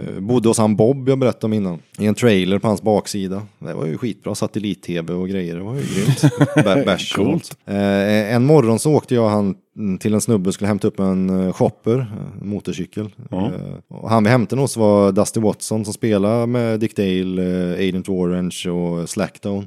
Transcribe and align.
Eh, 0.00 0.20
bodde 0.20 0.48
hos 0.48 0.58
han 0.58 0.76
Bob 0.76 1.08
jag 1.08 1.18
berättade 1.18 1.46
om 1.46 1.52
innan. 1.52 1.78
I 1.98 2.06
en 2.06 2.14
trailer 2.14 2.58
på 2.58 2.68
hans 2.68 2.82
baksida. 2.82 3.42
Det 3.58 3.74
var 3.74 3.86
ju 3.86 3.98
skitbra. 3.98 4.34
Satellit-tv 4.34 5.12
och 5.12 5.28
grejer. 5.28 5.54
Det 5.56 5.62
var 5.62 5.74
ju 5.74 5.80
grymt. 5.80 6.20
Bä- 6.56 6.84
Bärs 6.84 7.12
Coolt. 7.12 7.56
Eh, 7.64 8.34
en 8.34 8.44
morgon 8.46 8.78
så 8.78 8.92
åkte 8.94 9.14
jag 9.14 9.24
och 9.24 9.30
han 9.30 9.54
mm, 9.76 9.98
till 9.98 10.14
en 10.14 10.20
snubbe 10.20 10.48
och 10.48 10.54
skulle 10.54 10.68
hämta 10.68 10.88
upp 10.88 11.00
en 11.00 11.46
eh, 11.46 11.52
shopper, 11.52 12.06
en 12.42 12.48
motorcykel. 12.48 13.08
Ja. 13.30 13.46
Eh, 13.46 14.06
han 14.08 14.24
vi 14.24 14.30
hämtade 14.30 14.62
hos 14.62 14.76
var 14.76 15.12
Dusty 15.12 15.40
Watson 15.40 15.84
som 15.84 15.94
spelar 15.94 16.46
med 16.46 16.80
Dick 16.80 16.96
Dale, 16.96 17.42
eh, 17.72 17.88
Agent 17.88 18.08
Orange 18.08 18.70
och 18.70 19.08
Slackdown. 19.08 19.66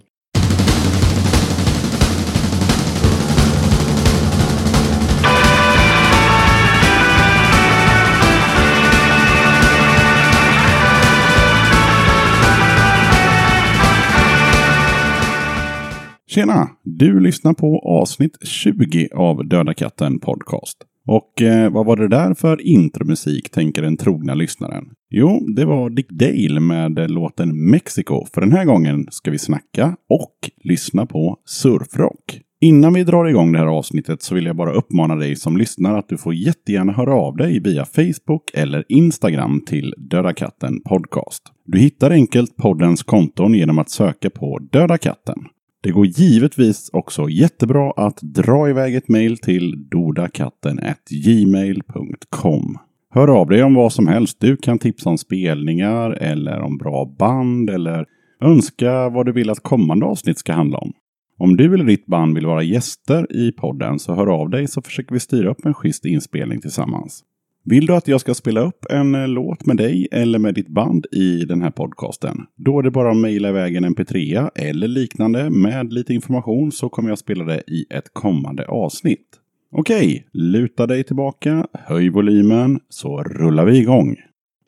Tjena! 16.40 16.70
Du 16.84 17.20
lyssnar 17.20 17.54
på 17.54 17.80
avsnitt 17.80 18.38
20 18.42 19.10
av 19.16 19.48
Döda 19.48 19.74
katten 19.74 20.20
Podcast. 20.20 20.78
Och 21.08 21.42
eh, 21.42 21.72
vad 21.72 21.86
var 21.86 21.98
det 21.98 22.08
där 22.08 22.34
för 22.34 22.62
intromusik, 22.62 23.50
tänker 23.52 23.82
den 23.82 23.98
trogna 23.98 24.34
lyssnaren? 24.34 24.84
Jo, 25.10 25.40
det 25.56 25.66
var 25.66 25.90
Dick 25.90 26.10
Dale 26.10 26.60
med 26.60 27.12
låten 27.12 27.70
Mexico. 27.70 28.26
För 28.34 28.42
den 28.42 28.52
här 28.52 28.66
gången 28.66 29.08
ska 29.12 29.32
vi 29.32 29.38
snacka 29.38 29.96
och 30.10 30.36
lyssna 30.64 31.06
på 31.06 31.38
surfrock. 31.46 32.42
Innan 32.62 32.94
vi 32.94 33.04
drar 33.04 33.26
igång 33.26 33.52
det 33.52 33.60
här 33.60 33.68
avsnittet 33.68 34.22
så 34.22 34.36
vill 34.36 34.46
jag 34.46 34.56
bara 34.56 34.74
uppmana 34.74 35.16
dig 35.16 35.36
som 35.36 35.58
lyssnar 35.58 35.98
att 35.98 36.10
du 36.10 36.18
får 36.18 36.34
jättegärna 36.34 36.94
höra 36.94 37.14
av 37.14 37.36
dig 37.38 37.60
via 37.60 37.86
Facebook 37.86 38.52
eller 38.54 38.86
Instagram 38.90 39.64
till 39.68 39.94
Döda 39.98 40.34
katten 40.34 40.82
Podcast. 40.82 41.44
Du 41.66 41.80
hittar 41.80 42.12
enkelt 42.12 42.58
poddens 42.58 43.04
konton 43.04 43.54
genom 43.54 43.80
att 43.80 43.90
söka 43.90 44.30
på 44.30 44.60
Döda 44.72 44.98
katten. 44.98 45.40
Det 45.84 45.92
går 45.92 46.06
givetvis 46.06 46.90
också 46.94 47.30
jättebra 47.30 47.92
att 47.92 48.20
dra 48.22 48.70
iväg 48.70 48.96
ett 48.96 49.10
mejl 49.10 49.38
till 49.38 49.90
dodakatten@gmail.com. 49.90 52.78
Hör 53.14 53.28
av 53.28 53.48
dig 53.48 53.64
om 53.64 53.74
vad 53.74 53.94
som 53.94 54.08
helst. 54.08 54.38
Du 54.40 54.58
kan 54.58 54.80
tipsa 54.80 55.10
om 55.10 55.18
spelningar 55.18 56.12
eller 56.12 56.60
om 56.60 56.78
bra 56.78 57.16
band 57.20 57.70
eller 57.70 58.06
önska 58.44 59.10
vad 59.10 59.26
du 59.26 59.32
vill 59.32 59.50
att 59.50 59.64
kommande 59.64 60.06
avsnitt 60.06 60.38
ska 60.38 60.54
handla 60.54 60.78
om. 60.78 60.94
Om 61.38 61.58
du 61.58 61.74
eller 61.74 61.86
ditt 61.86 62.06
band 62.06 62.36
vill 62.36 62.46
vara 62.46 62.64
gäster 62.64 63.36
i 63.36 63.52
podden 63.52 64.00
så 64.00 64.16
hör 64.16 64.28
av 64.28 64.50
dig 64.50 64.68
så 64.68 64.82
försöker 64.82 65.14
vi 65.14 65.20
styra 65.20 65.50
upp 65.50 65.66
en 65.66 65.74
schysst 65.74 66.06
inspelning 66.06 66.62
tillsammans. 66.62 67.24
Vill 67.70 67.86
du 67.86 67.96
att 67.96 68.08
jag 68.08 68.22
ska 68.22 68.34
spela 68.34 68.62
upp 68.62 68.86
en 68.90 69.16
eh, 69.16 69.28
låt 69.28 69.66
med 69.66 69.78
dig 69.78 70.08
eller 70.12 70.40
med 70.40 70.54
ditt 70.54 70.68
band 70.68 71.06
i 71.12 71.46
den 71.46 71.62
här 71.62 71.72
podcasten? 71.72 72.38
Då 72.56 72.80
är 72.80 72.84
det 72.84 72.92
bara 72.92 73.12
att 73.12 73.18
mejla 73.18 73.50
iväg 73.50 73.76
en 73.76 73.96
mp3 73.96 74.50
eller 74.56 74.88
liknande 74.88 75.50
med 75.50 75.94
lite 75.94 76.14
information 76.14 76.72
så 76.72 76.90
kommer 76.90 77.10
jag 77.10 77.18
spela 77.18 77.44
det 77.44 77.64
i 77.68 77.86
ett 77.90 78.14
kommande 78.14 78.66
avsnitt. 78.66 79.28
Okej, 79.72 80.28
luta 80.34 80.88
dig 80.88 81.04
tillbaka, 81.04 81.68
höj 81.74 82.10
volymen 82.10 82.80
så 82.90 83.24
rullar 83.24 83.66
vi 83.66 83.78
igång. 83.78 84.16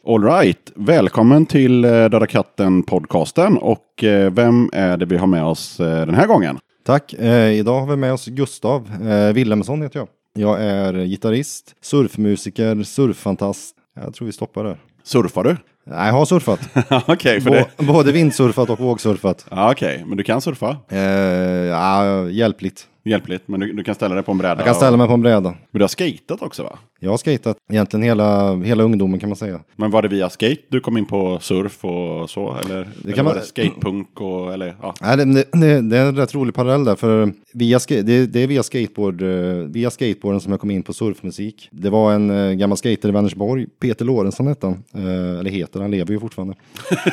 Alright, 0.07 0.71
välkommen 0.75 1.45
till 1.45 1.85
eh, 1.85 1.89
Döda 1.89 2.27
katten 2.27 2.83
podcasten 2.83 3.57
och 3.57 4.03
eh, 4.03 4.33
vem 4.33 4.69
är 4.73 4.97
det 4.97 5.05
vi 5.05 5.17
har 5.17 5.27
med 5.27 5.43
oss 5.43 5.77
den 5.77 6.13
här 6.13 6.27
gången? 6.27 6.57
Tack. 6.85 7.13
Eh, 7.13 7.51
idag 7.51 7.79
har 7.79 7.87
vi 7.87 7.95
med 7.95 8.13
oss 8.13 8.25
Gustav 8.25 8.89
eh, 9.09 9.33
Wilhelmsson 9.33 9.81
heter 9.81 9.99
jag. 9.99 10.07
Jag 10.33 10.63
är 10.63 10.93
gitarrist, 10.93 11.75
surfmusiker, 11.81 12.83
surffantast. 12.83 13.75
Jag 13.95 14.13
tror 14.13 14.25
vi 14.25 14.31
stoppar 14.31 14.63
där. 14.63 14.77
Surfar 15.03 15.43
du? 15.43 15.57
Nej, 15.85 16.07
jag 16.07 16.13
har 16.13 16.25
surfat. 16.25 16.59
Okej, 17.07 17.41
för 17.41 17.49
det... 17.49 17.65
Bå- 17.77 17.85
både 17.87 18.11
vindsurfat 18.11 18.69
och 18.69 18.79
vågsurfat. 18.79 19.45
Ja, 19.51 19.71
Okej, 19.71 20.03
men 20.07 20.17
du 20.17 20.23
kan 20.23 20.41
surfa? 20.41 20.77
Eh, 20.89 20.99
ja, 20.99 22.29
hjälpligt. 22.29 22.87
Hjälpligt, 23.03 23.47
men 23.47 23.59
du, 23.59 23.73
du 23.73 23.83
kan 23.83 23.95
ställa 23.95 24.15
dig 24.15 24.23
på 24.23 24.31
en 24.31 24.37
bräda. 24.37 24.55
Jag 24.55 24.65
kan 24.65 24.75
ställa 24.75 24.97
mig 24.97 25.07
på 25.07 25.13
en 25.13 25.21
bräda. 25.21 25.49
Men 25.49 25.79
du 25.79 25.81
har 25.81 25.87
skatat 25.87 26.41
också 26.41 26.63
va? 26.63 26.79
Jag 26.99 27.09
har 27.09 27.17
skatat 27.17 27.57
egentligen 27.71 28.03
hela, 28.03 28.55
hela 28.55 28.83
ungdomen 28.83 29.19
kan 29.19 29.29
man 29.29 29.35
säga. 29.35 29.59
Men 29.75 29.91
var 29.91 30.01
det 30.01 30.07
via 30.07 30.29
skate 30.29 30.61
du 30.69 30.79
kom 30.79 30.97
in 30.97 31.05
på 31.05 31.39
surf 31.41 31.85
och 31.85 32.29
så? 32.29 32.55
Eller, 32.65 32.87
eller 33.03 33.13
kan 33.13 33.25
var 33.25 33.33
man- 33.33 33.41
det 33.41 33.47
skatepunk 33.47 34.21
och 34.21 34.53
eller 34.53 34.75
ja. 34.81 34.93
Nej, 35.01 35.17
det, 35.17 35.25
det, 35.51 35.81
det 35.81 35.97
är 35.97 36.05
en 36.05 36.15
rätt 36.15 36.35
rolig 36.35 36.55
parallell 36.55 36.83
där, 36.85 36.95
för 36.95 37.33
via, 37.53 37.79
det, 37.87 38.25
det 38.25 38.39
är 38.39 38.47
via, 38.47 38.63
skateboard, 38.63 39.21
eh, 39.21 39.27
via 39.53 39.89
skateboarden 39.89 40.41
som 40.41 40.51
jag 40.51 40.61
kom 40.61 40.71
in 40.71 40.83
på 40.83 40.93
surfmusik. 40.93 41.69
Det 41.71 41.89
var 41.89 42.13
en 42.13 42.29
eh, 42.29 42.53
gammal 42.53 42.77
skater 42.77 43.09
i 43.09 43.11
Vänersborg, 43.11 43.67
Peter 43.79 44.05
Lorentzon 44.05 44.47
hette 44.47 44.67
han, 44.67 44.83
eh, 44.93 45.39
eller 45.39 45.49
heter, 45.51 45.81
han 45.81 45.91
lever 45.91 46.13
ju 46.13 46.19
fortfarande. 46.19 46.55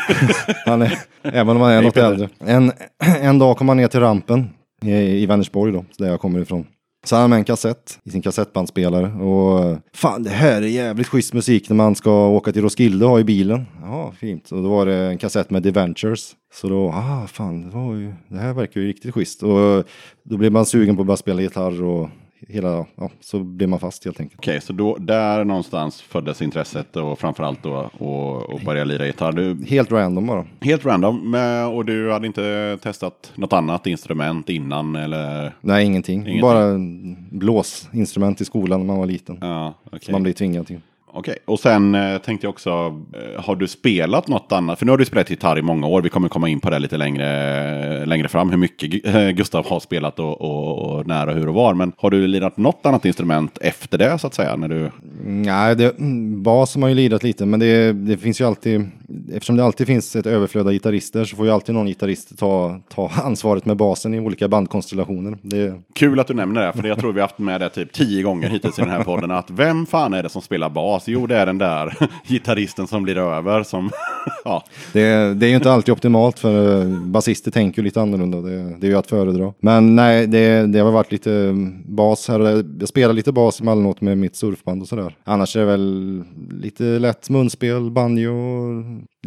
han 0.67 0.83
är, 0.83 0.99
även 1.23 1.57
om 1.57 1.63
han 1.63 1.73
är 1.73 1.83
något 1.83 1.97
äldre. 1.97 2.29
En, 2.39 2.73
en 3.23 3.39
dag 3.39 3.57
kom 3.57 3.69
han 3.69 3.77
ner 3.77 3.89
till 3.89 4.01
rampen 4.01 4.51
i, 4.83 5.27
Vänersborg 5.27 5.73
då, 5.73 5.85
där 5.99 6.09
jag 6.09 6.21
kommer 6.21 6.41
ifrån. 6.41 6.67
Så 7.07 7.17
han 7.17 7.23
hade 7.23 7.31
med 7.31 7.39
en 7.39 7.45
kassett 7.45 7.99
i 8.05 8.11
sin 8.11 8.23
kassettbandspelare 8.23 9.13
och 9.13 9.79
fan 9.95 10.23
det 10.23 10.31
här 10.31 10.63
är 10.63 10.67
jävligt 10.67 11.07
schysst 11.07 11.35
musik 11.35 11.69
när 11.69 11.77
man 11.77 11.95
ska 11.95 12.29
åka 12.29 12.53
till 12.53 12.63
Roskilde 12.63 13.05
och 13.05 13.11
ha 13.11 13.21
i 13.21 13.25
bilen. 13.25 13.67
Ja, 13.83 14.13
fint. 14.19 14.53
Och 14.53 14.63
då 14.63 14.69
var 14.69 14.87
det 14.87 14.97
en 14.97 15.19
kassett 15.19 15.51
med 15.51 15.63
The 15.63 15.71
Ventures. 15.71 16.33
Så 16.55 16.69
då, 16.69 16.89
ah 16.89 17.27
fan, 17.27 17.63
det, 17.63 17.77
var 17.77 17.95
ju, 17.95 18.13
det 18.29 18.39
här 18.39 18.53
verkar 18.53 18.81
ju 18.81 18.87
riktigt 18.87 19.15
schysst. 19.15 19.43
Och 19.43 19.85
då 20.25 20.37
blev 20.37 20.53
man 20.53 20.67
sugen 20.67 20.97
på 20.97 21.03
att 21.03 21.07
börja 21.07 21.17
spela 21.17 21.43
gitarr 21.43 21.83
och 21.83 22.09
hela, 22.49 22.87
ja, 22.97 23.11
så 23.21 23.39
blev 23.39 23.69
man 23.69 23.81
fast 23.81 24.05
helt 24.05 24.21
enkelt. 24.21 24.39
Okej, 24.41 24.61
så 24.61 24.73
då, 24.73 24.97
där 24.97 25.45
någonstans 25.45 26.03
föddes 26.03 26.43
intresset 26.43 26.97
och 26.97 27.19
framförallt 27.19 27.63
då 27.63 27.91
och, 27.99 28.51
och 28.51 28.61
börja 28.61 28.85
lira 28.85 29.07
gitarr. 29.07 29.33
Du, 29.33 29.65
Helt 29.67 29.93
random 29.93 30.27
bara. 30.27 30.47
helt 30.61 30.85
random 30.85 31.35
och 31.75 31.85
du 31.85 32.13
hade 32.13 32.27
inte 32.27 32.79
testat 32.83 33.33
något 33.35 33.53
annat 33.53 33.87
instrument 33.87 34.49
innan 34.49 34.97
eller? 34.97 35.57
Nej, 35.61 35.85
ingenting. 35.87 36.21
Ingenting. 36.21 36.41
Bara 36.41 36.65
en 36.65 37.17
blåsinstrument 37.39 38.41
i 38.41 38.45
skolan 38.45 38.81
när 38.81 38.87
man 38.87 38.99
var 38.99 39.07
liten. 39.07 39.39
Ja. 39.41 39.75
Som 40.01 40.13
man 40.13 40.23
blir 40.23 40.33
tvingad 40.33 40.67
till. 40.67 40.81
Okej, 41.19 41.39
och 41.45 41.61
sen 41.61 41.95
eh, 41.95 42.19
tänkte 42.19 42.47
jag 42.47 42.51
också, 42.51 42.71
eh, 42.71 43.45
har 43.45 43.57
du 43.57 43.69
spelat 43.69 44.29
något 44.29 44.53
annat? 44.53 44.79
För 44.79 44.87
nu 44.87 44.93
har 44.93 44.99
du 44.99 45.05
spelat 45.05 45.31
gitarr 45.31 45.59
i 45.59 45.63
många 45.63 45.87
år, 45.87 46.03
vi 46.03 46.09
kommer 46.09 46.29
komma 46.29 46.49
in 46.49 46.61
på 46.61 46.71
det 46.71 46.79
lite 46.79 46.97
längre, 46.97 48.07
längre 48.07 48.29
fram, 48.29 48.51
hur 48.51 48.57
mycket 48.57 48.91
Gu- 48.91 49.27
eh, 49.27 49.31
Gustav 49.31 49.67
har 49.67 49.81
spelat 49.81 50.19
och, 50.19 50.41
och, 50.41 50.79
och 50.79 51.07
när 51.07 51.27
och 51.27 51.35
hur 51.35 51.49
och 51.49 51.55
var. 51.55 51.75
Men 51.75 51.93
har 51.97 52.11
du 52.11 52.27
lirat 52.27 52.57
något 52.57 52.87
annat 52.87 53.05
instrument 53.05 53.59
efter 53.61 53.99
det 53.99 54.19
så 54.19 54.27
att 54.27 54.35
säga? 54.35 54.57
När 54.57 54.69
du... 54.69 54.91
Nej, 55.25 55.77
det, 55.77 55.99
mm, 55.99 56.43
bas 56.43 56.75
har 56.75 56.81
man 56.81 56.91
ju 56.91 56.97
lirat 56.97 57.23
lite, 57.23 57.47
men 57.47 57.61
det, 57.61 57.93
det 57.93 58.17
finns 58.17 58.41
ju 58.41 58.45
alltid, 58.45 58.91
eftersom 59.33 59.57
det 59.57 59.65
alltid 59.65 59.87
finns 59.87 60.17
ett 60.17 60.27
överflöd 60.27 60.67
av 60.67 60.73
gitarrister 60.73 61.25
så 61.25 61.37
får 61.37 61.47
ju 61.47 61.53
alltid 61.53 61.75
någon 61.75 61.87
gitarrist 61.87 62.39
ta, 62.39 62.81
ta 62.95 63.11
ansvaret 63.25 63.65
med 63.65 63.77
basen 63.77 64.15
i 64.15 64.21
olika 64.21 64.49
bandkonstellationer. 64.49 65.39
Det, 65.43 65.75
Kul 65.95 66.21
att 66.21 66.27
du 66.27 66.35
nämner 66.35 66.67
det, 66.67 66.73
för 66.73 66.89
jag 66.89 66.99
tror 66.99 67.13
vi 67.13 67.21
har 67.21 67.29
haft 67.29 67.39
med 67.39 67.61
det 67.61 67.69
typ 67.69 67.93
tio 67.93 68.23
gånger 68.23 68.49
hittills 68.49 68.79
i 68.79 68.83
den 68.83 68.91
här 68.91 69.05
podden. 69.05 69.31
Att 69.31 69.51
vem 69.51 69.87
fan 69.87 70.15
är 70.15 70.23
det 70.23 70.29
som 70.29 70.43
spelar 70.43 70.71
bas? 70.71 71.08
Alltså, 71.09 71.21
jo, 71.21 71.27
det 71.27 71.37
är 71.37 71.47
den 71.47 71.59
där 71.59 71.95
gitarristen 72.29 72.87
som 72.87 73.03
blir 73.03 73.19
över. 73.19 73.63
Som, 73.63 73.91
ja. 74.45 74.65
det, 74.93 75.35
det 75.35 75.47
är 75.47 75.51
ju 75.51 75.57
inte 75.57 75.73
alltid 75.73 75.93
optimalt 75.93 76.39
för 76.39 76.81
eh, 76.81 77.01
basister 77.01 77.51
tänker 77.51 77.83
ju 77.83 77.85
lite 77.85 78.01
annorlunda. 78.01 78.41
Det, 78.41 78.77
det 78.79 78.87
är 78.87 78.91
ju 78.91 78.97
att 78.97 79.07
föredra. 79.07 79.53
Men 79.61 79.97
nej, 79.97 80.27
det, 80.27 80.67
det 80.67 80.79
har 80.79 80.93
varit 80.93 81.13
lite 81.13 81.33
mm, 81.33 81.83
bas 81.97 82.29
här 82.29 82.41
och 82.41 82.47
där. 82.47 82.65
Jag 82.81 82.89
spelar 82.89 83.15
lite 83.15 83.33
bas 83.33 83.61
emellanåt 83.61 84.01
med 84.01 84.19
mitt 84.19 84.37
surfband 84.37 84.83
och 84.83 84.89
sådär. 84.89 85.17
Annars 85.25 85.57
är 85.57 85.61
det 85.61 85.67
väl 85.67 86.25
lite 86.51 86.85
lätt 86.85 87.31
munspel, 87.31 87.91
banjo, 87.91 88.35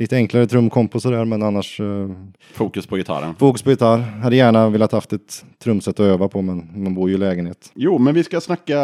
lite 0.01 0.15
enklare 0.15 0.47
trumkomp 0.47 0.95
och 0.95 1.01
sådär. 1.01 1.25
Men 1.25 1.43
annars 1.43 1.79
eh, 1.79 1.85
Fokus 2.53 2.87
på 2.87 2.95
gitarren. 2.97 3.35
Fokus 3.39 3.61
på 3.61 3.69
gitarr. 3.69 3.97
Hade 3.99 4.35
gärna 4.35 4.69
velat 4.69 4.91
haft 4.91 5.13
ett 5.13 5.45
trumset 5.63 5.93
att 5.99 6.05
öva 6.05 6.27
på 6.27 6.41
men 6.41 6.83
man 6.83 6.93
bor 6.95 7.09
ju 7.09 7.15
i 7.15 7.17
lägenhet. 7.17 7.71
Jo, 7.75 7.97
men 7.97 8.13
vi 8.13 8.23
ska 8.23 8.41
snacka 8.41 8.75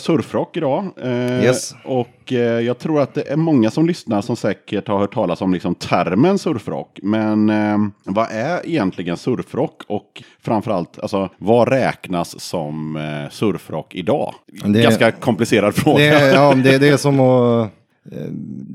surfrock 0.00 0.56
idag. 0.56 0.84
Eh, 1.02 1.44
Yes. 1.44 1.74
Och 1.84 2.32
eh, 2.32 2.38
jag 2.38 2.78
tror 2.78 3.00
att 3.00 3.14
det 3.14 3.28
är 3.30 3.36
många 3.36 3.70
som 3.70 3.86
lyssnar 3.86 4.20
som 4.20 4.36
säkert 4.36 4.88
har 4.88 4.98
hört 4.98 5.14
talas 5.14 5.40
om 5.40 5.52
liksom 5.54 5.74
termen 5.74 6.38
surfrock. 6.38 6.98
Men 7.02 7.50
eh, 7.50 7.78
vad 8.04 8.26
är 8.30 8.66
egentligen 8.68 9.16
surfrock? 9.16 9.82
Och 9.88 10.22
framförallt, 10.42 10.98
alltså, 10.98 11.28
vad 11.38 11.68
räknas 11.68 12.40
som 12.40 12.96
eh, 12.96 13.30
surfrock 13.30 13.94
idag? 13.94 14.34
Det- 14.64 14.82
Ganska 14.82 15.10
komplicerad 15.12 15.74
fråga. 15.74 15.98
Det 15.98 16.08
är, 16.08 16.34
ja, 16.34 16.54
det, 16.54 16.78
det 16.78 16.88
är 16.88 16.96
som 16.96 17.20
att... 17.20 17.70
Eh, 18.12 18.30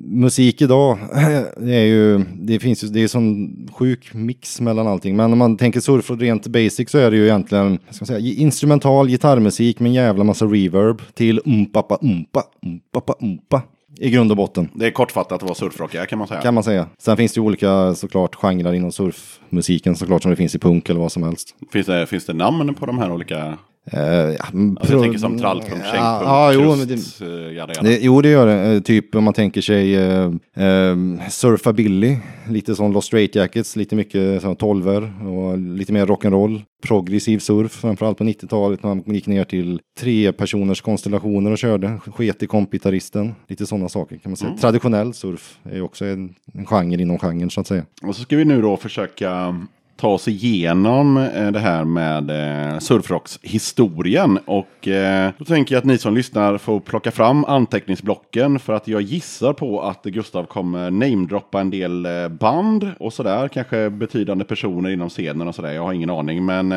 musik 0.06 0.62
idag, 0.62 0.98
är 1.62 1.86
ju, 1.86 2.26
det 2.36 2.60
finns 2.60 2.84
ju, 2.84 2.88
det 2.88 3.04
är 3.04 3.08
sån 3.08 3.50
sjuk 3.74 4.14
mix 4.14 4.62
mellan 4.62 4.88
allting. 4.88 5.16
Men 5.16 5.31
om 5.31 5.38
man 5.40 5.58
tänker 5.58 5.80
surf 5.80 6.12
och 6.12 6.20
rent 6.20 6.48
basic 6.48 6.90
så 6.90 6.98
är 6.98 7.12
det 7.12 7.18
ju 7.18 7.24
egentligen, 7.26 7.80
ska 7.90 8.02
man 8.02 8.08
säga, 8.08 8.20
instrumental 8.20 9.08
gitarrmusik 9.08 9.80
med 9.80 9.90
en 9.90 9.94
jävla 9.94 10.24
massa 10.24 10.46
reverb 10.46 11.02
till 11.14 11.42
umpapa 11.46 11.98
umpa, 12.02 12.44
umpapa 12.66 13.16
umpa. 13.20 13.62
I 14.02 14.10
grund 14.10 14.31
och 14.31 14.38
botten, 14.38 14.70
Det 14.74 14.86
är 14.86 14.92
kortfattat 14.92 15.44
vad 15.44 15.58
surfrock 15.58 15.96
är 15.96 16.06
kan 16.06 16.20
man 16.20 16.28
säga. 16.28 16.42
kan 16.42 16.54
man 16.54 16.64
säga. 16.64 16.88
Sen 16.98 17.18
finns 17.18 17.34
det 17.34 17.40
ju 17.40 17.46
olika 17.46 17.96
såklart 17.96 18.36
genrer 18.36 18.74
inom 18.74 18.92
surfmusiken 18.92 19.96
såklart 19.96 20.22
som 20.22 20.30
det 20.31 20.36
finns 20.36 20.56
i 20.56 20.60
punk 20.60 20.90
eller 20.90 21.00
vad 21.00 21.12
som 21.12 21.24
helst. 21.24 21.56
Finns, 21.72 21.86
det, 21.88 22.08
finns 22.08 22.26
det 22.26 22.34
namn 22.34 22.74
på 22.74 22.86
de 22.86 22.98
här 22.98 23.12
olika? 23.12 23.58
Eh, 23.91 24.01
ja, 24.01 24.45
Alltså, 24.80 24.94
jag 24.94 25.01
tänker 25.01 25.19
som 25.19 25.38
tralltrumskäng, 25.39 25.95
Ja, 25.95 26.21
ja, 26.24 26.53
jo, 26.53 26.86
krust, 26.86 27.19
det, 27.19 27.25
eh, 27.25 27.53
jada, 27.53 27.74
jada. 27.74 27.81
det, 27.89 28.00
jo, 28.01 28.21
det 28.21 28.30
gör 28.30 28.47
det. 28.47 28.75
Eh, 28.75 28.80
Typ 28.81 29.15
om 29.15 29.24
man 29.24 29.33
tänker 29.33 29.62
sig 29.62 29.95
eh, 29.95 30.31
eh, 30.56 30.95
Surfa 31.30 31.74
Billy, 31.74 32.18
lite 32.50 32.75
som 32.75 32.91
Lost 32.94 33.07
Straight 33.07 33.36
Jackets, 33.36 33.75
lite 33.75 33.95
mycket 33.95 34.41
sån 34.41 34.56
tolver 34.56 35.13
och 35.27 35.57
lite 35.57 35.94
mer 35.94 36.06
rock'n'roll. 36.06 36.62
Progressiv 36.88 37.39
surf, 37.39 37.71
framförallt 37.71 38.18
på 38.18 38.24
90-talet 38.24 38.83
när 38.83 38.95
man 38.95 39.03
gick 39.15 39.27
ner 39.27 39.44
till 39.44 39.80
tre 40.00 40.31
personers 40.31 40.81
konstellationer 40.81 41.51
och 41.51 41.57
körde. 41.57 42.00
Sket 42.15 42.44
i 42.44 42.47
kompgitarristen, 42.47 43.35
lite 43.47 43.65
sådana 43.65 43.89
saker 43.89 44.18
kan 44.18 44.31
man 44.31 44.38
säga. 44.38 44.57
Traditionell 44.62 45.13
surf 45.13 45.57
är 45.63 45.81
också 45.81 46.06
en, 46.06 46.33
en 46.53 46.65
genre 46.65 47.01
inom 47.01 47.19
genren 47.19 47.50
så 47.50 47.62
att 47.62 47.68
säga. 47.68 47.83
Och 48.03 48.15
så 48.15 48.21
ska 48.21 48.38
vi 48.38 48.45
nu 48.45 48.62
då 48.62 48.77
försöka 48.77 49.56
ta 50.00 50.07
oss 50.07 50.28
igenom 50.28 51.18
eh, 51.18 51.51
det 51.51 51.60
här 51.60 51.84
med 51.84 52.30
eh, 52.30 52.80
surfrockshistorien. 52.80 54.40
Och 54.46 54.88
eh, 54.88 55.31
då 55.38 55.46
tänker 55.46 55.75
jag 55.75 55.80
att 55.80 55.86
ni 55.86 55.98
som 55.98 56.16
lyssnar 56.16 56.57
får 56.57 56.80
plocka 56.80 57.12
fram 57.12 57.46
anteckningsblocken 57.46 58.60
för 58.60 58.74
att 58.74 58.88
jag 58.88 59.01
gissar 59.01 59.54
på 59.54 59.81
att 59.81 60.04
Gustav 60.04 60.44
kommer 60.44 60.92
namedroppa 60.92 61.62
en 61.62 61.69
del 61.69 62.07
band 62.40 62.92
och 63.00 63.13
sådär. 63.13 63.48
Kanske 63.48 63.90
betydande 63.90 64.46
personer 64.46 64.90
inom 64.90 65.10
scenen 65.10 65.48
och 65.48 65.56
sådär. 65.56 65.72
Jag 65.72 65.84
har 65.84 65.94
ingen 65.94 66.10
aning. 66.10 66.45
Men 66.45 66.72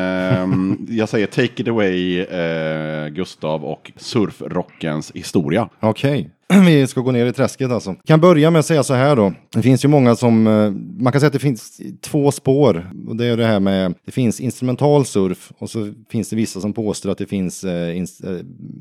jag 0.89 1.09
säger 1.09 1.27
take 1.27 1.61
it 1.61 1.67
away 1.67 2.25
Gustav 3.09 3.65
och 3.65 3.91
surfrockens 3.97 5.11
historia. 5.15 5.69
Okej. 5.79 6.29
Vi 6.65 6.87
ska 6.87 7.01
gå 7.01 7.11
ner 7.11 7.25
i 7.25 7.33
träsket 7.33 7.71
alltså. 7.71 7.95
Kan 8.05 8.21
börja 8.21 8.51
med 8.51 8.59
att 8.59 8.65
säga 8.65 8.83
så 8.83 8.93
här 8.93 9.15
då. 9.15 9.33
Det 9.53 9.61
finns 9.61 9.85
ju 9.85 9.89
många 9.89 10.15
som, 10.15 10.47
eh, 10.47 10.71
man 11.03 11.11
kan 11.11 11.21
säga 11.21 11.27
att 11.27 11.33
det 11.33 11.39
finns 11.39 11.81
två 12.01 12.31
spår. 12.31 12.91
Och 13.07 13.15
det 13.15 13.25
är 13.25 13.37
det 13.37 13.45
här 13.45 13.59
med, 13.59 13.93
det 14.05 14.11
finns 14.11 14.39
instrumental 14.39 15.05
surf 15.05 15.51
och 15.57 15.69
så 15.69 15.93
finns 16.09 16.29
det 16.29 16.35
vissa 16.35 16.61
som 16.61 16.73
påstår 16.73 17.11
att 17.11 17.17
det 17.17 17.25
finns 17.25 17.63
eh, 17.63 17.89
eh, 17.89 17.97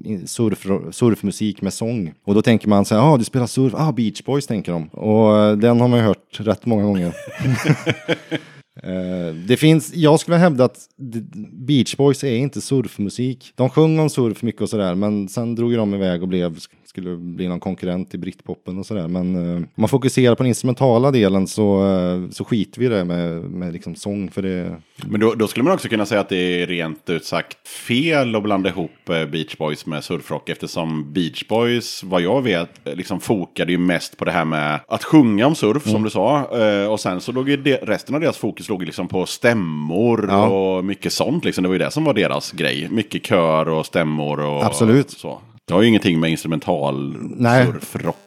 in- 0.04 0.26
surf, 0.26 0.66
surfmusik 0.90 1.62
med 1.62 1.72
sång. 1.72 2.12
Och 2.26 2.34
då 2.34 2.42
tänker 2.42 2.68
man 2.68 2.84
så 2.84 2.94
här, 2.94 3.02
ja 3.02 3.08
ah, 3.08 3.16
du 3.16 3.24
spelar 3.24 3.46
surf, 3.46 3.74
ah 3.76 3.92
Beach 3.92 4.22
Boys 4.24 4.46
tänker 4.46 4.72
de. 4.72 4.88
Och 4.88 5.58
den 5.58 5.80
har 5.80 5.88
man 5.88 5.98
ju 5.98 6.04
hört 6.04 6.40
rätt 6.40 6.66
många 6.66 6.82
gånger. 6.82 7.14
Det 9.46 9.56
finns, 9.56 9.94
jag 9.94 10.20
skulle 10.20 10.36
hävda 10.36 10.64
att 10.64 10.78
Beach 11.52 11.96
Boys 11.96 12.24
är 12.24 12.36
inte 12.36 12.60
surfmusik. 12.60 13.52
De 13.54 13.70
sjöng 13.70 13.98
om 13.98 14.10
surf 14.10 14.42
mycket 14.42 14.62
och 14.62 14.68
sådär, 14.68 14.94
men 14.94 15.28
sen 15.28 15.54
drog 15.54 15.76
de 15.76 15.94
iväg 15.94 16.22
och 16.22 16.28
blev, 16.28 16.58
skulle 16.92 17.16
bli 17.16 17.48
någon 17.48 17.60
konkurrent 17.60 18.10
till 18.10 18.20
britpopen 18.20 18.78
och 18.78 18.86
sådär. 18.86 19.08
Men 19.08 19.36
eh, 19.36 19.56
om 19.56 19.66
man 19.74 19.88
fokuserar 19.88 20.34
på 20.34 20.42
den 20.42 20.48
instrumentala 20.48 21.10
delen 21.10 21.46
så, 21.46 21.86
eh, 21.86 22.30
så 22.30 22.44
skiter 22.44 22.80
vi 22.80 22.86
i 22.86 22.88
det 22.88 23.04
med, 23.04 23.42
med 23.42 23.72
liksom 23.72 23.94
sång, 23.94 24.30
för 24.30 24.42
det... 24.42 24.76
Men 25.06 25.20
då, 25.20 25.34
då 25.34 25.46
skulle 25.48 25.64
man 25.64 25.72
också 25.72 25.88
kunna 25.88 26.06
säga 26.06 26.20
att 26.20 26.28
det 26.28 26.62
är 26.62 26.66
rent 26.66 27.10
ut 27.10 27.24
sagt 27.24 27.68
fel 27.68 28.34
att 28.36 28.42
blanda 28.42 28.68
ihop 28.70 28.90
eh, 29.08 29.24
Beach 29.26 29.56
Boys 29.56 29.86
med 29.86 30.04
surfrock 30.04 30.48
eftersom 30.48 31.12
Beach 31.12 31.48
Boys, 31.48 32.04
vad 32.04 32.22
jag 32.22 32.42
vet, 32.42 32.70
liksom 32.84 33.20
fokade 33.20 33.72
ju 33.72 33.78
mest 33.78 34.16
på 34.16 34.24
det 34.24 34.32
här 34.32 34.44
med 34.44 34.80
att 34.88 35.04
sjunga 35.04 35.46
om 35.46 35.54
surf 35.54 35.82
Mm. 35.86 35.94
som 35.94 36.02
du 36.02 36.10
sa. 36.10 36.42
Och 36.88 37.00
sen 37.00 37.20
så 37.20 37.32
låg 37.32 37.48
ju 37.48 37.56
det, 37.56 37.76
resten 37.76 38.14
av 38.14 38.20
deras 38.20 38.36
fokus 38.38 38.68
låg 38.68 38.82
liksom 38.84 39.08
på 39.08 39.26
stämmor 39.26 40.26
Ja. 40.30 40.46
och 40.48 40.84
mycket 40.84 41.12
sånt. 41.12 41.44
Liksom. 41.44 41.62
Det 41.62 41.68
var 41.68 41.74
ju 41.74 41.78
det 41.78 41.90
som 41.90 42.04
var 42.04 42.14
deras 42.14 42.52
grej. 42.52 42.88
Mycket 42.90 43.26
kör 43.26 43.68
och 43.68 43.86
stämmor 43.86 44.40
och 44.40 44.64
Absolut. 44.64 45.10
så. 45.10 45.40
Det 45.68 45.74
har 45.74 45.82
ju 45.82 45.88
ingenting 45.88 46.20
med 46.20 46.30
instrumental 46.30 47.16
Nej. 47.18 47.66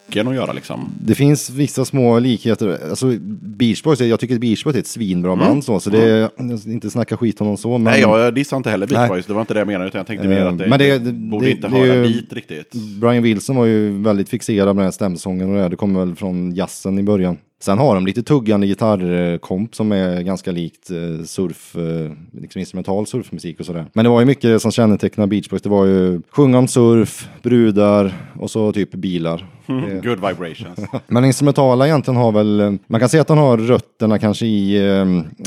Surfrocken 0.06 0.28
att 0.28 0.36
göra 0.36 0.54
liksom. 0.54 0.90
Det 1.02 1.16
finns 1.16 1.50
vissa 1.50 1.86
små 1.86 2.20
likheter. 2.20 2.80
Alltså 2.90 3.14
Beach 3.42 3.84
Boys, 3.84 4.00
jag 4.02 4.20
tycker 4.20 4.36
att 4.36 4.42
Beach 4.42 4.64
Boys 4.64 4.76
är 4.76 4.80
ett 4.80 4.88
svinbra 4.88 5.36
band 5.36 5.64
så, 5.64 5.80
så 5.80 5.90
det 5.90 6.04
är, 6.04 6.30
jag 6.38 6.60
ska 6.60 6.70
inte 6.72 6.90
snacka 6.90 7.18
skit 7.18 7.42
om 7.42 7.48
dem 7.48 7.58
så. 7.58 7.78
Men... 7.78 7.84
Nej, 7.84 8.02
jag 8.02 8.34
dissar 8.34 8.58
inte 8.58 8.70
heller 8.70 8.88
Beach 8.88 8.98
Nej. 9.00 9.10
Boys. 9.10 9.26
Det 9.26 9.34
var 9.34 9.42
inte 9.42 9.54
det 9.54 9.60
jag 9.60 9.68
menade. 9.68 9.88
Utan 9.88 10.00
jag 10.00 10.08
tänkte 10.08 10.28
mer 10.28 10.36
Eh, 10.42 10.48
att 10.48 10.58
det, 10.58 10.68
men 10.68 10.80
det- 10.80 10.98
det, 11.00 11.12
borde 11.12 11.46
det- 11.46 11.52
inte 11.52 11.68
det 11.68 11.78
är 11.78 11.88
höra 11.96 12.08
dit 12.08 12.34
riktigt. 12.34 12.74
Brian 13.02 13.24
Wilson 13.24 13.56
var 13.56 13.66
ju 13.66 14.02
väldigt 14.02 14.30
fixerad 14.30 14.68
med 14.68 14.76
den 14.76 14.84
här 14.84 14.92
stämsången 14.92 15.50
och 15.50 15.56
det, 15.56 15.62
här. 15.62 15.70
det 15.70 15.76
kommer 15.76 16.00
väl 16.06 16.16
från 16.16 16.56
jazzen 16.56 17.00
i 17.00 17.04
början. 17.04 17.38
Sen 17.62 17.78
har 17.78 17.96
de 17.96 18.06
lite 18.06 18.24
tuggande 18.24 18.68
gitarrkomp 18.68 19.76
som 19.76 19.92
är 19.92 20.22
ganska 20.22 20.52
likt 20.52 20.92
eh, 20.92 21.26
surf, 21.26 21.76
eh, 21.76 22.12
liksom 22.42 22.60
instrumental 22.60 23.08
surfmusik 23.08 23.60
och 23.60 23.66
sådär. 23.66 23.86
Men 23.94 24.04
det 24.06 24.10
var 24.10 24.20
ju 24.20 24.26
mycket 24.26 24.62
som 24.62 24.72
kännetecknar 24.72 25.28
Beach 25.28 25.50
Boys. 25.50 25.62
Det 25.62 25.70
var 25.70 25.86
ju 25.86 26.22
sjunga 26.30 26.58
om 26.58 26.68
surf, 26.68 27.30
brudar 27.44 28.14
och 28.40 28.52
så 28.52 28.72
typ 28.72 28.92
bilar. 28.92 29.46
Det- 29.68 30.02
Good 30.04 30.28
vibrations. 30.28 30.80
men 31.08 31.26
instrumentala 31.26 31.88
egentligen 31.88 32.18
har 32.18 32.32
väl, 32.32 32.60
eh, 32.60 32.72
man 32.88 33.00
kan 33.00 33.10
säga 33.10 33.22
att 33.22 33.28
den 33.28 33.38
har 33.38 33.58
rötterna 33.58 34.20
kanske 34.20 34.46
i 34.46 34.88
eh, 34.98 35.06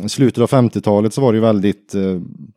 slutet 0.08 0.42
av 0.42 0.48
50-talet 0.50 1.14
så 1.14 1.20
var 1.20 1.32
det 1.32 1.36
ju 1.36 1.42
väldigt 1.42 1.94
eh, 1.94 2.02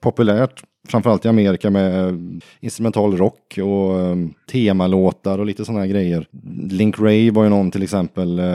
populärt. 0.02 0.64
Framförallt 0.88 1.26
i 1.26 1.28
Amerika 1.28 1.70
med 1.70 2.08
eh, 2.08 2.16
instrumental 2.60 3.18
rock 3.18 3.58
och 3.58 4.00
eh, 4.00 4.16
temalåtar 4.52 5.40
och 5.40 5.46
lite 5.46 5.66
sådana 5.66 5.80
här 5.80 5.88
grejer. 5.88 6.26
Link 6.70 7.00
Ray 7.00 7.32
var 7.32 7.44
ju 7.44 7.50
någon 7.50 7.72
till 7.72 7.84
exempel 7.84 8.40
eh, 8.40 8.46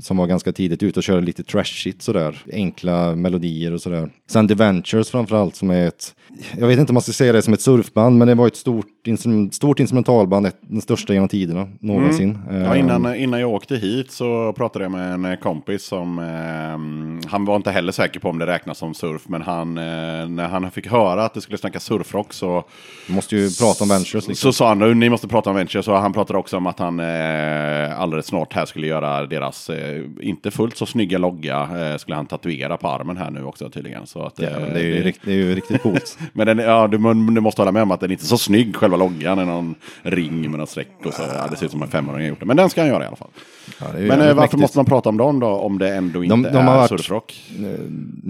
som 0.00 0.16
var 0.16 0.26
ganska 0.26 0.52
tidigt 0.52 0.82
ute 0.82 1.00
och 1.00 1.04
körde 1.04 1.26
lite 1.26 1.42
trashigt 1.42 2.02
sådär. 2.02 2.44
Enkla 2.52 3.16
melodier 3.16 3.74
och 3.74 3.80
sådär. 3.80 4.10
Sen 4.30 4.48
The 4.48 4.54
Ventures 4.54 5.10
framförallt 5.10 5.56
som 5.56 5.70
är 5.70 5.88
ett, 5.88 6.14
jag 6.58 6.66
vet 6.66 6.78
inte 6.78 6.90
om 6.90 6.94
man 6.94 7.02
ska 7.02 7.12
säga 7.12 7.32
det 7.32 7.42
som 7.42 7.54
ett 7.54 7.60
surfband, 7.60 8.18
men 8.18 8.28
det 8.28 8.34
var 8.34 8.46
ett 8.46 8.56
stort, 8.56 9.06
instrum, 9.06 9.50
stort 9.50 9.80
instrumentalband, 9.80 10.46
ett, 10.46 10.58
den 10.60 10.80
största 10.80 11.12
genom 11.12 11.28
tiderna 11.28 11.68
någonsin. 11.80 12.38
Ja, 12.50 12.70
Eh, 12.74 12.80
innan, 12.80 13.14
innan 13.14 13.40
jag 13.40 13.50
åkte 13.50 13.76
hit 13.76 14.10
så 14.10 14.52
pratade 14.52 14.84
jag 14.84 14.92
med 14.92 15.32
en 15.32 15.36
kompis 15.36 15.84
som 15.84 16.18
eh, 16.18 17.30
han 17.30 17.44
var 17.44 17.56
inte 17.56 17.70
heller 17.70 17.92
säker 17.92 18.20
på 18.20 18.28
om 18.28 18.38
det 18.38 18.46
räknas 18.46 18.78
som 18.78 18.94
surf. 18.94 19.22
Men 19.28 19.42
han, 19.42 19.78
eh, 19.78 20.28
när 20.28 20.48
han 20.48 20.70
fick 20.70 20.86
höra 20.86 21.24
att 21.24 21.34
det 21.40 21.42
skulle 21.42 21.58
snacka 21.58 21.80
surfrock 21.80 22.32
så, 22.32 22.64
Vi 23.08 23.14
måste 23.14 23.36
ju 23.36 23.50
prata 23.50 23.84
om 23.84 23.88
Ventures 23.90 24.28
liksom. 24.28 24.34
så 24.34 24.52
sa 24.52 24.68
han 24.68 24.98
ni 25.00 25.08
måste 25.08 25.28
prata 25.28 25.50
om 25.50 25.56
Ventures. 25.56 25.88
Och 25.88 25.96
han 25.96 26.12
pratade 26.12 26.38
också 26.38 26.56
om 26.56 26.66
att 26.66 26.78
han 26.78 27.00
eh, 27.00 28.00
alldeles 28.00 28.26
snart 28.26 28.52
här 28.52 28.66
skulle 28.66 28.86
göra 28.86 29.26
deras 29.26 29.70
eh, 29.70 30.02
inte 30.20 30.50
fullt 30.50 30.76
så 30.76 30.86
snygga 30.86 31.18
logga. 31.18 31.60
Eh, 31.92 31.96
skulle 31.98 32.16
han 32.16 32.26
tatuera 32.26 32.76
på 32.76 32.88
armen 32.88 33.16
här 33.16 33.30
nu 33.30 33.44
också 33.44 33.70
tydligen. 33.70 34.06
Så 34.06 34.22
att, 34.22 34.34
Ja, 34.38 34.48
eh, 34.48 34.60
men 34.60 34.74
det, 34.74 34.80
är 34.80 34.84
ju, 34.84 35.02
rikt- 35.02 35.20
det 35.24 35.32
är 35.32 35.36
ju 35.36 35.54
riktigt 35.54 35.82
coolt. 35.82 36.18
Men 36.32 36.46
den, 36.46 36.58
ja, 36.58 36.86
du, 36.86 36.96
du 37.34 37.40
måste 37.40 37.60
hålla 37.60 37.72
med 37.72 37.82
om 37.82 37.90
att 37.90 38.00
den 38.00 38.10
är 38.10 38.12
inte 38.12 38.26
så 38.26 38.38
snygg, 38.38 38.76
själva 38.76 38.96
loggan. 38.96 39.38
är 39.38 39.44
någon 39.44 39.74
ring 40.02 40.40
med 40.50 40.58
någon 40.58 40.66
streck 40.66 40.88
och 41.04 41.14
så. 41.14 41.22
Ja, 41.36 41.46
det 41.50 41.56
ser 41.56 41.66
ut 41.66 41.70
som 41.72 41.82
en 41.82 42.08
har 42.08 42.20
gjort 42.20 42.40
det. 42.40 42.46
Men 42.46 42.56
den 42.56 42.70
ska 42.70 42.80
han 42.80 42.88
göra 42.88 43.04
i 43.04 43.06
alla 43.06 43.16
fall. 43.16 43.28
Ja, 43.80 43.86
Men 43.92 44.10
eh, 44.10 44.16
varför 44.18 44.34
mäktigt. 44.34 44.60
måste 44.60 44.78
man 44.78 44.84
prata 44.86 45.08
om 45.08 45.16
dem 45.16 45.40
då, 45.40 45.46
om 45.48 45.78
det 45.78 45.94
ändå 45.94 46.24
inte 46.24 46.36
De- 46.36 46.42
de 46.42 46.58
är 46.58 46.64
varit- 46.76 46.88
surfrock? 46.88 47.50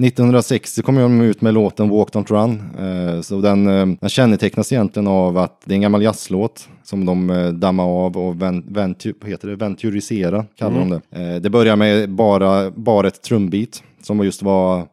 1960 0.04 0.82
kom 0.82 0.94
de 0.94 1.20
ut 1.20 1.40
med 1.42 1.54
låten 1.54 1.88
Walk 1.88 2.08
Don't 2.12 2.28
Run. 2.30 2.62
Eh, 3.00 3.20
så 3.20 3.40
den, 3.40 3.66
eh, 3.66 3.86
den 4.00 4.10
kännetecknas 4.10 4.72
egentligen 4.72 5.06
av 5.06 5.38
att 5.38 5.62
det 5.64 5.72
är 5.72 5.76
en 5.76 5.80
gammal 5.80 6.02
jazzlåt 6.02 6.68
som 6.82 7.06
de 7.06 7.30
eh, 7.30 7.48
dammar 7.48 7.84
av 7.84 8.16
och 8.16 8.42
vent, 8.42 9.06
venturisera 9.42 10.44
kallar 10.56 10.76
mm. 10.76 10.90
de 10.90 11.00
det. 11.10 11.38
Det 11.40 11.50
börjar 11.50 11.76
med 11.76 12.10
bara, 12.10 12.70
bara 12.70 13.08
ett 13.08 13.22
trumbeat 13.22 13.82
som 14.02 14.24
just 14.24 14.42
var 14.42 14.86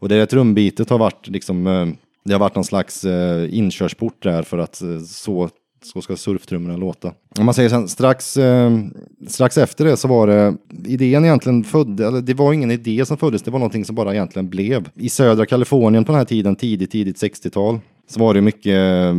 och 0.00 0.08
det 0.08 0.26
trumbeatet 0.26 0.90
har 0.90 0.98
varit 0.98 1.28
liksom 1.28 1.64
det 2.24 2.32
har 2.32 2.40
varit 2.40 2.54
någon 2.54 2.64
slags 2.64 3.04
inkörsport 3.50 4.22
där 4.22 4.42
för 4.42 4.58
att 4.58 4.82
så 5.06 5.48
så 5.82 6.00
ska 6.02 6.16
surftrummorna 6.16 6.76
låta. 6.76 7.12
Om 7.38 7.44
man 7.44 7.54
säger 7.54 7.68
sen, 7.68 7.88
strax, 7.88 8.36
eh, 8.36 8.78
strax 9.28 9.58
efter 9.58 9.84
det 9.84 9.96
så 9.96 10.08
var 10.08 10.26
det 10.26 10.56
idén 10.86 11.24
egentligen 11.24 11.64
född, 11.64 12.00
eller 12.00 12.20
det 12.20 12.34
var 12.34 12.52
ingen 12.52 12.70
idé 12.70 13.04
som 13.06 13.16
föddes, 13.16 13.42
det 13.42 13.50
var 13.50 13.58
någonting 13.58 13.84
som 13.84 13.94
bara 13.96 14.12
egentligen 14.14 14.48
blev. 14.48 14.88
I 14.94 15.08
södra 15.08 15.46
Kalifornien 15.46 16.04
på 16.04 16.12
den 16.12 16.18
här 16.18 16.24
tiden, 16.24 16.56
tidigt, 16.56 16.90
tidigt 16.90 17.22
60-tal, 17.22 17.78
så 18.10 18.20
var 18.20 18.34
det 18.34 18.40
mycket 18.40 18.72
eh, 18.76 19.14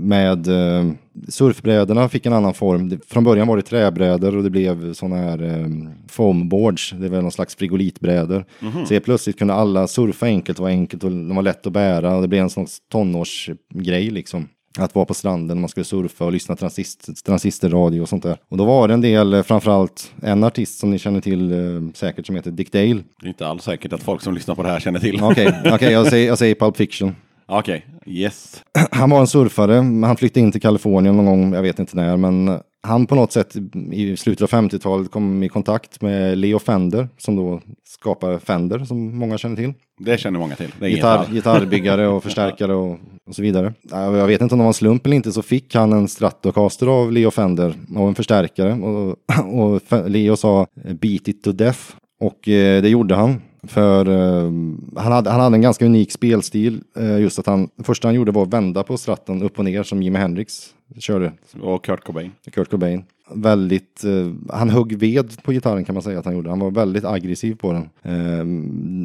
med 0.00 0.48
eh, 0.48 0.90
surfbrädorna 1.28 2.08
fick 2.08 2.26
en 2.26 2.32
annan 2.32 2.54
form. 2.54 2.88
Det- 2.88 2.98
Från 3.08 3.24
början 3.24 3.48
var 3.48 3.56
det 3.56 3.62
träbrädor 3.62 4.36
och 4.36 4.42
det 4.42 4.50
blev 4.50 4.92
sådana 4.92 5.16
här 5.16 5.42
eh, 5.42 5.66
foamboards, 6.08 6.94
det 7.00 7.08
var 7.08 7.22
någon 7.22 7.32
slags 7.32 7.54
frigolitbrädor. 7.56 8.44
Så 8.86 8.94
helt 8.94 9.04
plötsligt 9.04 9.38
kunde 9.38 9.54
alla 9.54 9.86
surfa 9.86 10.26
enkelt, 10.26 10.58
var 10.58 10.68
enkelt 10.68 11.04
och 11.04 11.10
de 11.10 11.34
var 11.36 11.42
lätt 11.42 11.66
att 11.66 11.72
bära 11.72 12.16
och 12.16 12.22
det 12.22 12.28
blev 12.28 12.42
en 12.42 12.50
sån 12.50 12.66
tonårsgrej 12.92 14.10
liksom. 14.10 14.48
Att 14.78 14.94
vara 14.94 15.04
på 15.04 15.14
stranden, 15.14 15.60
man 15.60 15.68
skulle 15.68 15.84
surfa 15.84 16.24
och 16.24 16.32
lyssna 16.32 16.56
transist, 16.56 17.24
transistorradio 17.26 18.00
och 18.00 18.08
sånt 18.08 18.22
där. 18.22 18.36
Och 18.48 18.56
då 18.56 18.64
var 18.64 18.88
det 18.88 18.94
en 18.94 19.00
del, 19.00 19.34
eh, 19.34 19.42
framförallt 19.42 20.12
en 20.22 20.44
artist 20.44 20.78
som 20.78 20.90
ni 20.90 20.98
känner 20.98 21.20
till 21.20 21.52
eh, 21.52 21.92
säkert 21.94 22.26
som 22.26 22.36
heter 22.36 22.50
Dick 22.50 22.72
Dale. 22.72 23.02
Det 23.20 23.26
är 23.26 23.28
inte 23.28 23.46
alls 23.46 23.64
säkert 23.64 23.92
att 23.92 24.02
folk 24.02 24.22
som 24.22 24.34
lyssnar 24.34 24.54
på 24.54 24.62
det 24.62 24.68
här 24.68 24.80
känner 24.80 25.00
till. 25.00 25.22
Okej, 25.22 25.62
okej, 25.72 25.92
jag, 25.92 26.06
säger, 26.06 26.26
jag 26.26 26.38
säger 26.38 26.54
Pulp 26.54 26.76
Fiction. 26.76 27.16
Okej, 27.46 27.86
yes. 28.06 28.62
Han 28.90 29.10
var 29.10 29.20
en 29.20 29.26
surfare, 29.26 29.74
han 30.06 30.16
flyttade 30.16 30.40
in 30.40 30.52
till 30.52 30.60
Kalifornien 30.60 31.16
någon 31.16 31.26
gång, 31.26 31.54
jag 31.54 31.62
vet 31.62 31.78
inte 31.78 31.96
när, 31.96 32.16
men 32.16 32.60
han 32.84 33.06
på 33.06 33.14
något 33.14 33.32
sätt 33.32 33.56
i 33.92 34.16
slutet 34.16 34.42
av 34.42 34.60
50-talet 34.60 35.10
kom 35.10 35.42
i 35.42 35.48
kontakt 35.48 36.02
med 36.02 36.38
Leo 36.38 36.58
Fender, 36.58 37.08
som 37.18 37.36
då 37.36 37.60
skapar 37.84 38.38
Fender, 38.38 38.78
som 38.78 39.18
många 39.18 39.38
känner 39.38 39.56
till. 39.56 39.72
Det 39.98 40.20
känner 40.20 40.38
många 40.38 40.56
till. 40.56 40.72
Gitarr, 40.80 41.26
gitarrbyggare 41.32 42.08
och 42.08 42.22
förstärkare 42.22 42.74
och, 42.74 42.98
och 43.26 43.34
så 43.34 43.42
vidare. 43.42 43.72
Ja, 43.82 44.16
Jag 44.16 44.26
vet 44.26 44.40
inte 44.40 44.54
om 44.54 44.58
det 44.58 44.62
var 44.62 44.68
en 44.68 44.74
slump 44.74 45.06
eller 45.06 45.16
inte, 45.16 45.32
så 45.32 45.42
fick 45.42 45.74
han 45.74 45.92
en 45.92 46.08
Stratocaster 46.08 46.86
av 46.86 47.12
Leo 47.12 47.30
Fender 47.30 47.74
och 47.96 48.08
en 48.08 48.14
förstärkare. 48.14 48.72
Och, 48.72 49.16
och 49.62 50.10
Leo 50.10 50.36
sa 50.36 50.66
beat 50.74 51.28
it 51.28 51.42
to 51.42 51.52
death. 51.52 51.80
Och 52.20 52.48
eh, 52.48 52.82
det 52.82 52.88
gjorde 52.88 53.14
han. 53.14 53.40
För 53.62 54.08
eh, 54.08 54.50
han, 54.96 55.12
hade, 55.12 55.30
han 55.30 55.40
hade 55.40 55.56
en 55.56 55.62
ganska 55.62 55.86
unik 55.86 56.12
spelstil. 56.12 56.80
Eh, 56.96 57.20
just 57.20 57.38
att 57.38 57.46
han, 57.46 57.68
det 57.76 57.84
första 57.84 58.08
han 58.08 58.14
gjorde 58.14 58.32
var 58.32 58.42
att 58.42 58.52
vända 58.52 58.82
på 58.82 58.96
stratten 58.96 59.42
upp 59.42 59.58
och 59.58 59.64
ner 59.64 59.82
som 59.82 60.02
Jimi 60.02 60.18
Hendrix 60.18 60.74
körde. 61.00 61.32
Och 61.60 61.84
Kurt 61.84 62.04
Cobain. 62.04 62.32
Kurt 62.52 62.70
Cobain. 62.70 63.04
Väldigt, 63.30 64.04
eh, 64.04 64.56
han 64.56 64.70
högg 64.70 64.98
ved 64.98 65.42
på 65.42 65.52
gitarren 65.52 65.84
kan 65.84 65.94
man 65.94 66.02
säga 66.02 66.18
att 66.18 66.24
han 66.24 66.34
gjorde. 66.34 66.50
Han 66.50 66.58
var 66.58 66.70
väldigt 66.70 67.04
aggressiv 67.04 67.54
på 67.54 67.72
den. 67.72 67.82
Eh, 68.02 68.44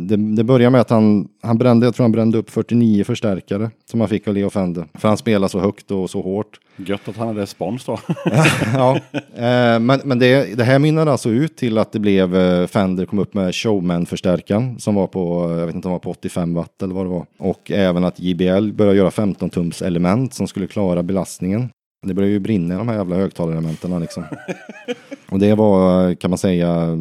det, 0.07 0.35
det 0.35 0.43
började 0.43 0.71
med 0.71 0.81
att 0.81 0.89
han, 0.89 1.27
han 1.41 1.57
brände, 1.57 1.85
jag 1.85 1.95
tror 1.95 2.03
han 2.03 2.11
brände 2.11 2.37
upp 2.37 2.49
49 2.49 3.03
förstärkare 3.03 3.71
som 3.85 3.99
han 3.99 4.09
fick 4.09 4.27
av 4.27 4.33
Leo 4.33 4.49
Fender. 4.49 4.85
För 4.93 5.07
han 5.07 5.17
spelade 5.17 5.49
så 5.49 5.59
högt 5.59 5.91
och 5.91 6.09
så 6.09 6.21
hårt. 6.21 6.59
Gött 6.77 7.07
att 7.07 7.17
han 7.17 7.27
hade 7.27 7.47
spons 7.47 7.85
då. 7.85 7.99
ja, 8.73 8.99
eh, 9.35 9.79
men, 9.79 9.99
men 10.03 10.19
det, 10.19 10.57
det 10.57 10.63
här 10.63 10.79
mynnade 10.79 11.11
alltså 11.11 11.29
ut 11.29 11.57
till 11.57 11.77
att 11.77 11.91
det 11.91 11.99
blev 11.99 12.35
eh, 12.35 12.67
Fender 12.67 13.05
kom 13.05 13.19
upp 13.19 13.33
med 13.33 13.55
Showman-förstärkaren 13.55 14.79
som 14.79 14.95
var 14.95 15.07
på, 15.07 15.55
jag 15.59 15.65
vet 15.65 15.75
inte 15.75 15.87
om 15.87 15.91
det 15.91 15.95
var 15.95 15.99
på 15.99 16.11
85 16.11 16.53
watt 16.53 16.83
eller 16.83 16.95
vad 16.95 17.05
det 17.05 17.09
var. 17.09 17.25
Och 17.37 17.71
även 17.71 18.03
att 18.03 18.19
JBL 18.19 18.71
började 18.71 18.97
göra 18.97 19.11
15 19.11 19.49
tums 19.49 19.81
element 19.81 20.33
som 20.33 20.47
skulle 20.47 20.67
klara 20.67 21.03
belastningen. 21.03 21.69
Det 22.01 22.13
började 22.13 22.31
ju 22.33 22.39
brinna 22.39 22.73
i 22.73 22.77
de 22.77 22.87
här 22.87 22.95
jävla 22.95 23.15
högtalarelementen 23.15 23.99
liksom. 23.99 24.23
Och 25.29 25.39
det 25.39 25.55
var, 25.55 26.13
kan 26.15 26.31
man 26.31 26.37
säga, 26.37 26.97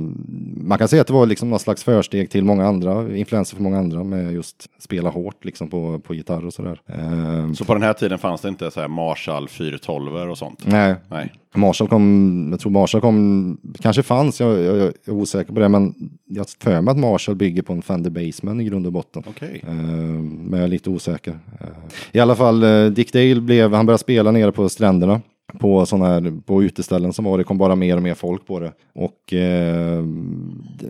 man 0.57 0.79
kan 0.79 0.89
säga 0.89 1.01
att 1.01 1.07
det 1.07 1.13
var 1.13 1.27
liksom 1.27 1.51
något 1.51 1.61
slags 1.61 1.85
försteg 1.85 2.31
till 2.31 2.45
många 2.45 2.67
andra, 2.67 3.17
influenser 3.17 3.57
för 3.57 3.63
många 3.63 3.79
andra 3.79 4.05
med 4.05 4.33
just 4.33 4.67
spela 4.79 5.11
hårt 5.11 5.45
liksom 5.45 5.71
på, 5.71 5.99
på 5.99 6.15
gitarr 6.15 6.47
och 6.47 6.53
sådär. 6.55 6.81
Eh, 6.87 7.53
Så 7.53 7.65
på 7.65 7.75
den 7.75 7.83
här 7.83 7.93
tiden 7.93 8.19
fanns 8.19 8.41
det 8.41 8.49
inte 8.49 8.71
så 8.71 8.81
här 8.81 8.89
Marshall 8.89 9.49
412 9.49 10.31
och 10.31 10.39
sånt? 10.39 10.63
nej, 10.67 10.95
Nej. 11.09 11.33
Marshall 11.55 11.89
kom, 11.89 12.49
jag 12.51 12.61
tror 12.61 12.73
Marshall 12.73 13.01
kom, 13.01 13.59
kanske 13.81 14.03
fanns, 14.03 14.41
jag, 14.41 14.59
jag, 14.59 14.77
jag 14.77 14.93
är 15.05 15.13
osäker 15.13 15.53
på 15.53 15.61
det, 15.61 15.69
men 15.69 15.95
jag 16.25 16.41
har 16.41 16.49
för 16.65 16.81
mig 16.81 16.93
att 16.93 16.99
Marshall 16.99 17.37
bygger 17.37 17.63
på 17.63 17.73
en 17.73 17.83
Fender 17.83 18.11
Baseman 18.11 18.61
i 18.61 18.65
grund 18.65 18.87
och 18.87 18.93
botten. 18.93 19.23
Okej. 19.27 19.65
Eh, 19.69 19.75
men 19.75 20.53
jag 20.53 20.63
är 20.63 20.69
lite 20.69 20.91
osäker. 20.91 21.39
Eh, 21.61 21.67
I 22.13 22.21
alla 22.21 22.35
fall, 22.35 22.63
eh, 22.63 22.87
Dick 22.87 23.13
Dale 23.13 23.41
blev, 23.41 23.73
han 23.73 23.87
började 23.87 24.01
spela 24.01 24.31
nere 24.31 24.53
på 24.53 24.69
stränderna. 24.69 25.21
På 25.59 25.87
sådana 25.87 26.07
här, 26.07 26.41
på 26.47 26.63
uteställen 26.63 27.13
som 27.13 27.25
var, 27.25 27.39
det 27.39 27.45
kom 27.45 27.59
bara 27.59 27.75
mer 27.75 27.97
och 27.97 28.03
mer 28.03 28.15
folk 28.15 28.47
på 28.47 28.61
det. 28.61 28.73
Och 28.95 29.33
eh, 29.35 30.05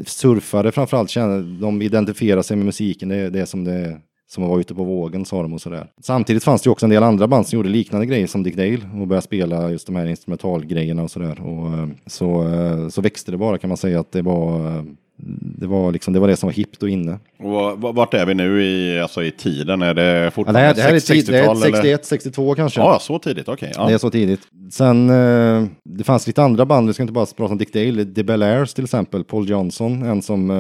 surfare 0.07 0.73
framförallt, 0.73 1.15
de 1.61 1.83
identifierar 1.83 2.43
sig 2.43 2.57
med 2.57 2.67
musiken, 2.67 3.09
det 3.09 3.17
är 3.17 3.31
det 3.31 3.47
som 3.47 3.65
det 3.65 4.01
som 4.29 4.49
var 4.49 4.61
ute 4.61 4.75
på 4.75 4.85
vågen 4.85 5.25
sa 5.25 5.43
de 5.43 5.53
och 5.53 5.61
sådär. 5.61 5.91
Samtidigt 6.01 6.45
fanns 6.45 6.63
det 6.63 6.67
ju 6.67 6.73
också 6.73 6.87
en 6.87 6.91
del 6.91 7.03
andra 7.03 7.29
band 7.29 7.47
som 7.47 7.57
gjorde 7.57 7.69
liknande 7.69 8.07
grejer 8.07 8.27
som 8.27 8.43
Dick 8.43 8.57
Dale 8.57 9.01
och 9.01 9.07
började 9.07 9.25
spela 9.25 9.71
just 9.71 9.87
de 9.87 9.97
här 9.97 10.07
instrumentalgrejerna 10.07 11.03
och 11.03 11.11
sådär. 11.11 11.41
Och 11.41 11.79
eh, 11.79 11.89
så, 12.07 12.49
eh, 12.49 12.89
så 12.89 13.01
växte 13.01 13.31
det 13.31 13.37
bara 13.37 13.59
kan 13.59 13.69
man 13.69 13.77
säga 13.77 14.01
att 14.01 14.13
det 14.13 14.23
var 14.23 14.67
eh, 14.67 14.83
det 15.59 15.67
var, 15.67 15.93
liksom, 15.93 16.13
det 16.15 16.21
var 16.21 16.29
det 16.29 16.37
som 16.37 16.47
var 16.47 16.55
hippt 16.55 16.83
och 16.83 16.89
inne. 16.89 17.19
Och 17.39 17.81
vart 17.95 18.15
är 18.15 18.27
vi 18.27 18.35
nu 18.35 18.63
i, 18.65 19.01
alltså 19.01 19.23
i 19.25 19.31
tiden? 19.31 19.83
Är 19.83 19.95
det 19.95 20.05
Ja, 20.05 20.25
det, 20.25 20.31
fortfarande 20.31 20.61
här, 20.61 20.75
det 20.75 20.83
här 20.83 20.95
är, 20.95 21.01
tid, 21.01 21.27
det 21.27 21.39
är 21.39 21.43
60-tal? 21.43 21.57
eller? 21.63 21.73
61, 21.77 22.05
62 22.07 22.55
kanske. 22.55 22.81
Ja, 22.81 22.99
så 22.99 23.19
tidigt. 23.19 23.49
Okej. 23.49 23.73
Det 23.77 23.81
är 23.83 23.91
Ja. 23.91 23.99
så 23.99 24.11
tidigt. 24.11 24.41
Sen, 24.71 25.11
eh, 25.11 25.65
det 25.85 26.05
fanns 26.05 26.27
lite 26.27 26.43
andra 26.43 26.67
band, 26.67 26.87
vi 26.87 26.95
ska 26.95 27.03
inte 27.03 27.13
bara 27.13 27.27
prata 27.27 27.53
om 27.53 27.59
Dick 27.59 27.73
Dale, 27.73 28.05
The 28.05 28.23
Bel 28.23 28.43
Airs 28.43 28.75
till 28.75 28.85
exempel, 28.85 29.25
Paul 29.25 29.49
Johnson, 29.51 30.03
en 30.03 30.23
som 30.23 30.51
eh, 30.51 30.57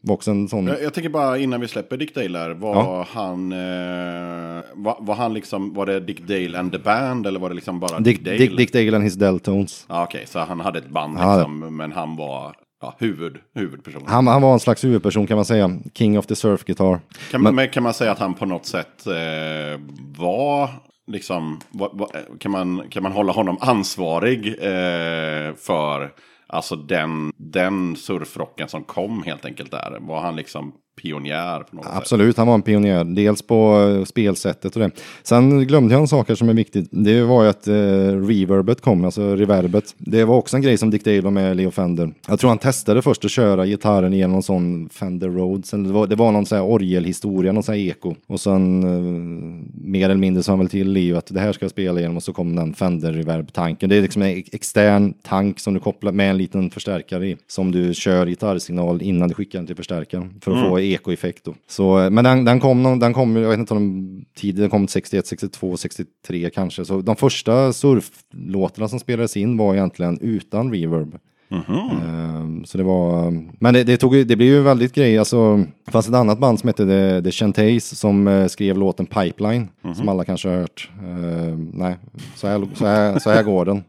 var 0.00 0.14
också 0.14 0.30
en 0.30 0.48
sån. 0.48 0.66
Jag, 0.66 0.82
jag 0.82 0.94
tänker 0.94 1.10
bara 1.10 1.38
innan 1.38 1.60
vi 1.60 1.68
släpper 1.68 1.96
Dick 1.96 2.14
Dale 2.14 2.38
här, 2.38 2.50
var 2.50 2.74
Ja. 2.74 3.06
han, 3.12 3.52
eh, 3.52 3.58
var, 4.74 4.96
var 5.00 5.14
han 5.14 5.34
liksom, 5.34 5.74
var 5.74 5.86
det 5.86 6.00
Dick 6.00 6.26
Dale 6.28 6.58
and 6.58 6.72
the 6.72 6.78
Band 6.78 7.26
eller 7.26 7.40
var 7.40 7.48
det 7.48 7.54
liksom 7.54 7.80
bara 7.80 8.00
Dick, 8.00 8.16
Dick, 8.16 8.24
Dale? 8.24 8.38
Dick, 8.38 8.56
Dick 8.56 8.72
Dale 8.72 8.96
and 8.96 9.04
his 9.04 9.14
Deltones. 9.14 9.86
Ja, 9.88 10.04
Okej, 10.04 10.24
så 10.26 10.38
han 10.38 10.60
hade 10.60 10.78
ett 10.78 10.90
band 10.90 11.18
Ja. 11.18 11.34
liksom, 11.36 11.76
men 11.76 11.92
han 11.92 12.16
var 12.16 12.52
ja, 12.80 12.94
huvud, 12.98 13.38
huvudperson. 13.54 14.02
Han, 14.06 14.26
han 14.26 14.42
var 14.42 14.52
en 14.52 14.60
slags 14.60 14.84
huvudperson 14.84 15.26
kan 15.26 15.36
man 15.36 15.44
säga, 15.44 15.70
King 15.94 16.18
of 16.18 16.26
the 16.26 16.36
Surf 16.36 16.64
Guitar. 16.64 17.00
Kan, 17.30 17.42
man, 17.42 17.54
men 17.54 17.68
kan 17.68 17.82
man 17.82 17.94
säga 17.94 18.12
att 18.12 18.18
han 18.18 18.34
på 18.34 18.46
något 18.46 18.66
sätt 18.66 19.06
eh, 19.06 19.80
var, 20.18 20.70
liksom, 21.06 21.60
var, 21.70 21.90
var, 21.92 22.38
kan, 22.38 22.50
man, 22.50 22.88
kan 22.90 23.02
man 23.02 23.12
hålla 23.12 23.32
honom 23.32 23.58
ansvarig 23.60 24.46
eh, 24.46 25.54
för 25.54 26.12
alltså 26.46 26.76
den, 26.76 27.32
den 27.36 27.96
surfrocken 27.96 28.68
som 28.68 28.84
kom 28.84 29.22
helt 29.22 29.44
enkelt 29.44 29.70
där? 29.70 29.98
Var 30.00 30.20
han 30.20 30.36
liksom 30.36 30.72
pionjär 31.02 31.60
på 31.60 31.76
något 31.76 31.84
sätt? 31.84 31.94
Absolut, 31.96 32.36
han 32.36 32.46
var 32.46 32.54
en 32.54 32.62
pionjär. 32.62 33.04
Dels 33.04 33.42
på 33.42 33.88
eh, 33.98 34.04
spelsättet 34.04 34.76
och 34.76 34.82
det. 34.82 34.90
Sen 35.22 35.66
glömde 35.66 35.94
jag 35.94 36.00
en 36.00 36.08
sak 36.08 36.38
som 36.38 36.48
är 36.48 36.54
viktigt. 36.54 36.88
Det 36.90 37.22
var 37.22 37.42
ju 37.42 37.48
att 37.48 37.68
eh, 37.68 37.74
reverbet 37.74 38.80
kom, 38.80 39.04
alltså 39.04 39.36
reverbet. 39.36 39.94
Det 39.98 40.24
var 40.24 40.36
också 40.36 40.56
en 40.56 40.62
grej 40.62 40.78
som 40.78 40.90
Dick 40.90 41.04
Dale 41.04 41.20
var 41.20 41.30
med 41.30 41.56
Leo 41.56 41.70
Fender. 41.70 42.12
Jag 42.28 42.40
tror 42.40 42.48
han 42.48 42.58
testade 42.58 43.02
först 43.02 43.24
att 43.24 43.30
köra 43.30 43.66
gitarren 43.66 44.12
genom 44.12 44.32
någon 44.32 44.42
sån 44.42 44.88
Fender 44.88 45.28
Rhodes. 45.28 45.74
Eller 45.74 45.84
det, 45.84 45.92
var, 45.92 46.06
det 46.06 46.16
var 46.16 46.32
någon 46.32 46.46
sån 46.46 46.58
här 46.58 46.64
orgelhistoria, 46.64 47.52
någon 47.52 47.62
sån 47.62 47.74
här 47.74 47.82
eko. 47.82 48.14
Och 48.26 48.40
sen 48.40 48.82
eh, 48.82 49.00
mer 49.84 50.04
eller 50.04 50.14
mindre 50.14 50.42
sa 50.42 50.52
han 50.52 50.58
väl 50.58 50.68
till 50.68 50.92
Leo 50.92 51.16
att 51.16 51.26
det 51.26 51.40
här 51.40 51.52
ska 51.52 51.64
jag 51.64 51.70
spela 51.70 52.00
genom 52.00 52.16
och 52.16 52.22
så 52.22 52.32
kom 52.32 52.56
den 52.56 52.74
Fender 52.74 53.12
reverb-tanken. 53.12 53.88
Det 53.88 53.96
är 53.96 54.02
liksom 54.02 54.22
en 54.22 54.42
extern 54.52 55.14
tank 55.22 55.60
som 55.60 55.74
du 55.74 55.80
kopplar 55.80 56.12
med 56.12 56.30
en 56.30 56.38
liten 56.38 56.70
förstärkare 56.70 57.28
i. 57.28 57.36
Som 57.46 57.72
du 57.72 57.94
kör 57.94 58.26
gitarrsignal 58.26 59.02
innan 59.02 59.28
du 59.28 59.34
skickar 59.34 59.58
den 59.58 59.66
till 59.66 59.76
förstärkaren. 59.76 60.34
För 60.40 60.52
att 60.52 60.68
få 60.68 60.79
ekoeffekt 60.82 61.44
då. 61.44 61.54
Så, 61.68 62.00
eh, 62.00 62.10
men 62.10 62.24
den, 62.24 62.44
den 62.44 62.60
kom, 62.60 62.82
någon- 62.82 62.98
den 62.98 63.12
kom, 63.12 63.36
jag 63.36 63.48
vet 63.50 63.58
inte 63.58 63.74
om 63.74 64.24
tiden, 64.36 64.60
den 64.60 64.70
kom 64.70 64.88
61, 64.88 65.26
62, 65.26 65.76
63 65.76 66.50
kanske. 66.50 66.84
Så 66.84 67.00
de 67.00 67.16
första 67.16 67.72
surflåtarna 67.72 68.88
som 68.88 68.98
spelades 68.98 69.36
in 69.36 69.56
var 69.56 69.74
egentligen 69.74 70.18
utan 70.20 70.72
reverb. 70.72 71.18
Ehm, 72.02 72.64
Så 72.64 72.78
det 72.78 72.84
var, 72.84 73.30
men 73.60 73.74
det, 73.74 73.84
det, 73.84 73.96
tog, 73.96 74.12
det 74.26 74.36
blev 74.36 74.48
ju 74.48 74.60
väldigt 74.62 74.94
grej, 74.94 75.18
alltså, 75.18 75.56
det 75.86 75.90
fanns 75.92 76.08
ett 76.08 76.14
annat 76.14 76.38
band 76.38 76.60
som 76.60 76.66
hette 76.66 76.86
The, 76.86 77.22
The 77.22 77.30
Chantays 77.30 77.98
som 77.98 78.28
eh, 78.28 78.46
skrev 78.46 78.78
låten 78.78 79.06
Pipeline, 79.06 79.68
som 79.94 80.08
alla 80.08 80.24
kanske 80.24 80.48
har 80.48 80.56
hört. 80.56 80.90
Ehm, 81.02 81.70
nej, 81.74 81.96
så 82.36 82.46
här, 82.46 82.68
så, 82.74 82.86
här, 82.86 83.18
så 83.18 83.30
här 83.30 83.42
går 83.42 83.64
den. 83.64 83.82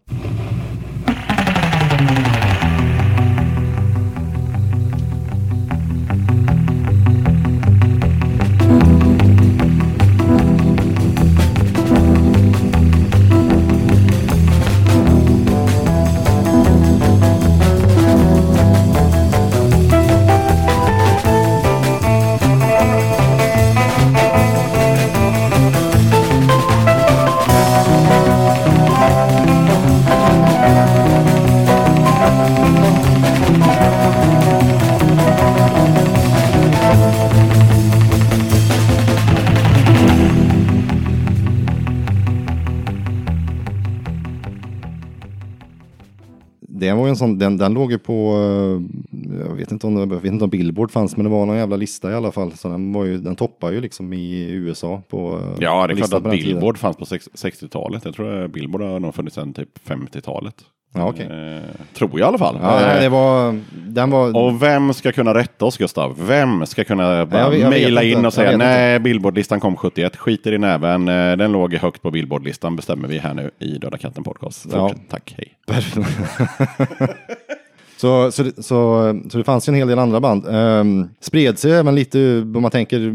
Sån, 47.21 47.37
den, 47.37 47.57
den 47.57 47.73
låg 47.73 47.91
ju 47.91 47.97
på, 47.99 48.33
eh, 48.35 49.37
jag 49.47 49.55
vet, 49.55 49.71
inte 49.71 49.87
om, 49.87 49.95
det- 49.95 49.99
jag 50.15 50.21
vet 50.21 50.31
inte 50.31 50.43
om 50.43 50.49
Billboard 50.49 50.91
fanns, 50.91 51.17
men 51.17 51.23
det 51.23 51.29
var 51.29 51.45
någon 51.45 51.57
jävla 51.57 51.75
lista 51.75 52.11
i 52.11 52.13
alla 52.15 52.31
fall. 52.31 52.51
Så 52.51 52.69
den, 52.69 52.93
var 52.93 53.05
ju, 53.05 53.17
den 53.17 53.35
toppar 53.35 53.71
ju 53.71 53.81
liksom 53.81 54.13
i 54.13 54.49
USA 54.51 55.01
på 55.09 55.39
eh, 55.39 55.55
Ja, 55.63 55.87
det 55.87 55.93
är 55.93 55.95
klart 55.95 56.13
att 56.13 56.23
den 56.23 56.31
tiden. 56.31 56.45
Billboard 56.53 56.77
fanns 56.77 56.97
på 56.97 57.05
sex- 57.05 57.29
60-talet. 57.33 58.05
Jag 58.05 58.13
tror 58.13 58.35
att 58.45 58.51
Billboard 58.51 58.81
har 58.81 58.99
nog 58.99 59.15
funnits 59.15 59.35
sedan 59.35 59.53
typ 59.53 59.69
50-talet. 59.87 60.55
Ja, 60.93 61.09
okej. 61.09 61.25
Eh, 61.25 61.61
tror 61.93 62.09
jag 62.11 62.19
i 62.19 62.23
alla 62.23 62.37
fall. 62.37 62.59
Ja, 62.61 62.81
Eh, 62.81 63.01
det 63.01 63.09
var, 63.09 63.59
den 63.71 64.09
var, 64.09 64.37
Och 64.37 64.63
vem 64.63 64.93
ska 64.93 65.11
kunna 65.11 65.33
rätta 65.33 65.65
oss 65.65 65.77
Gustav? 65.77 66.15
Vem 66.27 66.65
ska 66.65 66.83
kunna 66.83 67.25
mejla 67.25 68.03
inte. 68.03 68.19
in 68.19 68.25
och 68.25 68.33
säga 68.33 68.57
nej, 68.57 68.99
Billboardlistan 68.99 69.59
kom 69.59 69.75
71, 69.77 70.15
skiter 70.17 70.51
i 70.51 70.57
näven, 70.57 71.07
eh, 71.07 71.37
den 71.37 71.51
låg 71.51 71.73
högt 71.73 72.01
på 72.01 72.11
Billboardlistan 72.11 72.75
bestämmer 72.75 73.07
vi 73.07 73.17
här 73.17 73.33
nu 73.33 73.51
i 73.59 73.77
Döda 73.77 73.97
katten 73.97 74.23
podcast. 74.23 74.65
Ja. 74.71 74.91
Tack, 75.09 75.35
hej. 75.37 75.57
Så, 78.01 78.31
så, 78.31 78.43
det- 78.43 78.63
så, 78.63 79.21
så 79.29 79.37
det 79.37 79.43
fanns 79.43 79.67
ju 79.69 79.71
en 79.71 79.75
hel 79.77 79.87
del 79.87 79.99
andra 79.99 80.19
band. 80.19 80.45
Um, 80.47 81.09
spred 81.19 81.59
sig 81.59 81.71
även 81.71 81.95
lite, 81.95 82.19
om 82.55 82.61
man 82.61 82.71
tänker 82.71 83.13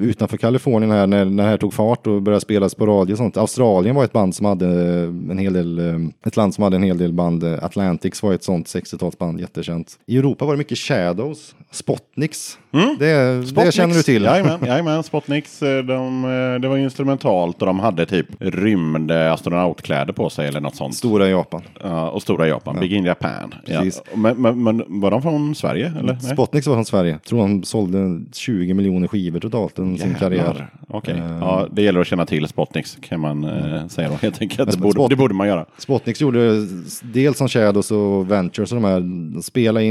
utanför 0.00 0.36
Kalifornien 0.36 0.90
här, 0.90 1.06
när, 1.06 1.24
när 1.24 1.44
det 1.44 1.48
här 1.50 1.56
tog 1.56 1.74
fart 1.74 2.06
och 2.06 2.22
började 2.22 2.40
spelas 2.40 2.74
på 2.74 2.86
radio 2.86 3.12
och 3.12 3.18
sånt. 3.18 3.36
Australien 3.36 3.96
var 3.96 4.04
ett 4.04 4.12
band 4.12 4.34
som 4.34 4.46
hade 4.46 4.66
en 5.30 5.38
hel 5.38 5.52
del, 5.52 5.78
eh, 5.78 5.94
ett 6.26 6.36
land 6.36 6.54
som 6.54 6.64
hade 6.64 6.76
en 6.76 6.82
hel 6.82 6.98
del 6.98 7.12
band. 7.12 7.44
Atlantics 7.44 8.22
var 8.22 8.32
ett 8.34 8.44
sånt 8.44 8.66
60-talsband, 8.66 9.40
jättekänt. 9.40 9.92
I 10.06 10.16
Europa 10.18 10.44
var 10.44 10.52
det 10.52 10.58
mycket 10.58 10.78
Shadows, 10.78 11.54
Spotniks. 11.70 12.58
Det, 12.98 13.40
det 13.64 13.72
känner 13.72 13.94
du 13.94 14.02
till. 14.02 14.22
Jajamän, 14.22 14.58
jajamän 14.66 15.02
Spotniks. 15.02 15.62
eh, 15.62 15.84
De, 15.84 16.24
eh, 16.24 16.60
det 16.60 16.68
var 16.68 16.76
instrumentalt 16.76 17.60
och 17.62 17.66
de 17.66 17.80
hade 17.80 18.06
typ 18.06 18.26
rymd 18.38 19.10
astronautkläder 19.10 20.12
på 20.12 20.30
sig 20.30 20.48
eller 20.48 20.60
något 20.60 20.76
sånt. 20.76 20.94
Stora 20.94 21.28
Japan. 21.28 21.62
Ja, 21.82 22.10
och 22.10 22.22
stora 22.22 22.48
Japan, 22.48 22.80
Big 22.80 22.92
in 22.92 23.04
Japan. 23.04 23.54
Ja. 23.66 23.80
Precis. 23.80 24.02
Men 24.14 24.27
men, 24.34 24.62
men, 24.62 24.76
men 24.76 25.00
var 25.00 25.10
de 25.10 25.22
från 25.22 25.54
Sverige? 25.54 25.86
Eller? 25.98 26.12
Nej? 26.12 26.20
Spotniks 26.32 26.66
var 26.66 26.74
från 26.74 26.84
Sverige. 26.84 27.18
Tror 27.18 27.38
de 27.40 27.62
sålde 27.62 28.20
20 28.32 28.74
miljoner 28.74 29.08
skivor 29.08 29.40
totalt 29.40 29.78
under 29.78 30.00
sin 30.00 30.14
karriär. 30.14 30.70
Okej, 30.88 31.14
Eh. 31.18 31.38
ja, 31.40 31.66
det 31.72 31.82
gäller 31.82 32.00
att 32.00 32.06
känna 32.06 32.26
till 32.26 32.46
Spotniks 32.48 32.98
kan 33.00 33.20
man 33.20 33.44
eh, 33.44 33.86
säga 33.86 34.08
då 34.08 34.14
helt 34.14 34.42
enkelt. 34.42 34.70
Det 34.70 34.78
borde, 34.78 34.98
Spot- 34.98 35.08
det 35.10 35.16
borde 35.16 35.34
man 35.34 35.48
göra. 35.48 35.66
Spotniks 35.78 36.20
gjorde 36.20 36.66
dels 37.02 37.38
som 37.38 37.48
Shadows 37.48 37.90
och 37.90 38.30
Ventures 38.30 38.72
och 38.72 38.76
de 38.80 38.84
här, 38.84 39.00
de 39.34 39.42
spelade 39.42 39.86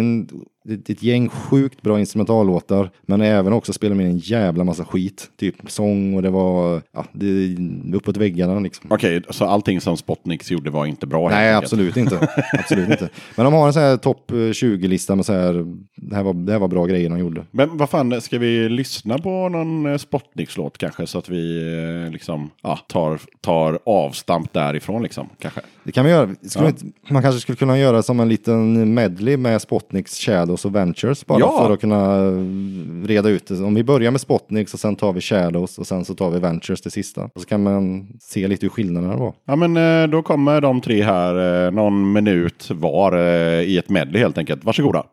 in 0.68 0.74
ett, 0.74 0.90
ett 0.90 1.04
gäng 1.04 1.30
sjukt 1.30 1.82
bra 1.82 2.00
instrumentallåtar, 2.00 2.92
men 3.02 3.22
även 3.22 3.54
också 3.54 3.74
spelade 3.74 3.96
med 3.96 4.06
en 4.06 4.18
jävla 4.18 4.64
massa 4.64 4.86
skit. 4.86 5.30
Typ 5.38 5.56
sång 5.68 6.16
och 6.16 6.22
det 6.22 6.30
var, 6.30 6.82
ja, 6.92 7.06
det, 7.12 7.58
uppåt 7.94 8.18
väggarna 8.18 8.60
liksom. 8.60 8.92
Okej, 8.92 9.22
så 9.30 9.46
allting 9.46 9.82
som 9.82 9.98
Spotniks 9.98 10.52
gjorde 10.52 10.70
var 10.70 10.86
inte 10.86 11.08
bra? 11.08 11.30
Nej, 11.30 11.54
absolut 11.54 11.98
inte. 11.98 12.30
absolut 12.54 12.90
inte. 12.90 13.10
Men 13.36 13.46
de 13.46 13.54
har 13.54 13.68
en 13.68 13.74
sån 13.74 13.82
här 13.82 13.98
topp 13.98 14.32
20-lista 14.32 15.16
med 15.16 15.26
så 15.26 15.34
här, 15.34 15.66
det 15.96 16.16
här, 16.16 16.24
var, 16.24 16.34
det 16.34 16.52
här 16.52 16.60
var 16.60 16.68
bra 16.68 16.86
grejer 16.86 17.10
de 17.10 17.20
gjorde. 17.20 17.46
Men 17.52 17.78
vad 17.78 17.90
fan, 17.90 18.22
ska 18.22 18.38
vi 18.38 18.70
lyssna 18.70 19.18
på 19.18 19.50
någon 19.50 19.86
eh, 19.86 19.98
Spotniks-låt 19.98 20.78
kanske? 20.78 21.08
Så 21.08 21.18
att 21.18 21.30
vi 21.30 21.74
eh, 22.06 22.12
liksom 22.12 22.50
ja, 22.62 22.80
tar, 22.88 23.20
tar 23.42 23.80
avstamp 23.86 24.54
därifrån 24.54 25.04
liksom, 25.04 25.30
kanske. 25.40 25.62
Det 25.88 25.94
kan 25.94 26.06
vi 26.06 26.12
göra. 26.12 26.30
Skulle 26.42 26.66
Ja. 26.66 26.70
inte, 26.70 26.86
man 27.14 27.22
kanske 27.22 27.42
skulle 27.42 27.56
kunna 27.56 27.80
göra 27.80 28.02
som 28.04 28.20
en 28.20 28.30
liten 28.30 28.94
medley 28.94 29.38
med 29.38 29.62
Spotniks, 29.62 30.16
Shadows 30.20 30.66
och 30.66 30.76
Ventures 30.76 31.26
bara 31.26 31.40
Ja. 31.40 31.58
för 31.66 31.74
att 31.74 31.82
kunna 31.82 32.30
reda 33.08 33.30
ut 33.30 33.48
det. 33.48 33.64
Om 33.64 33.76
vi 33.76 33.84
börjar 33.84 34.12
med 34.12 34.22
Spotniks 34.22 34.74
och 34.74 34.80
sen 34.80 34.96
tar 34.96 35.14
vi 35.14 35.22
Shadows 35.22 35.78
och 35.78 35.88
sen 35.88 36.06
så 36.06 36.14
tar 36.16 36.30
vi 36.30 36.40
Ventures 36.40 36.82
det 36.82 36.90
sista. 36.92 37.22
Och 37.24 37.42
så 37.42 37.48
kan 37.48 37.64
man 37.64 38.08
se 38.22 38.48
lite 38.48 38.66
hur 38.66 38.70
skillnaderna 38.70 39.16
var. 39.16 39.34
Ja, 39.46 39.56
men 39.56 39.78
eh, 39.78 40.08
då 40.10 40.22
kommer 40.22 40.62
de 40.62 40.82
tre 40.82 41.04
här, 41.04 41.66
eh, 41.66 41.72
någon 41.72 42.12
minut 42.12 42.70
var 42.72 43.18
eh, 43.18 43.62
i 43.62 43.78
ett 43.78 43.90
medley 43.90 44.22
helt 44.22 44.38
enkelt. 44.38 44.64
Varsågoda. 44.66 45.04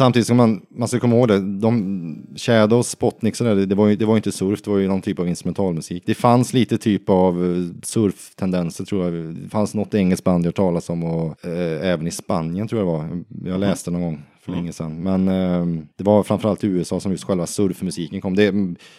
Samtidigt 0.00 0.26
som 0.26 0.36
man, 0.36 0.66
man 0.68 0.88
ska 0.88 1.00
komma 1.00 1.16
ihåg 1.16 1.28
det, 1.28 1.58
de 1.58 2.26
Shadows, 2.36 2.88
Spotniks 2.88 3.40
och 3.40 3.46
det, 3.46 3.66
det 3.66 3.74
var, 3.74 3.88
ju, 3.88 3.96
det 3.96 4.04
var 4.04 4.16
inte 4.16 4.32
surf, 4.32 4.62
det 4.62 4.70
var 4.70 4.78
ju 4.78 4.88
någon 4.88 5.02
typ 5.02 5.18
av 5.18 5.28
instrumentalmusik. 5.28 6.02
Det 6.06 6.14
fanns 6.14 6.52
lite 6.52 6.78
typ 6.78 7.08
av 7.08 7.44
eh, 7.44 7.82
surftendenser 7.82 8.84
tror 8.84 9.04
jag. 9.04 9.34
Det 9.34 9.48
fanns 9.48 9.74
något 9.74 9.94
engelskt 9.94 10.24
band 10.24 10.46
jag 10.46 10.54
talas 10.54 10.90
om 10.90 11.04
och 11.04 11.44
eh, 11.44 11.90
även 11.90 12.06
i 12.06 12.10
Spanien 12.10 12.68
tror 12.68 12.80
jag 12.80 12.88
det 12.88 12.92
var. 12.92 13.24
Jag 13.52 13.60
läste 13.60 13.90
någon 13.90 14.02
gång 14.02 14.22
för 14.40 14.52
länge 14.52 14.72
sedan. 14.72 15.02
Men 15.02 15.28
eh, 15.28 15.82
det 15.96 16.04
var 16.04 16.22
framförallt 16.22 16.64
i 16.64 16.66
USA 16.66 17.00
som 17.00 17.12
just 17.12 17.24
själva 17.24 17.46
surfmusiken 17.46 18.20
kom. 18.20 18.36
Det 18.36 18.44
är, 18.44 18.52
det 18.52 18.58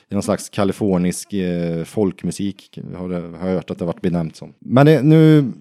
är 0.09 0.15
någon 0.15 0.23
slags 0.23 0.49
kalifornisk 0.49 1.33
eh, 1.33 1.83
folkmusik 1.83 2.79
har, 2.95 3.09
det, 3.09 3.37
har 3.37 3.47
jag 3.47 3.55
hört 3.55 3.71
att 3.71 3.79
det 3.79 3.85
varit 3.85 4.01
benämnt 4.01 4.35
som. 4.35 4.53
Men 4.59 4.85
det, 4.85 5.01
nu, 5.01 5.51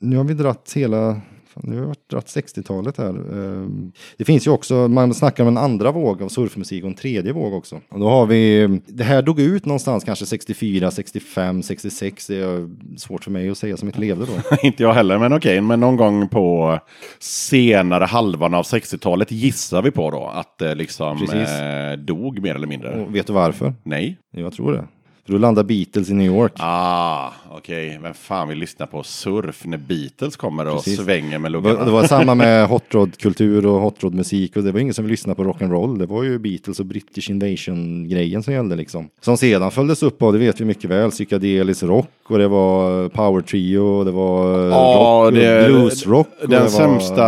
nu 0.00 0.16
har 0.16 0.24
vi 0.24 0.34
dratt 0.34 0.72
hela 0.76 1.20
Nu 1.62 1.78
har 1.80 1.86
jag 1.86 1.96
dragit 2.10 2.26
60-talet 2.26 2.96
här. 2.98 3.08
Eh, 3.08 3.68
Det 4.16 4.24
finns 4.24 4.46
ju 4.46 4.50
också, 4.50 4.88
man 4.88 5.14
snackar 5.14 5.44
om 5.44 5.48
en 5.48 5.58
andra 5.58 5.92
våg 5.92 6.22
av 6.22 6.28
surfmusik 6.28 6.84
och 6.84 6.88
en 6.90 6.94
tredje 6.96 7.32
våg 7.32 7.54
också. 7.54 7.80
Och 7.88 8.00
då 8.00 8.08
har 8.08 8.26
vi, 8.26 8.68
det 8.86 9.04
här 9.04 9.22
dog 9.22 9.40
ut 9.40 9.66
någonstans 9.66 10.04
kanske 10.04 10.26
64, 10.26 10.90
65, 10.90 11.62
66. 11.62 12.26
Det 12.26 12.36
är 12.36 12.70
svårt 12.98 13.24
för 13.24 13.30
mig 13.30 13.50
att 13.50 13.58
säga 13.58 13.76
som 13.76 13.88
inte 13.88 14.00
levde 14.00 14.26
då. 14.26 14.56
Inte 14.62 14.82
jag 14.82 14.92
heller, 14.94 15.18
men 15.18 15.32
okej. 15.32 15.60
Men 15.60 15.80
någon 15.80 15.96
gång 15.96 16.28
på 16.28 16.78
senare 17.18 18.04
halvan 18.04 18.54
av 18.54 18.62
60-talet 18.64 19.30
gissar 19.32 19.82
vi 19.82 19.90
på 19.90 20.10
då 20.10 20.26
att 20.26 20.58
det 20.58 20.74
liksom 20.74 21.18
Precis. 21.18 21.48
eh, 21.48 21.92
dog 21.98 22.42
mer 22.42 22.54
eller 22.54 22.66
mindre. 22.66 23.04
Och 23.04 23.14
vet 23.14 23.26
du 23.26 23.32
varför? 23.32 23.74
Nej. 23.82 24.18
Jag 24.30 24.52
tror 24.52 24.72
det. 24.72 24.84
För 25.26 25.32
då 25.32 25.38
landar 25.38 25.64
Beatles 25.64 26.10
i 26.10 26.14
New 26.14 26.26
York. 26.26 26.52
Ah, 26.56 27.30
okej. 27.58 27.98
Vem 28.02 28.14
fan 28.14 28.48
vill 28.48 28.58
lyssna 28.58 28.86
på 28.86 29.02
surf 29.02 29.64
när 29.64 29.78
Beatles 29.78 30.36
kommer 30.36 30.66
och 30.68 30.76
Precis. 30.76 31.00
svänger 31.00 31.38
med 31.38 31.52
Det 31.52 31.58
var, 31.58 31.70
luggarna? 31.70 31.84
det 31.84 31.90
var 31.90 32.04
samma 32.06 32.34
med 32.34 32.66
hot 32.68 32.84
rod-kultur 32.94 33.66
och 33.66 33.80
hot 33.80 34.02
rod-musik 34.02 34.56
och 34.56 34.62
det 34.62 34.72
var 34.72 34.80
ingen 34.80 34.94
som 34.94 35.04
ville 35.04 35.12
lyssna 35.12 35.34
på 35.34 35.44
rock'n'roll. 35.44 35.98
Det 35.98 36.06
var 36.06 36.22
ju 36.22 36.38
Beatles 36.38 36.80
och 36.80 36.86
British 36.86 37.30
Invasion-grejen 37.30 38.42
som 38.42 38.52
gällde 38.54 38.76
liksom. 38.76 39.08
Som 39.20 39.36
sedan 39.36 39.70
följdes 39.70 40.02
upp 40.02 40.22
av, 40.22 40.32
det 40.32 40.38
vet 40.38 40.60
vi 40.60 40.64
mycket 40.64 40.90
väl, 40.90 41.10
psykedelisk 41.10 41.82
rock 41.82 42.10
och 42.28 42.38
det 42.38 42.48
var 42.48 43.08
power 43.08 43.40
trio 43.42 43.78
och 43.80 44.04
det 44.04 44.10
var 44.10 44.58
Ja, 44.68 45.22
rock, 45.26 45.34
det- 45.34 45.66
bluesrock. 45.68 46.28
Den 46.48 46.62
var- 46.62 46.68
sämsta, 46.68 47.24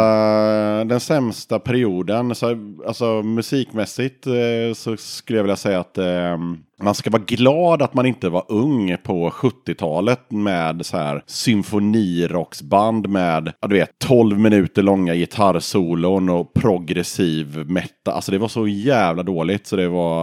den 0.85 1.01
sämsta 1.01 1.59
perioden, 1.59 2.35
så, 2.35 2.57
alltså 2.87 3.23
musikmässigt 3.23 4.27
eh, 4.27 4.33
så 4.75 4.97
skulle 4.97 5.39
jag 5.39 5.43
vilja 5.45 5.57
säga 5.57 5.81
att 5.81 5.99
eh, 5.99 6.39
man 6.83 6.95
ska 6.95 7.11
vara 7.11 7.23
glad 7.27 7.83
att 7.83 7.95
man 7.95 8.07
inte 8.07 8.29
var 8.29 8.45
ung 8.49 8.97
på 9.03 9.31
70-talet 9.31 10.16
med 10.29 10.87
så 10.87 10.97
här 10.97 11.23
symfonirocksband 11.27 13.09
med, 13.09 13.53
ja, 13.61 13.69
du 13.69 13.75
vet, 13.75 13.91
12 13.99 14.39
minuter 14.39 14.83
långa 14.83 15.15
gitarrsolon 15.15 16.29
och 16.29 16.55
progressiv 16.55 17.65
metal. 17.71 18.15
Alltså 18.15 18.33
det 18.33 18.39
var 18.39 18.49
så 18.49 18.69
jävla 18.69 19.23
dåligt 19.23 19.67
så 19.67 19.77
det 19.77 19.89
var, 19.89 20.23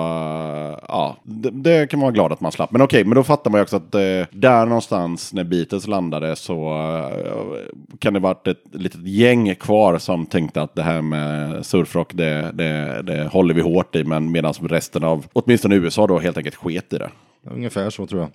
ja, 0.88 1.18
det, 1.24 1.50
det 1.50 1.88
kan 1.88 2.00
man 2.00 2.06
vara 2.06 2.14
glad 2.14 2.32
att 2.32 2.42
man 2.42 2.52
slapp. 2.52 2.72
Men 2.72 2.82
okej, 2.82 3.04
men 3.04 3.16
då 3.16 3.24
fattar 3.24 3.52
man 3.52 3.60
ju 3.60 3.64
också 3.64 3.76
att 3.76 3.96
eh, 3.96 4.02
där 4.32 4.66
någonstans 4.66 5.34
när 5.34 5.44
Beatles 5.44 5.88
landade 5.88 6.36
så 6.36 6.78
eh, 6.78 7.98
kan 8.00 8.14
det 8.14 8.20
varit 8.20 8.48
ett 8.48 8.64
litet 8.72 9.08
gäng 9.08 9.56
kvar 9.56 9.98
som 9.98 10.26
tänkte 10.26 10.62
att 10.62 10.76
det 10.76 10.84
här 10.84 11.02
med 11.02 11.66
surfrock 11.66 12.14
det, 12.14 12.52
det, 12.54 13.02
det 13.02 13.28
håller 13.28 13.54
vi 13.54 13.62
hårt 13.62 13.96
i. 13.96 14.04
Men 14.04 14.32
medan 14.32 14.54
resten 14.54 15.04
av, 15.04 15.26
åtminstone 15.34 15.76
USA 15.76 16.08
då, 16.08 16.20
helt 16.20 16.38
enkelt 16.38 16.56
sket 16.56 16.94
i 16.94 16.98
det. 16.98 17.10
Ungefär 17.52 17.90
så 17.90 18.08
tror 18.08 18.22
jag. 18.22 18.30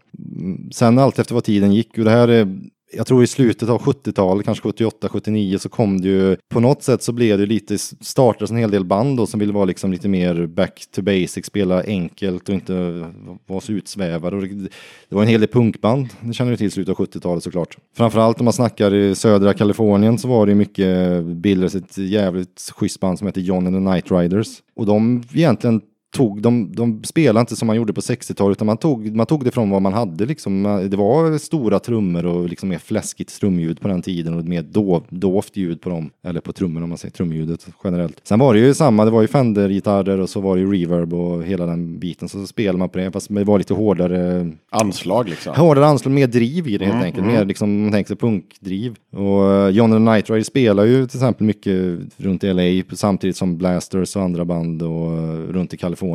Sen 0.74 0.98
allt 0.98 1.18
efter 1.18 1.34
vad 1.34 1.44
tiden 1.44 1.72
gick, 1.72 1.98
och 1.98 2.04
det 2.04 2.10
här 2.10 2.28
är, 2.28 2.58
jag 2.92 3.06
tror 3.06 3.24
i 3.24 3.26
slutet 3.26 3.68
av 3.68 3.80
70-talet, 3.80 4.44
kanske 4.44 4.62
78, 4.62 5.08
79, 5.08 5.58
så 5.58 5.68
kom 5.68 6.00
det 6.00 6.08
ju, 6.08 6.36
på 6.48 6.60
något 6.60 6.82
sätt 6.82 7.02
så 7.02 7.12
blev 7.12 7.38
det 7.38 7.46
lite, 7.46 7.78
startades 7.78 8.50
en 8.50 8.56
hel 8.56 8.70
del 8.70 8.84
band 8.84 9.16
då 9.16 9.26
som 9.26 9.40
ville 9.40 9.52
vara 9.52 9.64
liksom 9.64 9.92
lite 9.92 10.08
mer 10.08 10.46
back 10.46 10.84
to 10.90 11.02
basic, 11.02 11.46
spela 11.46 11.82
enkelt 11.82 12.48
och 12.48 12.54
inte 12.54 13.06
vara 13.46 13.60
så 13.60 13.72
utsvävade. 13.72 14.36
Och 14.36 14.42
det, 14.42 14.68
det 15.08 15.14
var 15.14 15.22
en 15.22 15.28
hel 15.28 15.40
del 15.40 15.50
punkband, 15.50 16.08
det 16.20 16.32
känner 16.32 16.50
du 16.50 16.56
till, 16.56 16.70
slutet 16.70 17.00
av 17.00 17.06
70-talet 17.06 17.44
såklart. 17.44 17.76
Framförallt 17.96 18.40
om 18.40 18.44
man 18.44 18.52
snackar 18.52 18.94
i 18.94 19.14
södra 19.14 19.54
Kalifornien 19.54 20.18
så 20.18 20.28
var 20.28 20.46
det 20.46 20.54
mycket, 20.54 21.24
bildades 21.24 21.74
ett 21.74 21.98
jävligt 21.98 22.72
schysst 22.76 23.00
band 23.00 23.18
som 23.18 23.26
heter 23.26 23.40
John 23.40 23.66
and 23.66 23.76
the 23.76 23.80
Night 23.80 24.10
Riders. 24.10 24.48
Och 24.76 24.86
de 24.86 25.22
egentligen 25.34 25.80
tog, 26.18 26.42
de, 26.42 26.72
de 26.72 27.04
spelade 27.04 27.40
inte 27.40 27.56
som 27.56 27.66
man 27.66 27.76
gjorde 27.76 27.92
på 27.92 28.00
60-talet 28.00 28.56
utan 28.56 28.66
man 28.66 28.76
tog, 28.76 29.16
man 29.16 29.26
tog 29.26 29.44
det 29.44 29.50
från 29.50 29.70
vad 29.70 29.82
man 29.82 29.92
hade 29.92 30.26
liksom. 30.26 30.62
Det 30.90 30.96
var 30.96 31.38
stora 31.38 31.78
trummor 31.78 32.26
och 32.26 32.48
liksom 32.48 32.68
mer 32.68 32.78
fläskigt 32.78 33.30
strumljud 33.30 33.80
på 33.80 33.88
den 33.88 34.02
tiden 34.02 34.34
och 34.34 34.44
mer 34.44 34.62
dov, 34.62 35.04
dovt 35.08 35.56
ljud 35.56 35.80
på 35.80 35.90
dem. 35.90 36.10
Eller 36.24 36.40
på 36.40 36.52
trummorna 36.52 36.84
om 36.84 36.88
man 36.88 36.98
säger 36.98 37.12
trumljudet 37.12 37.66
generellt. 37.84 38.20
Sen 38.22 38.38
var 38.38 38.54
det 38.54 38.60
ju 38.60 38.74
samma, 38.74 39.04
det 39.04 39.10
var 39.10 39.22
ju 39.22 39.28
Fender-gitarrer 39.28 40.18
och 40.18 40.30
så 40.30 40.40
var 40.40 40.56
det 40.56 40.62
ju 40.62 40.72
reverb 40.72 41.14
och 41.14 41.44
hela 41.44 41.66
den 41.66 41.98
biten. 41.98 42.28
Så 42.28 42.46
spelade 42.46 42.78
man 42.78 42.88
på 42.88 42.98
det 42.98 43.12
fast 43.12 43.34
det 43.34 43.44
var 43.44 43.58
lite 43.58 43.74
hårdare 43.74 44.52
Anslag 44.70 45.28
liksom. 45.28 45.54
Hårdare 45.54 45.86
anslag, 45.86 46.12
mer 46.12 46.26
driv 46.26 46.68
i 46.68 46.78
det 46.78 46.84
helt 46.84 47.04
enkelt. 47.04 47.26
Mer 47.26 47.44
liksom, 47.44 47.82
man 47.82 47.92
tänker 47.92 48.08
sig 48.08 48.16
punkdriv. 48.16 48.96
Och 49.12 49.42
uh, 49.42 49.68
John 49.68 49.92
and 49.92 50.04
Night 50.04 50.30
Riders 50.30 50.46
spelar 50.46 50.84
ju 50.84 51.06
till 51.06 51.18
exempel 51.18 51.46
mycket 51.46 51.98
runt 52.16 52.44
i 52.44 52.52
LA 52.52 52.84
samtidigt 52.92 53.36
som 53.36 53.58
Blasters 53.58 54.16
och 54.16 54.22
andra 54.22 54.44
band 54.44 54.82
och 54.82 55.12
uh, 55.12 55.52
runt 55.52 55.74
i 55.74 55.76
Kalifornien. 55.76 56.07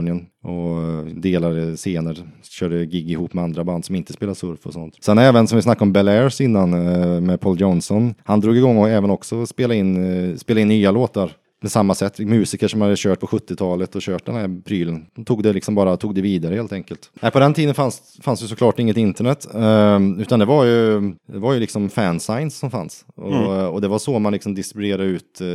Och 0.44 1.06
delade 1.16 1.78
scener, 1.78 2.18
körde 2.44 2.86
gig 2.86 3.12
ihop 3.12 3.34
med 3.34 3.44
andra 3.44 3.64
band 3.64 3.86
som 3.86 3.96
inte 3.96 4.14
spelar 4.14 4.34
surf 4.34 4.66
och 4.66 4.74
sånt. 4.74 4.98
Sen 5.02 5.18
även 5.18 5.48
som 5.48 5.56
vi 5.56 5.62
snackade 5.62 5.84
om 5.84 5.94
Bel 5.94 6.08
Airs 6.08 6.42
innan 6.42 6.74
eh, 6.74 7.22
med 7.22 7.42
Paul 7.42 7.62
Johnson. 7.62 8.14
Han 8.24 8.40
drog 8.40 8.58
igång 8.58 8.78
och 8.78 8.90
även 8.90 9.10
också 9.10 9.46
spela 9.46 9.74
in, 9.74 10.32
eh, 10.32 10.36
spela 10.36 10.62
in 10.62 10.68
nya 10.68 10.92
låtar 10.92 11.32
på 11.64 11.70
samma 11.70 11.96
sätt. 11.96 12.20
Musiker 12.20 12.68
som 12.68 12.82
hade 12.82 12.96
kört 12.98 13.20
på 13.20 13.28
70-talet 13.28 13.96
och 13.96 14.02
kört 14.02 14.26
den 14.26 14.36
här 14.36 14.62
prylen. 14.66 15.06
De 15.16 15.26
tog 15.26 15.44
det 15.44 15.54
liksom 15.54 15.76
bara 15.76 15.98
tog 15.98 16.16
det 16.16 16.22
vidare 16.22 16.56
helt 16.56 16.74
enkelt. 16.74 17.10
Nej, 17.22 17.32
på 17.32 17.40
den 17.40 17.54
tiden 17.54 17.76
fanns, 17.76 18.18
fanns 18.22 18.44
ju 18.44 18.48
såklart 18.48 18.80
inget 18.80 18.98
internet. 18.98 19.48
ehm, 19.56 20.20
utan 20.20 20.40
det 20.40 20.46
var 20.46 20.66
ju, 20.66 21.02
det 21.28 21.40
var 21.40 21.54
ju 21.54 21.60
liksom 21.60 21.90
fansigns 21.90 22.58
som 22.58 22.72
fanns. 22.72 23.06
Och, 23.16 23.74
och 23.74 23.82
det 23.82 23.88
var 23.88 24.00
så 24.00 24.20
man 24.20 24.34
liksom 24.34 24.56
distribuerade 24.56 25.04
ut. 25.04 25.42
eh, 25.42 25.48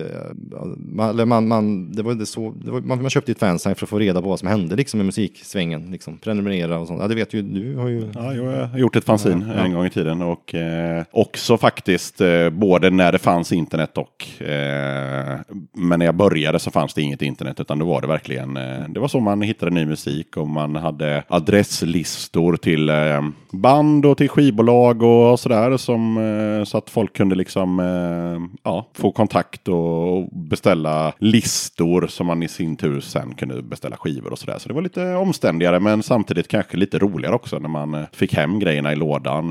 man, 0.76 1.28
man, 1.28 1.48
man, 1.48 1.92
det 1.92 2.02
var 2.02 2.14
det 2.14 2.26
så, 2.26 2.54
det 2.64 2.70
var, 2.70 2.80
man, 2.80 3.02
man 3.02 3.10
köpte 3.10 3.32
ett 3.32 3.38
fansign 3.38 3.74
för 3.74 3.86
att 3.86 3.90
få 3.90 3.98
reda 3.98 4.22
på 4.22 4.28
vad 4.28 4.38
som 4.38 4.48
hände 4.48 4.76
liksom 4.76 5.00
i 5.00 5.04
musiksvängen. 5.04 5.90
Liksom, 5.90 6.18
prenumerera 6.18 6.78
och 6.78 6.86
sånt. 6.86 7.00
Ja, 7.02 7.08
det 7.08 7.14
vet 7.14 7.34
ju 7.34 7.42
du. 7.42 7.76
Har 7.76 7.88
ju... 7.88 8.10
Ja, 8.14 8.34
jag 8.34 8.66
har 8.66 8.78
gjort 8.78 8.96
ett 8.96 9.04
fanzin 9.04 9.42
en 9.42 9.72
gång 9.72 9.86
i 9.86 9.90
tiden 9.90 10.22
och 10.22 10.54
eh, 10.54 11.04
också 11.10 11.58
faktiskt 11.58 12.20
eh, 12.20 12.50
både 12.50 12.90
när 12.90 13.12
det 13.12 13.18
fanns 13.18 13.52
internet 13.52 13.98
och 13.98 14.42
eh, 14.42 15.38
men 15.98 16.04
när 16.04 16.06
jag 16.06 16.14
började 16.14 16.58
så 16.58 16.70
fanns 16.70 16.94
det 16.94 17.02
inget 17.02 17.22
internet 17.22 17.60
utan 17.60 17.78
då 17.78 17.86
var 17.86 18.00
det 18.00 18.06
verkligen 18.06 18.56
eh, 18.56 18.88
det 18.88 19.00
var 19.00 19.08
så 19.08 19.20
man 19.20 19.42
hittade 19.42 19.70
ny 19.70 19.86
musik 19.86 20.36
och 20.36 20.48
man 20.48 20.76
hade 20.76 21.24
adresslistor 21.28 22.56
till 22.56 22.88
eh, 22.88 23.28
band 23.52 24.06
och 24.06 24.16
till 24.16 24.28
skivbolag 24.28 25.02
och 25.02 25.40
sådär 25.40 25.76
som 25.76 26.18
eh, 26.18 26.64
så 26.64 26.78
att 26.78 26.90
folk 26.90 27.16
kunde 27.16 27.34
liksom 27.34 27.78
ja, 28.62 28.86
få 28.94 29.12
kontakt 29.12 29.68
och 29.68 30.28
beställa 30.32 31.12
listor 31.18 32.06
som 32.06 32.26
man 32.26 32.42
i 32.42 32.48
sin 32.48 32.76
tur 32.76 33.00
sen 33.00 33.34
kunde 33.34 33.62
beställa 33.62 33.96
skivor 33.96 34.32
och 34.32 34.38
sådär. 34.38 34.58
Så 34.58 34.68
det 34.68 34.74
var 34.74 34.82
lite 34.82 35.14
omständigare 35.14 35.80
men 35.80 36.02
samtidigt 36.02 36.48
kanske 36.48 36.76
lite 36.76 36.98
roligare 36.98 37.34
också 37.34 37.58
när 37.58 37.68
man 37.68 38.06
fick 38.12 38.34
hem 38.34 38.58
grejerna 38.58 38.92
i 38.92 38.96
lådan. 38.96 39.48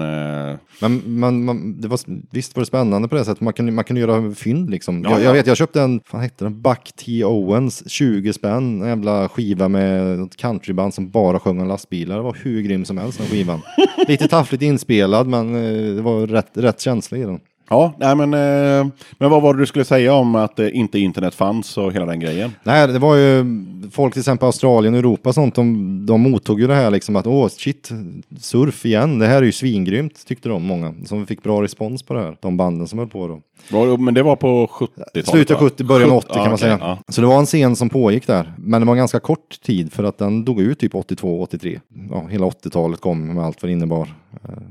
Men 0.80 1.20
man, 1.20 1.46
man, 1.46 1.82
det 1.82 1.88
var, 1.88 2.00
visst 2.32 2.56
var 2.56 2.62
det 2.62 2.66
spännande 2.68 3.08
på 3.08 3.16
det 3.16 3.26
sättet. 3.26 3.42
Man 3.42 3.54
kunde, 3.54 3.72
man 3.72 3.84
kunde 3.84 4.02
göra 4.02 4.32
fynd 4.32 4.70
liksom. 4.70 5.04
Ja, 5.04 5.10
jag, 5.10 5.20
ja. 5.20 5.24
jag 5.24 5.34
vet, 5.34 5.48
jag 5.48 5.58
köpte 5.58 5.82
en, 5.82 6.02
vad 6.12 6.22
hette 6.38 6.46
den? 6.46 6.62
Buck 6.62 6.92
T. 6.96 7.24
Owens, 7.26 7.84
20 7.90 8.34
spänn. 8.34 8.82
En 8.82 8.88
jävla 8.88 9.30
skiva 9.30 9.68
med 9.68 10.20
ett 10.20 10.38
countryband 10.38 10.94
som 10.94 11.10
bara 11.10 11.40
sjöng 11.40 11.62
om 11.62 11.68
lastbilar. 11.68 12.16
Det 12.16 12.22
var 12.22 12.38
hur 12.44 12.62
grym 12.62 12.86
som 12.86 12.98
helst 12.98 13.18
den 13.18 13.28
skivan. 13.28 13.62
Lite 14.08 14.28
taffligt 14.28 14.64
inspelad 14.64 15.28
men 15.28 15.56
eh, 15.56 15.96
det 15.96 16.02
var 16.02 16.28
rätt, 16.28 16.58
rätt 16.58 16.82
känsla 16.82 17.18
i 17.18 17.22
den. 17.22 17.40
Ja, 17.70 17.94
nej 17.98 18.16
men, 18.16 18.34
eh, 18.34 18.88
men 19.18 19.30
vad 19.30 19.42
var 19.42 19.54
det 19.54 19.60
du 19.60 19.66
skulle 19.66 19.86
säga 19.86 20.14
om 20.14 20.36
att 20.36 20.60
eh, 20.60 20.68
inte 20.78 21.00
internet 21.00 21.36
fanns 21.36 21.78
och 21.78 21.94
hela 21.94 22.06
den 22.06 22.20
grejen? 22.20 22.52
Nej, 22.64 22.88
det 22.88 23.00
var 23.00 23.16
ju 23.16 23.46
folk 23.92 24.14
till 24.14 24.20
exempel 24.20 24.46
Australien 24.46 24.94
och 24.94 25.00
Europa 25.00 25.34
sånt, 25.34 25.56
de, 25.56 26.06
de 26.06 26.22
mottog 26.22 26.62
ju 26.62 26.68
det 26.68 26.74
här 26.76 26.92
liksom 26.92 27.16
att 27.16 27.28
åh 27.28 27.48
shit, 27.48 27.90
surf 28.40 28.86
igen, 28.86 29.20
det 29.20 29.28
här 29.28 29.38
är 29.38 29.42
ju 29.46 29.52
svingrymt 29.52 30.26
tyckte 30.28 30.50
de 30.50 30.64
många. 30.64 30.94
Som 31.06 31.26
fick 31.26 31.44
bra 31.44 31.64
respons 31.64 32.04
på 32.04 32.14
det 32.14 32.20
här, 32.20 32.38
de 32.42 32.58
banden 32.58 32.88
som 32.88 33.00
höll 33.00 33.08
på 33.08 33.28
då. 33.28 33.42
Var- 33.78 33.98
Men 33.98 34.14
det 34.14 34.24
var 34.24 34.36
på 34.36 34.68
70-talet? 34.68 35.28
Slutet 35.28 35.58
av 35.58 35.64
va? 35.64 35.70
70, 35.70 35.84
början 35.84 36.12
av 36.12 36.18
80 36.18 36.28
Ja, 36.30 36.34
kan 36.34 36.44
man 36.44 36.54
okej, 36.54 36.60
säga. 36.60 36.78
ja. 36.82 36.98
Så 37.10 37.22
det 37.22 37.28
var 37.28 37.40
en 37.40 37.46
scen 37.46 37.76
som 37.76 37.90
pågick 37.90 38.28
där. 38.28 38.54
Men 38.58 38.82
det 38.82 38.86
var 38.88 38.94
en 38.94 38.98
ganska 38.98 39.20
kort 39.20 39.62
tid 39.62 39.94
för 39.94 40.04
att 40.04 40.18
den 40.18 40.46
dog 40.46 40.62
ut 40.62 40.80
typ 40.80 40.96
82, 40.96 41.42
83. 41.42 41.80
Ja, 42.12 42.24
hela 42.30 42.46
80-talet 42.46 43.02
kom 43.02 43.34
med 43.34 43.46
allt 43.46 43.62
vad 43.64 43.70
det 43.70 43.74
innebar. 43.74 44.14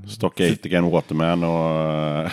Stock 0.09 0.41
Aitken, 0.41 0.91
Waterman 0.91 1.45
och... 1.45 2.31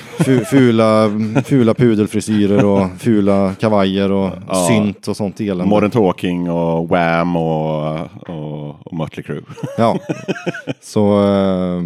Fu- 0.54 0.58
Fula, 0.58 1.10
fula 1.46 1.74
pudelfrisyrer 1.74 2.66
och 2.66 2.88
fula 3.00 3.54
kavajer 3.60 4.12
och 4.12 4.30
Ja. 4.48 4.68
synt 4.70 5.08
och 5.08 5.18
sånt 5.18 5.39
elände. 5.39 5.66
Modern 5.66 5.92
Talking 5.92 6.50
och 6.50 6.89
Wham 6.89 7.36
och, 7.36 8.00
och, 8.30 8.88
och 8.88 8.98
Mötley 8.98 9.24
Crüe. 9.26 9.44
Ja, 9.78 10.00
så 10.82 11.22
eh, 11.24 11.82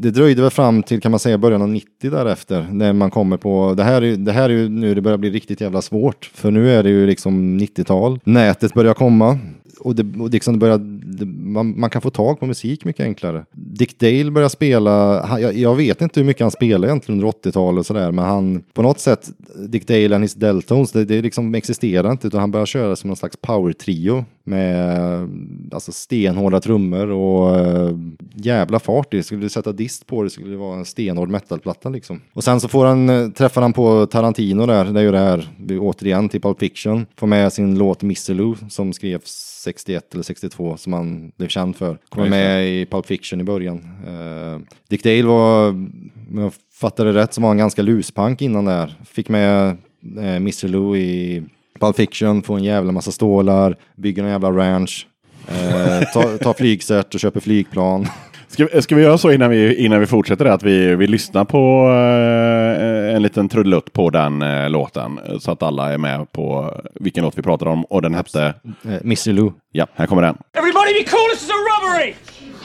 det 0.00 0.10
dröjde 0.10 0.42
väl 0.42 0.50
fram 0.50 0.82
till 0.82 1.00
kan 1.00 1.10
man 1.10 1.18
säga 1.20 1.38
början 1.38 1.62
av 1.62 1.68
90 1.68 2.10
därefter. 2.10 2.66
När 2.70 2.92
man 2.92 3.10
kommer 3.10 3.36
på, 3.36 3.74
det 3.76 3.84
här 3.84 4.02
är, 4.02 4.16
det 4.16 4.32
här 4.32 4.44
är 4.50 4.54
ju 4.54 4.68
nu 4.68 4.94
det 4.94 5.00
börjar 5.00 5.18
bli 5.18 5.30
riktigt 5.30 5.60
jävla 5.60 5.82
svårt. 5.82 6.30
För 6.34 6.50
nu 6.50 6.70
är 6.70 6.82
det 6.82 6.88
ju 6.90 7.06
liksom 7.06 7.58
90-tal. 7.60 8.20
Nätet 8.24 8.74
börjar 8.74 8.94
komma. 8.94 9.38
Och, 9.84 9.94
det, 9.94 10.20
och 10.20 10.30
liksom 10.30 10.54
det 10.54 10.58
börjar, 10.58 10.78
det, 11.04 11.26
man, 11.26 11.80
man 11.80 11.90
kan 11.90 12.02
få 12.02 12.10
tag 12.10 12.40
på 12.40 12.46
musik 12.46 12.84
mycket 12.84 13.04
enklare. 13.04 13.44
Dick 13.52 13.98
Dale 13.98 14.30
börjar 14.30 14.48
spela, 14.48 15.26
han, 15.26 15.42
jag, 15.42 15.54
jag 15.54 15.74
vet 15.74 16.02
inte 16.02 16.20
hur 16.20 16.26
mycket 16.26 16.40
han 16.40 16.50
spelade 16.50 16.86
egentligen 16.86 17.20
under 17.20 17.32
80-talet 17.32 17.78
och 17.78 17.86
sådär. 17.86 18.12
Men 18.12 18.24
han, 18.24 18.62
på 18.72 18.82
något 18.82 19.00
sätt, 19.00 19.30
Dick 19.68 19.86
Dale 19.86 20.14
and 20.14 20.24
his 20.24 20.34
Deltones, 20.34 20.92
det, 20.92 21.04
det 21.04 21.22
liksom 21.22 21.54
existerar 21.54 22.10
inte. 22.10 22.26
Utan 22.26 22.40
han 22.40 22.50
börjar 22.50 22.66
köra 22.66 22.96
som 22.96 23.08
någon 23.08 23.16
slags 23.16 23.36
power-trio. 23.36 24.24
Med 24.44 25.28
alltså, 25.72 25.92
stenhårda 25.92 26.60
trummor 26.60 27.10
och 27.10 27.56
äh, 27.56 27.96
jävla 28.34 28.78
fart 28.78 29.14
i. 29.14 29.22
Skulle 29.22 29.40
du 29.40 29.48
sätta 29.48 29.72
dist 29.72 30.06
på 30.06 30.22
det 30.22 30.30
skulle 30.30 30.50
det 30.50 30.56
vara 30.56 30.78
en 30.78 30.84
stenhård 30.84 31.28
metalplatta 31.28 31.88
liksom. 31.88 32.20
Och 32.32 32.44
sen 32.44 32.60
så 32.60 32.68
får 32.68 32.86
han, 32.86 33.08
eh, 33.08 33.28
träffar 33.28 33.62
han 33.62 33.72
på 33.72 34.06
Tarantino 34.06 34.66
där, 34.66 34.84
det 34.84 35.00
är 35.00 35.04
ju 35.04 35.12
det 35.12 35.18
här, 35.18 35.48
återigen 35.80 36.28
till 36.28 36.40
Pulp 36.40 36.58
Fiction. 36.58 37.06
Får 37.16 37.26
med 37.26 37.52
sin 37.52 37.78
låt 37.78 38.02
Mr. 38.02 38.34
Lou 38.34 38.54
som 38.68 38.92
skrevs 38.92 39.51
61 39.62 40.14
eller 40.14 40.22
62 40.22 40.76
som 40.76 40.92
han 40.92 41.32
blev 41.36 41.48
känd 41.48 41.76
för. 41.76 41.98
Kommer 42.08 42.28
med 42.28 42.68
i 42.68 42.86
Pulp 42.86 43.06
Fiction 43.06 43.40
i 43.40 43.44
början. 43.44 43.78
Uh, 44.08 44.60
Dick 44.88 45.02
Dale 45.02 45.22
var, 45.22 45.68
om 45.68 46.38
jag 46.38 46.52
fattade 46.74 47.12
rätt, 47.12 47.34
som 47.34 47.42
var 47.42 47.50
en 47.50 47.58
ganska 47.58 47.82
luspank 47.82 48.42
innan 48.42 48.64
där. 48.64 48.96
Fick 49.04 49.28
med 49.28 49.76
uh, 50.16 50.36
Mr. 50.36 50.68
Lou 50.68 50.96
i 50.96 51.42
Pulp 51.80 51.96
Fiction, 51.96 52.42
får 52.42 52.56
en 52.56 52.64
jävla 52.64 52.92
massa 52.92 53.12
stålar, 53.12 53.76
bygger 53.96 54.22
en 54.24 54.30
jävla 54.30 54.50
ranch, 54.50 55.06
uh, 55.50 56.12
tar 56.12 56.38
ta 56.38 56.54
flygcert 56.54 57.14
och 57.14 57.20
köper 57.20 57.40
flygplan. 57.40 58.06
Ska, 58.52 58.82
ska 58.82 58.94
vi 58.96 59.02
göra 59.02 59.18
så 59.18 59.32
innan 59.32 59.50
vi, 59.50 59.74
innan 59.84 60.00
vi 60.00 60.06
fortsätter 60.06 60.44
att 60.44 60.62
vi, 60.62 60.96
vi 60.96 61.06
lyssnar 61.06 61.44
på 61.44 61.88
eh, 61.90 63.14
en 63.14 63.22
liten 63.22 63.48
trudelutt 63.48 63.92
på 63.92 64.10
den 64.10 64.42
eh, 64.42 64.70
låten 64.70 65.20
så 65.40 65.50
att 65.50 65.62
alla 65.62 65.92
är 65.92 65.98
med 65.98 66.32
på 66.32 66.74
vilken 66.94 67.24
låt 67.24 67.38
vi 67.38 67.42
pratar 67.42 67.66
om 67.66 67.84
och 67.84 68.02
den 68.02 68.14
hette? 68.14 68.54
Eh, 68.84 68.94
Mr 69.04 69.32
Lou. 69.32 69.52
Ja, 69.72 69.86
här 69.94 70.06
kommer 70.06 70.22
den. 70.22 70.36
Everybody 70.54 70.92
be 70.92 71.10
cool, 71.10 71.28
this 71.30 71.42
is 71.42 71.50
a 71.50 71.60
robbery! 71.70 72.14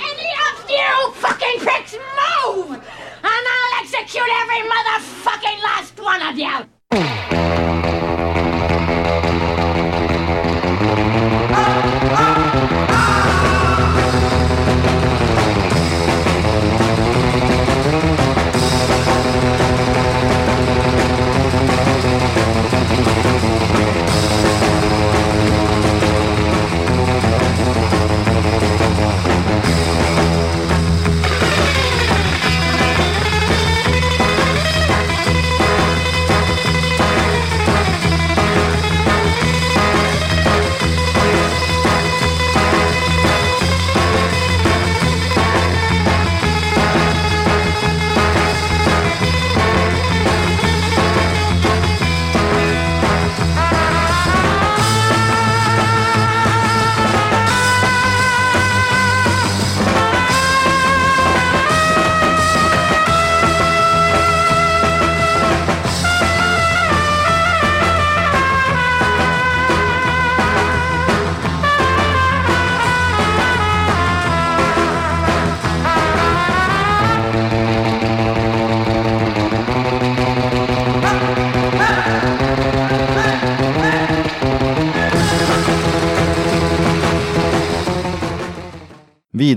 Any 0.10 0.30
of 0.48 0.56
you 0.78 1.14
fucking 1.26 1.58
pricks 1.66 1.94
move! 2.22 2.68
And 3.32 3.44
I'll 3.54 3.76
execute 3.84 4.32
every 4.44 4.62
motherfucking 4.74 5.60
last 5.70 5.96
one 6.00 6.22
of 6.30 6.36
you! 6.40 8.17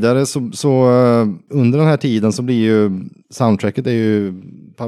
Vidare 0.01 0.27
så, 0.27 0.51
så 0.53 0.71
eh, 0.71 1.29
under 1.49 1.79
den 1.79 1.89
här 1.89 1.97
tiden 1.97 2.33
så 2.33 2.43
blir 2.43 2.61
ju 2.61 3.05
soundtracket 3.31 3.87
är 3.87 3.91
ju 3.91 4.35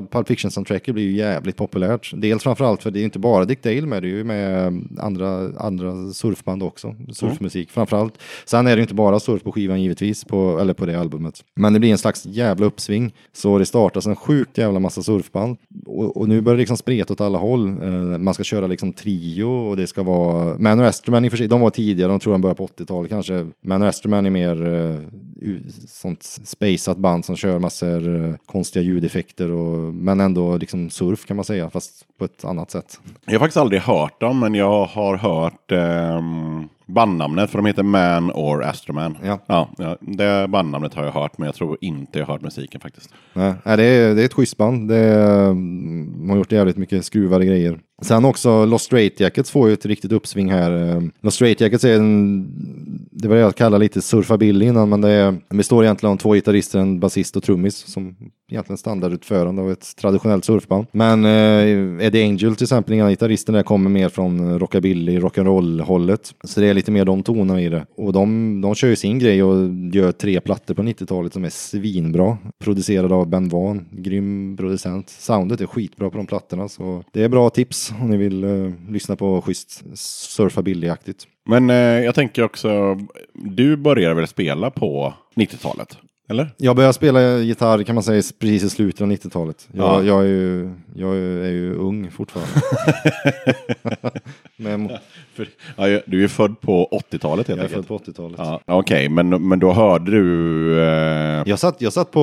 Pulp 0.01 0.29
Fiction-soundtracket 0.29 0.95
blir 0.95 1.05
ju 1.05 1.17
jävligt 1.17 1.57
populärt. 1.57 2.13
Dels 2.15 2.43
framförallt 2.43 2.83
för 2.83 2.91
det 2.91 3.01
är 3.01 3.05
inte 3.05 3.19
bara 3.19 3.45
Dick 3.45 3.63
Dale 3.63 3.87
med, 3.87 4.03
det 4.03 4.09
är 4.09 4.11
ju 4.11 4.25
med 4.25 4.83
andra, 4.99 5.51
andra 5.59 6.13
surfband 6.13 6.63
också. 6.63 6.95
Surfmusik 7.13 7.69
mm. 7.69 7.75
framförallt. 7.75 8.19
Sen 8.45 8.67
är 8.67 8.71
det 8.71 8.77
ju 8.77 8.83
inte 8.83 8.95
bara 8.95 9.21
surf 9.21 9.43
på 9.43 9.53
skivan 9.53 9.83
givetvis, 9.83 10.25
på, 10.25 10.59
eller 10.61 10.75
på 10.75 10.87
det 10.87 11.01
albumet. 11.01 11.45
Men 11.55 11.73
det 11.73 11.81
blir 11.81 11.91
en 11.91 11.99
slags 11.99 12.27
jävla 12.27 12.67
uppsving. 12.67 13.15
Så 13.33 13.59
det 13.59 13.67
startas 13.67 14.07
en 14.07 14.17
sjukt 14.17 14.59
jävla 14.59 14.81
massa 14.81 15.03
surfband. 15.03 15.57
Och, 15.87 16.17
och 16.17 16.29
nu 16.29 16.41
börjar 16.41 16.57
det 16.57 16.61
liksom 16.61 16.77
spreta 16.77 17.13
åt 17.13 17.21
alla 17.21 17.39
håll. 17.39 17.83
Uh, 17.83 18.19
man 18.19 18.35
ska 18.35 18.45
köra 18.45 18.67
liksom 18.67 18.93
trio 18.93 19.45
och 19.45 19.77
det 19.77 19.87
ska 19.87 20.03
vara... 20.03 20.59
Manor 20.59 20.85
Esterman 20.85 21.25
i 21.25 21.29
och 21.29 21.33
för 21.33 21.39
sig, 21.39 21.49
de 21.49 21.61
var 21.61 21.71
tidigare, 21.71 22.11
de 22.11 22.21
tror 22.21 22.33
de 22.33 22.41
började 22.41 22.59
på 22.59 22.67
80-talet 22.67 23.11
kanske. 23.11 23.47
Manor 23.61 23.87
Esterman 23.87 24.27
är 24.27 24.31
mer 24.31 24.67
uh, 24.67 24.99
sånt 25.89 26.23
spaceat 26.23 26.99
band 26.99 27.25
som 27.25 27.37
kör 27.37 27.59
massor 27.59 28.09
uh, 28.09 28.35
konstiga 28.47 28.83
ljudeffekter 28.83 29.51
och 29.51 29.95
men 29.95 30.21
ändå 30.21 30.57
liksom 30.57 30.91
surf 30.91 31.27
kan 31.27 31.37
man 31.37 31.45
säga, 31.45 31.71
fast 31.71 32.07
på 32.19 32.25
ett 32.25 32.45
annat 32.45 32.71
sätt. 32.71 33.01
Jag 33.25 33.33
har 33.33 33.39
faktiskt 33.39 33.57
aldrig 33.57 33.81
hört 33.81 34.21
dem, 34.21 34.41
men 34.41 34.55
jag 34.55 34.85
har 34.85 35.17
hört 35.17 35.73
um, 36.19 36.69
bandnamnet, 36.87 37.51
för 37.51 37.59
de 37.59 37.67
heter 37.67 37.83
Man 37.83 38.31
or 38.31 38.65
Astroman. 38.65 39.19
Ja. 39.25 39.39
Ja, 39.47 39.69
ja, 39.79 39.97
det 40.01 40.49
bandnamnet 40.49 40.95
har 40.95 41.05
jag 41.05 41.13
hört, 41.13 41.39
men 41.39 41.47
jag 41.47 41.55
tror 41.55 41.79
inte 41.81 42.19
jag 42.19 42.27
har 42.27 42.35
hört 42.35 42.43
musiken 42.43 42.81
faktiskt. 42.81 43.11
Nej, 43.33 43.55
det 43.65 43.85
är, 43.85 44.15
det 44.15 44.23
är 44.23 44.25
ett 44.25 44.33
schysst 44.33 44.57
band. 44.57 44.89
Det 44.89 44.97
är, 44.97 45.47
de 45.47 46.31
har 46.31 46.37
gjort 46.37 46.53
jävligt 46.53 46.77
mycket 46.77 47.05
skruvade 47.05 47.47
grejer. 47.47 47.81
Sen 48.03 48.25
också 48.25 48.65
Lost 48.65 48.85
Straight 48.85 49.21
Jackets 49.21 49.51
får 49.51 49.69
ju 49.69 49.75
ett 49.75 49.87
riktigt 49.87 50.13
uppsving 50.13 50.51
här. 50.51 51.03
Lost 51.21 51.35
Straight 51.35 51.61
Jackets 51.61 51.85
är 51.85 51.97
en, 51.97 53.02
det 53.13 53.29
var 53.29 53.37
det 53.37 53.43
jag 53.43 53.57
kallade 53.57 53.85
lite 53.85 54.03
surfabilly 54.03 54.67
innan, 54.67 54.89
men 54.89 55.01
det, 55.01 55.09
är, 55.09 55.33
det 55.49 55.57
består 55.57 55.85
egentligen 55.85 56.13
av 56.13 56.17
två 56.17 56.35
gitarrister, 56.35 56.79
en 56.79 57.01
basist 57.01 57.37
och 57.37 57.43
trummis 57.43 57.77
som 57.77 58.17
egentligen 58.53 58.79
standardutförande 58.79 59.63
av 59.63 59.71
ett 59.71 59.97
traditionellt 59.97 60.45
surfband. 60.45 60.87
Men 60.93 61.25
eh, 61.25 62.07
Eddie 62.07 62.25
Angel 62.25 62.57
till 62.57 62.65
exempel, 62.65 62.95
ena 62.95 63.11
gitarristen 63.11 63.55
där 63.55 63.63
kommer 63.63 63.91
mer 63.91 64.09
från 64.09 64.59
rockabilly, 64.59 65.19
rock'n'roll 65.19 65.83
hållet. 65.83 66.35
Så 66.45 66.61
det 66.61 66.67
är 66.67 66.75
lite 66.75 66.91
mer 66.91 67.05
de 67.05 67.23
tonerna 67.23 67.61
i 67.61 67.69
det. 67.69 67.87
Och 67.97 68.13
de, 68.13 68.61
de 68.61 68.75
kör 68.75 68.89
ju 68.89 68.97
sin 68.97 69.19
grej 69.19 69.43
och 69.43 69.75
gör 69.93 70.13
tre 70.13 70.41
plattor 70.41 70.75
på 70.75 70.83
90-talet 70.83 71.33
som 71.33 71.45
är 71.45 71.51
svinbra. 71.51 72.39
Producerade 72.59 73.15
av 73.15 73.29
Ben 73.29 73.49
Van, 73.49 73.89
grym 73.91 74.57
producent. 74.57 75.09
Soundet 75.09 75.61
är 75.61 75.67
skitbra 75.67 76.11
på 76.11 76.17
de 76.17 76.27
plattorna, 76.27 76.69
så 76.69 77.05
det 77.13 77.25
är 77.25 77.29
bra 77.29 77.51
tips 77.51 77.93
om 78.01 78.11
ni 78.11 78.17
vill 78.17 78.45
eh, 78.45 78.73
lyssna 78.89 79.17
på 79.17 79.43
schysst 79.43 79.83
surfabilly-aktigt. 79.95 81.27
Men 81.47 81.71
eh, 81.71 81.77
jag 81.77 82.15
tänker 82.15 82.43
också, 82.43 82.99
du 83.35 83.77
började 83.77 84.15
väl 84.15 84.27
spela 84.27 84.71
på 84.71 85.15
90-talet? 85.35 85.97
Eller? 86.29 86.51
Jag 86.57 86.77
började 86.77 86.93
spela 86.93 87.39
gitarr 87.39 87.83
kan 87.83 87.95
man 87.95 88.05
säga 88.05 88.23
precis 88.39 88.63
i 88.65 88.71
slutet 88.71 89.01
av 89.01 89.07
90-talet. 89.13 89.69
Jag, 89.73 89.87
Ja. 89.87 90.03
jag, 90.03 90.21
är, 90.23 90.27
ju, 90.29 90.71
jag 90.95 91.17
är 91.17 91.51
ju 91.51 91.75
ung 91.75 92.11
fortfarande. 92.11 92.53
Men 94.57 94.91
ja, 95.77 96.01
du 96.07 96.25
är 96.25 96.29
född 96.29 96.61
på 96.61 96.89
80-talet 97.11 97.49
helt 97.49 97.61
jag 97.61 97.71
är 97.71 97.77
enkelt. 97.77 97.87
född 97.87 98.05
på 98.07 98.11
80-talet. 98.13 98.37
Ja, 98.39 98.61
Okej, 98.67 99.09
men, 99.09 99.49
men 99.49 99.59
då 99.59 99.73
hörde 99.73 100.11
du... 100.11 100.81
Eh, 100.83 101.43
Jag 101.47 101.59
satt, 101.59 101.81
jag 101.81 101.93
satt 101.93 102.11
på 102.11 102.21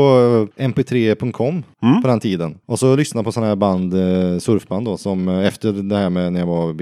mp3.com 0.58 1.64
på 2.02 2.08
den 2.08 2.20
tiden 2.20 2.58
och 2.66 2.80
så 2.80 2.96
lyssnade 2.96 3.24
på 3.26 3.32
sådana 3.32 3.48
här 3.50 3.56
band, 3.56 3.94
eh, 3.94 4.40
surfband 4.40 4.86
då, 4.86 4.98
som 4.98 5.28
eh, 5.28 5.48
efter 5.48 5.72
det 5.72 5.96
här 5.98 6.10
med 6.10 6.34
när 6.34 6.40
jag 6.40 6.48
var 6.48 6.74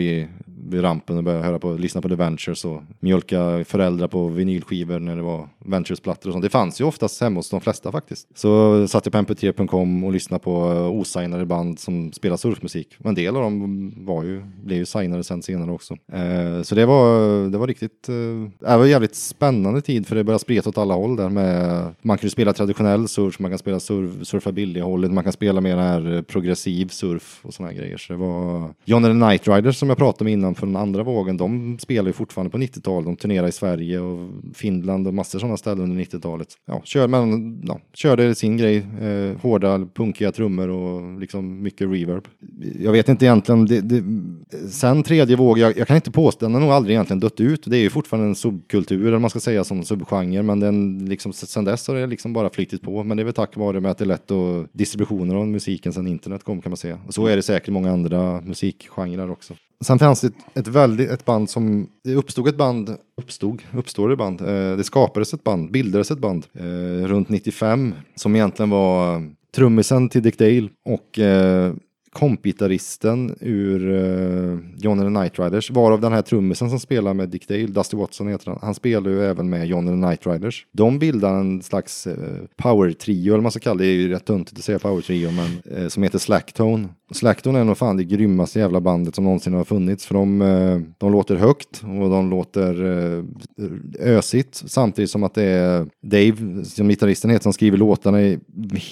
vid, 0.68 0.84
rampen 0.84 1.18
och 1.18 1.24
började 1.24 1.44
höra 1.44 1.60
på, 1.60 1.74
lyssna 1.74 2.02
på 2.02 2.10
The 2.10 2.16
Ventures 2.16 2.66
och 2.66 2.82
mjölka 3.00 3.64
föräldrar 3.66 4.08
på 4.08 4.28
vinylskivor 4.28 5.00
när 5.00 5.16
det 5.16 5.22
var 5.22 5.50
Ventures-plattor 5.66 6.30
och 6.30 6.34
sånt. 6.34 6.44
Det 6.44 6.50
fanns 6.50 6.82
ju 6.82 6.86
oftast 6.86 7.22
hemma 7.22 7.40
hos 7.40 7.50
de 7.50 7.62
flesta 7.62 7.92
faktiskt. 7.92 8.28
Så 8.36 8.88
satt 8.88 9.06
jag 9.06 9.14
på 9.14 9.34
mp3.com 9.34 10.04
och 10.04 10.14
lyssnade 10.14 10.44
på 10.44 10.54
osignade 10.72 11.46
band 11.46 11.80
som 11.80 12.12
spelar 12.12 12.38
surfmusik. 12.38 12.96
Och 13.00 13.10
en 13.10 13.16
del 13.16 13.36
av 13.36 13.42
dem 13.42 13.94
var 13.98 14.24
ju, 14.24 14.44
blev 14.64 14.78
ju 14.78 14.86
signade 14.86 15.24
sen 15.24 15.42
senare 15.42 15.72
också. 15.72 15.94
Eh, 16.14 16.62
så 16.62 16.76
det 16.76 16.86
var, 16.86 17.50
det 17.50 17.58
var 17.58 17.68
riktigt, 17.68 18.10
eh, 18.10 18.16
det 18.60 18.78
var 18.78 18.84
en 18.84 18.90
jävligt 18.90 19.16
spännande 19.16 19.82
tid 19.82 20.08
för 20.08 20.16
det 20.16 20.24
började 20.24 20.40
spreta 20.40 20.70
åt 20.70 20.78
alla 20.78 20.94
håll 20.94 21.16
där 21.16 21.30
med, 21.30 21.88
man 22.02 22.18
kunde 22.18 22.32
spela 22.32 22.54
traditionell 22.54 23.08
surf, 23.08 23.40
man 23.40 23.52
kan 23.52 23.58
spela 23.58 23.80
surf, 23.80 24.28
surfa 24.28 24.52
billiga 24.52 24.84
hållet, 24.84 25.12
man 25.12 25.24
kan 25.24 25.34
spela 25.34 25.62
mer 25.62 25.78
här 25.78 26.22
progressiv 26.22 26.88
surf 26.88 27.40
och 27.44 27.54
såna 27.54 27.70
här 27.70 27.76
grejer. 27.76 27.98
Så 27.98 28.14
det 28.14 28.20
var 28.20 28.70
John 28.86 29.06
and 29.06 29.22
the 29.22 29.28
Night 29.28 29.48
Riders 29.48 29.78
som 29.78 29.90
jag 29.90 29.98
pratade 29.98 30.24
om 30.24 30.28
innan 30.28 30.56
från 30.58 30.76
andra 30.76 31.04
vågen, 31.04 31.38
de 31.38 31.78
spelar 31.80 32.08
ju 32.08 32.14
fortfarande 32.14 32.52
på 32.52 32.58
90-talet. 32.58 33.06
De 33.06 33.16
turnerar 33.16 33.48
i 33.48 33.52
Sverige 33.52 34.00
och 34.00 34.30
Finland 34.54 35.08
och 35.08 35.14
massor 35.14 35.40
sådana 35.40 35.58
ställen 35.58 35.84
under 35.84 36.04
90-talet. 36.04 36.48
Ja, 36.66 36.82
kör, 36.84 37.08
men, 37.08 37.62
ja, 37.68 37.80
körde 37.94 38.36
sin 38.36 38.58
grej, 38.58 38.78
eh, 38.78 39.42
hårda 39.42 39.88
punkiga 39.94 40.32
trummor 40.32 40.70
och 40.70 41.20
liksom 41.20 41.64
mycket 41.64 41.90
reverb. 41.90 42.28
Jag 42.80 42.92
vet 42.92 43.10
inte 43.10 43.26
egentligen, 43.26 43.66
det, 43.66 43.82
det, 43.82 44.04
sen 44.70 45.04
tredje 45.04 45.36
våg, 45.36 45.60
jag, 45.60 45.78
jag 45.78 45.88
kan 45.88 45.96
inte 45.96 46.12
påstå, 46.12 46.46
den 46.46 46.54
har 46.54 46.62
nog 46.62 46.72
aldrig 46.72 46.94
egentligen 46.94 47.20
dött 47.20 47.40
ut. 47.40 47.64
Det 47.66 47.78
är 47.78 47.82
ju 47.82 47.90
fortfarande 47.90 48.30
en 48.30 48.36
subkultur, 48.36 49.08
eller 49.08 49.20
man 49.20 49.30
ska 49.30 49.40
säga 49.40 49.64
som 49.64 49.84
subgenre, 49.84 50.44
men 50.44 50.60
den, 50.60 51.06
liksom, 51.06 51.34
sen 51.34 51.66
dess 51.66 51.88
har 51.88 51.96
det 51.96 52.08
liksom 52.08 52.34
bara 52.34 52.50
flyttit 52.50 52.82
på. 52.82 53.04
Men 53.04 53.18
det 53.18 53.24
är 53.24 53.26
väl 53.26 53.34
tack 53.34 53.58
vare 53.58 53.80
med 53.80 53.92
att 53.92 53.98
det 53.98 54.04
är 54.04 54.08
lätt 54.08 54.32
att 54.32 54.68
distributionen 54.72 55.38
av 55.38 55.48
musiken 55.48 55.94
sen 55.94 56.08
internet 56.08 56.44
kom 56.44 56.62
kan 56.62 56.70
man 56.70 56.78
säga. 56.78 57.00
Och 57.08 57.14
så 57.14 57.28
är 57.28 57.36
det 57.36 57.42
säkert 57.42 57.68
i 57.68 57.72
många 57.72 57.92
andra 57.92 58.42
musikgenrer 58.42 59.32
också. 59.32 59.54
Sen 59.86 60.00
fanns 60.00 60.22
det 60.22 60.32
ett, 60.54 60.68
väldigt, 60.68 61.10
ett 61.10 61.26
band 61.26 61.50
som, 61.50 61.90
det 62.04 62.16
uppstod 62.16 62.48
ett 62.48 62.58
band, 62.58 62.98
uppstod, 63.22 63.62
uppstår 63.74 64.10
det 64.10 64.16
band, 64.16 64.42
eh, 64.42 64.78
det 64.78 64.84
skapades 64.84 65.34
ett 65.34 65.44
band, 65.44 65.72
bildades 65.72 66.12
ett 66.12 66.20
band 66.20 66.46
eh, 66.54 67.08
runt 67.08 67.30
95 67.30 67.94
som 68.16 68.36
egentligen 68.36 68.70
var 68.70 69.24
trummisen 69.56 70.10
till 70.10 70.24
Dick 70.24 70.38
Dale 70.38 70.70
och 70.86 71.20
eh, 71.20 71.74
kompgitarristen 72.18 73.36
ur 73.40 73.90
uh, 73.90 74.60
John 74.78 75.00
and 75.00 75.16
the 75.16 75.20
Night 75.20 75.40
Riders, 75.40 75.72
varav 75.72 76.02
den 76.02 76.14
här 76.14 76.22
trummisen 76.22 76.70
som 76.70 76.80
spelar 76.80 77.14
med 77.14 77.30
Dick 77.30 77.48
Dale, 77.48 77.68
Dusty 77.68 77.98
Watson 77.98 78.28
heter 78.28 78.52
han, 78.52 78.60
han 78.62 78.76
spelar 78.76 79.12
ju 79.12 79.24
även 79.24 79.50
med 79.50 79.68
John 79.68 79.88
and 79.88 80.04
the 80.04 80.08
Night 80.08 80.28
Riders. 80.28 80.66
De 80.72 81.00
bildar 81.00 81.34
en 81.34 81.64
slags 81.64 82.08
uh, 82.08 82.14
power-trio, 82.56 83.28
eller 83.28 83.38
vad 83.38 83.44
man 83.44 83.52
ska 83.52 83.60
kalla 83.60 83.78
det, 83.78 83.84
det 83.84 83.90
är 83.90 83.96
ju 83.96 84.10
rätt 84.10 84.26
töntigt 84.26 84.58
att 84.58 84.64
säga 84.64 84.80
power-trio, 84.80 85.32
men 85.32 85.78
uh, 85.78 85.88
som 85.88 86.04
heter 86.04 86.20
Slacktone. 86.20 86.88
Slacktone 87.12 87.60
är 87.60 87.64
nog 87.64 87.78
fan 87.78 87.98
det 87.98 88.04
grymmaste 88.04 88.60
jävla 88.60 88.82
bandet 88.82 89.16
som 89.16 89.24
någonsin 89.24 89.54
har 89.54 89.64
funnits, 89.64 90.06
för 90.06 90.16
de, 90.16 90.42
uh, 90.42 90.82
de 90.98 91.12
låter 91.12 91.36
högt 91.36 91.82
och 91.84 92.10
de 92.10 92.30
låter 92.30 92.84
uh, 92.84 93.26
ösigt, 94.00 94.64
samtidigt 94.66 95.12
som 95.12 95.24
att 95.24 95.34
det 95.34 95.44
är 95.44 95.88
Dave, 96.02 96.64
som 96.64 96.88
gitarristen 96.88 97.32
heter, 97.32 97.44
som 97.44 97.54
skriver 97.54 97.78
låtarna, 97.78 98.22
är 98.22 98.40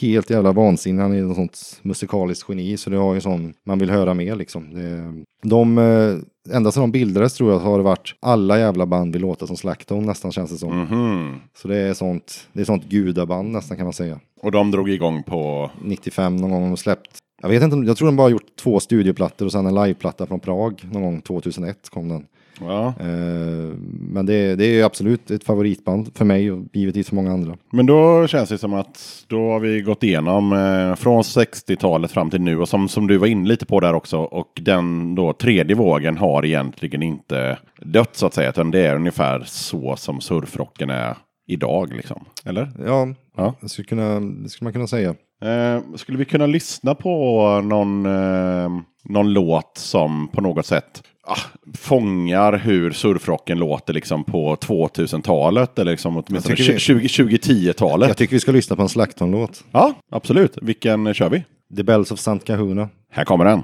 helt 0.01 0.29
jävla 0.29 0.51
vansinnig, 0.51 1.01
han 1.01 1.13
är 1.13 1.21
något 1.21 1.35
sånt 1.35 1.79
musikaliskt 1.81 2.49
geni, 2.49 2.77
så 2.77 2.89
det 2.89 2.97
har 2.97 3.13
ju 3.13 3.21
sån, 3.21 3.53
man 3.65 3.79
vill 3.79 3.89
höra 3.89 4.13
mer 4.13 4.35
liksom. 4.35 4.73
Det, 4.73 5.23
de, 5.49 5.77
eh, 5.77 6.55
ända 6.55 6.71
sedan 6.71 6.81
de 6.81 6.91
bildades 6.91 7.33
tror 7.33 7.51
jag 7.51 7.59
har 7.59 7.77
det 7.77 7.83
varit 7.83 8.15
alla 8.19 8.59
jävla 8.59 8.85
band 8.85 9.13
vill 9.13 9.21
låta 9.21 9.47
som 9.47 9.57
Slacktone 9.57 10.07
nästan 10.07 10.31
känns 10.31 10.51
det 10.51 10.57
som. 10.57 10.81
Mhm. 10.81 11.35
Så 11.57 11.67
det 11.67 11.77
är 11.77 11.93
sånt, 11.93 12.47
det 12.53 12.61
är 12.61 12.65
sånt 12.65 12.89
gudaband 12.89 13.51
nästan 13.51 13.77
kan 13.77 13.85
man 13.85 13.93
säga. 13.93 14.19
Och 14.41 14.51
de 14.51 14.71
drog 14.71 14.89
igång 14.89 15.23
på... 15.23 15.71
95 15.81 16.35
någon 16.35 16.51
gång 16.51 16.69
de 16.69 16.77
släppt. 16.77 17.21
Jag 17.45 17.49
vet 17.49 17.63
inte, 17.63 17.87
jag 17.87 17.97
tror 17.97 18.05
de 18.05 18.15
bara 18.15 18.29
gjort 18.29 18.55
två 18.59 18.79
studioplattor 18.79 19.45
och 19.45 19.51
sen 19.51 19.65
en 19.65 19.75
liveplatta 19.75 20.25
från 20.25 20.39
Prag 20.39 20.81
någon 20.91 21.01
gång 21.01 21.21
2001 21.21 21.89
kom 21.89 22.09
den. 22.09 22.25
Ja. 22.59 22.87
Eh, 22.99 23.75
men 24.09 24.25
det, 24.25 24.55
det 24.55 24.65
är 24.65 24.83
absolut 24.83 25.31
ett 25.31 25.43
favoritband 25.43 26.17
för 26.17 26.25
mig 26.25 26.51
och 26.51 26.65
givetvis 26.73 27.09
för 27.09 27.15
många 27.15 27.31
andra. 27.31 27.57
Men 27.71 27.85
då 27.85 28.27
känns 28.27 28.49
det 28.49 28.57
som 28.57 28.73
att 28.73 29.25
då 29.27 29.51
har 29.51 29.59
vi 29.59 29.81
gått 29.81 30.03
igenom 30.03 30.53
eh, 30.53 30.95
från 30.95 31.21
60-talet 31.21 32.11
fram 32.11 32.29
till 32.29 32.41
nu 32.41 32.59
och 32.59 32.69
som, 32.69 32.89
som 32.89 33.07
du 33.07 33.17
var 33.17 33.27
inne 33.27 33.47
lite 33.47 33.65
på 33.65 33.79
där 33.79 33.93
också 33.93 34.17
och 34.17 34.51
den 34.61 35.15
då 35.15 35.33
tredje 35.33 35.75
vågen 35.75 36.17
har 36.17 36.45
egentligen 36.45 37.03
inte 37.03 37.57
dött 37.81 38.15
så 38.15 38.25
att 38.25 38.33
säga 38.33 38.49
utan 38.49 38.71
det 38.71 38.87
är 38.87 38.95
ungefär 38.95 39.43
så 39.45 39.95
som 39.95 40.21
surfrocken 40.21 40.89
är 40.89 41.17
idag 41.47 41.93
liksom. 41.93 42.25
Eller? 42.45 42.71
Ja, 42.85 43.07
Ja. 43.37 43.53
Det, 43.61 43.69
skulle 43.69 43.85
kunna, 43.85 44.19
det 44.19 44.49
skulle 44.49 44.65
man 44.65 44.73
kunna 44.73 44.87
säga. 44.87 45.15
Eh, 45.45 45.81
skulle 45.95 46.17
vi 46.17 46.25
kunna 46.25 46.45
lyssna 46.45 46.95
på 46.95 47.45
någon, 47.61 48.05
eh, 48.05 48.69
någon 49.03 49.33
låt 49.33 49.77
som 49.77 50.27
på 50.27 50.41
något 50.41 50.65
sätt 50.65 51.03
ah, 51.27 51.37
fångar 51.77 52.53
hur 52.53 52.91
surfrocken 52.91 53.59
låter 53.59 53.93
liksom 53.93 54.23
på 54.23 54.55
2000-talet 54.55 55.79
eller 55.79 55.91
liksom 55.91 56.23
åtminstone 56.27 56.55
tycker 56.55 56.73
vi- 56.73 56.79
20 56.79 57.07
2010-talet? 57.07 58.07
Jag 58.07 58.17
tycker 58.17 58.35
vi 58.35 58.39
ska 58.39 58.51
lyssna 58.51 58.75
på 58.75 58.81
en 58.81 58.89
Slacktone-låt. 58.89 59.63
Ja, 59.71 59.93
absolut. 60.11 60.57
Vilken 60.61 61.13
kör 61.13 61.29
vi? 61.29 61.43
The 61.77 61.83
Bells 61.83 62.11
of 62.11 62.19
St. 62.19 62.39
Kahuna. 62.45 62.89
Här 63.11 63.25
kommer 63.25 63.45
den. 63.45 63.63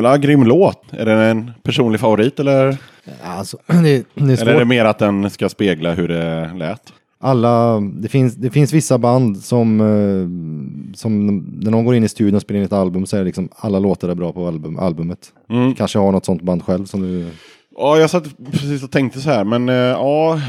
Jävla 0.00 0.18
grym 0.18 0.42
låt. 0.42 0.84
Är 0.90 1.06
det 1.06 1.12
en 1.12 1.50
personlig 1.62 2.00
favorit 2.00 2.40
eller? 2.40 2.76
Alltså, 3.24 3.58
det, 3.66 4.06
det 4.14 4.32
är 4.32 4.42
Eller 4.42 4.54
är 4.54 4.58
det 4.58 4.64
mer 4.64 4.84
att 4.84 4.98
den 4.98 5.30
ska 5.30 5.48
spegla 5.48 5.92
hur 5.92 6.08
det 6.08 6.50
lät? 6.54 6.92
Alla, 7.20 7.80
det, 7.80 8.08
finns, 8.08 8.34
det 8.34 8.50
finns 8.50 8.72
vissa 8.72 8.98
band 8.98 9.36
som, 9.38 9.80
eh, 9.80 10.96
som 10.96 11.26
när 11.60 11.70
någon 11.70 11.84
går 11.84 11.94
in 11.94 12.04
i 12.04 12.08
studion 12.08 12.34
och 12.34 12.42
spelar 12.42 12.58
in 12.58 12.64
ett 12.66 12.72
album 12.72 13.06
så 13.06 13.16
är 13.16 13.20
det 13.20 13.26
liksom 13.26 13.48
alla 13.56 13.78
låtar 13.78 14.08
är 14.08 14.14
bra 14.14 14.32
på 14.32 14.46
album, 14.46 14.78
albumet. 14.78 15.32
Mm. 15.50 15.74
Kanske 15.74 15.98
har 15.98 16.12
något 16.12 16.24
sånt 16.24 16.42
band 16.42 16.64
själv 16.64 16.84
som 16.84 17.02
du... 17.02 17.30
Ja, 17.76 17.98
jag 17.98 18.10
satt 18.10 18.24
precis 18.52 18.82
och 18.82 18.90
tänkte 18.90 19.20
så 19.20 19.30
här, 19.30 19.44
men 19.44 19.68
eh, 19.68 19.74
ja, 19.74 20.40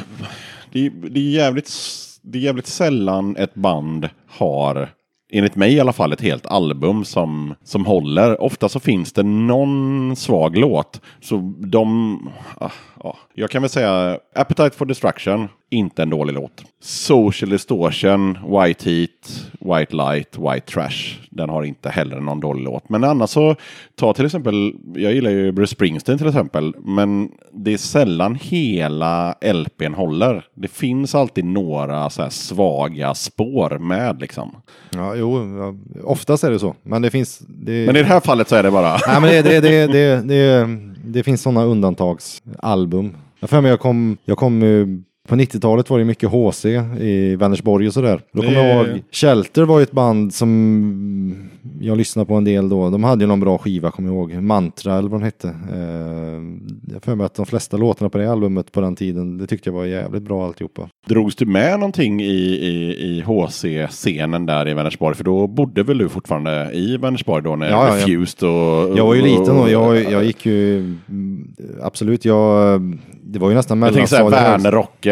det, 0.72 0.90
det, 0.90 1.20
är 1.20 1.32
jävligt, 1.32 1.72
det 2.22 2.38
är 2.38 2.42
jävligt 2.42 2.68
sällan 2.68 3.36
ett 3.38 3.54
band 3.54 4.10
har, 4.28 4.90
enligt 5.32 5.56
mig 5.56 5.74
i 5.74 5.80
alla 5.80 5.94
fall, 5.94 6.14
ett 6.14 6.22
helt 6.22 6.46
album 6.46 7.06
som, 7.06 7.56
som 7.64 7.86
håller. 7.86 8.42
Ofta 8.42 8.70
så 8.70 8.80
finns 8.80 9.14
det 9.14 9.24
någon 9.24 10.16
svag 10.16 10.58
låt. 10.58 11.02
Så 11.20 11.54
de, 11.58 12.18
ah, 12.58 12.72
ah. 12.98 13.16
jag 13.34 13.50
kan 13.50 13.62
väl 13.62 13.70
säga 13.70 14.20
Appetite 14.36 14.78
for 14.78 14.86
Destruction, 14.86 15.48
inte 15.72 16.04
en 16.04 16.10
dålig 16.10 16.34
låt. 16.34 16.64
Social 16.80 17.50
Distortion, 17.50 18.38
White 18.48 18.90
Heat, 18.90 19.50
White 19.60 19.96
Light, 19.96 20.38
White 20.38 20.72
Trash. 20.72 21.18
Den 21.30 21.50
har 21.50 21.64
inte 21.64 21.90
heller 21.90 22.20
någon 22.20 22.40
dålig 22.40 22.64
låt. 22.64 22.90
Men 22.90 23.04
annars 23.04 23.30
så, 23.30 23.56
ta 23.96 24.14
till 24.14 24.26
exempel, 24.26 24.74
jag 24.96 25.14
gillar 25.14 25.32
ju 25.32 25.52
Bruce 25.52 25.72
Springsteen 25.72 26.18
till 26.18 26.28
exempel, 26.28 26.76
men 26.80 27.32
det 27.52 27.74
är 27.74 27.78
sällan 27.78 28.38
hela 28.42 29.36
LPn 29.42 29.94
håller. 29.94 30.46
Det 30.56 30.68
finns 30.68 31.16
alltid 31.16 31.46
några 31.46 32.10
så 32.10 32.30
svaga 32.30 33.14
spår 33.14 33.78
med 33.80 34.22
liksom. 34.22 34.56
Ja, 34.94 35.16
jo, 35.16 35.58
ja, 35.58 35.76
oftast 36.04 36.44
är 36.44 36.52
det 36.52 36.60
så. 36.60 36.76
Men 36.84 37.02
det 37.02 37.10
finns... 37.10 37.40
Det, 37.40 37.86
Men 37.86 37.96
i 37.96 38.00
det 38.00 38.06
här 38.06 38.20
fallet 38.20 38.50
så 38.50 38.56
är 38.56 38.64
det 38.64 38.72
bara... 38.72 38.98
Nej, 39.08 39.22
men 39.22 39.30
det, 39.30 39.42
det, 39.42 39.60
det, 39.60 39.88
det, 39.88 40.22
det, 40.22 40.68
det 41.06 41.24
finns 41.24 41.42
sådana 41.42 41.64
undantagsalbum. 41.64 43.16
Jag 43.40 43.50
för 43.50 43.62
mig 43.62 43.70
jag 43.72 43.80
kom, 43.80 44.18
jag 44.26 44.38
kom, 44.38 44.64
På 45.28 45.36
90-talet 45.36 45.90
var 45.90 46.00
det 46.00 46.06
mycket 46.06 46.30
HC 46.30 46.66
i 47.00 47.36
Vänersborg 47.36 47.88
och 47.88 47.94
sådär. 47.94 48.22
Då 48.34 48.42
kommer 48.42 48.68
jag 48.68 48.88
ihåg, 48.88 49.02
Shelter 49.12 49.64
var 49.64 49.80
ju 49.80 49.84
ett 49.84 49.92
band 49.92 50.34
som 50.34 51.50
jag 51.80 51.98
lyssnade 51.98 52.26
på 52.26 52.34
en 52.34 52.44
del 52.44 52.70
då. 52.70 52.90
De 52.90 53.04
hade 53.04 53.24
ju 53.24 53.28
någon 53.28 53.40
bra 53.40 53.58
skiva, 53.58 53.92
kommer 53.92 54.10
jag 54.10 54.16
ihåg. 54.16 54.44
Mantra 54.44 54.98
eller 54.98 55.10
vad 55.10 55.20
den 55.20 55.26
hette. 55.26 55.48
Eh, 55.48 56.94
jag 56.94 57.04
för 57.04 57.16
mig 57.16 57.26
att 57.26 57.36
de 57.36 57.46
flesta 57.46 57.78
låtarna 57.78 58.10
på 58.10 58.18
det 58.18 58.32
albumet 58.32 58.72
på 58.72 58.82
den 58.82 58.96
tiden, 58.96 59.38
det 59.38 59.48
tyckte 59.48 59.70
jag 59.70 59.76
var 59.76 59.86
jävligt 59.86 60.24
bra 60.24 60.46
alltihopa. 60.46 60.90
Drogs 61.08 61.36
du 61.36 61.46
med 61.46 61.80
någonting 61.80 62.22
i, 62.22 62.26
i, 62.26 62.96
i 63.08 63.22
HC-scenen 63.22 64.46
där 64.46 64.68
i 64.68 64.74
Vänersborg? 64.74 65.16
För 65.16 65.24
då 65.24 65.48
bodde 65.48 65.84
väl 65.84 65.98
du 65.98 66.10
fortfarande 66.10 66.72
i 66.74 66.98
Vänersborg 66.98 67.44
då 67.44 67.56
när 67.56 67.70
Ja, 67.70 67.88
ja. 67.88 67.96
Refused 67.96 68.50
och... 68.50 68.98
Jag 68.98 69.06
var 69.06 69.16
ju 69.16 69.22
liten 69.22 69.58
och 69.58 69.70
jag, 69.70 70.12
jag 70.12 70.24
gick 70.24 70.46
ju, 70.46 70.78
mm, 70.78 71.54
absolut, 71.82 72.26
jag, 72.26 72.82
det 73.24 73.40
var 73.40 73.50
ju 73.50 73.56
nästan 73.56 73.82
Jag 73.82 73.94
tänker 73.94 74.08
såhär 74.08 74.24
mellanstadiet. 74.24 74.64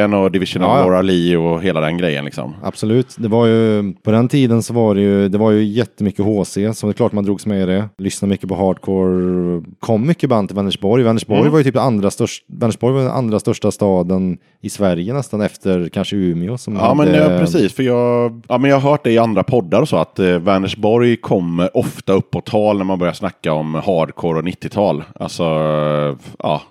Värnerrocken 0.02 0.14
och 0.26 0.32
Division 0.32 0.64
of. 0.64 0.68
Laura 0.70 1.02
Lee 1.02 1.38
och 1.38 1.62
hela 1.64 1.82
den 1.82 1.98
grejen 1.98 2.26
liksom. 2.26 2.56
Absolut, 2.64 3.16
det 3.18 3.28
var 3.28 3.46
ju 3.48 3.94
på 4.04 4.12
den 4.12 4.28
tiden 4.28 4.64
så 4.64 4.74
var 4.74 4.96
det 4.96 5.02
ju, 5.02 5.30
det 5.30 5.38
var 5.38 5.52
ju 5.52 5.64
jättemycket 5.64 6.26
HC, 6.26 6.54
så 6.74 6.88
det 6.88 6.92
är 6.92 6.94
klart 6.94 7.12
man 7.12 7.24
drogs 7.26 7.46
med 7.46 7.62
i 7.62 7.66
det. 7.66 7.90
Lyssnade 7.98 8.30
mycket 8.30 8.50
på 8.50 8.56
hardcore, 8.56 9.64
kom 9.80 10.08
mycket 10.08 10.30
band 10.30 10.50
till 10.50 10.56
Vänersborg. 10.56 11.04
Vänersborg 11.04 11.40
Mm. 11.40 11.52
var 11.52 11.60
ju 11.60 11.64
typ 11.64 11.78
andra 11.78 12.12
största, 12.12 12.46
Vänersborg 12.48 12.94
var 12.94 13.02
den 13.02 13.12
andra 13.12 13.40
största 13.40 13.72
staden 13.72 14.38
i 14.62 14.70
Sverige 14.70 15.14
nästan 15.14 15.42
efter 15.42 15.90
kanske 15.94 16.16
Umeå 16.16 16.58
som 16.58 16.76
Ja, 16.76 16.94
men 16.94 17.08
hade, 17.08 17.34
ja, 17.34 17.40
precis. 17.40 17.74
För 17.74 17.84
jag, 17.84 18.42
ja, 18.48 18.58
men 18.58 18.70
jag 18.70 18.80
har 18.80 18.92
hört 18.92 19.04
det 19.04 19.12
i 19.12 19.18
andra 19.18 19.44
poddar 19.44 19.82
och 19.82 19.90
så 19.90 19.98
att 19.98 20.20
eh, 20.20 20.26
Vänersborg 20.40 21.18
kommer 21.18 21.78
ofta 21.78 22.14
upp 22.14 22.32
på 22.32 22.42
tal 22.42 22.78
när 22.78 22.86
man 22.86 23.00
börjar 23.00 23.14
snacka 23.14 23.54
om 23.54 23.76
hardcore 23.76 24.40
och 24.40 24.46
90-tal. 24.46 25.04
Alltså, 25.20 25.44
ja, 26.40 26.62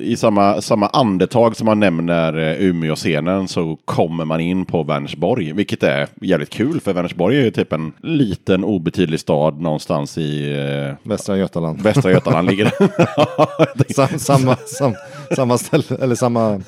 i 0.00 0.16
samma, 0.16 0.60
samma 0.60 0.86
andetag 0.86 1.56
som 1.56 1.66
man 1.66 1.80
nämner 1.80 2.38
eh, 2.38 2.66
Umeå-scenen 2.78 3.48
så 3.48 3.78
kommer 3.84 4.24
man 4.24 4.40
in 4.40 4.64
på 4.64 4.82
Vänersborg, 4.82 5.52
vilket 5.52 5.82
är 5.82 6.08
jävligt 6.20 6.50
kul 6.50 6.80
för 6.80 6.92
Vänersborg 6.92 7.38
är 7.38 7.42
ju 7.42 7.50
typ 7.50 7.72
en 7.72 7.92
liten 8.02 8.64
obetydlig 8.64 9.20
stad 9.20 9.60
någonstans 9.60 10.18
i 10.18 10.52
eh, 10.52 11.08
Västra 11.08 11.36
Götaland. 11.36 11.80
Västra 11.80 12.10
Götaland 12.10 12.48
ligger. 12.48 12.72
Sam, 13.94 14.18
samma, 14.18 14.56
sam, 14.56 14.94
samma 15.36 15.58
ställe, 15.58 15.84
eller 16.02 16.14
samma, 16.14 16.60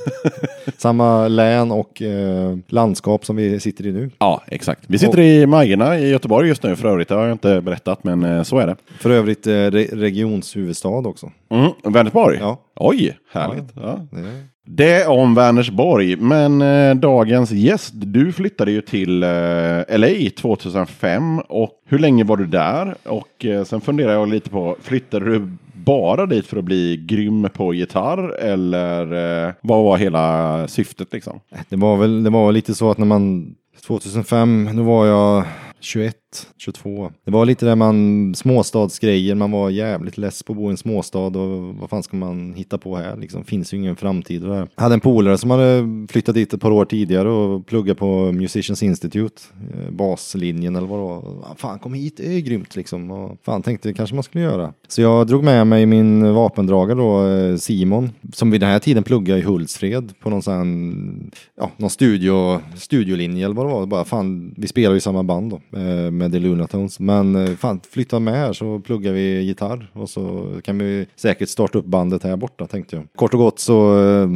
samma 0.76 1.28
län 1.28 1.70
och 1.70 2.02
eh, 2.02 2.56
landskap 2.68 3.24
som 3.24 3.36
vi 3.36 3.60
sitter 3.60 3.86
i 3.86 3.92
nu. 3.92 4.10
Ja, 4.18 4.42
exakt. 4.46 4.84
Vi 4.86 4.98
sitter 4.98 5.20
i 5.20 5.46
Majorna 5.46 5.98
i 5.98 6.10
Göteborg 6.10 6.48
just 6.48 6.62
nu 6.62 6.76
för 6.76 6.88
övrigt. 6.88 7.08
Det 7.08 7.14
har 7.14 7.22
jag 7.22 7.32
inte 7.32 7.60
berättat, 7.60 8.04
men 8.04 8.24
eh, 8.24 8.42
så 8.42 8.58
är 8.58 8.66
det. 8.66 8.76
För 8.98 9.10
övrigt 9.10 9.46
eh, 9.46 9.52
re, 9.52 9.86
regionshuvudstad 9.92 10.88
också. 10.88 11.30
Mm, 11.50 11.70
Vänersborg? 11.84 12.38
Ja. 12.40 12.60
Oj, 12.76 13.18
härligt. 13.32 13.64
Ja. 13.74 14.06
Det, 14.10 14.44
det 14.72 15.06
om 15.06 15.34
Vänersborg, 15.34 16.16
men 16.16 16.62
eh, 16.62 16.94
dagens 16.94 17.50
gäst, 17.52 17.92
du 17.94 18.32
flyttade 18.32 18.72
ju 18.72 18.80
till 18.80 19.22
eh, 19.22 19.98
LA 19.98 20.30
2005 20.36 21.38
och 21.38 21.70
hur 21.86 21.98
länge 21.98 22.24
var 22.24 22.36
du 22.36 22.46
där? 22.46 22.94
Och 23.04 23.44
eh, 23.44 23.64
sen 23.64 23.80
funderar 23.80 24.12
jag 24.12 24.28
lite 24.28 24.50
på, 24.50 24.76
flyttade 24.82 25.24
du 25.24 25.48
bara 25.72 26.26
dit 26.26 26.46
för 26.46 26.56
att 26.56 26.64
bli 26.64 27.04
grym 27.06 27.48
på 27.54 27.74
gitarr 27.74 28.36
eller 28.38 29.02
eh, 29.46 29.52
vad 29.60 29.84
var 29.84 29.96
hela 29.96 30.68
syftet 30.68 31.12
liksom? 31.12 31.40
det 31.68 31.76
var 31.76 31.96
väl 31.96 32.24
det 32.24 32.30
var 32.30 32.52
lite 32.52 32.74
så 32.74 32.90
att 32.90 32.98
när 32.98 33.06
man 33.06 33.54
2005, 33.86 34.70
då 34.76 34.82
var 34.82 35.06
jag 35.06 35.44
21, 35.80 36.16
22. 36.56 37.12
Det 37.24 37.30
var 37.30 37.44
lite 37.44 37.66
där 37.66 37.76
man, 37.76 38.34
småstadsgrejer, 38.34 39.34
man 39.34 39.50
var 39.50 39.70
jävligt 39.70 40.18
less 40.18 40.42
på 40.42 40.52
att 40.52 40.56
bo 40.56 40.68
i 40.68 40.70
en 40.70 40.76
småstad 40.76 41.18
och 41.18 41.74
vad 41.74 41.90
fan 41.90 42.02
ska 42.02 42.16
man 42.16 42.54
hitta 42.54 42.78
på 42.78 42.96
här 42.96 43.16
liksom? 43.16 43.44
Finns 43.44 43.74
ju 43.74 43.76
ingen 43.76 43.96
framtid 43.96 44.42
där. 44.42 44.68
Jag 44.74 44.82
hade 44.82 44.94
en 44.94 45.00
polare 45.00 45.38
som 45.38 45.50
hade 45.50 45.86
flyttat 46.10 46.34
dit 46.34 46.52
ett 46.52 46.60
par 46.60 46.70
år 46.70 46.84
tidigare 46.84 47.28
och 47.28 47.66
pluggat 47.66 47.98
på 47.98 48.32
Musicians 48.32 48.82
Institute, 48.82 49.42
eh, 49.74 49.90
baslinjen 49.90 50.76
eller 50.76 50.86
vad 50.86 50.98
det 50.98 51.04
var. 51.04 51.54
Fan 51.56 51.78
kom 51.78 51.94
hit, 51.94 52.16
det 52.16 52.36
är 52.36 52.40
grymt 52.40 52.76
liksom. 52.76 53.10
Och 53.10 53.38
fan 53.44 53.62
tänkte 53.62 53.92
kanske 53.92 54.14
man 54.14 54.22
skulle 54.22 54.44
göra. 54.44 54.72
Så 54.88 55.02
jag 55.02 55.26
drog 55.26 55.44
med 55.44 55.66
mig 55.66 55.86
min 55.86 56.34
vapendragare 56.34 56.98
då, 56.98 57.26
eh, 57.26 57.56
Simon, 57.56 58.10
som 58.32 58.50
vid 58.50 58.60
den 58.60 58.70
här 58.70 58.78
tiden 58.78 59.02
pluggade 59.02 59.40
i 59.40 59.42
Hultsfred 59.42 60.12
på 60.20 60.30
någon 60.30 60.42
sån, 60.42 61.30
ja, 61.56 61.70
någon 61.76 61.90
studio, 61.90 62.60
studiolinje 62.76 63.44
eller 63.44 63.54
vad 63.54 63.66
det 63.66 63.72
var. 63.72 63.86
Bara 63.86 64.04
fan, 64.04 64.54
vi 64.56 64.68
spelar 64.68 64.90
ju 64.90 64.96
i 64.96 65.00
samma 65.00 65.22
band 65.22 65.50
då 65.50 65.78
eh, 65.78 66.10
med 66.20 66.32
The 66.32 66.38
Lunatones. 66.38 67.00
Men 67.00 67.36
eh, 67.36 67.56
fan, 67.56 67.80
flytta 67.90 68.18
med 68.18 68.34
här 68.34 68.52
så 68.52 68.78
pluggar 68.78 69.12
vi 69.12 69.42
gitarr 69.42 69.90
och 69.92 70.10
så 70.10 70.52
kan 70.64 70.78
vi 70.78 71.06
säkert 71.16 71.48
starta 71.48 71.78
upp 71.78 71.86
bandet 71.86 72.22
här 72.22 72.36
borta 72.36 72.66
tänkte 72.66 72.96
jag. 72.96 73.06
Kort 73.16 73.34
och 73.34 73.40
gott 73.40 73.58
så 73.58 73.98
eh, 73.98 74.28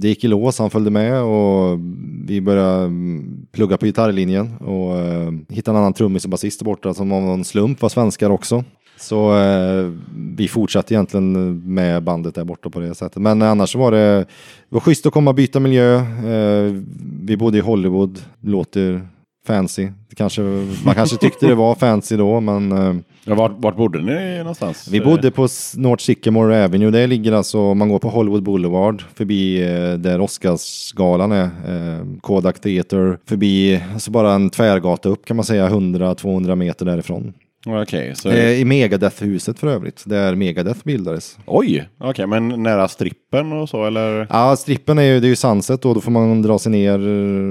det 0.00 0.08
gick 0.08 0.24
i 0.24 0.28
lås, 0.28 0.58
han 0.58 0.70
följde 0.70 0.90
med 0.90 1.22
och 1.22 1.78
vi 2.26 2.40
började 2.40 2.84
mm, 2.84 3.46
plugga 3.52 3.76
på 3.76 3.86
gitarrlinjen 3.86 4.56
och 4.56 4.98
eh, 4.98 5.32
hittade 5.48 5.76
en 5.76 5.82
annan 5.82 5.92
trummis 5.92 6.24
och 6.24 6.30
basist 6.30 6.60
där 6.60 6.64
borta 6.64 6.94
som 6.94 7.12
av 7.12 7.22
någon 7.22 7.44
slump 7.44 7.82
var 7.82 7.88
svenskar 7.88 8.30
också. 8.30 8.64
Så 9.00 9.38
eh, 9.38 9.90
vi 10.36 10.48
fortsatte 10.48 10.94
egentligen 10.94 11.58
med 11.74 12.02
bandet 12.02 12.34
där 12.34 12.44
borta 12.44 12.70
på 12.70 12.80
det 12.80 12.94
sättet. 12.94 13.22
Men 13.22 13.42
annars 13.42 13.74
var 13.74 13.92
det, 13.92 14.16
det 14.18 14.26
var 14.68 14.80
schysst 14.80 15.06
att 15.06 15.12
komma 15.12 15.30
och 15.30 15.34
byta 15.34 15.60
miljö. 15.60 15.96
Eh, 15.96 16.74
vi 17.22 17.36
bodde 17.36 17.58
i 17.58 17.60
Hollywood, 17.60 18.18
låter 18.40 19.08
fancy. 19.46 19.88
Det 20.08 20.16
kanske, 20.16 20.42
man 20.84 20.94
kanske 20.94 21.16
tyckte 21.16 21.46
det 21.46 21.54
var 21.54 21.74
fancy 21.74 22.16
då, 22.16 22.40
men 22.40 22.72
eh, 22.72 22.94
Ja, 23.24 23.34
vart, 23.34 23.52
vart 23.56 23.76
bodde 23.76 24.00
ni 24.02 24.38
någonstans? 24.38 24.88
vi 24.88 25.00
bodde 25.00 25.30
på 25.30 25.42
North 25.76 26.02
Sycamore 26.02 26.64
Avenue. 26.64 26.90
Det 26.90 27.06
ligger 27.06 27.32
alltså, 27.32 27.74
man 27.74 27.88
går 27.88 27.98
på 27.98 28.08
Hollywood 28.08 28.42
Boulevard, 28.42 29.02
förbi 29.14 29.62
eh, 29.62 29.92
där 29.98 30.20
Oscarsgalan 30.20 31.32
är, 31.32 31.44
eh, 31.44 32.06
Kodak 32.20 32.60
Theater, 32.60 33.18
förbi, 33.26 33.80
alltså 33.92 34.10
bara 34.10 34.32
en 34.32 34.50
tvärgata 34.50 35.08
upp 35.08 35.24
kan 35.26 35.36
man 35.36 35.44
säga, 35.44 35.68
100-200 35.68 36.54
meter 36.54 36.86
därifrån. 36.86 37.32
Okej, 37.66 38.12
så... 38.16 38.28
Eh, 38.30 38.50
I 38.60 38.64
Megadeth-huset 38.64 39.58
för 39.58 39.66
övrigt, 39.66 40.02
där 40.06 40.34
Megadeth 40.34 40.80
bildades. 40.84 41.38
Oj, 41.46 41.88
okej, 41.98 42.26
men 42.26 42.62
nära 42.62 42.88
strippen 42.88 43.52
och 43.52 43.68
så 43.68 43.84
eller? 43.86 44.26
Ja, 44.30 44.56
strippen 44.56 44.98
är 44.98 45.02
ju, 45.02 45.20
det 45.20 45.26
är 45.26 45.28
ju 45.28 45.36
Sunset 45.36 45.82
då, 45.82 45.94
då 45.94 46.00
får 46.00 46.10
man 46.10 46.42
dra 46.42 46.58
sig 46.58 46.72
ner 46.72 46.98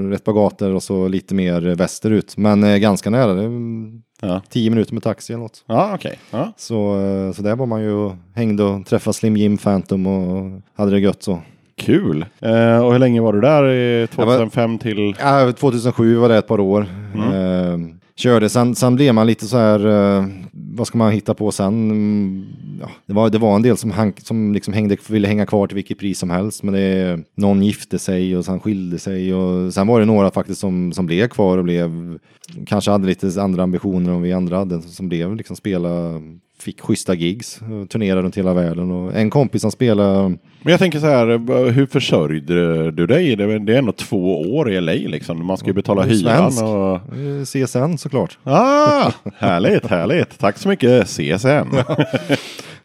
eh, 0.08 0.14
ett 0.14 0.24
par 0.24 0.32
gator 0.32 0.74
och 0.74 0.82
så 0.82 1.08
lite 1.08 1.34
mer 1.34 1.60
västerut. 1.60 2.36
Men 2.36 2.64
eh, 2.64 2.76
ganska 2.76 3.10
nära, 3.10 3.34
det 3.34 3.42
är 3.42 3.46
mm, 3.46 4.02
Ja, 4.22 4.40
tio 4.50 4.70
minuter 4.70 4.94
med 4.94 5.02
taxi 5.02 5.32
eller 5.32 5.42
något. 5.42 5.64
ja 5.66 5.92
okej. 5.94 6.18
Ja. 6.30 6.52
Så, 6.56 6.98
eh, 7.00 7.32
så 7.32 7.42
där 7.42 7.56
var 7.56 7.66
man 7.66 7.82
ju 7.82 7.92
och 7.92 8.12
hängde 8.34 8.62
och 8.64 8.86
träffade 8.86 9.14
Slim 9.14 9.36
Jim 9.36 9.58
Phantom 9.58 10.06
och 10.06 10.60
hade 10.76 10.90
det 10.90 11.00
gött 11.00 11.22
så. 11.22 11.40
Kul. 11.76 12.24
Eh, 12.40 12.84
och 12.84 12.92
hur 12.92 12.98
länge 12.98 13.20
var 13.20 13.32
du 13.32 13.40
där? 13.40 13.64
Eh, 13.64 13.74
Jag 14.16 14.26
var- 14.26 14.36
2005 14.38 14.78
till? 14.78 15.14
Ja, 15.20 15.52
2007 15.52 16.16
var 16.16 16.28
det 16.28 16.36
ett 16.38 16.46
par 16.48 16.60
år. 16.60 16.86
Eh, 17.14 17.78
körde, 18.20 18.48
sen, 18.48 18.74
sen 18.74 18.94
blev 18.94 19.14
man 19.14 19.26
lite 19.26 19.46
så 19.46 19.56
här, 19.56 19.86
eh, 19.86 20.26
vad 20.52 20.86
ska 20.86 20.98
man 20.98 21.12
hitta 21.12 21.34
på 21.34 21.52
sen? 21.52 21.90
Mm, 21.90 22.44
Ja, 22.80 22.90
det, 23.06 23.12
var, 23.12 23.30
det 23.30 23.38
var 23.38 23.56
en 23.56 23.62
del 23.62 23.76
som, 23.76 23.90
hank, 23.90 24.20
som 24.20 24.52
liksom 24.52 24.74
hängde, 24.74 24.96
ville 25.08 25.28
hänga 25.28 25.46
kvar 25.46 25.66
till 25.66 25.74
vilket 25.74 25.98
pris 25.98 26.18
som 26.18 26.30
helst, 26.30 26.62
men 26.62 26.74
det, 26.74 27.18
någon 27.34 27.62
gifte 27.62 27.98
sig 27.98 28.36
och 28.36 28.44
sen 28.44 28.60
skilde 28.60 28.98
sig 28.98 29.34
och 29.34 29.74
sen 29.74 29.86
var 29.86 30.00
det 30.00 30.06
några 30.06 30.30
faktiskt 30.30 30.60
som, 30.60 30.92
som 30.92 31.06
blev 31.06 31.28
kvar 31.28 31.58
och 31.58 31.64
blev, 31.64 32.18
kanske 32.66 32.90
hade 32.90 33.06
lite 33.06 33.42
andra 33.42 33.62
ambitioner 33.62 34.12
än 34.12 34.22
vi 34.22 34.32
andra 34.32 34.56
hade, 34.56 34.82
som 34.82 35.08
blev 35.08 35.36
liksom 35.36 35.56
spela, 35.56 36.20
fick 36.58 36.80
schyssta 36.80 37.14
gigs, 37.14 37.60
och 37.60 37.90
turnerade 37.90 38.22
runt 38.22 38.38
hela 38.38 38.54
världen. 38.54 38.90
Och 38.90 39.14
en 39.14 39.30
kompis 39.30 39.62
som 39.62 39.70
spelade 39.70 40.38
men 40.62 40.70
jag 40.70 40.80
tänker 40.80 40.98
så 40.98 41.06
här, 41.06 41.28
eh, 41.28 41.72
hur 41.72 41.86
försörjde 41.86 42.90
du 42.90 43.06
dig? 43.06 43.36
Det 43.36 43.44
är, 43.44 43.70
ändå 43.70 43.92
två 43.92 44.40
år 44.56 44.70
i 44.72 44.80
LA 44.80 44.92
liksom. 44.92 45.46
Man 45.46 45.56
ska 45.56 45.66
ju 45.66 45.72
betala 45.72 46.02
hyran 46.02 46.58
och... 46.58 47.00
CSN 47.48 47.98
såklart. 47.98 48.38
Ah, 48.44 49.12
härligt, 49.38 49.86
härligt. 49.86 50.38
Tack 50.38 50.58
så 50.58 50.68
mycket 50.68 51.06
CSN. 51.06 51.76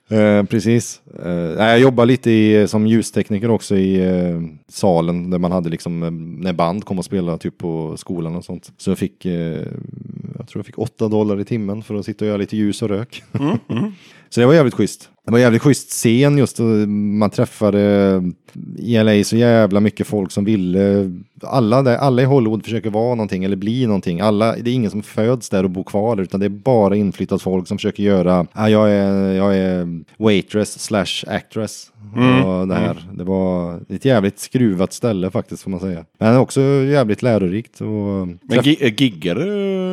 Eh, 0.10 0.44
precis. 0.44 1.02
Eh, 1.24 1.32
jag 1.66 1.80
jobbar 1.80 2.06
lite 2.06 2.32
i, 2.32 2.68
som 2.68 2.88
ljustekniker 2.88 3.50
också 3.50 3.76
i 3.76 4.08
eh, 4.08 4.42
salen 4.68 5.30
där 5.30 5.38
man 5.38 5.52
hade 5.52 5.70
liksom 5.70 6.04
eh, 6.04 6.12
när 6.44 6.54
band 6.54 6.86
kom 6.86 7.00
och 7.00 7.06
spelade 7.06 7.38
typ 7.38 7.58
på 7.58 7.98
skolan 7.98 8.36
och 8.36 8.46
sånt. 8.46 8.72
Så 8.78 8.92
jag 8.92 8.98
fick, 8.98 9.26
eh, 9.26 9.62
jag 10.38 10.48
tror 10.48 10.60
jag 10.60 10.66
fick 10.66 10.78
8 10.78 11.08
dollar 11.08 11.40
i 11.40 11.46
timmen 11.46 11.84
för 11.84 11.96
att 11.96 12.06
sitta 12.06 12.26
och 12.26 12.30
göra 12.30 12.38
lite 12.38 12.58
ljus 12.58 12.82
och 12.82 12.90
rök. 12.90 13.24
så 14.30 14.40
det 14.40 14.46
var 14.46 14.54
jävligt 14.54 14.74
schysst. 14.74 15.10
Det 15.26 15.32
var 15.32 15.40
jävligt 15.40 15.62
schysst 15.62 15.90
scen 15.90 16.38
just 16.38 16.60
man 17.20 17.30
träffade 17.30 17.80
i 18.78 18.98
LA 19.04 19.24
så 19.24 19.38
jävla 19.38 19.80
mycket 19.80 20.08
folk 20.08 20.32
som 20.32 20.46
ville. 20.46 21.12
Alla, 21.44 21.82
där, 21.82 21.98
alla 21.98 22.22
i 22.22 22.26
Hollywood 22.26 22.64
försöker 22.64 22.90
vara 22.90 23.16
någonting 23.16 23.44
eller 23.44 23.56
bli 23.56 23.86
någonting. 23.88 24.20
Alla, 24.22 24.56
det 24.56 24.70
är 24.70 24.74
ingen 24.74 24.92
som 24.92 25.04
föds 25.04 25.50
där 25.50 25.64
och 25.64 25.70
bor 25.70 25.84
kvar 25.84 26.22
utan 26.22 26.40
det 26.40 26.46
är 26.46 26.50
bara 26.50 26.96
inflyttat 26.96 27.42
folk 27.42 27.68
som 27.68 27.78
försöker 27.78 28.04
göra. 28.04 28.48
Ja, 28.54 28.70
jag, 28.70 28.92
är, 28.92 29.32
jag 29.34 29.58
är 29.58 30.04
waitress 30.18 30.80
slash 30.80 31.24
actress. 31.28 31.92
och 32.46 32.68
det, 32.68 32.76
här. 32.76 33.10
det 33.14 33.24
var 33.24 33.80
ett 33.90 34.06
jävligt 34.06 34.40
skruvat 34.40 34.94
ställe 34.94 35.32
faktiskt 35.32 35.64
får 35.64 35.72
man 35.72 35.80
säga. 35.80 36.06
Men 36.20 36.38
också 36.38 36.62
jävligt 36.62 37.22
lärorikt. 37.22 37.82
Och 37.82 37.88
Men 37.88 38.60
gi- 38.64 38.94
giggar 38.98 39.36
du 39.36 39.46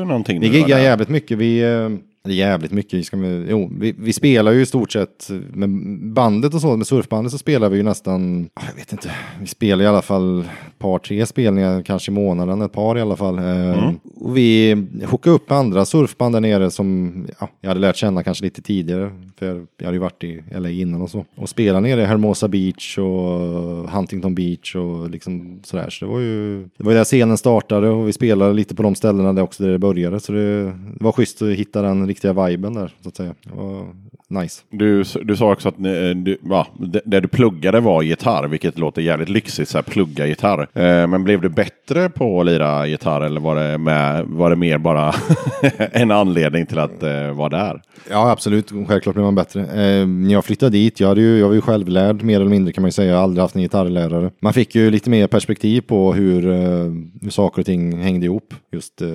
någonting? 0.05 0.41
vi 0.41 0.49
giggar 0.49 0.79
jävligt 0.79 1.09
mycket. 1.09 1.39
Vi, 1.39 1.61
eh, 1.63 1.89
Det 2.25 2.31
är 2.31 2.35
jävligt 2.35 2.73
mycket. 2.73 2.95
Vi, 2.95 3.05
ska 3.05 3.17
med, 3.17 3.47
jo, 3.51 3.71
vi, 3.79 3.95
vi 3.99 4.13
spelar 4.13 4.53
ju 4.53 4.61
i 4.63 4.67
stort 4.67 4.93
sett 4.93 5.31
med 5.53 5.71
bandet 6.13 6.55
och 6.55 6.61
så, 6.61 6.77
med 6.77 6.87
surfbandet 6.87 7.33
så 7.33 7.39
spelar 7.39 7.69
vi 7.69 7.77
ju 7.77 7.83
nästan, 7.83 8.49
ah, 8.55 8.63
jag 8.69 8.75
vet 8.75 8.93
inte, 8.93 9.11
vi 9.41 9.47
spelar 9.47 9.85
i 9.85 9.87
alla 9.89 10.03
fall 10.03 10.41
ett 10.41 10.79
par, 10.79 10.99
tre 10.99 11.27
spelningar 11.27 11.83
kanske 11.83 12.11
i 12.11 12.15
månaden, 12.15 12.63
ett 12.63 12.73
par 12.73 12.99
i 12.99 13.01
alla 13.01 13.17
fall. 13.17 13.39
Eh, 13.39 13.91
Och 14.15 14.37
vi 14.37 14.77
hookade 15.05 15.37
upp 15.37 15.51
med 15.51 15.59
andra 15.59 15.85
surfband 15.85 16.35
där 16.35 16.41
nere 16.41 16.71
som 16.71 17.13
ja, 17.41 17.49
jag 17.61 17.69
hade 17.69 17.81
lärt 17.81 17.97
känna 17.97 18.23
kanske 18.23 18.45
lite 18.45 18.63
tidigare, 18.63 19.11
för 19.39 19.67
jag 19.79 19.85
hade 19.85 19.97
ju 19.97 20.01
varit 20.01 20.25
i 20.25 20.43
LA 20.59 20.71
innan 20.71 21.03
och 21.03 21.11
så. 21.11 21.25
Och 21.37 21.49
spela 21.49 21.81
nere 21.81 22.03
i 22.03 22.05
Hermosa 22.05 22.49
Beach 22.49 22.99
och 22.99 23.91
Huntington 23.91 24.35
Beach 24.35 24.77
och 24.77 25.11
liksom 25.11 25.61
sådär. 25.65 25.91
Så 25.91 26.05
det 26.05 26.11
var 26.13 26.21
ju, 26.21 26.63
det 26.63 26.85
var 26.85 26.93
ju 26.93 26.99
där 26.99 27.05
scenen 27.05 27.39
startade 27.39 27.89
och 27.89 28.09
vi 28.09 28.13
spelade 28.13 28.53
lite 28.55 28.75
på 28.75 28.83
de 28.83 28.95
ställena 28.95 29.33
där 29.33 29.43
också 29.43 29.63
där 29.63 29.71
det 29.71 29.79
började. 29.79 30.21
Så 30.21 30.33
det, 30.33 30.65
det 30.65 31.05
var 31.05 31.13
schysst 31.13 31.43
att 31.43 31.49
hitta 31.49 31.83
den 31.83 32.07
riktiga 32.13 32.47
viben 32.47 32.75
där, 32.75 32.95
så 33.03 33.09
att 33.09 33.17
säga. 33.17 33.35
Det 33.43 33.57
var 33.57 33.87
nice. 34.29 34.63
Du, 34.71 35.05
du 35.23 35.37
sa 35.37 35.53
också 35.53 35.69
att 35.69 35.79
ni, 35.79 36.15
du, 36.15 36.39
ja, 36.45 36.67
det, 36.79 37.01
det 37.05 37.21
du 37.21 37.29
pluggade 37.29 37.81
var 37.81 38.03
gitarr, 38.03 38.49
vilket 38.49 38.79
låter 38.79 39.03
jävligt 39.03 39.29
lyxigt, 39.29 39.69
så 39.69 39.79
här, 39.79 39.83
plugga 39.83 40.27
gitarr. 40.27 40.61
Eh, 40.61 41.07
men 41.07 41.25
blev 41.25 41.41
du 41.41 41.49
bättre 41.49 42.09
på 42.09 42.41
att 42.41 42.47
lira 42.47 42.87
gitarr 42.87 43.21
eller 43.21 43.41
var 43.41 43.57
det, 43.57 43.79
med, 43.79 44.25
var 44.27 44.51
det 44.51 44.57
mer 44.57 44.79
bara 44.79 45.15
en 45.93 46.11
anledning 46.11 46.67
till 46.67 46.79
att 46.79 47.03
eh, 47.03 47.33
vara 47.33 47.49
där? 47.49 47.83
Ja, 48.11 48.31
absolut. 48.31 48.71
Självklart 48.89 49.15
blir 49.15 49.25
man 49.25 49.35
bättre. 49.35 49.61
Eh, 49.61 50.07
när 50.07 50.33
jag 50.33 50.45
flyttade 50.45 50.71
dit, 50.71 51.01
jag, 51.01 51.19
ju, 51.19 51.39
jag 51.39 51.49
var 51.49 51.55
ju 51.55 51.61
självlärd 51.61 52.23
mer 52.23 52.41
eller 52.41 52.51
mindre 52.51 52.73
kan 52.73 52.83
man 52.83 52.89
ju 52.89 52.93
säga. 52.93 53.11
Jag 53.11 53.17
har 53.17 53.23
aldrig 53.23 53.43
haft 53.43 53.55
en 53.55 53.63
gitarrlärare. 53.63 54.31
Man 54.41 54.53
fick 54.53 54.75
ju 54.75 54.91
lite 54.91 55.11
mer 55.11 55.27
perspektiv 55.27 55.81
på 55.81 56.13
hur, 56.13 56.51
eh, 56.51 56.93
hur 57.23 57.31
saker 57.31 57.63
och 57.63 57.67
ting 57.67 58.03
hängde 58.03 58.27
ihop. 58.27 58.55
Just, 58.73 59.03
eh, 59.03 59.09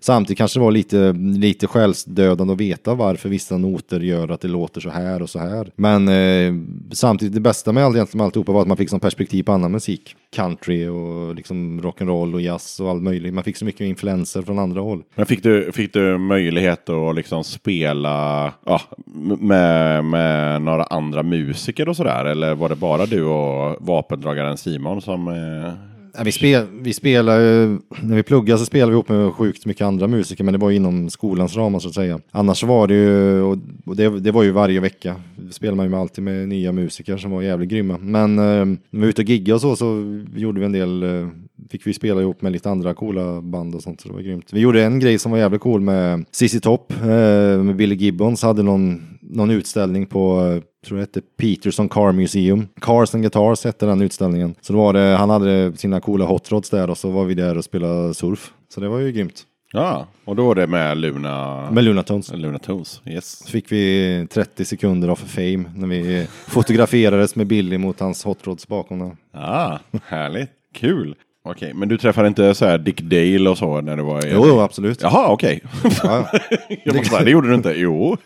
samtidigt 0.00 0.38
kanske 0.38 0.58
det 0.58 0.64
var 0.64 0.70
lite, 0.70 1.12
lite 1.12 1.66
dödande 2.08 2.52
att 2.52 2.60
veta 2.60 2.94
varför 2.94 3.28
vissa 3.28 3.58
noter 3.58 4.00
gör 4.00 4.28
att 4.28 4.40
det 4.40 4.48
låter 4.48 4.80
så 4.80 4.90
här 4.90 5.22
och 5.22 5.30
så 5.30 5.38
här. 5.38 5.70
Men 5.76 6.08
eh, 6.08 6.54
samtidigt, 6.92 7.34
det 7.34 7.40
bästa 7.40 7.72
med 7.72 7.84
allt 7.84 8.14
med 8.14 8.24
alltihopa 8.24 8.52
var 8.52 8.62
att 8.62 8.68
man 8.68 8.76
fick 8.76 8.90
som 8.90 9.00
perspektiv 9.00 9.42
på 9.42 9.52
annan 9.52 9.72
musik. 9.72 10.16
Country 10.30 10.86
och 10.86 11.34
liksom 11.34 11.80
rock'n'roll 11.80 12.34
och 12.34 12.40
jazz 12.40 12.80
och 12.80 12.90
allt 12.90 13.02
möjligt. 13.02 13.34
Man 13.34 13.44
fick 13.44 13.56
så 13.56 13.64
mycket 13.64 13.80
influenser 13.80 14.42
från 14.42 14.58
andra 14.58 14.80
håll. 14.80 15.02
Men 15.14 15.26
fick 15.26 15.42
du, 15.42 15.72
fick 15.72 15.92
du 15.92 16.18
möjlighet 16.18 16.88
att 16.88 17.14
liksom 17.14 17.44
spela 17.44 18.52
ja, 18.66 18.80
med, 19.38 20.04
med 20.04 20.62
några 20.62 20.84
andra 20.84 21.22
musiker 21.22 21.88
och 21.88 21.96
sådär? 21.96 22.24
Eller 22.24 22.54
var 22.54 22.68
det 22.68 22.76
bara 22.76 23.06
du 23.06 23.24
och 23.24 23.76
vapendragaren 23.80 24.56
Simon 24.56 25.02
som... 25.02 25.28
Eh... 25.28 25.97
Ja, 26.18 26.24
vi, 26.24 26.32
spel, 26.32 26.66
vi 26.80 26.92
spelar 26.92 27.40
ju- 27.40 27.78
när 28.02 28.16
vi 28.16 28.22
pluggade 28.22 28.58
så 28.58 28.64
spelade 28.64 28.90
vi 28.90 28.94
ihop 28.94 29.08
med 29.08 29.32
sjukt 29.32 29.66
mycket 29.66 29.82
andra 29.86 30.06
musiker, 30.06 30.44
men 30.44 30.52
det 30.52 30.58
var 30.58 30.70
ju 30.70 30.76
inom 30.76 31.10
skolans 31.10 31.56
ramar 31.56 31.78
så 31.78 31.88
att 31.88 31.94
säga. 31.94 32.20
Annars 32.30 32.62
var 32.64 32.86
det 32.86 32.94
ju, 32.94 33.40
och 33.42 33.58
det, 33.96 34.20
det 34.20 34.30
var 34.32 34.42
ju 34.42 34.50
varje 34.50 34.80
vecka, 34.80 35.16
spelade 35.50 35.76
man 35.76 35.90
ju 35.90 35.94
alltid 35.96 36.24
med 36.24 36.48
nya 36.48 36.72
musiker 36.72 37.16
som 37.16 37.30
var 37.30 37.42
jävligt 37.42 37.68
grymma. 37.68 37.98
Men 37.98 38.38
eh, 38.38 38.44
när 38.44 38.76
vi 38.90 38.98
var 39.00 39.06
ute 39.06 39.22
och 39.22 39.28
giggade 39.28 39.54
och 39.54 39.60
så, 39.60 39.76
så 39.76 40.20
gjorde 40.36 40.60
vi 40.60 40.66
en 40.66 40.72
del, 40.72 41.02
eh, 41.02 41.28
fick 41.70 41.86
vi 41.86 41.92
spela 41.92 42.20
ihop 42.20 42.42
med 42.42 42.52
lite 42.52 42.70
andra 42.70 42.94
coola 42.94 43.40
band 43.40 43.74
och 43.74 43.82
sånt, 43.82 44.00
så 44.00 44.08
det 44.08 44.14
var 44.14 44.20
grymt. 44.20 44.48
Vi 44.52 44.60
gjorde 44.60 44.84
en 44.84 45.00
grej 45.00 45.18
som 45.18 45.32
var 45.32 45.38
jävligt 45.38 45.60
cool 45.60 45.80
med 45.80 46.24
ZZ 46.32 46.60
Top, 46.60 46.92
eh, 47.02 47.62
med 47.62 47.76
Billy 47.76 47.94
Gibbons, 47.94 48.42
hade 48.42 48.62
någon, 48.62 49.02
någon 49.20 49.50
utställning 49.50 50.06
på 50.06 50.52
eh, 50.56 50.62
tror 50.88 50.98
det 50.98 51.02
hette 51.02 51.20
Peterson 51.20 51.88
Car 51.88 52.12
Museum. 52.12 52.68
Cars 52.80 53.14
and 53.14 53.22
Guitars 53.22 53.64
hette 53.64 53.86
den 53.86 54.02
utställningen. 54.02 54.54
Så 54.60 54.72
då 54.72 54.78
var 54.78 54.92
det, 54.92 55.16
han 55.16 55.30
hade 55.30 55.76
sina 55.76 56.00
coola 56.00 56.24
hot 56.24 56.52
rods 56.52 56.70
där 56.70 56.90
och 56.90 56.98
så 56.98 57.10
var 57.10 57.24
vi 57.24 57.34
där 57.34 57.58
och 57.58 57.64
spelade 57.64 58.14
surf. 58.14 58.52
Så 58.68 58.80
det 58.80 58.88
var 58.88 58.98
ju 58.98 59.12
grymt. 59.12 59.44
Ja, 59.72 60.06
och 60.24 60.36
då 60.36 60.46
var 60.46 60.54
det 60.54 60.66
med 60.66 60.98
Luna... 60.98 61.70
Med 61.70 61.84
Luna 61.84 62.02
Tones. 62.02 62.32
Luna 62.32 62.58
Tones, 62.58 63.02
yes. 63.06 63.38
Så 63.38 63.48
fick 63.50 63.72
vi 63.72 64.26
30 64.30 64.64
sekunder 64.64 65.08
av 65.08 65.16
fame 65.16 65.64
när 65.76 65.86
vi 65.86 66.26
fotograferades 66.46 67.36
med 67.36 67.46
Billy 67.46 67.78
mot 67.78 68.00
hans 68.00 68.24
hot 68.24 68.46
rods 68.46 68.68
bakom 68.68 68.98
där. 68.98 69.16
Ah, 69.32 69.78
härligt. 70.06 70.50
Kul. 70.74 71.14
Okej, 71.50 71.74
men 71.74 71.88
du 71.88 71.98
träffade 71.98 72.28
inte 72.28 72.54
så 72.54 72.64
här 72.64 72.78
Dick 72.78 73.00
Dale 73.00 73.50
och 73.50 73.58
så 73.58 73.80
när 73.80 73.96
du 73.96 74.02
var 74.02 74.26
i... 74.26 74.30
Jo, 74.32 74.44
jo, 74.48 74.60
absolut. 74.60 75.02
Ja, 75.02 75.08
Jaha, 75.12 75.32
okej. 75.32 75.60
ja, 76.02 76.30
Jag 76.84 76.96
måste 76.96 77.10
säga, 77.10 77.24
det 77.24 77.30
gjorde 77.30 77.48
du 77.48 77.54
inte. 77.54 77.74
Jo. 77.76 78.16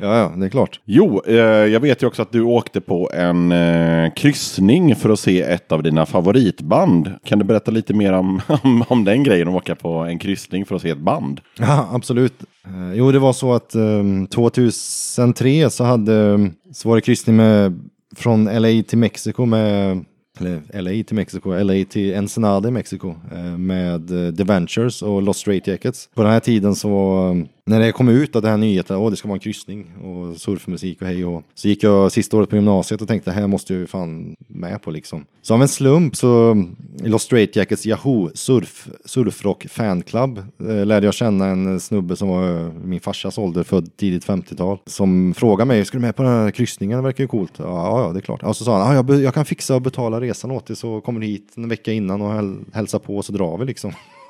ja, 0.00 0.18
ja, 0.18 0.32
det 0.36 0.46
är 0.46 0.50
klart. 0.50 0.80
Jo, 0.84 1.22
eh, 1.26 1.36
jag 1.44 1.80
vet 1.80 2.02
ju 2.02 2.06
också 2.06 2.22
att 2.22 2.32
du 2.32 2.42
åkte 2.42 2.80
på 2.80 3.10
en 3.14 3.52
eh, 3.52 4.12
kryssning 4.16 4.96
för 4.96 5.10
att 5.10 5.20
se 5.20 5.42
ett 5.42 5.72
av 5.72 5.82
dina 5.82 6.06
favoritband. 6.06 7.10
Kan 7.24 7.38
du 7.38 7.44
berätta 7.44 7.70
lite 7.70 7.94
mer 7.94 8.12
om, 8.12 8.40
om, 8.62 8.84
om 8.88 9.04
den 9.04 9.22
grejen, 9.24 9.48
att 9.48 9.54
åka 9.54 9.74
på 9.74 9.92
en 9.92 10.18
kryssning 10.18 10.64
för 10.66 10.76
att 10.76 10.82
se 10.82 10.90
ett 10.90 10.98
band? 10.98 11.40
Ja, 11.58 11.88
absolut. 11.92 12.42
Eh, 12.66 12.94
Jo, 12.94 13.12
det 13.12 13.18
var 13.18 13.32
så 13.32 13.54
att 13.54 13.74
um, 13.74 14.26
2003 14.26 15.70
så, 15.70 15.84
hade, 15.84 16.50
så 16.72 16.88
var 16.88 16.96
det 16.96 17.02
kryssning 17.02 17.36
med, 17.36 17.80
från 18.16 18.44
LA 18.44 18.82
till 18.88 18.98
Mexiko 18.98 19.44
med 19.44 20.04
eller 20.40 20.82
LA 20.82 21.04
till 21.04 21.16
Mexiko, 21.16 21.62
LA 21.62 21.84
till 21.84 22.14
Ensenada 22.14 22.68
i 22.68 22.72
Mexiko 22.72 23.14
eh, 23.32 23.58
med 23.58 24.10
eh, 24.10 24.34
The 24.34 24.44
Ventures 24.44 25.02
och 25.02 25.22
Lost 25.22 25.40
Straight 25.40 25.66
Jackets. 25.66 26.08
På 26.14 26.22
den 26.22 26.32
här 26.32 26.40
tiden 26.40 26.74
så, 26.74 26.88
eh, 27.30 27.55
när 27.66 27.80
det 27.80 27.92
kom 27.92 28.08
ut 28.08 28.36
att 28.36 28.42
det 28.42 28.48
här 28.48 28.56
nyheten, 28.56 28.96
åh 28.96 29.10
det 29.10 29.16
ska 29.16 29.28
vara 29.28 29.36
en 29.36 29.40
kryssning 29.40 29.86
och 30.04 30.36
surfmusik 30.36 31.00
och 31.00 31.06
hej 31.06 31.24
och 31.24 31.42
så 31.54 31.68
gick 31.68 31.82
jag 31.82 32.12
sista 32.12 32.36
året 32.36 32.50
på 32.50 32.56
gymnasiet 32.56 33.02
och 33.02 33.08
tänkte, 33.08 33.30
det 33.30 33.34
här 33.34 33.46
måste 33.46 33.72
jag 33.72 33.80
ju 33.80 33.86
fan 33.86 34.36
med 34.48 34.82
på 34.82 34.90
liksom. 34.90 35.24
Så 35.42 35.54
av 35.54 35.62
en 35.62 35.68
slump 35.68 36.16
så, 36.16 36.64
i 37.04 37.08
Lost 37.08 37.24
Straight 37.24 37.56
Jackets 37.56 37.86
Yahoo 37.86 38.30
surf, 38.34 38.88
surfrock 39.04 39.66
fanclub 39.68 40.38
eh, 40.38 40.86
lärde 40.86 41.06
jag 41.06 41.14
känna 41.14 41.46
en 41.46 41.80
snubbe 41.80 42.16
som 42.16 42.28
var 42.28 42.64
eh, 42.64 42.72
min 42.72 43.00
farsas 43.00 43.38
ålder, 43.38 43.62
född 43.62 43.96
tidigt 43.96 44.26
50-tal, 44.26 44.78
som 44.86 45.34
frågade 45.34 45.68
mig, 45.68 45.84
ska 45.84 45.98
du 45.98 46.02
med 46.02 46.16
på 46.16 46.22
den 46.22 46.32
här 46.32 46.50
kryssningen? 46.50 46.98
Det 46.98 47.02
verkar 47.02 47.24
ju 47.24 47.28
coolt. 47.28 47.52
Ja, 47.56 48.00
ja, 48.02 48.12
det 48.12 48.18
är 48.18 48.20
klart. 48.20 48.42
Och 48.42 48.56
så 48.56 48.64
sa 48.64 48.82
han, 48.82 48.96
ja, 48.96 49.04
jag, 49.08 49.22
jag 49.22 49.34
kan 49.34 49.44
fixa 49.44 49.74
och 49.74 49.82
betala 49.82 50.20
resan 50.20 50.50
åt 50.50 50.66
dig 50.66 50.76
så 50.76 51.00
kommer 51.00 51.20
du 51.20 51.26
hit 51.26 51.52
en 51.56 51.68
vecka 51.68 51.92
innan 51.92 52.22
och 52.22 52.32
häl 52.32 52.56
hälsa 52.72 52.98
på 52.98 53.22
så 53.22 53.32
drar 53.32 53.58
vi 53.58 53.64
liksom. 53.64 53.92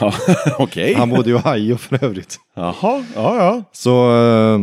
Okej. 0.58 0.94
Han 0.94 1.10
bodde 1.10 1.30
ju 1.30 1.36
i 1.36 1.38
Ohio 1.38 1.76
för 1.76 2.04
övrigt. 2.04 2.36
Jaha, 2.54 3.04
ja, 3.14 3.36
ja. 3.36 3.62
Så 3.72 4.16
eh, 4.16 4.58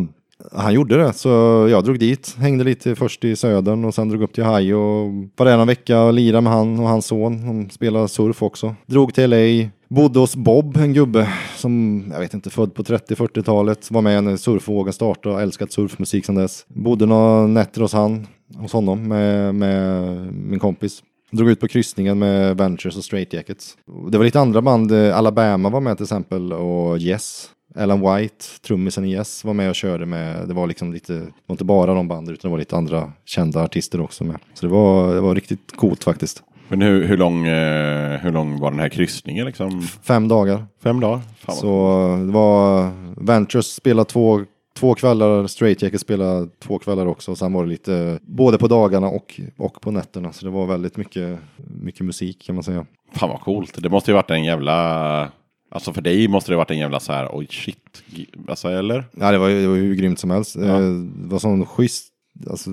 han 0.51 0.73
gjorde 0.73 0.97
det, 0.97 1.13
så 1.13 1.29
jag 1.69 1.83
drog 1.83 1.99
dit, 1.99 2.35
hängde 2.39 2.63
lite 2.63 2.95
först 2.95 3.23
i 3.23 3.35
södern 3.35 3.85
och 3.85 3.93
sen 3.93 4.09
drog 4.09 4.21
upp 4.21 4.33
till 4.33 4.43
Ohio 4.43 4.73
och 4.73 5.29
var 5.35 5.45
där 5.45 5.57
en 5.57 5.67
vecka 5.67 6.01
och 6.01 6.13
lirade 6.13 6.41
med 6.41 6.53
han 6.53 6.79
och 6.79 6.89
hans 6.89 7.05
son. 7.05 7.47
De 7.47 7.69
spelade 7.69 8.07
surf 8.07 8.43
också. 8.43 8.75
Drog 8.85 9.13
till 9.13 9.29
LA, 9.29 9.69
bodde 9.87 10.19
hos 10.19 10.35
Bob, 10.35 10.77
en 10.77 10.93
gubbe 10.93 11.33
som, 11.55 12.03
jag 12.11 12.19
vet 12.19 12.33
inte, 12.33 12.49
född 12.49 12.73
på 12.73 12.83
30-40-talet. 12.83 13.91
Var 13.91 14.01
med 14.01 14.23
när 14.23 14.37
surfvågen 14.37 14.93
startade 14.93 15.35
och 15.35 15.41
älskat 15.41 15.71
surfmusik 15.71 16.25
sedan 16.25 16.35
dess. 16.35 16.65
Bodde 16.67 17.05
några 17.05 17.47
nätter 17.47 17.81
hos 17.81 17.93
han, 17.93 18.27
hos 18.55 18.73
honom 18.73 19.07
med, 19.07 19.55
med 19.55 20.03
min 20.33 20.59
kompis. 20.59 21.03
Drog 21.33 21.49
ut 21.49 21.59
på 21.59 21.67
kryssningen 21.67 22.19
med 22.19 22.57
Ventures 22.57 22.97
och 22.97 23.03
Straight 23.03 23.33
Jackets. 23.33 23.77
Det 24.11 24.17
var 24.17 24.25
lite 24.25 24.39
andra 24.39 24.61
band, 24.61 24.91
eh, 24.91 25.17
Alabama 25.17 25.69
var 25.69 25.81
med 25.81 25.97
till 25.97 26.03
exempel 26.03 26.53
och 26.53 26.97
Yes. 26.97 27.49
Alan 27.75 28.01
White, 28.01 28.45
trummisen 28.67 29.05
i 29.05 29.13
Yes, 29.13 29.43
var 29.43 29.53
med 29.53 29.69
och 29.69 29.75
körde 29.75 30.05
med, 30.05 30.47
det 30.47 30.53
var 30.53 30.67
liksom 30.67 30.93
lite, 30.93 31.13
det 31.13 31.31
var 31.45 31.53
inte 31.53 31.63
bara 31.65 31.93
de 31.93 32.07
banden 32.07 32.33
utan 32.33 32.49
det 32.49 32.51
var 32.51 32.59
lite 32.59 32.75
andra 32.75 33.11
kända 33.25 33.63
artister 33.63 34.01
också 34.01 34.23
med. 34.23 34.37
Så 34.53 34.65
det 34.65 34.71
var, 34.71 35.13
det 35.13 35.21
var 35.21 35.35
riktigt 35.35 35.75
coolt 35.75 36.03
faktiskt. 36.03 36.43
Men 36.67 36.81
hur, 36.81 37.03
hur, 37.07 37.17
lång, 37.17 37.47
eh, 37.47 38.19
hur 38.19 38.31
lång 38.31 38.59
var 38.59 38.71
den 38.71 38.79
här 38.79 38.89
kryssningen 38.89 39.45
liksom? 39.45 39.81
Fem 39.81 40.27
dagar. 40.27 40.65
Fem 40.83 40.99
dagar? 40.99 41.21
Fan 41.39 41.55
Så 41.55 41.67
det 42.25 42.31
var, 42.31 42.91
Ventures 43.25 43.67
spelade 43.67 44.09
två, 44.09 44.41
två 44.79 44.95
kvällar, 44.95 45.47
Straight 45.47 45.81
Jackets 45.81 46.01
spelade 46.01 46.47
två 46.59 46.79
kvällar 46.79 47.05
också. 47.05 47.31
Och 47.31 47.37
sen 47.37 47.53
var 47.53 47.63
det 47.63 47.69
lite, 47.69 48.19
både 48.21 48.57
på 48.57 48.67
dagarna 48.67 49.07
och, 49.07 49.41
och 49.57 49.81
på 49.81 49.91
nätterna. 49.91 50.33
Så 50.33 50.45
det 50.45 50.51
var 50.51 50.65
väldigt 50.65 50.97
mycket, 50.97 51.39
mycket 51.81 52.05
musik 52.05 52.43
kan 52.45 52.55
man 52.55 52.63
säga. 52.63 52.85
Fan 53.13 53.29
vad 53.29 53.39
coolt. 53.41 53.81
Det 53.83 53.89
måste 53.89 54.11
ju 54.11 54.15
varit 54.15 54.31
en 54.31 54.43
jävla... 54.43 55.31
Alltså 55.71 55.93
för 55.93 56.01
dig 56.01 56.27
måste 56.27 56.51
det 56.51 56.55
varit 56.55 56.71
en 56.71 56.77
jävla 56.77 56.99
så 56.99 57.11
här, 57.13 57.29
oj 57.37 57.47
shit. 57.49 58.03
Alltså 58.47 58.67
eller? 58.69 59.05
Ja, 59.19 59.31
det 59.31 59.37
var, 59.37 59.49
det 59.49 59.67
var 59.67 59.75
hur 59.75 59.95
grymt 59.95 60.19
som 60.19 60.31
helst. 60.31 60.55
Ja. 60.55 60.63
Eh, 60.63 60.79
Det 61.15 61.27
var 61.27 61.39
sån 61.39 61.65
schysst. 61.65 62.09
Alltså, 62.49 62.69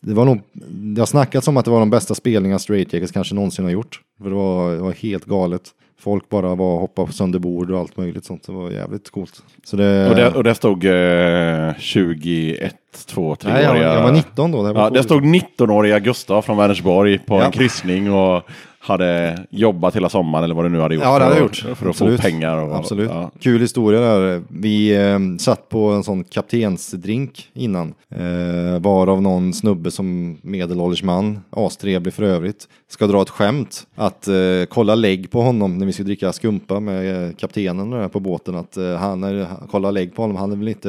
det 0.00 0.14
var 0.14 0.24
nog, 0.24 0.40
det 0.70 1.00
har 1.00 1.06
snackats 1.06 1.48
om 1.48 1.56
att 1.56 1.64
det 1.64 1.70
var 1.70 1.80
de 1.80 1.90
bästa 1.90 2.14
spelningar 2.14 2.58
Straight 2.58 2.92
Jackets 2.92 3.12
kanske 3.12 3.34
någonsin 3.34 3.64
har 3.64 3.72
gjort. 3.72 4.00
För 4.22 4.28
det 4.30 4.36
var, 4.36 4.72
det 4.72 4.80
var 4.80 4.92
helt 4.92 5.24
galet. 5.24 5.62
Folk 5.98 6.28
bara 6.28 6.54
var 6.54 6.74
och 6.74 6.80
hoppade 6.80 7.12
sönder 7.12 7.38
bord 7.38 7.70
och 7.70 7.78
allt 7.80 7.96
möjligt 7.96 8.24
sånt. 8.24 8.46
Det 8.46 8.52
var 8.52 8.70
jävligt 8.70 9.10
coolt. 9.10 9.42
Så 9.64 9.76
det, 9.76 10.08
Och 10.08 10.16
där, 10.16 10.36
och 10.36 10.44
där 10.44 10.54
stod 10.54 10.84
eh, 10.84 11.74
21, 11.78 12.74
2, 13.06 13.36
3 13.36 13.52
nej, 13.52 13.62
jag, 13.64 13.78
jag 13.78 14.02
var 14.02 14.12
19 14.12 14.52
då. 14.52 14.62
Det 14.62 14.72
var 14.72 14.82
Ja, 14.82 14.90
där 14.90 15.02
stod 15.02 15.22
19-åriga 15.24 15.98
Gustav 15.98 16.42
från 16.42 16.56
Vänersborg 16.56 17.18
på 17.18 17.34
Ja. 17.38 17.44
en 17.44 17.52
kryssning 17.52 18.12
och 18.12 18.42
hade 18.86 19.38
jobbat 19.50 19.96
hela 19.96 20.08
sommaren 20.08 20.44
eller 20.44 20.54
vad 20.54 20.64
du 20.64 20.68
nu 20.68 20.80
hade 20.80 20.94
gjort. 20.94 21.04
Ja, 21.04 21.18
det 21.18 21.24
hade 21.24 21.36
jag 21.36 21.42
gjort. 21.42 21.56
För 21.56 21.70
att 21.70 21.82
Absolut. 21.82 22.20
få 22.20 22.28
pengar. 22.28 22.56
Och, 22.56 22.76
Absolut. 22.76 23.10
Ja. 23.10 23.30
Kul 23.40 23.60
historia 23.60 24.00
där. 24.00 24.42
Vi 24.48 24.96
eh, 24.96 25.18
satt 25.38 25.68
på 25.68 25.88
en 25.88 26.04
sån 26.04 26.24
kaptensdrink 26.24 27.50
innan. 27.54 27.94
Eh, 28.10 28.80
varav 28.80 29.22
någon 29.22 29.52
snubbe 29.52 29.90
som 29.90 30.38
medelålders 30.42 31.02
man, 31.02 31.40
astrevlig 31.50 32.14
för 32.14 32.22
övrigt, 32.22 32.68
ska 32.88 33.06
dra 33.06 33.22
ett 33.22 33.30
skämt. 33.30 33.86
Att 33.94 34.28
eh, 34.28 34.34
kolla 34.68 34.94
lägg 34.94 35.30
på 35.30 35.40
honom 35.42 35.78
när 35.78 35.86
vi 35.86 35.92
ska 35.92 36.02
dricka 36.02 36.32
skumpa 36.32 36.80
med 36.80 37.26
eh, 37.28 37.34
kaptenen 37.34 37.90
där 37.90 38.08
på 38.08 38.20
båten. 38.20 38.54
Att 38.54 38.76
eh, 38.76 38.96
han 38.96 39.24
är, 39.24 39.46
kolla 39.70 39.90
lägg 39.90 40.14
på 40.14 40.22
honom, 40.22 40.36
han 40.36 40.52
är 40.52 40.56
väl 40.56 40.68
inte, 40.68 40.88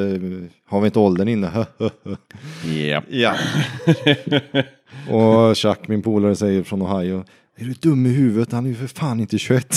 har 0.70 0.80
vi 0.82 0.86
inte 0.86 1.00
åldern 1.00 1.28
inne? 1.28 1.50
Ja. 3.10 3.34
Och 5.10 5.58
Chuck, 5.58 5.88
min 5.88 6.02
polare, 6.02 6.36
säger 6.36 6.64
från 6.64 6.82
Ohio. 6.82 7.24
Är 7.60 7.66
du 7.66 7.74
dum 7.74 8.06
i 8.06 8.10
huvudet? 8.10 8.52
Han 8.52 8.66
är 8.66 8.70
ju 8.70 8.76
för 8.76 8.88
fan 8.88 9.20
inte 9.20 9.38
21. 9.38 9.68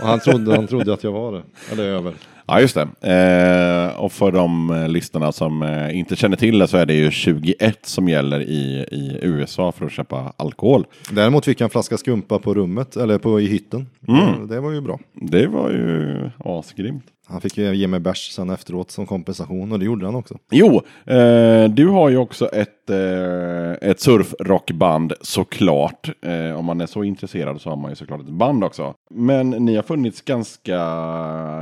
Och 0.00 0.06
han 0.06 0.20
trodde, 0.20 0.54
han 0.56 0.66
trodde 0.66 0.92
att 0.92 1.04
jag 1.04 1.12
var 1.12 1.32
det. 1.32 1.42
Eller 1.72 1.84
över. 1.84 2.14
Ja, 2.46 2.60
just 2.60 2.74
det. 2.74 3.92
Eh, 3.92 4.00
och 4.00 4.12
för 4.12 4.32
de 4.32 4.70
eh, 4.70 4.88
lyssnarna 4.88 5.32
som 5.32 5.62
eh, 5.62 5.98
inte 5.98 6.16
känner 6.16 6.36
till 6.36 6.58
det 6.58 6.68
så 6.68 6.76
är 6.76 6.86
det 6.86 6.94
ju 6.94 7.10
21 7.10 7.78
som 7.86 8.08
gäller 8.08 8.40
i, 8.40 8.86
i 8.90 9.18
USA 9.22 9.72
för 9.72 9.86
att 9.86 9.92
köpa 9.92 10.32
alkohol. 10.36 10.86
Däremot 11.10 11.44
fick 11.44 11.60
jag 11.60 11.66
en 11.66 11.70
flaska 11.70 11.96
skumpa 11.96 12.38
på 12.38 12.54
rummet, 12.54 12.96
eller 12.96 13.18
på, 13.18 13.40
i 13.40 13.46
hytten. 13.46 13.86
Mm. 14.08 14.48
Det 14.48 14.60
var 14.60 14.72
ju 14.72 14.80
bra. 14.80 14.98
Det 15.12 15.46
var 15.46 15.70
ju 15.70 16.30
asgrymt. 16.38 17.04
Han 17.30 17.40
fick 17.40 17.58
ju 17.58 17.74
ge 17.74 17.86
mig 17.86 18.00
bärs 18.00 18.30
sen 18.30 18.50
efteråt 18.50 18.90
som 18.90 19.06
kompensation 19.06 19.72
och 19.72 19.78
det 19.78 19.84
gjorde 19.84 20.06
han 20.06 20.14
också. 20.14 20.38
Jo, 20.50 20.82
eh, 21.06 21.64
du 21.64 21.88
har 21.88 22.08
ju 22.08 22.16
också 22.16 22.46
ett, 22.46 22.90
eh, 22.90 23.90
ett 23.90 24.00
surfrockband 24.00 25.12
såklart. 25.20 26.10
Eh, 26.22 26.58
om 26.58 26.64
man 26.64 26.80
är 26.80 26.86
så 26.86 27.04
intresserad 27.04 27.60
så 27.60 27.70
har 27.70 27.76
man 27.76 27.90
ju 27.90 27.96
såklart 27.96 28.20
ett 28.20 28.30
band 28.30 28.64
också. 28.64 28.94
Men 29.10 29.50
ni 29.50 29.76
har 29.76 29.82
funnits 29.82 30.20
ganska, 30.20 30.78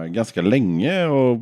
ganska 0.06 0.42
länge 0.42 1.06
och 1.06 1.38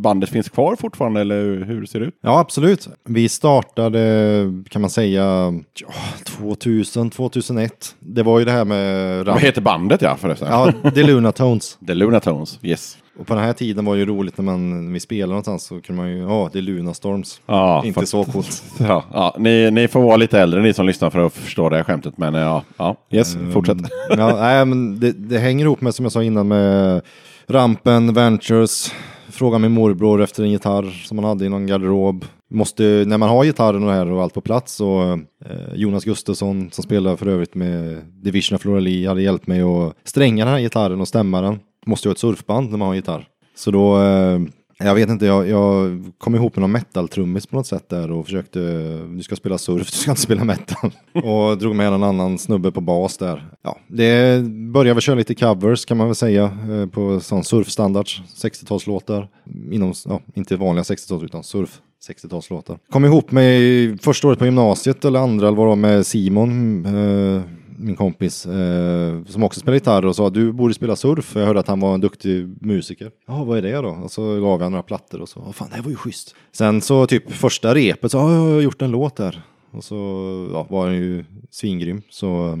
bandet 0.00 0.30
finns 0.30 0.48
kvar 0.48 0.76
fortfarande 0.76 1.20
eller 1.20 1.64
hur 1.64 1.86
ser 1.86 2.00
det 2.00 2.06
ut? 2.06 2.14
Ja, 2.22 2.38
absolut. 2.40 2.88
Vi 3.04 3.28
startade, 3.28 4.62
kan 4.68 4.80
man 4.80 4.90
säga, 4.90 5.52
ja, 5.74 5.86
2000, 6.24 7.10
2001. 7.10 7.94
Det 8.00 8.22
var 8.22 8.38
ju 8.38 8.44
det 8.44 8.52
här 8.52 8.64
med 8.64 9.16
Vad 9.18 9.28
ramp. 9.28 9.40
heter 9.40 9.60
bandet 9.60 10.02
ja 10.02 10.16
förresten? 10.16 10.48
Ja, 10.50 10.90
The 10.90 11.02
Luna 11.02 11.32
Tones. 11.32 11.78
The 11.86 11.94
Luna 11.94 12.20
Tones, 12.20 12.58
yes. 12.62 12.96
Och 13.18 13.26
på 13.26 13.34
den 13.34 13.44
här 13.44 13.52
tiden 13.52 13.84
var 13.84 13.94
det 13.94 13.98
ju 14.00 14.06
roligt 14.06 14.38
när 14.38 14.44
man 14.44 14.86
när 14.86 14.92
vi 14.92 15.00
spelade 15.00 15.28
någonstans 15.30 15.64
så 15.64 15.80
kunde 15.80 16.02
man 16.02 16.10
ju, 16.10 16.18
ja, 16.18 16.50
det 16.52 16.58
är 16.58 16.62
Luna 16.62 16.94
Storms. 16.94 17.40
Ja, 17.46 17.82
Inte 17.84 18.00
fast- 18.00 18.10
så 18.10 18.24
coolt. 18.24 18.62
Ja, 18.78 19.04
ja, 19.12 19.34
ni, 19.38 19.70
ni 19.70 19.88
får 19.88 20.02
vara 20.02 20.16
lite 20.16 20.38
äldre 20.40 20.62
ni 20.62 20.72
som 20.72 20.86
lyssnar 20.86 21.10
för 21.10 21.26
att 21.26 21.32
förstå 21.32 21.68
det 21.68 21.76
här 21.76 21.84
skämtet. 21.84 22.18
Men 22.18 22.34
ja, 22.34 22.62
ja 22.76 22.96
yes, 23.10 23.36
fortsätt. 23.52 23.76
Ja, 24.10 24.36
nej, 24.40 24.64
men 24.64 25.00
det, 25.00 25.12
det 25.12 25.38
hänger 25.38 25.64
ihop 25.64 25.80
med, 25.80 25.94
som 25.94 26.04
jag 26.04 26.12
sa 26.12 26.22
innan, 26.22 26.48
med 26.48 27.00
Rampen, 27.46 28.14
Ventures, 28.14 28.92
Fråga 29.40 29.58
min 29.58 29.72
morbror 29.72 30.22
efter 30.22 30.42
en 30.42 30.50
gitarr 30.50 31.04
som 31.04 31.18
han 31.18 31.24
hade 31.24 31.44
i 31.44 31.48
någon 31.48 31.66
garderob. 31.66 32.24
Måste, 32.50 33.04
när 33.06 33.18
man 33.18 33.28
har 33.28 33.44
gitarren 33.44 33.82
och 33.82 33.88
det 33.88 33.94
här 33.94 34.10
och 34.10 34.22
allt 34.22 34.34
på 34.34 34.40
plats 34.40 34.74
så 34.74 35.12
eh, 35.44 35.74
Jonas 35.74 36.04
Gustafsson 36.04 36.70
som 36.70 36.84
spelar 36.84 37.16
för 37.16 37.26
övrigt 37.26 37.54
med 37.54 38.04
Division 38.22 38.56
of 38.56 38.62
Florali 38.62 39.06
hade 39.06 39.22
hjälpt 39.22 39.46
mig 39.46 39.62
att 39.62 39.96
stränga 40.04 40.44
den 40.44 40.54
här 40.54 40.60
gitarren 40.60 41.00
och 41.00 41.08
stämma 41.08 41.40
den. 41.40 41.58
Måste 41.86 42.08
ju 42.08 42.10
ha 42.10 42.12
ett 42.12 42.18
surfband 42.18 42.70
när 42.70 42.78
man 42.78 42.88
har 42.88 42.94
gitarr. 42.94 43.28
Så 43.54 43.70
då, 43.70 44.02
eh, 44.02 44.40
jag 44.84 44.94
vet 44.94 45.08
inte, 45.08 45.26
jag, 45.26 45.48
jag 45.48 46.02
kom 46.18 46.34
ihop 46.34 46.56
med 46.56 46.60
någon 46.60 46.72
metal-trummis 46.72 47.46
på 47.46 47.56
något 47.56 47.66
sätt 47.66 47.88
där 47.88 48.10
och 48.10 48.24
försökte, 48.24 48.60
du 49.16 49.22
ska 49.22 49.36
spela 49.36 49.58
surf, 49.58 49.86
du 49.90 49.96
ska 49.96 50.10
inte 50.10 50.22
spela 50.22 50.44
metal. 50.44 50.92
och 51.12 51.58
drog 51.58 51.76
med 51.76 51.86
en 51.86 52.02
annan 52.02 52.38
snubbe 52.38 52.72
på 52.72 52.80
bas 52.80 53.16
där. 53.16 53.48
Ja, 53.62 53.78
det 53.88 54.42
började 54.72 54.94
väl 54.94 55.00
köra 55.02 55.16
lite 55.16 55.34
covers 55.34 55.84
kan 55.84 55.96
man 55.96 56.06
väl 56.06 56.14
säga 56.14 56.44
eh, 56.44 56.86
på 56.86 57.20
sån 57.20 57.44
surfstandards, 57.44 58.22
60-talslåtar. 58.42 59.28
Inom, 59.70 59.94
ja, 60.06 60.20
inte 60.34 60.56
vanliga 60.56 60.82
60-tals 60.82 61.22
utan 61.22 61.44
surf. 61.44 61.80
60-talslåtar. 62.08 62.78
Kom 62.90 63.04
ihop 63.04 63.30
med 63.30 64.00
första 64.02 64.28
året 64.28 64.38
på 64.38 64.44
gymnasiet 64.44 65.04
eller 65.04 65.20
andra 65.20 65.46
eller 65.48 65.56
vad 65.56 65.66
det 65.66 65.68
var 65.68 65.76
med 65.76 66.06
Simon, 66.06 66.86
eh, 66.86 67.42
min 67.80 67.96
kompis, 67.96 68.46
eh, 68.46 69.24
som 69.24 69.42
också 69.42 69.60
spelar 69.60 69.74
gitarr 69.74 70.06
och 70.06 70.16
sa 70.16 70.30
du 70.30 70.52
borde 70.52 70.74
spela 70.74 70.96
surf. 70.96 71.32
Jag 71.36 71.46
hörde 71.46 71.60
att 71.60 71.68
han 71.68 71.80
var 71.80 71.94
en 71.94 72.00
duktig 72.00 72.48
musiker. 72.66 73.10
Ja, 73.26 73.44
vad 73.44 73.58
är 73.58 73.62
det 73.62 73.72
då? 73.76 73.88
Och 73.88 74.10
så 74.10 74.40
gav 74.40 74.62
jag 74.62 74.72
några 74.72 74.82
plattor 74.82 75.20
och 75.20 75.28
så, 75.28 75.40
vad 75.40 75.54
fan, 75.54 75.68
det 75.70 75.76
här 75.76 75.82
var 75.82 75.90
ju 75.90 75.96
schysst. 75.96 76.34
Sen 76.52 76.80
så 76.80 77.06
typ 77.06 77.32
första 77.32 77.74
repet 77.74 78.10
så 78.10 78.18
ja, 78.18 78.32
jag 78.34 78.40
har 78.54 78.60
gjort 78.60 78.82
en 78.82 78.90
låt 78.90 79.16
där. 79.16 79.42
Och 79.70 79.84
så 79.84 79.96
ja, 80.52 80.66
var 80.70 80.86
han 80.86 80.94
ju 80.96 81.24
svingrym. 81.50 82.02
Så 82.10 82.58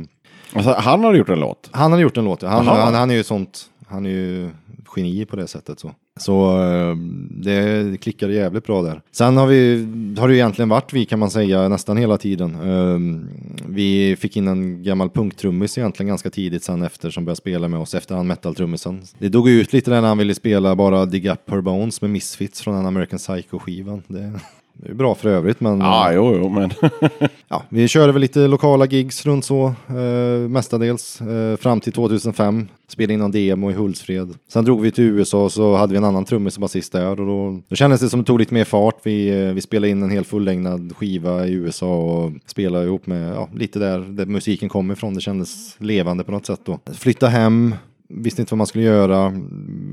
Alltså, 0.52 0.74
han 0.78 1.04
har 1.04 1.14
gjort 1.14 1.28
en 1.28 1.40
låt. 1.40 1.68
han 1.72 1.92
har 1.92 1.98
gjort 1.98 2.16
en 2.16 2.24
låt. 2.24 2.42
ja. 2.42 2.48
Han, 2.48 2.66
han, 2.66 2.94
han 2.94 3.10
är 3.10 3.14
ju 3.14 3.24
sånt, 3.24 3.70
han 3.86 4.06
är 4.06 4.10
ju 4.10 4.50
geni 4.96 5.24
på 5.26 5.36
det 5.36 5.46
sättet 5.46 5.80
så. 5.80 5.92
Så 6.20 6.62
eh, 6.62 6.96
det 7.30 8.00
klickade 8.00 8.34
jävligt 8.34 8.66
bra 8.66 8.82
där. 8.82 9.02
Sen 9.12 9.36
har 9.36 9.46
vi, 9.46 9.86
har 10.18 10.28
det 10.28 10.34
ju 10.34 10.40
egentligen 10.40 10.68
varit 10.68 10.92
vi 10.92 11.04
kan 11.04 11.18
man 11.18 11.30
säga 11.30 11.68
nästan 11.68 11.96
hela 11.96 12.18
tiden. 12.18 12.54
Ehm, 12.54 13.28
vi 13.68 14.16
fick 14.16 14.36
in 14.36 14.48
en 14.48 14.82
gammal 14.82 15.10
punktrummis 15.10 15.78
egentligen 15.78 16.08
ganska 16.08 16.30
tidigt 16.30 16.64
sen 16.64 16.82
efter 16.82 17.10
som 17.10 17.24
började 17.24 17.36
spela 17.36 17.68
med 17.68 17.80
oss 17.80 17.94
efter 17.94 18.14
han 18.14 18.26
metal-trummisen. 18.26 19.02
Det 19.18 19.28
dog 19.28 19.48
ut 19.48 19.72
lite 19.72 19.90
där 19.90 20.00
när 20.00 20.08
han 20.08 20.18
ville 20.18 20.34
spela 20.34 20.76
bara 20.76 21.06
Dig 21.06 21.30
Up 21.30 21.50
Her 21.50 21.60
Bones 21.60 22.02
med 22.02 22.10
Misfits 22.10 22.60
från 22.60 22.74
den 22.74 22.86
American 22.86 23.18
Psycho-skivan. 23.18 24.02
Det, 24.06 24.40
det 24.72 24.90
är 24.90 24.94
bra 24.94 25.14
för 25.14 25.28
övrigt 25.28 25.60
men... 25.60 25.80
Ja, 25.80 26.12
jo, 26.12 26.36
jo, 26.36 26.48
men 26.48 26.70
Ja, 27.48 27.62
vi 27.68 27.88
körde 27.88 28.12
väl 28.12 28.20
lite 28.20 28.46
lokala 28.46 28.86
gigs 28.86 29.26
runt 29.26 29.44
så, 29.44 29.74
eh, 29.88 30.48
mestadels, 30.48 31.20
eh, 31.20 31.56
fram 31.56 31.80
till 31.80 31.92
2005. 31.92 32.68
Spelade 32.88 33.12
in 33.12 33.20
en 33.20 33.30
demo 33.30 33.70
i 33.70 33.74
Hultsfred. 33.74 34.34
Sen 34.48 34.64
drog 34.64 34.80
vi 34.80 34.90
till 34.90 35.04
USA 35.04 35.44
och 35.44 35.52
så 35.52 35.76
hade 35.76 35.92
vi 35.92 35.96
en 35.98 36.04
annan 36.04 36.24
trummis 36.24 36.56
och 36.56 36.60
basist 36.60 36.92
där 36.92 37.10
och 37.10 37.16
då, 37.16 37.60
då 37.68 37.76
kändes 37.76 38.00
det 38.00 38.08
som 38.08 38.20
det 38.20 38.26
tog 38.26 38.38
lite 38.38 38.54
mer 38.54 38.64
fart. 38.64 38.96
Vi, 39.02 39.28
eh, 39.28 39.52
vi 39.54 39.60
spelade 39.60 39.90
in 39.90 40.02
en 40.02 40.10
hel 40.10 40.24
fullängdad 40.24 40.92
skiva 40.96 41.46
i 41.46 41.52
USA 41.52 41.96
och 41.96 42.32
spelade 42.46 42.84
ihop 42.84 43.06
med, 43.06 43.34
ja, 43.34 43.48
lite 43.54 43.78
där, 43.78 43.98
där 43.98 44.26
musiken 44.26 44.68
kom 44.68 44.90
ifrån. 44.90 45.14
Det 45.14 45.20
kändes 45.20 45.76
levande 45.78 46.24
på 46.24 46.32
något 46.32 46.46
sätt 46.46 46.60
då. 46.64 46.78
Flytta 46.92 47.28
hem, 47.28 47.74
visste 48.10 48.42
inte 48.42 48.52
vad 48.52 48.58
man 48.58 48.66
skulle 48.66 48.84
göra. 48.84 49.26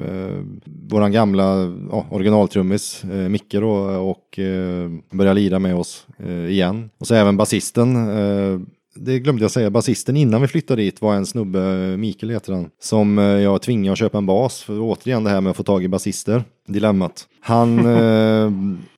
Eh, 0.05 0.43
våran 0.89 1.11
gamla 1.11 1.73
ja, 1.91 2.05
originaltrummis, 2.09 3.03
eh, 3.03 3.29
Micke 3.29 3.51
då, 3.51 3.73
och 3.89 4.39
eh, 4.39 4.89
började 5.11 5.39
lira 5.39 5.59
med 5.59 5.75
oss 5.75 6.07
eh, 6.19 6.45
igen. 6.45 6.89
Och 6.97 7.07
så 7.07 7.15
även 7.15 7.37
basisten. 7.37 7.95
Eh, 7.95 8.59
det 8.99 9.19
glömde 9.19 9.43
jag 9.43 9.51
säga, 9.51 9.69
basisten 9.69 10.17
innan 10.17 10.41
vi 10.41 10.47
flyttade 10.47 10.81
dit 10.81 11.01
var 11.01 11.15
en 11.15 11.25
snubbe, 11.25 11.59
eh, 11.59 11.97
Mikael 11.97 12.29
heter 12.29 12.53
han, 12.53 12.69
som 12.81 13.19
eh, 13.19 13.25
jag 13.25 13.61
tvingade 13.61 13.91
att 13.91 13.99
köpa 13.99 14.17
en 14.17 14.25
bas. 14.25 14.61
För 14.61 14.79
återigen 14.79 15.23
det 15.23 15.29
här 15.29 15.41
med 15.41 15.49
att 15.49 15.57
få 15.57 15.63
tag 15.63 15.83
i 15.83 15.87
basister, 15.87 16.43
dilemmat. 16.67 17.27
Han, 17.41 17.79
eh, 17.85 18.51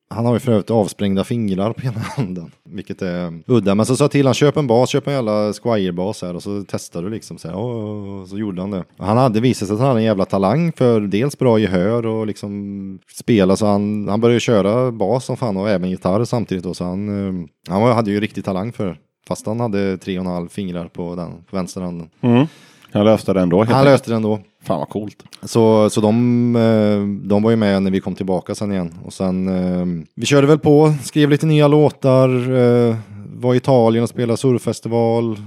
han 0.09 0.25
har 0.25 0.33
ju 0.33 0.39
för 0.39 0.51
övrigt 0.51 0.71
avsprängda 0.71 1.23
fingrar 1.23 1.73
på 1.73 1.85
ena 1.85 1.99
handen, 1.99 2.51
vilket 2.69 3.01
är 3.01 3.41
udda. 3.47 3.75
Men 3.75 3.85
så 3.85 3.95
sa 3.95 4.03
jag 4.03 4.11
till 4.11 4.25
han, 4.25 4.33
köp 4.33 4.57
en 4.57 4.67
bas, 4.67 4.89
köp 4.89 5.07
en 5.07 5.13
jävla 5.13 5.53
Squire-bas 5.53 6.21
här 6.21 6.35
och 6.35 6.43
så 6.43 6.63
testar 6.67 7.01
du 7.03 7.09
liksom. 7.09 7.37
Så, 7.37 7.47
här, 7.47 7.57
"Åh", 7.57 8.25
så 8.25 8.37
gjorde 8.37 8.61
han 8.61 8.71
det. 8.71 8.83
Och 8.97 9.05
Han 9.05 9.17
hade 9.17 9.39
visat 9.39 9.67
sig 9.67 9.73
att 9.75 9.79
han 9.79 9.87
hade 9.87 9.99
en 9.99 10.05
jävla 10.05 10.25
talang 10.25 10.71
för 10.71 11.01
dels 11.01 11.37
bra 11.37 11.59
gehör 11.59 12.05
och 12.05 12.27
liksom 12.27 12.99
spela. 13.15 13.55
Så 13.55 13.65
han, 13.65 14.07
han 14.09 14.21
började 14.21 14.39
köra 14.39 14.91
bas 14.91 15.25
som 15.25 15.37
fan 15.37 15.57
och 15.57 15.69
även 15.69 15.89
gitarr 15.89 16.25
samtidigt. 16.25 16.63
Då, 16.63 16.73
så 16.73 16.83
han, 16.83 17.27
eh, 17.27 17.47
han 17.73 17.81
hade 17.95 18.11
ju 18.11 18.19
riktig 18.19 18.45
talang 18.45 18.71
för 18.73 18.85
det. 18.87 18.95
Fast 19.27 19.45
han 19.45 19.59
hade 19.59 19.97
tre 19.97 20.19
och 20.19 20.25
en 20.25 20.31
halv 20.31 20.47
fingrar 20.49 20.87
på 20.87 21.15
den 21.15 21.31
på 21.49 21.55
vänsterhanden. 21.55 22.09
mm. 22.21 22.47
han 22.91 23.05
löste 23.05 23.33
det 23.33 23.41
ändå. 23.41 23.63
Han 23.63 23.85
löste 23.85 24.11
det 24.11 24.15
ändå. 24.15 24.39
Fan 24.63 24.79
vad 24.79 24.89
coolt. 24.89 25.23
Så, 25.43 25.89
så 25.89 26.01
de, 26.01 26.55
eh, 26.55 27.27
de 27.27 27.43
var 27.43 27.49
ju 27.51 27.55
med 27.55 27.83
när 27.83 27.91
vi 27.91 27.99
kom 27.99 28.15
tillbaka 28.15 28.55
sen 28.55 28.71
igen. 28.71 28.93
Och 29.05 29.13
sen, 29.13 29.47
eh, 29.47 30.05
vi 30.15 30.25
körde 30.25 30.47
väl 30.47 30.59
på, 30.59 30.93
skrev 31.03 31.29
lite 31.29 31.45
nya 31.45 31.67
låtar, 31.67 32.29
eh, 32.57 32.95
var 33.33 33.53
i 33.53 33.57
Italien 33.57 34.03
och 34.03 34.09
spelade 34.09 34.37
surffestival, 34.37 35.39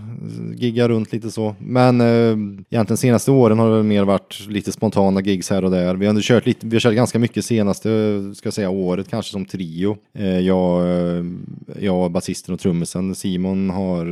giggade 0.54 0.88
runt 0.88 1.12
lite 1.12 1.30
så. 1.30 1.54
Men 1.58 2.00
egentligen 2.00 2.96
senaste 2.96 3.30
åren 3.30 3.58
har 3.58 3.76
det 3.76 3.82
mer 3.82 4.04
varit 4.04 4.46
lite 4.48 4.72
spontana 4.72 5.20
gigs 5.20 5.50
här 5.50 5.64
och 5.64 5.70
där. 5.70 5.94
Vi 5.94 6.06
har 6.06 6.10
ändå 6.10 6.20
kört 6.24 6.46
lite, 6.46 6.66
vi 6.66 6.76
har 6.76 6.80
kört 6.80 6.94
ganska 6.94 7.18
mycket 7.18 7.44
senaste, 7.44 7.88
ska 8.34 8.46
jag 8.46 8.54
säga, 8.54 8.70
året 8.70 9.08
kanske 9.08 9.32
som 9.32 9.44
trio. 9.44 9.96
Jag, 10.42 10.82
jag, 11.80 12.10
basisten 12.10 12.54
och 12.54 12.60
trummisen 12.60 13.14
Simon 13.14 13.70
har 13.70 14.06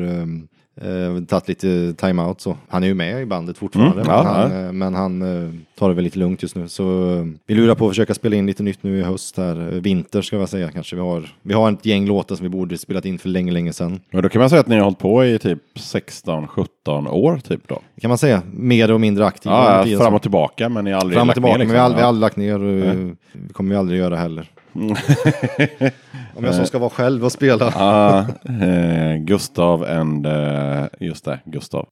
eh, 0.81 0.91
Eh, 0.91 1.21
tagit 1.29 1.49
lite 1.49 1.95
time-out 1.95 2.41
så. 2.41 2.57
Han 2.69 2.83
är 2.83 2.87
ju 2.87 2.95
med 2.95 3.23
i 3.23 3.27
bandet 3.27 3.59
fortfarande. 3.59 4.03
Mm, 4.03 4.07
men, 4.07 4.27
han, 4.27 4.67
eh, 4.67 4.73
men 4.73 4.95
han 4.95 5.23
eh, 5.23 5.51
tar 5.79 5.89
det 5.89 5.95
väl 5.95 6.05
lite 6.05 6.19
lugnt 6.19 6.43
just 6.43 6.57
nu. 6.57 6.69
Så 6.69 7.15
eh, 7.17 7.25
vi 7.47 7.55
lurar 7.55 7.75
på 7.75 7.85
att 7.85 7.91
försöka 7.91 8.15
spela 8.15 8.37
in 8.37 8.47
lite 8.47 8.63
nytt 8.63 8.83
nu 8.83 8.99
i 8.99 9.03
höst 9.03 9.37
här. 9.37 9.61
Eh, 9.61 9.81
Vinter 9.81 10.23
ska 10.23 10.37
jag 10.37 10.49
säga 10.49 10.71
kanske. 10.71 10.97
Vi 10.97 11.03
har, 11.03 11.23
vi 11.43 11.55
har 11.55 11.73
ett 11.73 11.87
gäng 11.87 12.07
låtar 12.07 12.37
som 12.37 12.43
vi 12.45 12.51
borde 12.51 12.79
spelat 12.79 13.05
in 13.05 13.19
för 13.19 13.29
länge, 13.29 13.53
länge 13.53 13.73
sedan. 13.73 14.01
Men 14.11 14.23
då 14.23 14.29
kan 14.29 14.41
man 14.41 14.51
säga 14.51 14.61
att 14.61 14.67
ni 14.69 14.77
har 14.77 14.83
hållit 14.85 14.99
på 14.99 15.25
i 15.25 15.39
typ 15.39 15.59
16-17 15.79 17.09
år 17.09 17.37
typ 17.39 17.69
då. 17.69 17.79
Kan 18.01 18.09
man 18.09 18.19
säga. 18.19 18.43
Mer 18.53 18.91
och 18.91 19.01
mindre 19.01 19.27
aktiva. 19.27 19.55
Ja, 19.55 19.87
ja, 19.87 19.99
fram 19.99 20.15
och 20.15 20.23
tillbaka 20.23 20.69
men 20.69 20.85
ni 20.85 20.91
har 20.93 21.01
aldrig 21.01 21.15
fram 21.19 21.23
och 21.23 21.27
lagt 21.27 21.35
tillbaka. 21.37 21.59
ner, 21.59 21.65
Men 21.65 21.73
vi 21.73 21.79
har 21.79 21.85
aldrig, 21.85 22.03
ja. 22.05 22.07
aldrig 22.09 22.21
lagt 22.21 22.37
ner. 22.37 22.85
eh, 22.89 23.13
Det 23.33 23.53
kommer 23.53 23.71
vi 23.71 23.77
aldrig 23.77 23.99
göra 24.01 24.17
heller. 24.17 24.51
Om 26.35 26.45
jag 26.45 26.55
som 26.55 26.67
ska 26.67 26.79
vara 26.79 26.91
själv 26.91 27.25
och 27.25 27.33
spela. 27.33 27.73
Ja, 27.75 28.19
eh, 28.65 29.17
Gustav 29.17 29.85
and... 29.85 30.27
Eh, 30.27 30.85
just 31.01 31.25
det, 31.25 31.41
Gustav. 31.45 31.87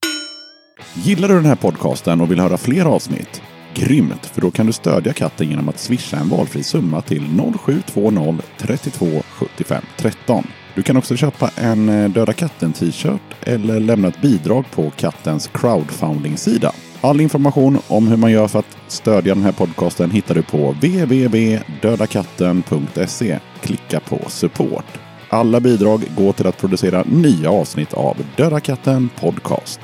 Gillar 0.93 1.27
du 1.27 1.33
den 1.33 1.45
här 1.45 1.55
podcasten 1.55 2.21
och 2.21 2.31
vill 2.31 2.39
höra 2.39 2.57
fler 2.57 2.85
avsnitt? 2.85 3.41
Grymt, 3.73 4.25
för 4.25 4.41
då 4.41 4.51
kan 4.51 4.65
du 4.65 4.73
stödja 4.73 5.13
katten 5.13 5.49
genom 5.49 5.69
att 5.69 5.79
swisha 5.79 6.17
en 6.17 6.29
valfri 6.29 6.63
summa 6.63 7.01
till 7.01 7.23
0720 7.65 8.37
32 8.57 9.05
75 9.31 9.83
13. 9.97 10.43
Du 10.75 10.83
kan 10.83 10.97
också 10.97 11.15
köpa 11.15 11.49
en 11.55 11.89
eh, 11.89 12.09
Döda 12.09 12.33
katten 12.33 12.73
t-shirt 12.73 13.21
eller 13.41 13.79
lämna 13.79 14.07
ett 14.07 14.21
bidrag 14.21 14.65
på 14.71 14.91
kattens 14.97 15.47
crowdfunding-sida. 15.47 16.71
All 17.01 17.21
information 17.21 17.79
om 17.87 18.07
hur 18.07 18.17
man 18.17 18.31
gör 18.31 18.47
för 18.47 18.59
att 18.59 18.77
stödja 18.87 19.35
den 19.35 19.43
här 19.43 19.51
podcasten 19.51 20.11
hittar 20.11 20.35
du 20.35 20.43
på 20.43 20.71
www.dödakatten.se. 20.71 23.39
Klicka 23.61 23.99
på 23.99 24.19
support. 24.27 24.85
Alla 25.29 25.59
bidrag 25.59 26.03
går 26.17 26.33
till 26.33 26.47
att 26.47 26.57
producera 26.57 27.03
nya 27.03 27.51
avsnitt 27.51 27.93
av 27.93 28.17
Döda 28.37 28.59
katten 28.59 29.09
Podcast. 29.19 29.79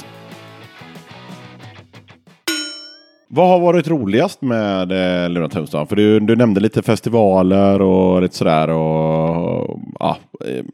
Vad 3.36 3.50
har 3.50 3.60
varit 3.60 3.88
roligast 3.88 4.42
med 4.42 4.92
eh, 4.92 5.30
Luna 5.30 5.50
Tunes 5.50 5.72
För 5.72 5.96
du, 5.96 6.20
du 6.20 6.36
nämnde 6.36 6.60
lite 6.60 6.82
festivaler 6.82 7.82
och 7.82 8.22
lite 8.22 8.36
sådär. 8.36 8.70
Och, 8.70 9.80
ja, 10.00 10.18
eh, 10.46 10.66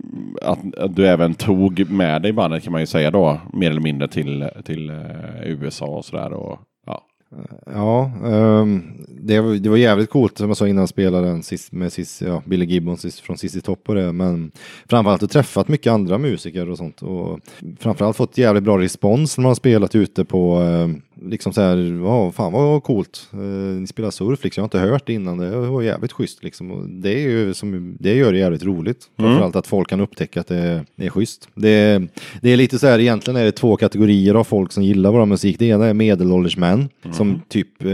att, 0.42 0.76
att, 0.78 0.96
du 0.96 1.08
även 1.08 1.34
tog 1.34 1.90
med 1.90 2.22
dig 2.22 2.34
bandet 2.34 2.64
kan 2.64 2.72
man 2.72 2.82
ju 2.82 2.88
säga 2.88 3.12
då. 3.12 3.42
Mer 3.54 3.70
eller 3.70 3.82
mindre 3.82 4.08
till, 4.08 4.50
till 4.66 4.90
eh, 4.90 4.96
USA 5.44 5.86
och 5.86 6.06
sådär. 6.06 6.34
Och, 6.34 6.60
ja. 6.86 7.02
Ja, 7.66 8.12
um, 8.24 8.84
det, 9.22 9.40
var, 9.40 9.54
det 9.56 9.70
var 9.70 9.78
jävligt 9.78 10.10
coolt 10.10 10.38
som 10.38 10.48
jag 10.48 10.58
sa 10.58 10.68
innan 10.68 10.88
spelaren 10.88 11.44
sist, 11.44 11.72
med 11.72 11.94
sist, 11.94 12.22
ja, 12.22 12.44
Billy 12.46 12.66
Gibbon 12.66 12.98
sist, 12.98 13.20
från 13.20 13.38
Sissi 13.38 13.62
Topp 13.62 13.90
och 13.90 13.96
det. 13.96 14.12
Men 14.12 14.52
framförallt 14.90 15.24
att 15.24 15.32
träffat 15.32 15.68
mycket 15.68 15.94
andra 15.94 16.18
musiker 16.18 16.70
och 16.70 16.78
sånt. 16.78 17.02
Och 17.02 17.40
framförallt 17.80 18.18
fått 18.18 18.38
jävligt 18.38 18.64
bra 18.64 18.80
respons 18.80 19.38
när 19.38 19.42
man 19.42 19.50
har 19.50 19.56
spelat 19.56 19.96
ute 19.96 20.26
på 20.26 20.60
um, 20.60 21.02
liksom 21.22 21.54
så 21.54 21.62
här, 21.62 22.02
ja 22.04 22.32
fan 22.32 22.54
vad 22.54 22.84
coolt. 22.84 23.30
Eh, 23.34 23.40
ni 23.80 23.88
spelar 23.88 24.12
surf 24.12 24.44
liksom, 24.44 24.62
jag 24.62 24.64
har 24.64 24.68
inte 24.68 24.92
hört 24.92 25.08
det 25.08 25.14
innan, 25.14 25.38
det 25.38 25.58
var 25.58 25.82
jävligt 25.82 26.12
schysst 26.12 26.44
liksom. 26.44 26.72
Och 26.72 26.90
det, 26.90 27.10
är 27.10 27.30
ju 27.30 27.54
som, 27.54 27.98
det 28.00 28.16
gör 28.16 28.32
det 28.32 28.40
jävligt 28.40 28.64
roligt. 28.64 29.06
Mm. 29.18 29.30
Framförallt 29.30 29.56
att 29.56 29.68
folk 29.68 29.90
kan 29.90 30.00
upptäcka 30.02 30.40
att 30.40 30.48
det, 30.48 30.86
det 30.96 31.06
är 31.06 31.10
schysst. 31.10 31.50
Det, 31.56 32.02
det 32.42 32.50
är 32.50 32.58
lite 32.58 32.80
så 32.80 32.88
här, 32.88 33.00
egentligen 33.00 33.40
är 33.40 33.46
det 33.46 33.52
två 33.52 33.76
kategorier 33.76 34.36
av 34.36 34.44
folk 34.44 34.72
som 34.72 34.84
gillar 34.84 35.12
vår 35.12 35.26
musik. 35.26 35.60
Det 35.60 35.66
ena 35.66 35.86
är 35.86 35.94
medelålders 35.94 36.58
män 36.58 36.90
mm. 37.04 37.14
som 37.14 37.42
typ 37.48 37.84
eh, 37.84 37.92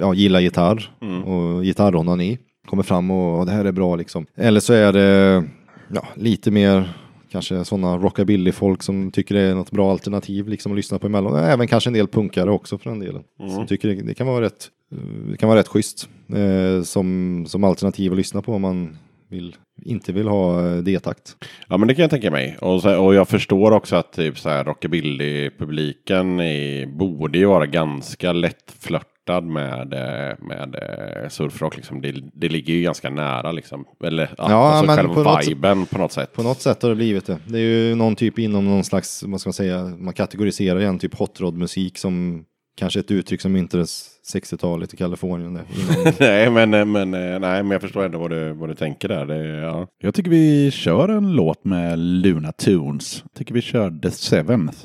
ja, 0.00 0.14
gillar 0.14 0.40
gitarr 0.40 0.90
mm. 1.02 1.24
och 1.24 1.64
gitarronani. 1.64 2.38
Kommer 2.66 2.82
fram 2.82 3.10
och, 3.10 3.38
och 3.38 3.46
det 3.46 3.52
här 3.52 3.64
är 3.64 3.72
bra 3.72 3.96
liksom. 3.96 4.26
Eller 4.36 4.60
så 4.60 4.72
är 4.72 4.92
det 4.92 5.44
ja, 5.88 6.08
lite 6.14 6.50
mer 6.50 6.94
kanske 7.34 7.64
sådana 7.64 7.96
rockabilly-folk 7.96 8.82
som 8.82 9.10
tycker 9.10 9.34
det 9.34 9.40
är 9.40 9.54
något 9.54 9.70
bra 9.70 9.90
alternativ 9.90 10.48
liksom 10.48 10.72
att 10.72 10.76
lyssna 10.76 10.98
på 10.98 11.06
emellan. 11.06 11.44
Även 11.44 11.68
kanske 11.68 11.90
en 11.90 11.94
del 11.94 12.08
punkare 12.08 12.50
också 12.50 12.78
för 12.78 12.90
den 12.90 12.98
delen. 12.98 13.22
Mm. 13.40 13.50
Som 13.50 13.66
tycker 13.66 13.88
det, 13.88 13.94
det, 13.94 14.14
kan 14.14 14.26
vara 14.26 14.44
rätt, 14.44 14.68
det 15.30 15.36
kan 15.36 15.48
vara 15.48 15.58
rätt 15.58 15.68
schysst 15.68 16.08
eh, 16.34 16.82
som, 16.82 17.44
som 17.48 17.64
alternativ 17.64 18.12
att 18.12 18.18
lyssna 18.18 18.42
på 18.42 18.54
om 18.54 18.62
man 18.62 18.96
vill, 19.28 19.56
inte 19.84 20.12
vill 20.12 20.28
ha 20.28 20.66
eh, 20.66 20.76
D-takt. 20.76 21.36
Ja 21.68 21.76
men 21.76 21.88
det 21.88 21.94
kan 21.94 22.02
jag 22.02 22.10
tänka 22.10 22.30
mig. 22.30 22.56
Och, 22.60 22.82
så, 22.82 23.04
och 23.04 23.14
jag 23.14 23.28
förstår 23.28 23.70
också 23.70 23.96
att 23.96 24.12
typ 24.12 24.38
så 24.38 24.48
här 24.48 24.64
rockabilly-publiken 24.64 26.40
borde 26.98 27.38
ju 27.38 27.44
vara 27.44 27.66
ganska 27.66 28.32
lättflört 28.32 29.13
flörtad 29.24 29.44
med, 29.44 29.92
eh, 29.92 30.36
med 30.38 30.74
eh, 30.74 31.28
surfrock. 31.28 31.76
Liksom. 31.76 32.00
Det, 32.00 32.14
det 32.32 32.48
ligger 32.48 32.74
ju 32.74 32.82
ganska 32.82 33.10
nära 33.10 33.52
liksom. 33.52 33.84
Eller 34.04 34.30
ja, 34.38 34.44
alltså 34.44 34.86
men 34.86 34.96
själva 34.96 35.14
på 35.14 35.40
viben 35.46 35.78
något, 35.78 35.90
på 35.90 35.98
något 35.98 36.12
sätt. 36.12 36.32
På 36.32 36.42
något 36.42 36.60
sätt 36.60 36.82
har 36.82 36.90
det 36.90 36.96
blivit 36.96 37.26
det. 37.26 37.38
Det 37.46 37.58
är 37.58 37.62
ju 37.62 37.94
någon 37.94 38.16
typ 38.16 38.38
inom 38.38 38.64
någon 38.64 38.84
slags, 38.84 39.22
vad 39.22 39.40
ska 39.40 39.48
man 39.48 39.54
säga, 39.54 39.84
man 39.98 40.14
kategoriserar 40.14 40.80
igen 40.80 40.98
typ 40.98 41.14
hot 41.14 41.40
rod 41.40 41.54
musik 41.54 41.98
som 41.98 42.44
kanske 42.76 43.00
ett 43.00 43.10
uttryck 43.10 43.40
som 43.40 43.52
myntades 43.52 44.10
60-talet 44.34 44.94
i 44.94 44.96
Kalifornien. 44.96 45.60
nej, 46.18 46.50
men, 46.50 46.74
eh, 46.74 46.84
men, 46.84 47.10
nej, 47.10 47.40
men 47.40 47.70
jag 47.70 47.80
förstår 47.80 48.04
ändå 48.04 48.18
vad 48.18 48.30
du, 48.30 48.52
vad 48.52 48.68
du 48.68 48.74
tänker 48.74 49.08
där. 49.08 49.26
Det, 49.26 49.46
ja. 49.46 49.86
Jag 49.98 50.14
tycker 50.14 50.30
vi 50.30 50.70
kör 50.70 51.08
en 51.08 51.32
låt 51.32 51.64
med 51.64 51.98
Luna 51.98 52.52
Tunes. 52.52 53.22
Jag 53.22 53.34
tycker 53.38 53.54
vi 53.54 53.62
kör 53.62 54.00
The 54.02 54.10
Seventh. 54.10 54.78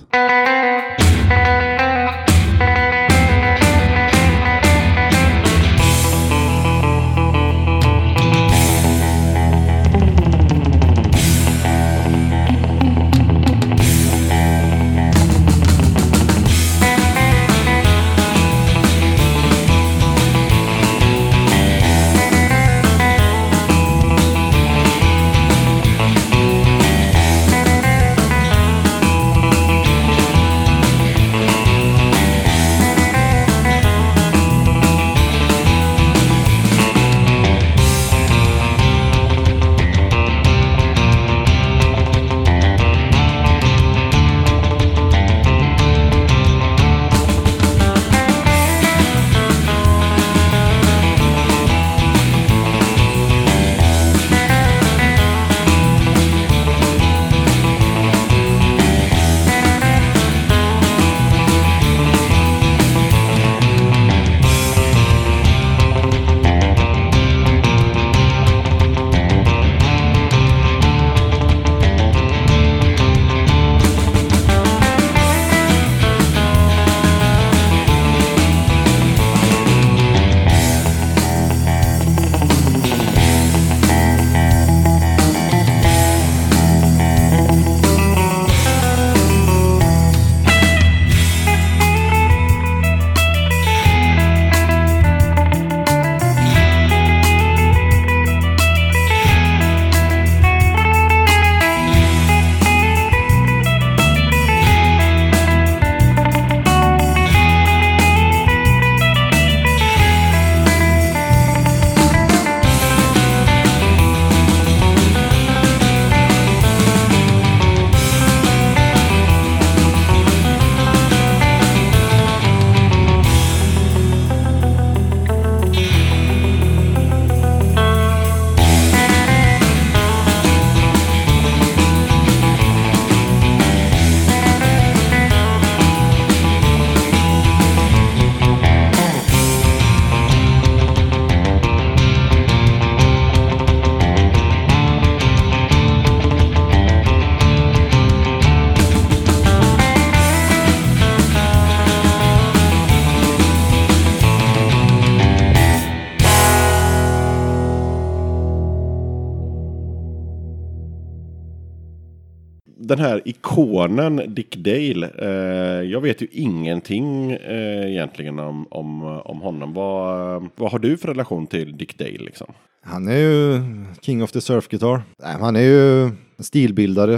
Sonen 163.79 164.21
Dick 164.27 164.55
Dale. 164.55 165.09
Eh, 165.17 165.91
jag 165.91 166.01
vet 166.01 166.21
ju 166.21 166.27
ingenting 166.31 167.31
eh, 167.31 167.91
egentligen 167.91 168.39
om, 168.39 168.67
om, 168.69 169.03
om 169.03 169.41
honom. 169.41 169.73
Vad, 169.73 170.49
vad 170.55 170.71
har 170.71 170.79
du 170.79 170.97
för 170.97 171.07
relation 171.07 171.47
till 171.47 171.77
Dick 171.77 171.97
Dale 171.97 172.17
liksom? 172.17 172.53
Han 172.81 173.07
är 173.07 173.17
ju 173.17 173.61
King 174.01 174.23
of 174.23 174.31
the 174.31 174.41
Surf 174.41 174.67
Guitar. 174.67 175.01
Nej, 175.23 175.35
han 175.39 175.55
är 175.55 175.61
ju 175.61 176.11
stilbildare, 176.39 177.13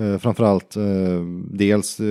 eh, 0.00 0.18
framförallt 0.18 0.76
eh, 0.76 1.22
dels 1.50 2.00
eh, 2.00 2.06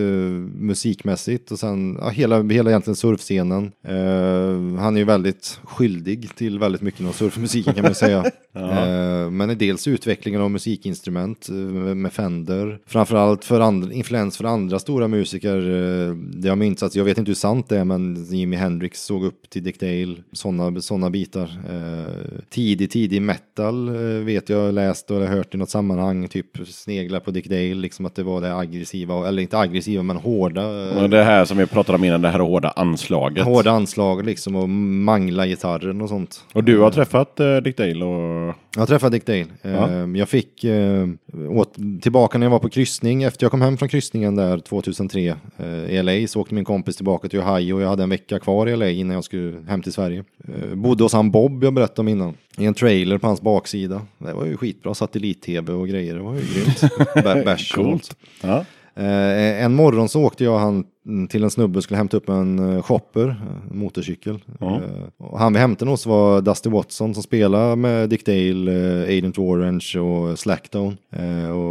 musikmässigt 0.60 1.52
och 1.52 1.60
sen 1.60 1.98
ja, 2.02 2.10
hela, 2.10 2.44
hela 2.44 2.70
egentligen 2.70 2.96
surfscenen. 2.96 3.72
Eh, 3.84 4.80
han 4.82 4.96
är 4.96 4.98
ju 4.98 5.04
väldigt 5.04 5.60
skyldig 5.64 6.36
till 6.36 6.60
väldigt 6.60 6.82
mycket 6.82 7.08
av 7.08 7.12
surfmusiken 7.12 7.74
kan 7.74 7.84
man 7.84 7.96
säga. 7.96 8.26
eh, 8.54 9.30
men 9.30 9.58
dels 9.58 9.88
utvecklingen 9.88 10.42
av 10.42 10.52
musikinstrument 10.52 11.50
eh, 11.50 11.56
med 11.96 12.14
Fender, 12.14 12.80
framförallt 12.86 13.46
för 13.46 13.60
andra, 13.60 13.94
influens 13.94 14.38
för 14.38 14.44
andra 14.44 14.80
stora 14.80 15.08
musiker. 15.08 15.58
Eh, 15.58 16.16
det 16.16 16.50
har 16.50 16.56
minns 16.56 16.84
att 16.84 16.96
jag 16.96 17.04
vet 17.04 17.18
inte 17.18 17.30
hur 17.30 17.36
sant 17.36 17.70
det 17.70 17.78
är, 17.78 17.86
men 17.86 18.26
Jimi 18.30 18.56
Hendrix 18.56 19.04
såg 19.04 19.26
upp 19.26 19.50
till 19.50 19.64
Dick 19.64 19.80
Dale, 19.80 20.16
sådana 20.32 20.82
såna 20.82 21.10
bitar. 21.10 21.62
Eh, 21.70 22.40
tidig, 22.50 22.92
tidig 22.92 23.22
metal 23.22 23.90
vet 24.24 24.50
jag 24.50 24.74
läst 24.74 25.12
och 25.12 25.22
hört 25.22 25.56
i 25.56 25.58
något 25.58 25.70
sammanhang, 25.70 26.28
typ 26.28 26.45
snegla 26.66 27.20
på 27.20 27.32
Dick 27.32 27.48
Dale, 27.48 27.74
liksom 27.74 28.06
att 28.06 28.16
det 28.16 28.24
var 28.24 28.42
det 28.42 28.56
aggressiva, 28.56 29.28
eller 29.28 29.42
inte 29.42 29.58
aggressiva 29.58 30.04
men 30.04 30.18
hårda. 30.18 30.68
Och 31.02 31.10
Det 31.10 31.24
här 31.24 31.46
som 31.46 31.58
vi 31.58 31.66
pratade 31.66 31.96
om 31.96 32.04
innan, 32.04 32.22
det 32.22 32.30
här 32.30 32.40
hårda 32.40 32.74
anslaget. 32.76 33.46
Hårda 33.46 33.72
anslag 33.72 34.26
liksom 34.26 34.56
och 34.56 34.70
mangla 34.70 35.48
gitarren 35.48 36.02
och 36.02 36.10
sånt. 36.10 36.44
Och 36.54 36.64
du 36.64 36.80
har 36.80 36.92
träffat 36.92 37.40
eh, 37.40 37.58
Dick 37.58 37.78
Dale 37.78 38.06
och... 38.06 38.56
Jag 38.78 38.88
träffade 38.88 39.16
Dick 39.18 39.26
Dale. 39.26 39.46
Ja. 39.62 39.90
Eh, 39.92 40.06
Jag 40.16 40.30
fick 40.30 40.64
eh, 40.64 41.08
åt, 41.50 41.76
tillbaka 42.02 42.38
när 42.38 42.46
jag 42.46 42.52
var 42.52 42.60
på 42.60 42.70
kryssning. 42.70 43.24
Efter 43.24 43.44
jag 43.44 43.52
kom 43.52 43.62
hem 43.62 43.78
från 43.78 43.90
kryssningen 43.90 44.36
där 44.36 44.58
2003 44.60 45.36
eh, 45.58 45.66
i 45.68 46.04
LA 46.04 46.28
så 46.28 46.42
åkte 46.42 46.54
min 46.56 46.66
kompis 46.66 46.96
tillbaka 46.96 47.28
till 47.30 47.40
Ohio. 47.40 47.82
Jag 47.82 47.88
hade 47.90 48.04
en 48.04 48.10
vecka 48.10 48.40
kvar 48.40 48.68
i 48.70 48.76
LA 48.76 48.90
innan 48.90 49.16
jag 49.16 49.24
skulle 49.24 49.62
hem 49.68 49.82
till 49.82 49.94
Sverige. 49.94 50.24
Eh, 50.48 50.76
Bodde 50.76 51.04
hos 51.04 51.14
han 51.14 51.32
Bob 51.32 51.64
jag 51.64 51.74
berättade 51.74 52.02
om 52.02 52.08
innan. 52.08 52.34
I 52.58 52.66
en 52.66 52.74
trailer 52.74 53.18
på 53.18 53.28
hans 53.28 53.42
baksida. 53.42 54.02
Det 54.18 54.34
var 54.34 54.46
ju 54.46 54.58
skitbra. 54.58 54.94
Satellit-tv 54.94 55.74
och 55.74 55.88
grejer. 55.88 56.16
Det 56.16 56.22
var 56.22 56.34
ju 56.34 56.40
grymt. 56.40 56.82
Bä- 57.16 57.46
Bärs 57.46 57.72
och 57.78 57.84
Coolt. 57.86 58.16
Ja. 58.42 58.66
Eh, 58.98 59.64
en 59.66 59.74
morgon 59.76 60.10
så 60.10 60.24
åkte 60.24 60.44
jag 60.44 60.60
han 60.60 60.84
mm, 61.06 61.28
till 61.28 61.44
en 61.44 61.50
snubbe 61.52 61.78
och 61.78 61.84
skulle 61.84 61.98
hämta 61.98 62.18
upp 62.18 62.30
en 62.30 62.76
eh, 62.76 62.82
shopper, 62.84 63.36
en 63.72 63.78
motorcykel. 63.80 64.40
Eh, 64.62 64.78
och 65.18 65.40
han 65.40 65.54
vi 65.54 65.60
hämtade 65.60 65.92
hos 65.92 66.06
var 66.06 66.42
Dusty 66.42 66.70
Watson 66.70 67.14
som 67.14 67.24
spelar 67.24 67.76
med 67.76 68.10
Dick 68.10 68.26
Dale, 68.26 69.04
Agent 69.04 69.38
Orange 69.38 70.00
och 70.00 70.40
Slackdown 70.40 70.98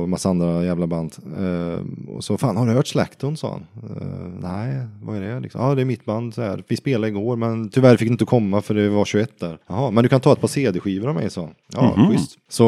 och 0.03 0.09
massa 0.09 0.29
andra 0.31 0.65
jävla 0.65 0.87
band. 0.87 1.15
Och 2.09 2.25
så 2.25 2.37
fan, 2.39 2.57
har 2.57 2.67
du 2.67 2.73
hört 2.73 2.87
Slackdown? 2.87 3.37
sa 3.37 3.51
han. 3.51 3.67
Nej, 4.41 4.87
vad 5.03 5.17
är 5.17 5.21
det? 5.21 5.41
Liksom, 5.41 5.61
ja, 5.61 5.75
det 5.75 5.81
är 5.81 5.87
mitt 5.87 6.05
band. 6.05 6.35
Så 6.35 6.43
här. 6.43 6.63
Vi 6.69 6.77
spelade 6.77 7.09
igår, 7.09 7.37
men 7.37 7.69
tyvärr 7.69 7.97
fick 7.97 8.09
du 8.09 8.13
inte 8.13 8.25
komma 8.25 8.63
för 8.63 8.75
det 8.75 8.89
var 8.89 9.05
21 9.05 9.31
där. 9.41 9.59
Jaha, 9.69 9.91
men 9.91 10.03
du 10.03 10.09
kan 10.09 10.21
ta 10.21 10.33
ett 10.33 10.41
par 10.41 10.49
CD-skivor 10.49 11.09
av 11.09 11.15
mig, 11.15 11.31
sa 11.31 11.41
han. 11.41 11.55
Ja, 11.73 11.95
Mhm. 11.97 12.11
schysst. 12.11 12.39
Så, 12.49 12.65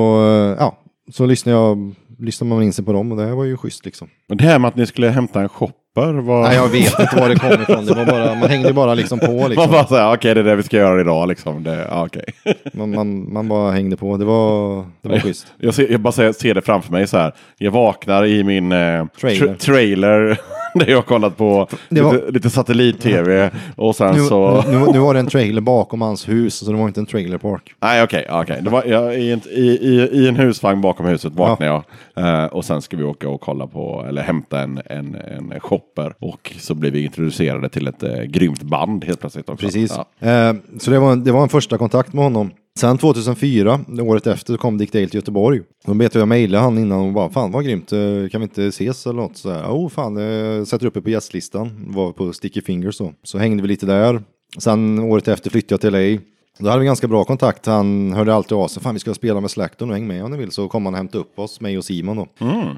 ja, 0.59 0.79
så 1.13 1.27
lyssnade 1.27 1.59
jag 1.59 1.95
lyssnade 2.19 2.55
man 2.55 2.63
in 2.63 2.73
sig 2.73 2.85
på 2.85 2.93
dem 2.93 3.13
och 3.13 3.19
det 3.19 3.25
här 3.27 3.33
var 3.35 3.45
ju 3.45 3.57
schysst 3.57 3.85
liksom. 3.85 4.09
Men 4.29 4.39
det 4.39 4.45
här 4.45 4.59
med 4.59 4.69
att 4.69 4.77
ni 4.77 4.87
skulle 4.87 5.09
hämta 5.09 5.41
en 5.41 5.49
shopper 5.49 6.13
var... 6.13 6.43
Nej, 6.43 6.57
jag 6.57 6.69
vet 6.69 6.99
inte 7.01 7.17
var 7.21 7.29
det 7.29 7.37
kom 7.39 7.53
ifrån. 7.53 7.87
Det 7.87 7.95
var 7.95 8.07
bara, 8.07 8.35
man 8.35 8.49
hängde 8.51 8.73
bara 8.73 8.95
liksom 8.95 9.19
på. 9.19 9.33
Man 9.33 9.51
Liksom. 9.51 9.71
bara 9.71 9.87
säger 9.87 10.13
okej 10.15 10.35
det 10.35 10.41
är 10.41 10.45
det 10.45 10.57
vi 10.57 10.63
ska 10.63 10.77
göra 10.77 11.01
idag 11.01 11.29
liksom. 11.29 11.63
Det, 11.63 11.89
okej. 11.93 12.25
Man, 12.73 12.91
man, 12.95 13.33
man 13.33 13.49
bara 13.49 13.71
hängde 13.73 13.97
på. 13.97 14.17
Det 14.17 14.25
var, 14.25 14.85
det 15.03 15.09
var 15.09 15.19
schysst. 15.19 15.47
Jag, 15.59 15.75
ser, 15.75 15.89
jag 15.93 16.01
bara 16.01 16.13
ser, 16.13 16.33
ser 16.33 16.55
det 16.55 16.63
framför 16.63 16.93
mig 16.93 17.07
så 17.07 17.17
här. 17.19 17.33
Jag 17.59 17.71
vaknar 17.71 18.25
i 18.27 18.45
min 18.45 18.73
eh, 18.73 19.07
Trailer. 19.21 19.47
tra- 19.47 19.57
trailer 19.57 20.39
där 20.85 20.91
jag 20.91 21.07
kollat 21.07 21.37
på 21.37 21.69
Det 21.89 22.01
var- 22.01 22.13
lite, 22.13 22.31
lite 22.31 22.51
satellit-tv 22.51 23.51
och 23.77 23.97
sen 23.97 24.15
Nu, 24.15 24.21
så... 24.21 24.65
nu, 24.69 24.79
nu 24.93 24.99
var 24.99 25.15
det 25.15 25.21
en 25.21 25.27
trailer 25.27 25.61
bakom 25.61 26.01
hans 26.03 26.29
hus, 26.29 26.55
så 26.55 26.71
det 26.73 26.77
var 26.79 26.87
inte 26.87 27.01
en 27.01 27.07
trailerpark. 27.07 27.75
Nej 27.83 28.03
okej, 28.03 28.27
okej. 28.31 28.61
Det 28.63 28.71
var, 28.71 28.85
jag, 28.85 29.19
i, 29.21 29.33
en- 29.33 29.41
i, 29.51 29.61
i, 29.83 30.09
I 30.13 30.29
en 30.29 30.37
husvagn 30.37 30.81
bakom 30.81 31.07
huset 31.07 31.33
vaknade 31.33 31.73
jag. 31.73 31.85
Eh, 32.27 32.45
och 32.45 32.65
sen 32.65 32.83
ska 32.83 32.97
vi 32.97 33.05
åka 33.05 33.29
och 33.29 33.41
kolla 33.41 33.67
på, 33.67 34.05
eller 34.09 34.23
hämta 34.23 34.61
en, 34.61 34.81
en, 34.87 35.15
en 35.15 35.61
shopper. 35.61 36.15
Och 36.19 36.53
så 36.59 36.75
blir 36.75 36.91
vi 36.91 37.05
introducerade 37.05 37.69
till 37.69 37.87
ett 37.87 38.03
eh, 38.03 38.23
grymt 38.23 38.63
band 38.63 39.05
helt 39.05 39.21
plötsligt 39.21 39.49
också. 39.49 39.67
Precis. 39.67 39.95
Ja. 40.19 40.29
Eh, 40.29 40.55
så 40.79 40.91
det 40.91 40.99
var, 40.99 41.17
det 41.17 41.33
var 41.33 41.43
en 41.43 41.49
första 41.49 41.79
kontakt 41.79 42.13
med 42.13 42.25
honom. 42.25 42.51
Sen 42.79 42.99
2004, 42.99 43.81
året 44.01 44.27
efter, 44.27 44.57
kom 44.57 44.79
Dick 44.79 44.93
Dale 44.93 45.07
till 45.07 45.19
Göteborg. 45.19 45.61
Då 45.87 45.95
vet 45.95 46.15
jag 46.15 46.29
mejlade 46.29 46.65
han 46.65 46.79
innan 46.79 47.01
och 47.01 47.13
bara, 47.13 47.31
fan 47.31 47.53
vad 47.53 47.65
grymt, 47.65 47.93
eh, 47.93 48.29
kan 48.31 48.41
vi 48.41 48.43
inte 48.43 48.67
ses 48.67 49.07
eller 49.07 49.21
något? 49.21 49.37
Så 49.37 49.51
här, 49.51 49.71
oh 49.71 49.89
fan, 49.89 50.17
jag 50.17 50.67
sätter 50.67 50.87
upp 50.87 50.97
er 50.97 51.01
på 51.01 51.11
gästlistan. 51.11 51.71
Var 51.89 52.13
på 52.13 52.33
Sticky 52.33 52.61
Fingers 52.61 52.99
då. 52.99 53.13
Så 53.23 53.39
hängde 53.39 53.63
vi 53.63 53.69
lite 53.69 53.87
där. 53.87 54.23
Sen 54.59 54.99
året 54.99 55.29
efter 55.29 55.51
flyttade 55.51 55.75
jag 55.75 55.81
till 55.81 56.17
LA. 56.17 56.23
Då 56.59 56.69
hade 56.69 56.81
vi 56.81 56.87
ganska 56.87 57.09
bra 57.09 57.25
kontakt. 57.25 57.67
Han 57.67 58.13
hörde 58.13 58.35
alltid 58.35 58.59
av 58.59 58.69
sig. 58.69 58.83
Fan 58.83 58.95
vi 58.95 59.01
ska 59.01 59.15
spela 59.15 59.41
med 59.41 59.51
Slackton 59.51 59.89
och 59.91 59.95
häng 59.97 60.07
med 60.07 60.25
om 60.25 60.31
ni 60.31 60.37
vill. 60.37 60.51
Så 60.51 60.69
kom 60.69 60.85
han 60.87 60.95
och 60.95 60.99
hämtade 60.99 61.19
upp 61.25 61.39
oss, 61.39 61.61
mig 61.61 61.79
och 61.79 61.85
Simon 61.85 62.17
då. 62.17 62.27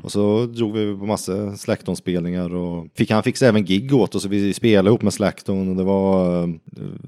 Och 0.02 0.12
så 0.12 0.46
drog 0.46 0.72
vi 0.72 0.98
på 0.98 1.06
massa 1.06 1.56
Slackton-spelningar. 1.56 2.54
Och 2.54 2.86
fick, 2.94 3.10
han 3.10 3.22
fixade 3.22 3.48
även 3.48 3.64
gig 3.64 3.94
åt 3.94 4.14
oss. 4.14 4.22
Så 4.22 4.28
vi 4.28 4.52
spelade 4.54 4.88
ihop 4.88 5.02
med 5.02 5.12
Slackton. 5.12 5.68
Och 5.68 5.76
det 5.76 5.84
var... 5.84 6.42
eh, 6.42 6.48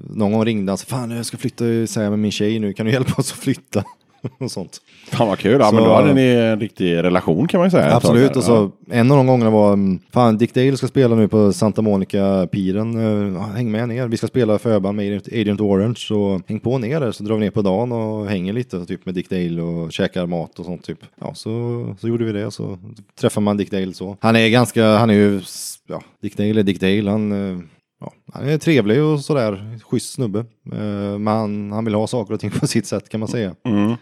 Någon 0.09 0.31
gång 0.31 0.45
ringde 0.45 0.71
han 0.71 0.77
så 0.77 0.85
Fan 0.85 1.11
jag 1.11 1.25
ska 1.25 1.37
flytta 1.37 1.65
isär 1.67 2.09
med 2.09 2.19
min 2.19 2.31
tjej 2.31 2.59
nu. 2.59 2.73
Kan 2.73 2.85
du 2.85 2.91
hjälpa 2.91 3.13
oss 3.21 3.31
att 3.31 3.37
flytta? 3.37 3.83
och 4.39 4.51
sånt. 4.51 4.77
Fan 5.11 5.27
vad 5.27 5.39
kul. 5.39 5.57
Ja, 5.59 5.69
Så- 5.69 5.75
men 5.75 5.83
då 5.83 5.93
hade 5.93 6.13
ni 6.13 6.21
en 6.27 6.59
riktig 6.59 6.95
relation 6.95 7.47
kan 7.47 7.57
man 7.59 7.67
ju 7.67 7.71
säga. 7.71 7.95
Absolut, 7.95 8.35
och 8.35 8.43
så 8.43 8.71
en 8.91 9.11
av 9.11 9.17
de 9.17 9.27
gångerna 9.27 9.49
var, 9.49 9.73
mm, 9.73 9.99
fan 10.13 10.37
Dick 10.37 10.53
Dale 10.53 10.77
ska 10.77 10.87
spela 10.87 11.15
nu 11.15 11.27
på 11.27 11.53
Santa 11.53 11.81
Monica-piren, 11.81 12.95
Eh, 13.35 13.41
häng 13.47 13.71
med 13.71 13.89
ner, 13.89 14.07
vi 14.07 14.17
ska 14.17 14.27
spela 14.27 14.59
förband 14.59 14.97
med 14.97 15.21
Agent- 15.27 15.61
Orange, 15.61 15.95
så 15.97 16.41
häng 16.47 16.59
på 16.59 16.77
ner 16.77 17.11
så 17.11 17.23
drar 17.23 17.33
vi 17.35 17.39
ner 17.39 17.51
på 17.51 17.61
dagen 17.61 17.91
och 17.91 18.27
hänger 18.27 18.53
lite 18.53 18.85
typ 18.85 19.05
med 19.05 19.15
Dick 19.15 19.29
Dale 19.29 19.61
och 19.61 19.91
käkar 19.91 20.25
mat 20.25 20.59
och 20.59 20.65
sånt 20.65 20.83
typ. 20.83 20.99
Ja, 21.21 21.33
så, 21.33 21.85
så 21.99 22.07
gjorde 22.07 22.25
vi 22.25 22.31
det, 22.31 22.51
så 22.51 22.77
träffar 23.19 23.41
man 23.41 23.57
Dick 23.57 23.71
Dale 23.71 23.93
så. 23.93 24.17
Han 24.19 24.35
är 24.35 24.49
ganska, 24.49 24.97
han 24.97 25.09
är 25.09 25.13
ju, 25.13 25.41
ja, 25.87 26.01
Dick 26.21 26.37
Dale 26.37 26.59
är 26.59 26.63
Dick 26.63 26.79
Dale, 26.79 27.09
han 27.11 27.31
eh, 27.31 27.59
Ja, 28.03 28.11
han 28.33 28.49
är 28.49 28.57
trevlig 28.57 29.03
och 29.03 29.19
sådär, 29.19 29.79
schysst 29.89 30.13
snubbe. 30.13 30.39
Eh, 30.71 31.17
Men 31.19 31.27
han, 31.27 31.71
han 31.71 31.85
vill 31.85 31.93
ha 31.93 32.07
saker 32.07 32.33
och 32.33 32.39
ting 32.39 32.51
på 32.51 32.67
sitt 32.67 32.85
sätt 32.87 33.09
kan 33.09 33.19
man 33.19 33.29
säga. 33.29 33.55
Mm. 33.65 33.93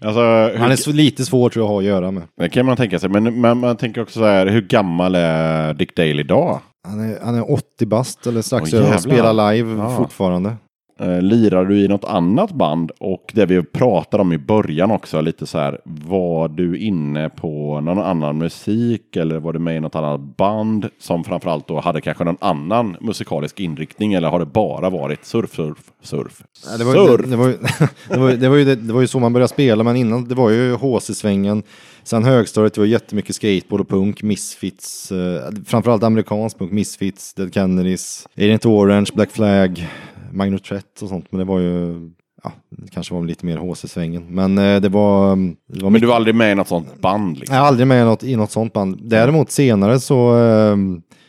Alltså, 0.00 0.20
hur, 0.20 0.56
Han 0.56 0.70
är 0.70 0.76
så 0.76 0.92
lite 0.92 1.24
svår 1.24 1.50
tror 1.50 1.62
jag 1.62 1.66
att 1.66 1.70
ha 1.72 1.78
att 1.78 1.84
göra 1.84 2.10
med. 2.10 2.22
Det 2.40 2.48
kan 2.48 2.66
man 2.66 2.76
tänka 2.76 2.98
sig. 2.98 3.08
Men 3.08 3.40
man, 3.40 3.58
man 3.58 3.76
tänker 3.76 4.02
också 4.02 4.18
så 4.18 4.24
här, 4.24 4.46
hur 4.46 4.60
gammal 4.62 5.14
är 5.14 5.74
Dick 5.74 5.96
Dale 5.96 6.20
idag? 6.20 6.60
Han 6.88 7.00
är, 7.00 7.18
han 7.22 7.34
är 7.34 7.52
80 7.52 7.86
bast 7.86 8.26
eller 8.26 8.42
strax 8.42 8.72
över 8.74 8.84
jävlar. 8.84 8.98
spelar 8.98 9.52
live 9.52 9.82
Ja. 9.82 9.96
fortfarande. 9.96 10.56
Eh, 11.00 11.22
lirar 11.22 11.64
du 11.64 11.78
i 11.84 11.88
något 11.88 12.04
annat 12.04 12.52
band? 12.52 12.90
Och 13.00 13.30
det 13.34 13.46
vi 13.46 13.62
pratade 13.62 14.20
om 14.20 14.32
i 14.32 14.38
början 14.38 14.90
också, 14.90 15.20
lite 15.20 15.46
så 15.46 15.58
här, 15.58 15.80
var 15.84 16.48
du 16.48 16.78
inne 16.78 17.28
på 17.28 17.80
någon 17.80 17.98
annan 17.98 18.38
musik 18.38 19.16
eller 19.16 19.38
var 19.38 19.52
du 19.52 19.58
med 19.58 19.76
i 19.76 19.80
något 19.80 19.94
annat 19.96 20.36
band 20.36 20.88
som 20.98 21.24
framförallt 21.24 21.68
då 21.68 21.80
hade 21.80 22.00
kanske 22.00 22.24
någon 22.24 22.36
annan 22.40 22.96
musikalisk 23.00 23.60
inriktning 23.60 24.12
eller 24.14 24.28
har 24.28 24.38
det 24.38 24.46
bara 24.46 24.90
varit 24.90 25.24
surf, 25.24 25.54
surf, 25.54 25.78
surf? 26.02 26.42
Ja, 26.70 26.78
Det 26.78 26.84
var, 26.84 26.94
ju- 26.94 27.06
surf! 27.06 27.20
det, 27.24 27.30
det, 27.30 27.36
var, 27.36 27.48
ju- 27.48 27.56
det, 28.08 28.18
var, 28.18 28.30
ju- 28.30 28.36
det, 28.36 28.48
var 28.48 28.56
ju, 28.56 28.64
det, 28.64 28.74
det 28.76 28.92
var 28.92 29.00
ju 29.00 29.06
så 29.06 29.18
man 29.18 29.32
började 29.32 29.48
spela, 29.52 29.84
men 29.84 29.96
innan 29.96 30.28
det 30.28 30.34
var 30.34 30.50
ju 30.50 30.74
HC-svängen. 30.76 31.62
Sen 32.02 32.24
högstadiet 32.24 32.74
det 32.74 32.80
var 32.80 32.86
jättemycket 32.86 33.36
skateboard 33.36 33.80
och 33.80 33.88
punk, 33.88 34.22
Misfits, 34.22 35.12
eh, 35.12 35.42
framförallt 35.66 36.02
amerikansk 36.02 36.58
punk, 36.58 36.72
Misfits, 36.72 37.34
Dead 37.34 37.54
Kennedys, 37.54 38.26
Agent 38.36 38.66
Orange, 38.66 39.06
Black 39.14 39.30
Flag, 39.30 39.88
Magnus 40.30 40.62
Trett 40.62 41.02
och 41.02 41.08
sånt. 41.08 41.26
Men 41.30 41.38
det 41.38 41.44
var 41.44 41.58
ju, 41.58 42.10
ja, 42.42 42.52
det 42.68 42.90
kanske 42.90 43.14
var 43.14 43.24
lite 43.24 43.46
mer 43.46 43.56
HC-svängen. 43.56 44.26
Men 44.28 44.58
eh, 44.58 44.80
det 44.80 44.88
var... 44.88 45.36
Det 45.66 45.82
var 45.82 45.90
Men 45.90 46.00
du 46.00 46.06
var 46.06 46.16
aldrig 46.16 46.34
med 46.34 46.52
i 46.52 46.54
något 46.54 46.68
sånt 46.68 47.00
band 47.00 47.38
liksom? 47.38 47.56
Jag 47.56 47.64
är 47.64 47.68
aldrig 47.68 47.86
med 47.86 48.02
i 48.02 48.04
något, 48.04 48.24
i 48.24 48.36
något 48.36 48.50
sånt 48.50 48.72
band. 48.72 48.98
Däremot 49.02 49.50
senare 49.50 50.00
så 50.00 50.38
eh, 50.38 50.76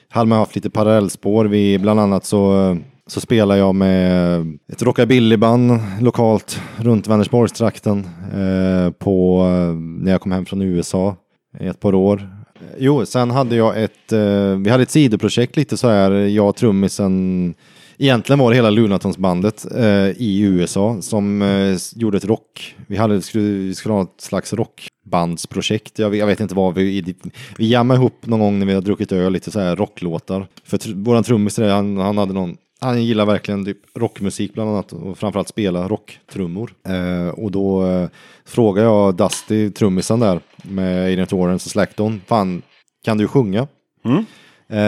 hade 0.09 0.29
man 0.29 0.37
haft 0.37 0.55
lite 0.55 0.69
parallellspår. 0.69 1.45
Vi, 1.45 1.79
bland 1.79 1.99
annat 1.99 2.25
så, 2.25 2.77
så 3.07 3.21
spelar 3.21 3.55
jag 3.55 3.75
med 3.75 4.41
ett 4.71 4.81
rockabillyband 4.81 5.79
lokalt 6.01 6.61
runt 6.77 7.07
Vänersborgstrakten 7.07 8.07
eh, 8.33 8.91
på, 8.91 9.41
eh, 9.41 9.73
när 9.75 10.11
jag 10.11 10.21
kom 10.21 10.31
hem 10.31 10.45
från 10.45 10.61
USA 10.61 11.15
i 11.59 11.67
ett 11.67 11.79
par 11.79 11.95
år. 11.95 12.29
Jo, 12.77 13.05
sen 13.05 13.31
hade 13.31 13.55
jag 13.55 13.83
ett, 13.83 14.11
eh, 14.11 14.57
vi 14.57 14.69
hade 14.69 14.83
ett 14.83 14.91
sidoprojekt 14.91 15.57
lite 15.57 15.77
så 15.77 15.89
här, 15.89 16.11
jag 16.11 16.49
och 16.49 16.55
trummisen 16.55 17.53
Egentligen 18.01 18.39
var 18.39 18.49
det 18.49 18.55
hela 18.55 18.69
Lunatons-bandet 18.69 19.65
eh, 19.75 20.09
i 20.21 20.39
USA 20.41 21.01
som 21.01 21.41
eh, 21.41 21.77
gjorde 21.95 22.17
ett 22.17 22.25
rock. 22.25 22.75
Vi, 22.87 22.97
hade, 22.97 23.21
skulle, 23.21 23.43
vi 23.43 23.75
skulle 23.75 23.93
ha 23.93 24.01
ett 24.01 24.21
slags 24.21 24.53
rockbandsprojekt. 24.53 25.99
Jag, 25.99 26.09
vet- 26.09 26.19
jag 26.19 26.27
vet 26.27 26.39
inte 26.39 26.55
vad 26.55 26.73
vi... 26.73 27.15
Vi 27.57 27.67
jammade 27.69 27.97
ihop 27.99 28.25
någon 28.25 28.39
gång 28.39 28.59
när 28.59 28.65
vi 28.65 28.73
hade 28.73 28.85
druckit 28.85 29.11
öl, 29.11 29.33
lite 29.33 29.51
så 29.51 29.59
här 29.59 29.75
rocklåtar. 29.75 30.47
För 30.63 30.77
tr- 30.77 31.03
våran 31.05 31.23
trummis, 31.23 31.57
han, 31.57 31.97
han 31.97 32.17
hade 32.17 32.33
någon... 32.33 32.57
Han 32.79 33.03
gillar 33.05 33.25
verkligen 33.25 33.65
typ 33.65 33.77
rockmusik 33.97 34.53
bland 34.53 34.69
annat 34.69 34.93
och 34.93 35.17
framförallt 35.17 35.47
spela 35.47 35.87
rocktrummor. 35.87 36.73
Eh, 36.87 37.27
och 37.29 37.51
då 37.51 37.85
eh, 37.87 38.09
frågade 38.45 38.87
jag 38.87 39.15
Dusty, 39.15 39.69
trummisen 39.71 40.19
där 40.19 40.39
med 40.63 41.05
Agent 41.13 41.33
Orange 41.33 41.55
och 41.55 41.61
Slackton. 41.61 42.21
Fan, 42.27 42.61
kan 43.05 43.17
du 43.17 43.27
sjunga? 43.27 43.67
Mm. 44.05 44.25
Eh, 44.71 44.79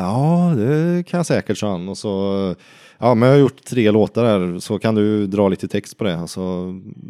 ja, 0.00 0.54
det 0.56 1.02
kan 1.06 1.18
jag 1.18 1.26
säkert, 1.26 1.58
sa 1.58 1.70
han. 1.70 1.88
Och 1.88 1.98
så, 1.98 2.54
ja, 2.98 3.14
men 3.14 3.28
jag 3.28 3.34
har 3.36 3.40
gjort 3.40 3.64
tre 3.64 3.90
låtar 3.90 4.24
här, 4.24 4.58
så 4.58 4.78
kan 4.78 4.94
du 4.94 5.26
dra 5.26 5.48
lite 5.48 5.68
text 5.68 5.98
på 5.98 6.04
det. 6.04 6.18
Alltså, 6.18 6.40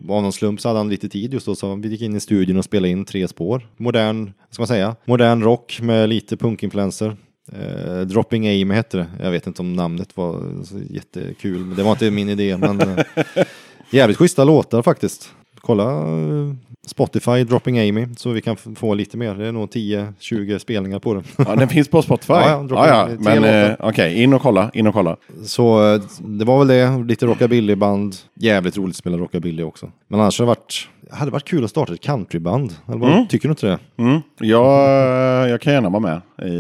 av 0.09 0.23
någon 0.23 0.33
slump 0.33 0.61
så 0.61 0.69
hade 0.69 0.79
han 0.79 0.89
lite 0.89 1.09
tid 1.09 1.33
just 1.33 1.47
då, 1.47 1.55
så 1.55 1.75
vi 1.75 1.89
gick 1.89 2.03
in 2.03 2.17
i 2.17 2.21
studion 2.21 2.57
och 2.57 2.65
spelade 2.65 2.89
in 2.89 3.05
tre 3.05 3.29
spår. 3.29 3.69
Modern, 3.77 4.33
ska 4.51 4.61
man 4.61 4.69
säga, 4.69 4.97
modern 5.05 5.43
rock 5.43 5.79
med 5.83 6.09
lite 6.09 6.37
punkinfluenser. 6.37 7.17
Eh, 7.53 8.01
Dropping 8.01 8.49
Aim 8.49 8.71
hette 8.71 8.97
det. 8.97 9.07
Jag 9.23 9.31
vet 9.31 9.47
inte 9.47 9.63
om 9.63 9.73
namnet 9.73 10.17
var 10.17 10.43
jättekul, 10.91 11.59
men 11.59 11.77
det 11.77 11.83
var 11.83 11.91
inte 11.91 12.11
min 12.11 12.29
idé. 12.29 12.57
Men 12.57 12.81
eh, 12.81 12.99
jävligt 13.91 14.19
schyssta 14.19 14.45
låtar 14.45 14.83
faktiskt. 14.83 15.35
Kolla 15.69 15.85
eh, 15.85 16.55
Spotify, 16.87 17.45
Dropping 17.45 17.79
Amy, 17.79 18.07
så 18.17 18.31
vi 18.31 18.41
kan 18.41 18.57
få 18.57 18.95
lite 18.95 19.17
mer. 19.17 19.35
Det 19.35 19.47
är 19.47 19.53
nog 19.53 19.69
10-20 19.69 20.59
spelningar 20.59 20.99
på 20.99 21.15
den. 21.15 21.25
Ja, 21.37 21.57
den 21.57 21.69
finns 21.75 21.89
på 21.89 22.03
Spotify. 22.03 22.33
Ja, 22.33 22.67
Ja, 22.71 22.89
ja. 22.89 23.09
Men 23.19 23.45
eh, 23.45 23.77
okej, 23.81 24.23
in 24.23 24.35
och 24.35 24.43
kolla, 24.43 24.71
in 24.75 24.87
och 24.87 24.95
kolla. 24.95 25.17
Så 25.45 25.95
eh, 25.95 26.03
det 26.19 26.45
var 26.45 26.59
väl 26.59 26.69
det, 26.69 27.05
lite 27.09 27.27
rockabillyband. 27.27 28.17
Jävligt 28.35 28.77
roligt 28.77 28.93
att 28.93 28.97
spela 28.97 29.17
rockabilly 29.17 29.63
också. 29.63 29.91
Men 30.09 30.21
annars 30.21 30.39
har 30.39 30.47
det 30.47 30.49
varit, 30.49 30.89
hade 31.11 31.31
varit 31.31 31.45
kul 31.49 31.65
att 31.65 31.71
starta 31.71 31.93
ett 31.95 32.01
countryband. 32.01 32.73
Eller 32.89 32.99
vad, 32.99 33.29
Tycker 33.29 33.49
du 33.49 33.53
inte 33.53 33.67
det? 33.67 33.79
Mm. 34.03 34.21
Jag, 34.41 35.49
jag 35.49 35.61
kan 35.61 35.73
gärna 35.73 35.89
vara 35.89 36.01
med 36.01 36.49
i, 36.51 36.55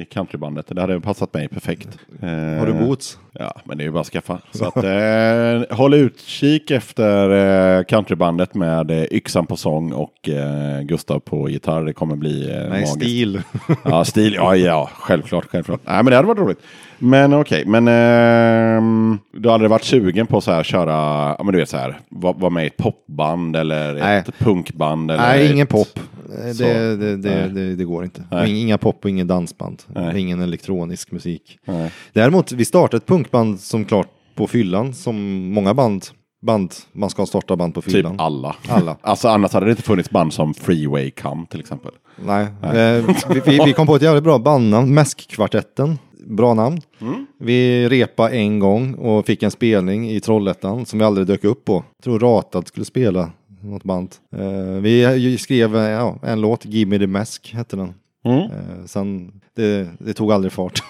i 0.00 0.06
countrybandet. 0.10 0.66
Det 0.68 0.80
hade 0.80 1.00
passat 1.00 1.34
mig 1.34 1.48
perfekt. 1.48 1.88
Har 2.20 2.66
du 2.66 2.72
boots? 2.72 3.18
Ja, 3.32 3.60
men 3.64 3.78
det 3.78 3.82
är 3.82 3.86
ju 3.86 3.90
bara 3.92 4.00
att 4.00 4.06
skaffa. 4.06 4.38
Så 4.50 4.64
att, 4.64 4.76
eh, 4.76 5.76
håll 5.76 5.94
utkik 5.94 6.70
efter 6.70 7.30
eh, 7.78 7.84
countrybandet 7.84 8.54
med 8.54 8.90
eh, 8.90 9.04
Yxan 9.10 9.46
på 9.46 9.56
sång 9.56 9.92
och 9.92 10.28
eh, 10.28 10.80
Gustav 10.82 11.18
på 11.20 11.48
gitarr. 11.50 11.84
Det 11.84 11.92
kommer 11.92 12.16
bli 12.16 12.50
eh, 12.50 12.56
Nej, 12.56 12.68
magiskt. 12.68 12.94
stil. 12.94 13.42
Ja, 13.84 14.04
stil. 14.04 14.34
Ja, 14.34 14.56
ja, 14.56 14.90
självklart, 14.94 15.46
självklart. 15.50 15.80
Nej, 15.84 15.96
men 15.96 16.06
det 16.06 16.16
hade 16.16 16.28
varit 16.28 16.38
roligt. 16.40 16.60
Men 16.98 17.32
okej, 17.34 17.64
men 17.66 17.88
ehm, 17.88 19.18
du 19.32 19.50
hade 19.50 19.68
varit 19.68 19.84
sugen 19.84 20.26
på 20.26 20.40
så 20.40 20.52
här 20.52 20.62
köra, 20.62 20.92
ja 21.38 21.44
men 21.44 21.52
du 21.52 21.58
vet 21.58 21.68
så 21.68 21.76
här, 21.76 22.00
vara 22.08 22.32
var 22.32 22.50
med 22.50 22.64
i 22.64 22.66
ett 22.66 22.76
popband 22.76 23.56
eller 23.56 23.94
Nej. 23.94 24.18
ett 24.18 24.38
punkband? 24.38 25.10
Eller 25.10 25.22
Nej, 25.22 25.46
ett, 25.46 25.52
ingen 25.52 25.66
pop. 25.66 25.98
Eh. 25.98 26.54
Det, 26.58 26.96
det, 26.96 27.16
det, 27.16 27.48
Nej. 27.52 27.76
det, 27.76 27.84
går 27.84 28.04
inte. 28.04 28.24
Nej. 28.30 28.60
Inga 28.62 28.78
pop 28.78 29.04
och 29.04 29.10
ingen 29.10 29.26
dansband. 29.26 29.82
Nej. 29.86 30.20
Ingen 30.20 30.40
elektronisk 30.42 31.12
musik. 31.12 31.58
Nej. 31.64 31.90
Däremot, 32.12 32.52
vi 32.52 32.64
startade 32.64 32.96
ett 32.96 33.06
punkband 33.06 33.60
som 33.60 33.84
klart 33.84 34.08
på 34.34 34.46
fyllan, 34.46 34.94
som 34.94 35.16
många 35.52 35.74
band, 35.74 36.04
band 36.46 36.72
man 36.92 37.10
ska 37.10 37.26
starta 37.26 37.56
band 37.56 37.74
på 37.74 37.82
Typ 37.82 37.92
fyllan. 37.92 38.20
alla. 38.20 38.56
Alla. 38.68 38.96
Alltså 39.02 39.28
annars 39.28 39.52
hade 39.52 39.66
det 39.66 39.70
inte 39.70 39.82
funnits 39.82 40.10
band 40.10 40.32
som 40.32 40.54
Freeway 40.54 41.10
Come 41.10 41.46
till 41.46 41.60
exempel. 41.60 41.92
Nej, 42.24 42.46
Eh, 42.62 43.04
vi, 43.28 43.40
vi, 43.46 43.60
vi 43.66 43.72
kom 43.72 43.86
på 43.86 43.96
ett 43.96 44.02
jävligt 44.02 44.24
bra 44.24 44.38
bandnamn, 44.38 44.94
Mäskkvartetten. 44.94 45.98
Bra 46.26 46.54
namn. 46.54 46.80
Mm. 47.00 47.26
Vi 47.38 47.88
repa 47.88 48.30
en 48.30 48.58
gång 48.58 48.94
och 48.94 49.26
fick 49.26 49.42
en 49.42 49.50
spelning 49.50 50.10
i 50.10 50.20
Trollhättan 50.20 50.86
som 50.86 50.98
vi 50.98 51.04
aldrig 51.04 51.26
dök 51.26 51.44
upp 51.44 51.64
på. 51.64 51.84
Jag 51.96 52.04
tror 52.04 52.18
Ratad 52.18 52.66
skulle 52.66 52.84
spela 52.84 53.30
något 53.60 53.84
band. 53.84 54.14
Eh, 54.36 54.80
vi 54.80 55.38
skrev 55.38 55.74
ja, 55.74 56.18
en 56.22 56.40
låt, 56.40 56.64
Give 56.64 56.90
Me 56.90 56.98
The 56.98 57.06
Mask 57.06 57.54
hette 57.54 57.76
den. 57.76 57.94
Mm. 58.24 58.38
Eh, 58.38 58.84
sen, 58.86 59.40
det, 59.56 59.88
det 59.98 60.12
tog 60.14 60.32
aldrig 60.32 60.52
fart. 60.52 60.82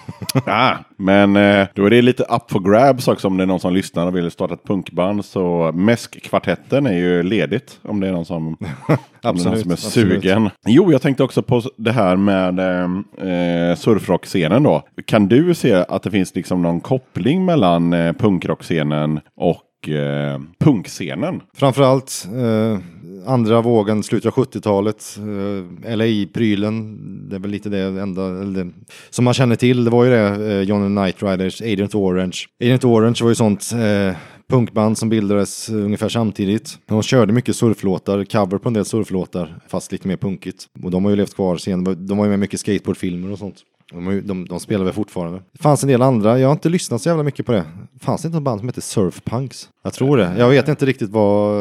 Ja, 0.45 0.77
men 0.97 1.35
eh, 1.35 1.67
då 1.73 1.85
är 1.85 1.89
det 1.89 2.01
lite 2.01 2.23
up 2.23 2.51
for 2.51 2.71
grabs 2.71 3.07
också 3.07 3.27
om 3.27 3.37
det 3.37 3.43
är 3.43 3.47
någon 3.47 3.59
som 3.59 3.73
lyssnar 3.73 4.07
och 4.07 4.15
vill 4.15 4.31
starta 4.31 4.53
ett 4.53 4.63
punkband. 4.63 5.25
Så 5.25 5.71
Mäskkvartetten 5.73 6.85
är 6.85 6.97
ju 6.97 7.23
ledigt 7.23 7.79
om 7.81 7.99
det 7.99 8.07
är 8.07 8.11
någon 8.11 8.25
som, 8.25 8.47
om 8.47 8.57
det 8.87 8.93
är 8.93 8.97
någon 9.23 9.35
Absolut, 9.35 9.61
som 9.61 9.71
är 9.71 9.73
absolut. 9.73 10.23
sugen. 10.23 10.49
Jo, 10.65 10.91
jag 10.91 11.01
tänkte 11.01 11.23
också 11.23 11.41
på 11.41 11.61
det 11.77 11.91
här 11.91 12.15
med 12.15 12.59
eh, 12.59 12.83
eh, 13.29 13.75
surfrockscenen 13.75 14.63
då. 14.63 14.83
Kan 15.05 15.27
du 15.27 15.53
se 15.53 15.73
att 15.73 16.03
det 16.03 16.11
finns 16.11 16.35
liksom 16.35 16.61
någon 16.61 16.81
koppling 16.81 17.45
mellan 17.45 17.93
eh, 17.93 18.13
punkrockscenen 18.13 19.19
och 19.35 19.61
eh, 19.89 20.39
punkscenen? 20.59 21.41
Framförallt 21.53 22.27
eh, 22.35 22.79
andra 23.25 23.61
vågen, 23.61 24.03
slutet 24.03 24.37
av 24.37 24.45
70-talet, 24.45 25.17
eh, 25.17 25.95
LA-prylen, 25.95 26.99
det 27.29 27.35
är 27.35 27.39
väl 27.39 27.51
lite 27.51 27.69
det 27.69 27.79
enda 27.79 28.25
eller 28.25 28.71
som 29.09 29.25
man 29.25 29.33
känner 29.33 29.55
till. 29.55 29.83
Det 29.83 29.91
var 29.91 30.03
ju 30.03 30.11
det, 30.11 30.53
eh, 30.53 30.61
Johnny 30.61 30.95
Knight 30.95 31.23
Riders, 31.23 31.61
Agent 31.61 31.95
Orange. 31.95 32.37
Agent 32.63 32.83
Orange 32.83 33.19
var 33.21 33.29
ju 33.29 33.35
sånt 33.35 33.71
eh, 33.73 34.15
punkband 34.49 34.97
som 34.97 35.09
bildades 35.09 35.69
ungefär 35.69 36.09
samtidigt. 36.09 36.77
De 36.85 37.01
körde 37.03 37.33
mycket 37.33 37.55
surflåtar, 37.55 38.23
cover 38.23 38.57
på 38.57 38.69
en 38.69 38.73
del 38.73 38.85
surflåtar, 38.85 39.59
fast 39.67 39.91
lite 39.91 40.07
mer 40.07 40.17
punkigt. 40.17 40.65
Och 40.83 40.91
de 40.91 41.03
har 41.03 41.11
ju 41.11 41.17
levt 41.17 41.35
kvar 41.35 41.57
sen, 41.57 41.83
de 41.83 42.17
var 42.17 42.25
ju 42.25 42.29
med 42.29 42.39
mycket 42.39 42.59
skateboardfilmer 42.59 43.31
och 43.31 43.39
sånt. 43.39 43.55
De, 43.91 44.21
de, 44.27 44.45
de 44.45 44.59
spelar 44.59 44.85
väl 44.85 44.93
fortfarande. 44.93 45.41
Det 45.51 45.63
fanns 45.63 45.83
en 45.83 45.89
del 45.89 46.01
andra, 46.01 46.39
jag 46.39 46.47
har 46.47 46.53
inte 46.53 46.69
lyssnat 46.69 47.01
så 47.01 47.09
jävla 47.09 47.23
mycket 47.23 47.45
på 47.45 47.51
det. 47.51 47.63
Fanns 48.01 48.21
det 48.21 48.25
inte 48.25 48.35
något 48.35 48.43
band 48.43 48.59
som 48.59 48.69
hette 48.69 48.81
Surfpunks? 48.81 49.69
Jag 49.85 49.93
tror 49.93 50.17
det. 50.17 50.31
Jag 50.37 50.49
vet 50.49 50.67
inte 50.67 50.85
riktigt 50.85 51.09
vad... 51.09 51.55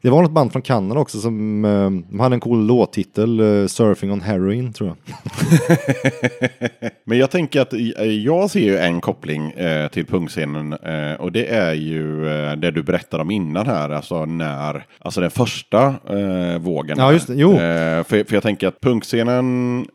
Det 0.00 0.10
var 0.10 0.22
något 0.22 0.30
band 0.30 0.52
från 0.52 0.62
Kanada 0.62 1.00
också 1.00 1.18
som... 1.18 1.64
eh, 1.64 1.90
De 2.10 2.20
hade 2.20 2.34
en 2.36 2.40
cool 2.40 2.66
låttitel, 2.66 3.40
eh, 3.40 3.66
Surfing 3.66 4.12
on 4.12 4.20
Heroin 4.20 4.72
tror 4.72 4.88
jag. 4.88 4.96
Men 7.04 7.18
jag 7.18 7.30
tänker 7.30 7.60
att 7.60 7.72
eh, 7.72 8.04
jag 8.04 8.50
ser 8.50 8.60
ju 8.60 8.78
en 8.78 9.00
koppling 9.00 9.54
till 9.92 10.06
punkscenen 10.06 10.72
och 11.18 11.32
det 11.32 11.46
är 11.54 11.72
ju 11.74 12.24
det 12.56 12.70
du 12.70 12.82
berättade 12.82 13.22
om 13.22 13.30
innan 13.30 13.66
här, 13.66 13.90
alltså 13.90 14.24
när, 14.24 14.86
alltså 14.98 15.20
den 15.20 15.30
första 15.30 15.94
vågen. 16.58 16.98
Ja, 16.98 17.12
just 17.12 17.26
det. 17.26 17.34
Jo. 17.34 17.56
För, 18.04 18.34
jag 18.34 18.42
tänker 18.42 18.68
att 18.68 18.80
punkscenen 18.80 19.86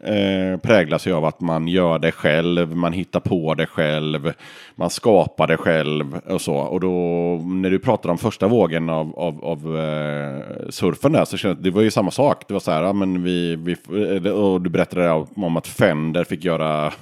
präglas 0.62 1.08
ju 1.08 1.14
av 1.14 1.26
att 1.26 1.42
man 1.42 1.68
gör 1.68 2.00
det 2.00 2.12
själv, 2.12 2.76
man 2.76 2.94
hittar 2.94 3.20
på 3.20 3.54
det 3.54 3.66
själv, 3.66 4.34
man 4.76 4.90
skapar 4.90 5.48
det 5.48 5.58
själv 5.58 6.18
och 6.30 6.42
så. 6.42 6.56
Och 6.56 6.80
då 6.80 7.38
när 7.52 7.70
du 7.70 7.80
pratar 7.80 8.10
om 8.10 8.18
första 8.18 8.48
vågen 8.48 8.90
av, 8.90 9.20
av, 9.20 9.46
av 9.46 9.78
eh, 9.78 10.70
surfen 10.70 11.12
där 11.12 11.26
så 11.26 11.38
känns 11.38 11.58
det, 11.58 11.64
det 11.64 11.72
var 11.72 11.82
ju 11.82 11.92
samma 11.92 12.12
sak. 12.12 12.44
Det 12.48 12.54
var 12.54 12.62
så 12.62 12.72
här, 12.72 12.84
ja, 12.84 12.94
men 12.94 13.24
vi, 13.24 13.56
vi, 13.56 13.76
eh, 14.26 14.32
och 14.32 14.62
du 14.62 14.70
berättade 14.70 15.12
om 15.36 15.58
att 15.58 15.68
Fender 15.68 16.24
fick 16.24 16.44
göra, 16.44 16.94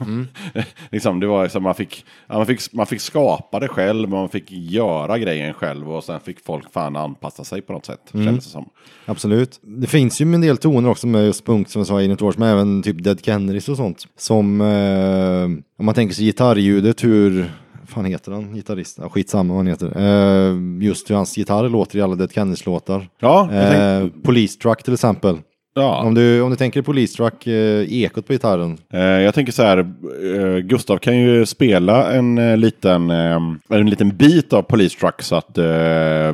liksom, 0.92 1.20
det 1.20 1.28
var 1.28 1.48
som 1.48 1.64
man 1.64 1.76
fick, 1.76 2.06
ja, 2.28 2.38
man 2.38 2.46
fick, 2.46 2.74
man 2.74 2.86
fick 2.86 3.02
skapa 3.02 3.60
det 3.60 3.68
själv, 3.68 4.10
man 4.10 4.30
fick 4.30 4.52
göra 4.52 5.18
grejen 5.18 5.54
själv 5.54 5.92
och 5.92 6.04
sen 6.04 6.20
fick 6.20 6.46
folk 6.46 6.74
fan 6.74 6.96
anpassa 6.96 7.44
sig 7.44 7.62
på 7.62 7.74
något 7.74 7.86
sätt, 7.86 8.10
kändes 8.12 8.46
det 8.46 8.52
som. 8.52 8.70
Absolut. 9.06 9.60
Det 9.62 9.88
finns 9.88 10.22
ju 10.22 10.34
en 10.34 10.42
del 10.42 10.58
toner 10.58 10.90
också 10.90 11.08
med 11.08 11.26
just 11.26 11.46
punk 11.46 11.70
som 11.70 11.80
jag 11.80 11.88
sa 11.88 12.02
i 12.02 12.06
Agent 12.06 12.22
Orange, 12.22 12.36
men 12.38 12.50
även 12.50 12.84
typ 12.84 13.04
Dead 13.04 13.26
Kennedys 13.26 13.70
och 13.70 13.78
sånt. 13.78 14.08
Som, 14.18 14.62
eh, 14.62 15.44
om 15.80 15.86
man 15.86 15.96
tänker 15.96 16.16
sig 16.16 16.26
gitarrljudet, 16.26 17.04
hur 17.04 17.52
fan 17.90 18.06
heter 18.06 18.32
han, 18.32 18.54
gitarristen? 18.56 19.04
Ja, 19.04 19.10
skitsamma 19.10 19.54
vad 19.54 19.58
han 19.66 19.68
heter. 19.68 19.88
Eh, 19.98 20.56
just 20.86 21.10
hur 21.10 21.16
hans 21.16 21.38
gitarr 21.38 21.70
låter 21.70 21.98
i 21.98 22.02
alla 22.02 22.16
Dead 22.16 22.32
Kennedys-låtar. 22.32 23.10
Ja, 23.20 23.48
tänkte, 23.52 24.10
Police 24.24 24.60
Truck 24.60 24.84
till 24.84 24.94
exempel. 24.94 25.38
ja. 25.76 26.04
Om, 26.04 26.14
du, 26.14 26.42
om 26.42 26.50
du 26.50 26.56
tänker 26.56 26.82
Police 26.82 27.18
Truck, 27.18 27.48
eh, 27.48 27.94
ekot 27.94 28.28
på 28.28 28.34
gitarren. 28.34 28.78
Eh, 28.94 29.00
jag 29.02 29.34
tänker 29.34 29.52
så 29.54 29.64
här, 29.64 29.78
eh, 29.78 30.58
Gustav 30.58 30.98
kan 30.98 31.18
ju 31.18 31.46
spela 31.46 32.14
en 32.14 32.38
eh, 32.38 32.58
liten, 32.58 33.10
en 33.10 33.90
liten 33.90 34.18
bit 34.18 34.54
av 34.54 34.62
Police 34.62 35.00
Truck 35.00 35.22
så 35.22 35.36
att 35.36 35.58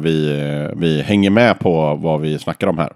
vi, 0.03 0.45
vi 0.75 1.01
hänger 1.01 1.29
med 1.29 1.59
på 1.59 1.99
vad 2.03 2.21
vi 2.21 2.39
snackar 2.39 2.67
om 2.67 2.77
här. 2.77 2.91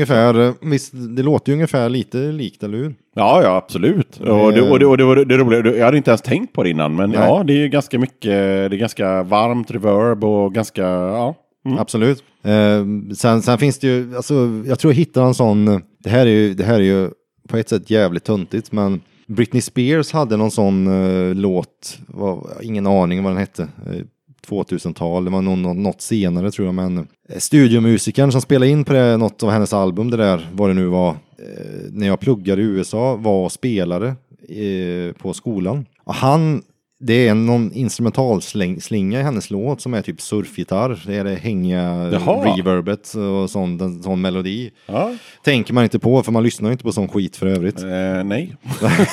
Ungefär, 0.00 0.54
visst, 0.70 0.92
det 1.16 1.22
låter 1.22 1.52
ju 1.52 1.54
ungefär 1.54 1.88
lite 1.88 2.18
likt, 2.18 2.62
eller 2.62 2.78
hur? 2.78 2.94
Ja, 3.14 3.42
ja, 3.42 3.56
absolut. 3.56 4.20
Och, 4.20 4.52
det, 4.52 4.62
och, 4.62 4.78
det, 4.78 4.86
och 4.86 4.96
det 4.96 5.04
var 5.04 5.16
det 5.16 5.36
roliga, 5.36 5.76
jag 5.76 5.84
hade 5.84 5.96
inte 5.96 6.10
ens 6.10 6.22
tänkt 6.22 6.52
på 6.52 6.62
det 6.62 6.70
innan, 6.70 6.94
men 6.94 7.10
Nej. 7.10 7.18
ja, 7.20 7.42
det 7.46 7.52
är 7.52 7.68
ganska 7.68 7.98
mycket, 7.98 8.30
det 8.70 8.76
är 8.76 8.78
ganska 8.78 9.22
varmt 9.22 9.70
reverb 9.70 10.24
och 10.24 10.54
ganska, 10.54 10.82
ja. 10.82 11.34
Mm. 11.66 11.78
Absolut. 11.78 12.24
Eh, 12.42 13.12
sen, 13.14 13.42
sen 13.42 13.58
finns 13.58 13.78
det 13.78 13.86
ju, 13.86 14.16
alltså, 14.16 14.34
jag 14.66 14.78
tror 14.78 14.92
jag 14.92 14.98
hittade 14.98 15.26
en 15.26 15.34
sån, 15.34 15.82
det 15.98 16.10
här 16.10 16.26
är 16.26 16.30
ju, 16.30 16.54
det 16.54 16.64
här 16.64 16.74
är 16.74 16.84
ju 16.84 17.10
på 17.48 17.56
ett 17.56 17.68
sätt 17.68 17.90
jävligt 17.90 18.24
töntigt, 18.24 18.72
men 18.72 19.00
Britney 19.26 19.62
Spears 19.62 20.12
hade 20.12 20.36
någon 20.36 20.50
sån 20.50 20.86
eh, 20.86 21.34
låt, 21.34 21.98
vad, 22.06 22.46
ingen 22.62 22.86
aning 22.86 23.22
vad 23.22 23.32
den 23.32 23.40
hette, 23.40 23.62
eh, 23.62 24.02
2000-tal, 24.48 25.24
det 25.24 25.30
var 25.30 25.42
nog 25.42 25.76
något 25.76 26.00
senare 26.00 26.50
tror 26.50 26.66
jag, 26.66 26.74
men 26.74 26.98
eh, 26.98 27.38
studiomusikern 27.38 28.32
som 28.32 28.40
spelade 28.40 28.70
in 28.70 28.84
på 28.84 28.92
det, 28.92 29.16
något 29.16 29.42
av 29.42 29.50
hennes 29.50 29.72
album, 29.72 30.10
det 30.10 30.16
där, 30.16 30.48
vad 30.52 30.70
det 30.70 30.74
nu 30.74 30.86
var, 30.86 31.10
eh, 31.10 31.90
när 31.90 32.06
jag 32.06 32.20
pluggade 32.20 32.62
i 32.62 32.64
USA, 32.64 33.16
var 33.16 33.48
spelare 33.48 34.08
eh, 34.48 35.12
på 35.12 35.32
skolan. 35.32 35.86
Och 36.04 36.14
han 36.14 36.62
det 37.02 37.28
är 37.28 37.34
någon 37.34 37.72
instrumentalslinga 37.72 39.20
i 39.20 39.22
hennes 39.22 39.50
låt 39.50 39.80
som 39.80 39.94
är 39.94 40.02
typ 40.02 40.20
surfgitarr. 40.20 41.02
Det 41.06 41.14
är 41.16 41.24
det 41.24 41.34
hängiga 41.34 42.10
Jaha. 42.12 42.56
reverbet 42.56 43.14
och 43.14 43.50
sån, 43.50 43.80
en 43.80 44.02
sån 44.02 44.20
melodi. 44.20 44.70
Ja. 44.86 45.14
Tänker 45.44 45.74
man 45.74 45.84
inte 45.84 45.98
på 45.98 46.22
för 46.22 46.32
man 46.32 46.42
lyssnar 46.42 46.68
ju 46.68 46.72
inte 46.72 46.84
på 46.84 46.92
sån 46.92 47.08
skit 47.08 47.36
för 47.36 47.46
övrigt. 47.46 47.82
Eh, 47.82 48.24
nej. 48.24 48.56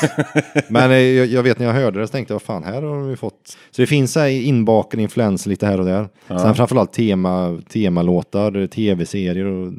Men 0.70 0.92
eh, 0.92 0.98
jag, 0.98 1.44
vet 1.44 1.60
när 1.60 1.66
jag 1.66 1.74
hörde 1.74 2.00
det 2.00 2.08
så 2.08 2.12
tänkte 2.12 2.34
jag 2.34 2.36
vad 2.36 2.42
fan 2.42 2.64
här 2.64 2.82
har 2.82 3.10
ju 3.10 3.16
fått. 3.16 3.58
Så 3.72 3.82
det 3.82 3.88
finns 3.88 4.16
här 4.16 4.28
inbakade 4.30 5.04
influenser 5.04 5.50
lite 5.50 5.66
här 5.66 5.80
och 5.80 5.86
där. 5.86 6.08
Sen 6.28 6.56
framförallt 6.56 6.94
tema, 6.94 7.62
temalåtar, 7.70 8.68
tv-serier 8.68 9.46
och 9.46 9.74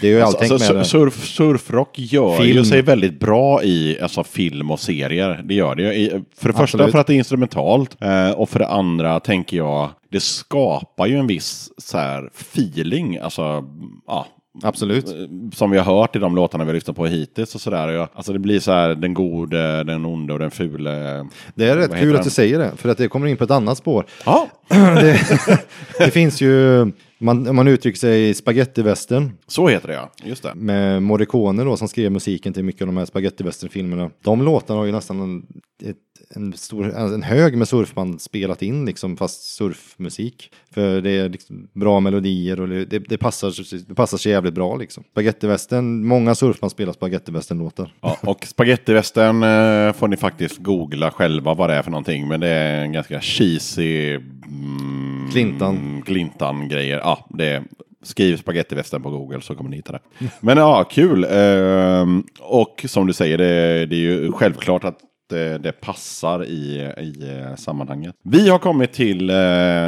det 0.00 0.06
är 0.06 0.10
ju 0.10 0.20
allt 0.20 0.36
Alltså, 0.36 0.58
tänkt 0.58 0.72
med 0.72 0.80
det. 0.80 0.84
surf, 0.84 1.24
surfrock 1.26 1.98
gör 1.98 2.44
ju 2.44 2.52
Film. 2.52 2.64
sig 2.64 2.82
väldigt 2.82 3.20
bra 3.20 3.62
i 3.62 3.98
alltså, 4.02 4.24
film 4.24 4.70
och 4.70 4.80
serier. 4.80 5.40
Det 5.44 5.54
gör 5.54 5.74
det 5.74 5.94
ju. 5.94 6.10
För 6.10 6.16
det 6.16 6.24
första 6.36 6.62
Absolut. 6.62 6.90
för 6.92 6.98
att 6.98 7.06
det 7.06 7.14
är 7.14 7.16
instrumentalt 7.16 7.51
eh, 7.56 8.30
och 8.30 8.48
för 8.48 8.58
det 8.58 8.68
andra 8.68 9.20
tänker 9.20 9.56
jag 9.56 9.90
det 10.12 10.20
skapar 10.20 11.06
ju 11.06 11.16
en 11.16 11.26
viss 11.26 11.70
så 11.78 11.98
här, 11.98 12.30
feeling. 12.34 13.18
Alltså, 13.18 13.64
ja, 14.06 14.26
Absolut. 14.62 15.06
som 15.54 15.70
vi 15.70 15.78
har 15.78 15.98
hört 15.98 16.16
i 16.16 16.18
de 16.18 16.36
låtarna 16.36 16.64
vi 16.64 16.68
har 16.68 16.74
lyssnat 16.74 16.96
på 16.96 17.06
hittills 17.06 17.54
och 17.54 17.60
sådär. 17.60 18.08
Alltså 18.14 18.32
det 18.32 18.38
blir 18.38 18.60
så 18.60 18.72
här 18.72 18.94
den 18.94 19.14
gode, 19.14 19.84
den 19.84 20.04
onde 20.04 20.32
och 20.32 20.38
den 20.38 20.50
fule. 20.50 21.26
Det 21.54 21.68
är 21.68 21.76
rätt 21.76 21.90
kul 21.90 21.98
heter 21.98 22.08
att 22.08 22.10
du 22.10 22.22
den? 22.22 22.30
säger 22.30 22.58
det, 22.58 22.72
för 22.76 22.88
att 22.88 22.98
det 22.98 23.08
kommer 23.08 23.26
in 23.26 23.36
på 23.36 23.44
ett 23.44 23.50
annat 23.50 23.78
spår. 23.78 24.06
Ja, 24.26 24.48
det, 24.68 25.20
det 25.98 26.10
finns 26.10 26.40
ju, 26.40 26.86
man, 27.22 27.48
om 27.48 27.56
man 27.56 27.68
uttrycker 27.68 27.98
sig 27.98 28.34
spagettivästern 28.34 29.32
så 29.46 29.68
heter 29.68 29.88
det 29.88 29.94
ja. 29.94 30.12
Just 30.24 30.42
det. 30.42 30.54
med 30.54 31.02
Morricone 31.02 31.64
då 31.64 31.76
som 31.76 31.88
skrev 31.88 32.12
musiken 32.12 32.52
till 32.52 32.64
mycket 32.64 32.82
av 32.82 32.86
de 32.86 32.96
här 32.96 33.04
spagettivästernfilmerna. 33.04 34.10
De 34.22 34.42
låtarna 34.42 34.78
har 34.80 34.86
ju 34.86 34.92
nästan 34.92 35.20
en, 35.20 35.46
ett, 35.90 35.96
en, 36.34 36.52
stor, 36.52 36.96
en 36.96 37.22
hög 37.22 37.56
med 37.56 37.68
surfband 37.68 38.20
spelat 38.20 38.62
in 38.62 38.84
liksom, 38.84 39.16
fast 39.16 39.42
surfmusik. 39.42 40.52
För 40.70 41.00
det 41.00 41.10
är 41.10 41.28
liksom 41.28 41.68
bra 41.72 42.00
melodier 42.00 42.60
och 42.60 42.68
det, 42.68 42.84
det, 42.84 42.98
det, 42.98 43.18
passar, 43.18 43.54
det 43.88 43.94
passar 43.94 44.18
sig 44.18 44.32
jävligt 44.32 44.54
bra 44.54 44.76
liksom. 44.76 45.04
Spagettivästern, 45.10 46.06
många 46.06 46.34
surfband 46.34 46.70
spelar 46.70 46.92
spagettivästern-låtar. 46.92 47.94
Ja, 48.00 48.18
och 48.22 48.46
spagettivästern 48.46 49.42
eh, 49.42 49.92
får 49.92 50.08
ni 50.08 50.16
faktiskt 50.16 50.58
googla 50.58 51.10
själva 51.10 51.54
vad 51.54 51.70
det 51.70 51.74
är 51.74 51.82
för 51.82 51.90
någonting. 51.90 52.28
Men 52.28 52.40
det 52.40 52.48
är 52.48 52.82
en 52.82 52.92
ganska 52.92 53.20
cheesy... 53.20 54.14
Mm, 54.46 55.11
Glintan. 55.32 56.02
Glintan 56.06 56.56
mm, 56.56 56.68
grejer. 56.68 56.98
Ja, 56.98 57.26
det 57.30 57.48
är, 57.48 57.62
skriv 58.02 58.36
spagettivästen 58.36 59.02
på 59.02 59.10
Google 59.10 59.40
så 59.40 59.54
kommer 59.54 59.70
ni 59.70 59.76
hitta 59.76 59.92
det. 59.92 60.00
Men 60.40 60.58
ja, 60.58 60.84
kul. 60.84 61.26
Ehm, 61.30 62.24
och 62.40 62.84
som 62.88 63.06
du 63.06 63.12
säger, 63.12 63.38
det, 63.38 63.86
det 63.86 63.96
är 63.96 64.00
ju 64.00 64.32
självklart 64.32 64.84
att 64.84 64.98
det, 65.32 65.58
det 65.58 65.72
passar 65.72 66.44
i, 66.44 66.92
i 66.98 67.38
eh, 67.38 67.56
sammanhanget. 67.56 68.14
Vi 68.22 68.48
har 68.48 68.58
kommit 68.58 68.92
till 68.92 69.30
eh, 69.30 69.36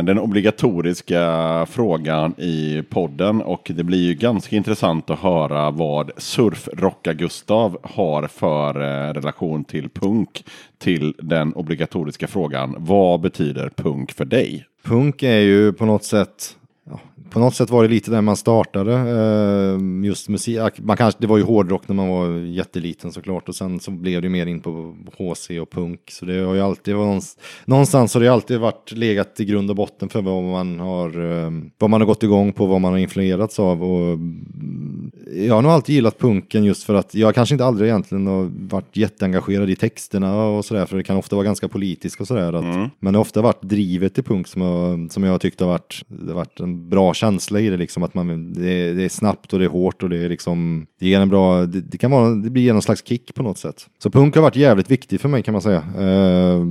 den 0.03 0.19
obligatoriska 0.19 1.67
frågan 1.71 2.35
i 2.39 2.83
podden 2.91 3.43
och 3.43 3.71
det 3.75 3.85
blir 3.85 4.03
ju 4.03 4.15
ganska 4.15 4.57
intressant 4.57 5.11
att 5.11 5.19
höra 5.19 5.71
vad 5.71 6.11
Surfrocka-Gustav 6.17 7.79
har 7.83 8.27
för 8.27 8.81
eh, 8.81 9.13
relation 9.13 9.65
till 9.65 9.89
punk 9.89 10.45
till 10.79 11.15
den 11.19 11.55
obligatoriska 11.55 12.27
frågan. 12.27 12.75
Vad 12.79 13.21
betyder 13.21 13.71
punk 13.77 14.13
för 14.13 14.25
dig? 14.25 14.67
Punk 14.85 15.22
är 15.22 15.39
ju 15.39 15.72
på 15.72 15.85
något 15.87 16.05
sätt 16.05 16.57
Ja, 16.91 17.01
på 17.31 17.39
något 17.39 17.55
sätt 17.55 17.71
var 17.71 17.83
det 17.83 17.89
lite 17.89 18.11
där 18.11 18.21
man 18.21 18.37
startade. 18.37 18.93
eh, 18.95 20.05
Just 20.07 20.29
musik. 20.29 20.59
Man 20.79 20.97
kanske, 20.97 21.21
det 21.21 21.27
var 21.27 21.37
ju 21.39 21.43
hårdrock 21.45 21.89
när 21.89 21.95
man 21.95 22.09
var 22.09 22.29
jätteliten 22.39 23.12
såklart. 23.12 23.49
Och 23.49 23.55
sen 23.55 23.81
så 23.81 23.91
blev 23.91 24.23
det 24.23 24.29
mer 24.29 24.47
in 24.47 24.61
på 24.61 24.95
HC 25.19 25.51
och 25.61 25.71
punk. 25.71 26.01
Så 26.11 26.25
det 26.25 26.39
har 26.41 26.55
ju 26.55 26.61
alltid 26.61 26.95
varit 26.95 27.25
någonstans, 27.65 28.15
har 28.15 28.21
det 28.21 28.29
alltid 28.29 28.61
varit 28.61 28.93
legat 28.93 29.41
i 29.41 29.45
grund 29.45 29.71
och 29.71 29.77
botten 29.77 30.09
för 30.09 30.23
vad 30.23 30.43
man 30.43 30.81
har, 30.81 31.09
eh, 31.45 31.51
vad 31.79 31.91
man 31.91 32.01
har 32.01 32.07
gått 32.07 32.23
igång 32.23 32.53
på, 32.53 32.67
vad 32.67 32.81
man 32.81 32.93
har 32.93 32.99
influerats 32.99 33.59
av. 33.59 33.83
Och 33.85 34.12
mm, 34.12 35.11
jag 35.37 35.55
har 35.55 35.62
nog 35.62 35.73
alltid 35.73 35.95
gillat 35.95 36.19
punken 36.19 36.65
just 36.65 36.83
för 36.85 36.95
att 36.95 37.15
jag 37.15 37.35
kanske 37.35 37.55
inte 37.55 37.65
aldrig 37.65 37.89
egentligen 37.91 38.27
har 38.27 38.51
varit 38.69 38.97
jätteengagerad 38.97 39.71
i 39.71 39.77
texterna 39.77 40.45
och 40.47 40.65
sådär. 40.65 40.87
För 40.87 40.97
det 40.97 41.03
kan 41.03 41.17
ofta 41.17 41.37
vara 41.37 41.45
ganska 41.47 41.69
politiskt 41.69 42.21
och 42.21 42.27
sådär. 42.27 42.53
att- 42.53 42.65
Men 43.01 43.12
det 43.12 43.19
har 43.19 43.21
ofta 43.21 43.43
varit 43.43 43.62
drivet 43.62 44.19
i 44.19 44.23
punk 44.23 44.47
som 44.49 44.62
jag, 44.62 45.12
som 45.12 45.25
jag 45.25 45.41
tyckte 45.41 45.65
har 45.65 45.71
varit, 45.71 46.03
det 46.09 46.27
har 46.27 46.35
varit 46.35 46.61
en 46.61 46.89
bra 46.89 47.04
känsla 47.13 47.61
i 47.61 47.71
det. 47.71 47.77
Liksom, 47.77 48.03
att 48.03 48.15
man, 48.15 48.53
det, 48.53 48.69
är- 48.71 48.95
det 48.95 49.05
är 49.05 49.09
snabbt 49.09 49.53
och 49.53 49.59
det 49.59 49.65
är 49.65 49.69
hårt 49.69 50.03
och 50.03 50.11
det 50.11 50.17
är 50.25 50.29
liksom, 50.29 50.87
det 51.01 51.09
ger 51.09 51.21
en 51.21 51.29
bra, 51.29 51.67
det, 51.67 51.81
det 51.81 51.99
kan 51.99 52.11
vara, 52.11 52.31
det 52.31 52.51
blir 52.51 52.73
någon 52.73 52.83
slags 52.83 53.05
kick 53.07 53.35
på 53.35 53.43
något 53.43 53.59
sätt. 53.59 53.87
Så 54.03 54.11
punk 54.11 54.35
har 54.35 54.43
varit 54.43 54.57
jävligt 54.57 54.91
viktigt 54.91 55.21
för 55.21 55.29
mig 55.29 55.43
kan 55.43 55.53
man 55.53 55.63
säga. 55.63 55.83
Uh, 55.99 56.67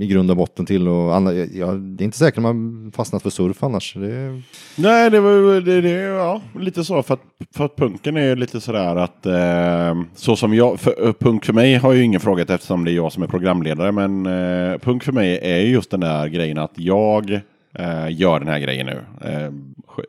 I 0.00 0.06
grund 0.06 0.30
och 0.30 0.36
botten 0.36 0.66
till 0.66 0.88
och 0.88 1.16
andra, 1.16 1.34
ja, 1.34 1.66
det 1.72 2.02
är 2.02 2.04
inte 2.04 2.18
säkert 2.18 2.38
att 2.38 2.42
man 2.42 2.92
fastnat 2.96 3.22
för 3.22 3.30
surf 3.30 3.62
annars. 3.62 3.94
Det, 3.94 4.42
Nej, 4.76 5.10
det 5.10 5.20
var 5.20 5.60
det, 5.60 5.80
det, 5.80 5.90
ja, 5.90 6.40
lite 6.60 6.84
så. 6.84 7.02
För 7.02 7.14
att, 7.14 7.20
för 7.56 7.64
att 7.64 7.76
punken 7.76 8.16
är 8.16 8.36
lite 8.36 8.60
sådär 8.60 8.96
att 8.96 9.26
uh, 9.26 10.02
så 10.14 10.36
som 10.36 10.54
jag, 10.54 10.80
för, 10.80 11.06
eh, 11.06 11.12
punk 11.12 11.44
för 11.44 11.52
mig 11.52 11.74
har 11.74 11.92
ju 11.92 12.02
ingen 12.02 12.20
frågat 12.20 12.50
eftersom 12.50 12.84
det 12.84 12.90
är 12.90 12.94
jag 12.94 13.12
som 13.12 13.22
är 13.22 13.26
programledare. 13.26 13.92
Men 13.92 14.26
uh, 14.26 14.78
punk 14.78 15.02
för 15.04 15.12
mig 15.12 15.38
är 15.42 15.58
just 15.58 15.90
den 15.90 16.00
där 16.00 16.26
grejen 16.28 16.58
att 16.58 16.72
jag 16.74 17.40
eh, 17.74 18.06
gör 18.20 18.38
den 18.38 18.48
här 18.48 18.58
grejen 18.58 18.86
nu. 18.86 19.00
Eh, 19.24 19.50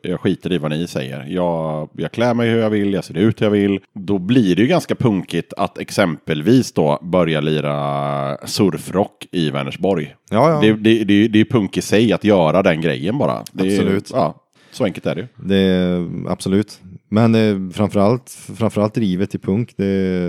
jag 0.02 0.20
skiter 0.20 0.52
i 0.52 0.58
vad 0.58 0.70
ni 0.70 0.86
säger. 0.86 1.24
Jag, 1.28 1.88
jag 1.96 2.12
klär 2.12 2.34
mig 2.34 2.50
hur 2.50 2.58
jag 2.58 2.70
vill, 2.70 2.92
jag 2.92 3.04
ser 3.04 3.16
ut 3.18 3.40
hur 3.40 3.46
jag 3.46 3.50
vill. 3.50 3.80
Då 3.94 4.18
blir 4.18 4.56
det 4.56 4.62
ju 4.62 4.68
ganska 4.68 4.94
punkigt 4.94 5.52
att 5.56 5.78
exempelvis 5.78 6.72
då 6.72 6.98
börja 7.02 7.40
lira 7.40 8.36
surfrock 8.46 9.26
i 9.32 9.50
Vänersborg. 9.50 10.14
Ja, 10.30 10.50
ja. 10.50 10.60
Det, 10.60 10.72
det, 10.72 11.04
det, 11.04 11.28
det 11.28 11.40
är 11.40 11.44
punk 11.44 11.76
i 11.76 11.82
sig 11.82 12.12
att 12.12 12.24
göra 12.24 12.62
den 12.62 12.80
grejen 12.80 13.18
bara. 13.18 13.44
Det 13.52 13.64
är- 13.64 13.78
Absolut. 13.78 14.10
Ja, 14.14 14.34
så 14.72 14.84
enkelt 14.84 15.06
är 15.06 15.14
det 15.14 15.20
ju. 15.20 15.26
Det 15.36 15.56
är 15.56 16.08
absolut. 16.28 16.80
Men 17.08 17.34
eh, 17.34 17.72
framförallt, 17.74 18.30
framförallt 18.56 18.94
drivet 18.94 19.34
i 19.34 19.38
punk, 19.38 19.72
det, 19.76 20.28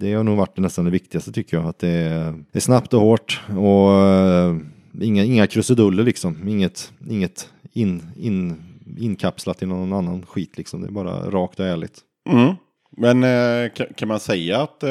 det 0.00 0.12
har 0.14 0.24
nog 0.24 0.36
varit 0.36 0.58
nästan 0.58 0.84
det 0.84 0.90
viktigaste 0.90 1.32
tycker 1.32 1.56
jag. 1.56 1.66
Att 1.66 1.78
det 1.78 1.88
är, 1.88 2.32
det 2.52 2.58
är 2.58 2.60
snabbt 2.60 2.94
och 2.94 3.00
hårt 3.00 3.40
och 3.48 3.92
eh, 3.92 4.56
inga, 5.00 5.24
inga 5.24 5.46
krusiduller 5.46 6.04
liksom. 6.04 6.48
Inget, 6.48 6.92
inget 7.08 7.48
in, 7.72 8.02
in, 8.16 8.62
inkapslat 8.98 9.62
i 9.62 9.66
någon 9.66 9.92
annan 9.92 10.26
skit 10.26 10.56
liksom. 10.56 10.80
Det 10.80 10.86
är 10.86 10.92
bara 10.92 11.30
rakt 11.30 11.60
och 11.60 11.66
ärligt. 11.66 12.00
Mm. 12.28 12.54
Men 12.98 13.24
eh, 13.24 13.70
kan, 13.96 14.08
man 14.08 14.20
säga 14.20 14.62
att, 14.62 14.82
eh, 14.82 14.90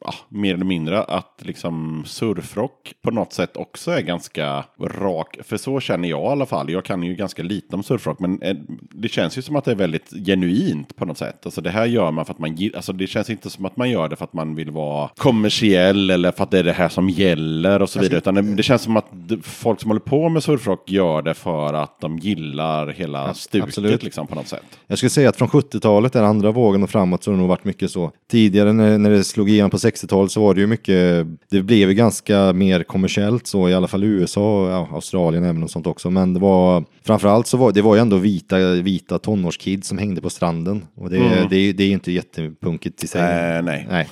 ja, 0.00 0.14
mer 0.28 0.54
eller 0.54 0.64
mindre, 0.64 1.02
att 1.02 1.42
liksom 1.42 2.04
surfrock 2.06 2.94
på 3.02 3.10
något 3.10 3.32
sätt 3.32 3.56
också 3.56 3.90
är 3.90 4.00
ganska 4.00 4.64
rak? 4.80 5.38
För 5.42 5.56
så 5.56 5.80
känner 5.80 6.08
jag 6.08 6.22
i 6.22 6.26
alla 6.26 6.46
fall. 6.46 6.70
Jag 6.70 6.84
kan 6.84 7.02
ju 7.02 7.14
ganska 7.14 7.42
lite 7.42 7.76
om 7.76 7.82
surfrock, 7.82 8.18
men 8.18 8.42
eh, 8.42 8.56
det 8.90 9.08
känns 9.08 9.38
ju 9.38 9.42
som 9.42 9.56
att 9.56 9.64
det 9.64 9.70
är 9.70 9.74
väldigt 9.74 10.10
genuint 10.26 10.96
på 10.96 11.04
något 11.04 11.18
sätt. 11.18 11.40
Alltså 11.44 11.60
det 11.60 11.70
här 11.70 11.86
gör 11.86 12.10
man 12.10 12.24
för 12.24 12.32
att 12.32 12.38
man 12.38 12.58
alltså 12.76 12.92
det 12.92 13.06
känns 13.06 13.30
inte 13.30 13.50
som 13.50 13.64
att 13.64 13.76
man 13.76 13.90
gör 13.90 14.08
det 14.08 14.16
för 14.16 14.24
att 14.24 14.32
man 14.32 14.54
vill 14.54 14.70
vara 14.70 15.10
kommersiell 15.16 16.10
eller 16.10 16.32
för 16.32 16.44
att 16.44 16.50
det 16.50 16.58
är 16.58 16.64
det 16.64 16.72
här 16.72 16.88
som 16.88 17.10
gäller 17.10 17.82
och 17.82 17.90
så 17.90 18.00
vidare. 18.00 18.18
Utan 18.18 18.34
det, 18.34 18.42
det 18.42 18.62
känns 18.62 18.82
som 18.82 18.96
att 18.96 19.06
folk 19.42 19.80
som 19.80 19.90
håller 19.90 20.00
på 20.00 20.28
med 20.28 20.42
surfrock 20.42 20.90
gör 20.90 21.22
det 21.22 21.34
för 21.34 21.74
att 21.74 22.00
de 22.00 22.18
gillar 22.18 22.88
hela 22.88 23.34
stuket 23.34 24.02
liksom 24.02 24.26
på 24.26 24.34
något 24.34 24.48
sätt. 24.48 24.62
Jag 24.86 24.98
skulle 24.98 25.10
säga 25.10 25.28
att 25.28 25.36
från 25.36 25.48
70-talet, 25.48 26.12
den 26.12 26.24
andra 26.24 26.50
vågen 26.50 26.82
och 26.82 26.90
framåt, 26.90 27.11
så 27.20 27.30
har 27.30 27.34
det 27.36 27.40
nog 27.40 27.48
varit 27.48 27.64
mycket 27.64 27.90
så. 27.90 28.10
Tidigare 28.30 28.72
när, 28.72 28.98
när 28.98 29.10
det 29.10 29.24
slog 29.24 29.50
igenom 29.50 29.70
på 29.70 29.76
60-talet 29.76 30.30
så 30.32 30.40
var 30.42 30.54
det 30.54 30.60
ju 30.60 30.66
mycket, 30.66 31.26
det 31.50 31.62
blev 31.62 31.88
ju 31.88 31.94
ganska 31.94 32.52
mer 32.52 32.82
kommersiellt 32.82 33.46
så, 33.46 33.68
i 33.68 33.74
alla 33.74 33.88
fall 33.88 34.04
i 34.04 34.06
USA, 34.06 34.70
ja, 34.70 34.88
Australien 34.92 35.44
även 35.44 35.62
och 35.62 35.70
sånt 35.70 35.86
också. 35.86 36.10
Men 36.10 36.34
det 36.34 36.40
var, 36.40 36.84
framförallt 37.04 37.46
så 37.46 37.56
var 37.56 37.72
det 37.72 37.82
var 37.82 37.94
ju 37.94 38.00
ändå 38.00 38.16
vita, 38.16 38.58
vita 38.72 39.18
tonårskids 39.18 39.88
som 39.88 39.98
hängde 39.98 40.20
på 40.20 40.30
stranden. 40.30 40.84
Och 40.94 41.10
det, 41.10 41.18
det, 41.50 41.56
är- 41.56 41.72
det 41.72 41.82
är 41.82 41.86
ju 41.86 41.92
inte 41.92 42.12
jättepunkigt 42.12 43.04
i 43.04 43.06
sig. 43.06 43.20
Eh, 43.56 43.62
nej. 43.62 43.86
Nej. 43.90 44.08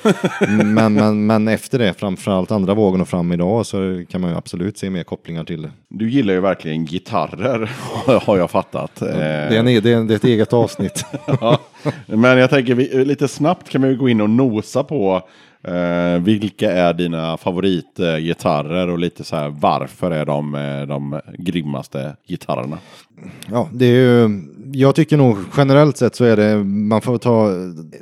Men, 0.64 0.94
men, 0.94 1.26
men 1.26 1.48
efter 1.48 1.78
det, 1.78 1.94
framförallt 1.94 2.50
andra 2.50 2.74
vågen 2.74 3.00
och 3.00 3.08
fram 3.08 3.32
idag, 3.32 3.66
så 3.66 4.04
kan 4.10 4.20
man 4.20 4.30
ju 4.30 4.36
absolut 4.36 4.78
se 4.78 4.90
mer 4.90 5.02
kopplingar 5.02 5.44
till 5.44 5.62
det. 5.62 5.70
Du 5.88 6.10
gillar 6.10 6.34
ju 6.34 6.40
verkligen 6.40 6.84
gitarrer, 6.86 7.70
har 8.26 8.36
jag 8.38 8.50
fattat. 8.50 8.94
Det 8.96 9.10
är, 9.12 9.50
en, 9.58 9.64
det, 9.64 9.72
är, 9.90 9.96
en- 9.96 10.06
det 10.06 10.14
är 10.14 10.16
ett 10.16 10.24
eget 10.24 10.52
avsnitt. 10.52 11.04
ja. 11.40 11.58
Men 12.06 12.38
jag 12.38 12.50
tänker 12.50 12.74
vi, 12.74 12.89
lite 12.92 13.28
snabbt 13.28 13.68
kan 13.68 13.82
vi 13.82 13.94
gå 13.94 14.08
in 14.08 14.20
och 14.20 14.30
nosa 14.30 14.84
på 14.84 15.22
eh, 15.64 16.22
vilka 16.22 16.72
är 16.72 16.94
dina 16.94 17.36
favoritgitarrer 17.36 18.88
och 18.88 18.98
lite 18.98 19.24
så 19.24 19.36
här 19.36 19.48
varför 19.48 20.10
är 20.10 20.26
de 20.26 20.54
eh, 20.54 20.82
de 20.86 21.20
grymmaste 21.38 22.16
gitarrerna? 22.28 22.78
Ja, 23.50 23.68
det 23.72 23.86
är 23.86 23.94
ju, 23.94 24.42
jag 24.72 24.94
tycker 24.94 25.16
nog 25.16 25.38
generellt 25.56 25.96
sett 25.96 26.14
så 26.14 26.24
är 26.24 26.36
det, 26.36 26.64
man 26.64 27.00
får 27.00 27.18
ta, 27.18 27.50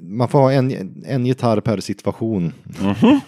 man 0.01 0.29
får 0.29 0.39
ha 0.39 0.53
en, 0.53 0.95
en 1.07 1.27
gitarr 1.27 1.61
per 1.61 1.81
situation. 1.81 2.53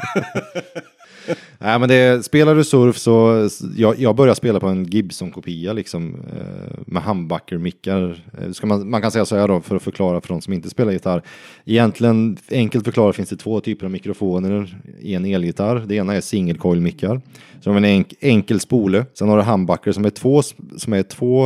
Nej 1.58 1.78
men 1.78 1.88
det, 1.88 2.24
spelar 2.24 2.54
du 2.54 2.64
surf 2.64 2.98
så, 2.98 3.48
jag, 3.76 3.98
jag 3.98 4.16
börjar 4.16 4.34
spela 4.34 4.60
på 4.60 4.66
en 4.66 4.84
Gibson-kopia 4.84 5.72
liksom 5.72 6.14
eh, 6.14 6.78
med 6.86 7.02
humbucker-mickar. 7.02 8.22
Eh, 8.38 8.66
man, 8.66 8.90
man 8.90 9.02
kan 9.02 9.10
säga 9.10 9.24
så 9.24 9.36
här 9.36 9.48
då 9.48 9.60
för 9.60 9.76
att 9.76 9.82
förklara 9.82 10.20
för 10.20 10.28
de 10.28 10.40
som 10.40 10.52
inte 10.52 10.70
spelar 10.70 10.92
gitarr. 10.92 11.22
Egentligen, 11.64 12.36
enkelt 12.50 12.84
förklarat 12.84 13.16
finns 13.16 13.28
det 13.28 13.36
två 13.36 13.60
typer 13.60 13.86
av 13.86 13.92
mikrofoner 13.92 14.80
i 15.00 15.14
en 15.14 15.24
elgitarr. 15.24 15.84
Det 15.86 15.94
ena 15.94 16.14
är 16.14 16.20
single 16.20 16.58
coil-mickar. 16.58 17.20
Så 17.60 17.70
de 17.70 17.76
en 17.76 17.84
enk, 17.84 18.14
enkel 18.20 18.60
spole. 18.60 19.06
Sen 19.14 19.28
har 19.28 19.36
du 19.36 19.42
humbucker 19.42 19.92
som 19.92 20.04
är 20.04 20.10
två, 20.10 20.42
som 20.76 20.92
är 20.92 21.02
två 21.02 21.44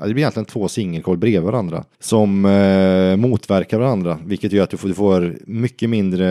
det 0.00 0.14
blir 0.14 0.18
egentligen 0.18 0.44
två 0.44 0.68
singelkoll 0.68 1.16
bredvid 1.16 1.42
varandra 1.42 1.84
som 1.98 2.44
eh, 2.44 3.16
motverkar 3.16 3.78
varandra, 3.78 4.18
vilket 4.24 4.52
gör 4.52 4.64
att 4.64 4.70
du 4.70 4.76
får, 4.76 4.88
du 4.88 4.94
får 4.94 5.36
mycket 5.46 5.90
mindre 5.90 6.28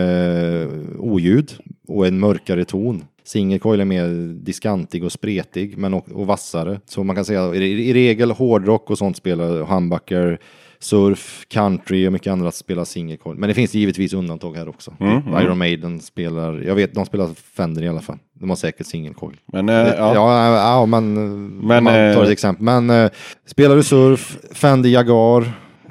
eh, 0.62 0.68
oljud 0.98 1.52
och 1.88 2.06
en 2.06 2.18
mörkare 2.18 2.64
ton. 2.64 3.04
Singelcoil 3.24 3.80
är 3.80 3.84
mer 3.84 4.08
diskantig 4.44 5.04
och 5.04 5.12
spretig 5.12 5.78
men 5.78 5.94
och, 5.94 6.12
och 6.12 6.26
vassare. 6.26 6.80
Så 6.86 7.04
man 7.04 7.16
kan 7.16 7.24
säga 7.24 7.54
i, 7.54 7.88
i 7.88 7.92
regel 7.92 8.30
hårdrock 8.30 8.90
och 8.90 8.98
sånt 8.98 9.16
spelar 9.16 9.64
humbucker, 9.64 10.38
surf, 10.84 11.44
country 11.48 12.08
och 12.08 12.12
mycket 12.12 12.32
annat 12.32 12.54
spelar 12.54 12.84
singelcoil. 12.84 13.36
Men 13.38 13.48
det 13.48 13.54
finns 13.54 13.74
givetvis 13.74 14.12
undantag 14.12 14.56
här 14.56 14.68
också. 14.68 14.92
Mm, 15.00 15.42
Iron 15.42 15.58
Maiden 15.58 16.00
spelar, 16.00 16.62
jag 16.66 16.74
vet, 16.74 16.94
de 16.94 17.06
spelar 17.06 17.28
Fender 17.56 17.82
i 17.82 17.88
alla 17.88 18.00
fall. 18.00 18.18
De 18.32 18.48
har 18.48 18.56
säkert 18.56 18.86
singelcoil. 18.86 19.36
Men, 19.52 19.68
eh, 19.68 19.74
Ja, 19.74 20.14
ja. 20.14 20.56
ja, 20.56 20.86
men, 20.86 21.14
Men, 21.58 21.84
man 21.84 21.92
tar 21.92 22.16
eh, 22.16 22.22
ett 22.22 22.30
exempel. 22.30 22.64
Men 22.64 22.90
eh, 22.90 23.10
spelar 23.46 23.76
du 23.76 23.82
surf, 23.82 24.38
Fender 24.52 24.90
Jaguar, 24.90 25.42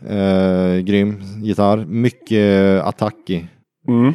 eh, 0.10 0.78
grym 0.80 1.24
gitarr, 1.44 1.86
mycket 1.86 2.84
attack 2.84 3.30
i. 3.30 3.46
Mm. 3.88 4.14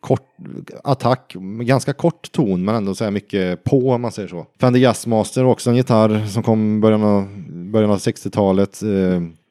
Kort 0.00 0.36
attack, 0.84 1.34
ganska 1.60 1.92
kort 1.92 2.32
ton 2.32 2.64
men 2.64 2.74
ändå 2.74 2.94
så 2.94 3.04
här 3.04 3.10
mycket 3.10 3.64
på 3.64 3.90
om 3.90 4.02
man 4.02 4.12
säger 4.12 4.28
så. 4.28 4.46
Fender 4.60 4.80
Jazzmaster 4.80 5.44
också 5.44 5.70
en 5.70 5.76
gitarr 5.76 6.26
som 6.26 6.42
kom 6.42 6.80
början 6.80 7.02
av, 7.02 7.28
början 7.48 7.90
av 7.90 7.98
60-talet. 7.98 8.82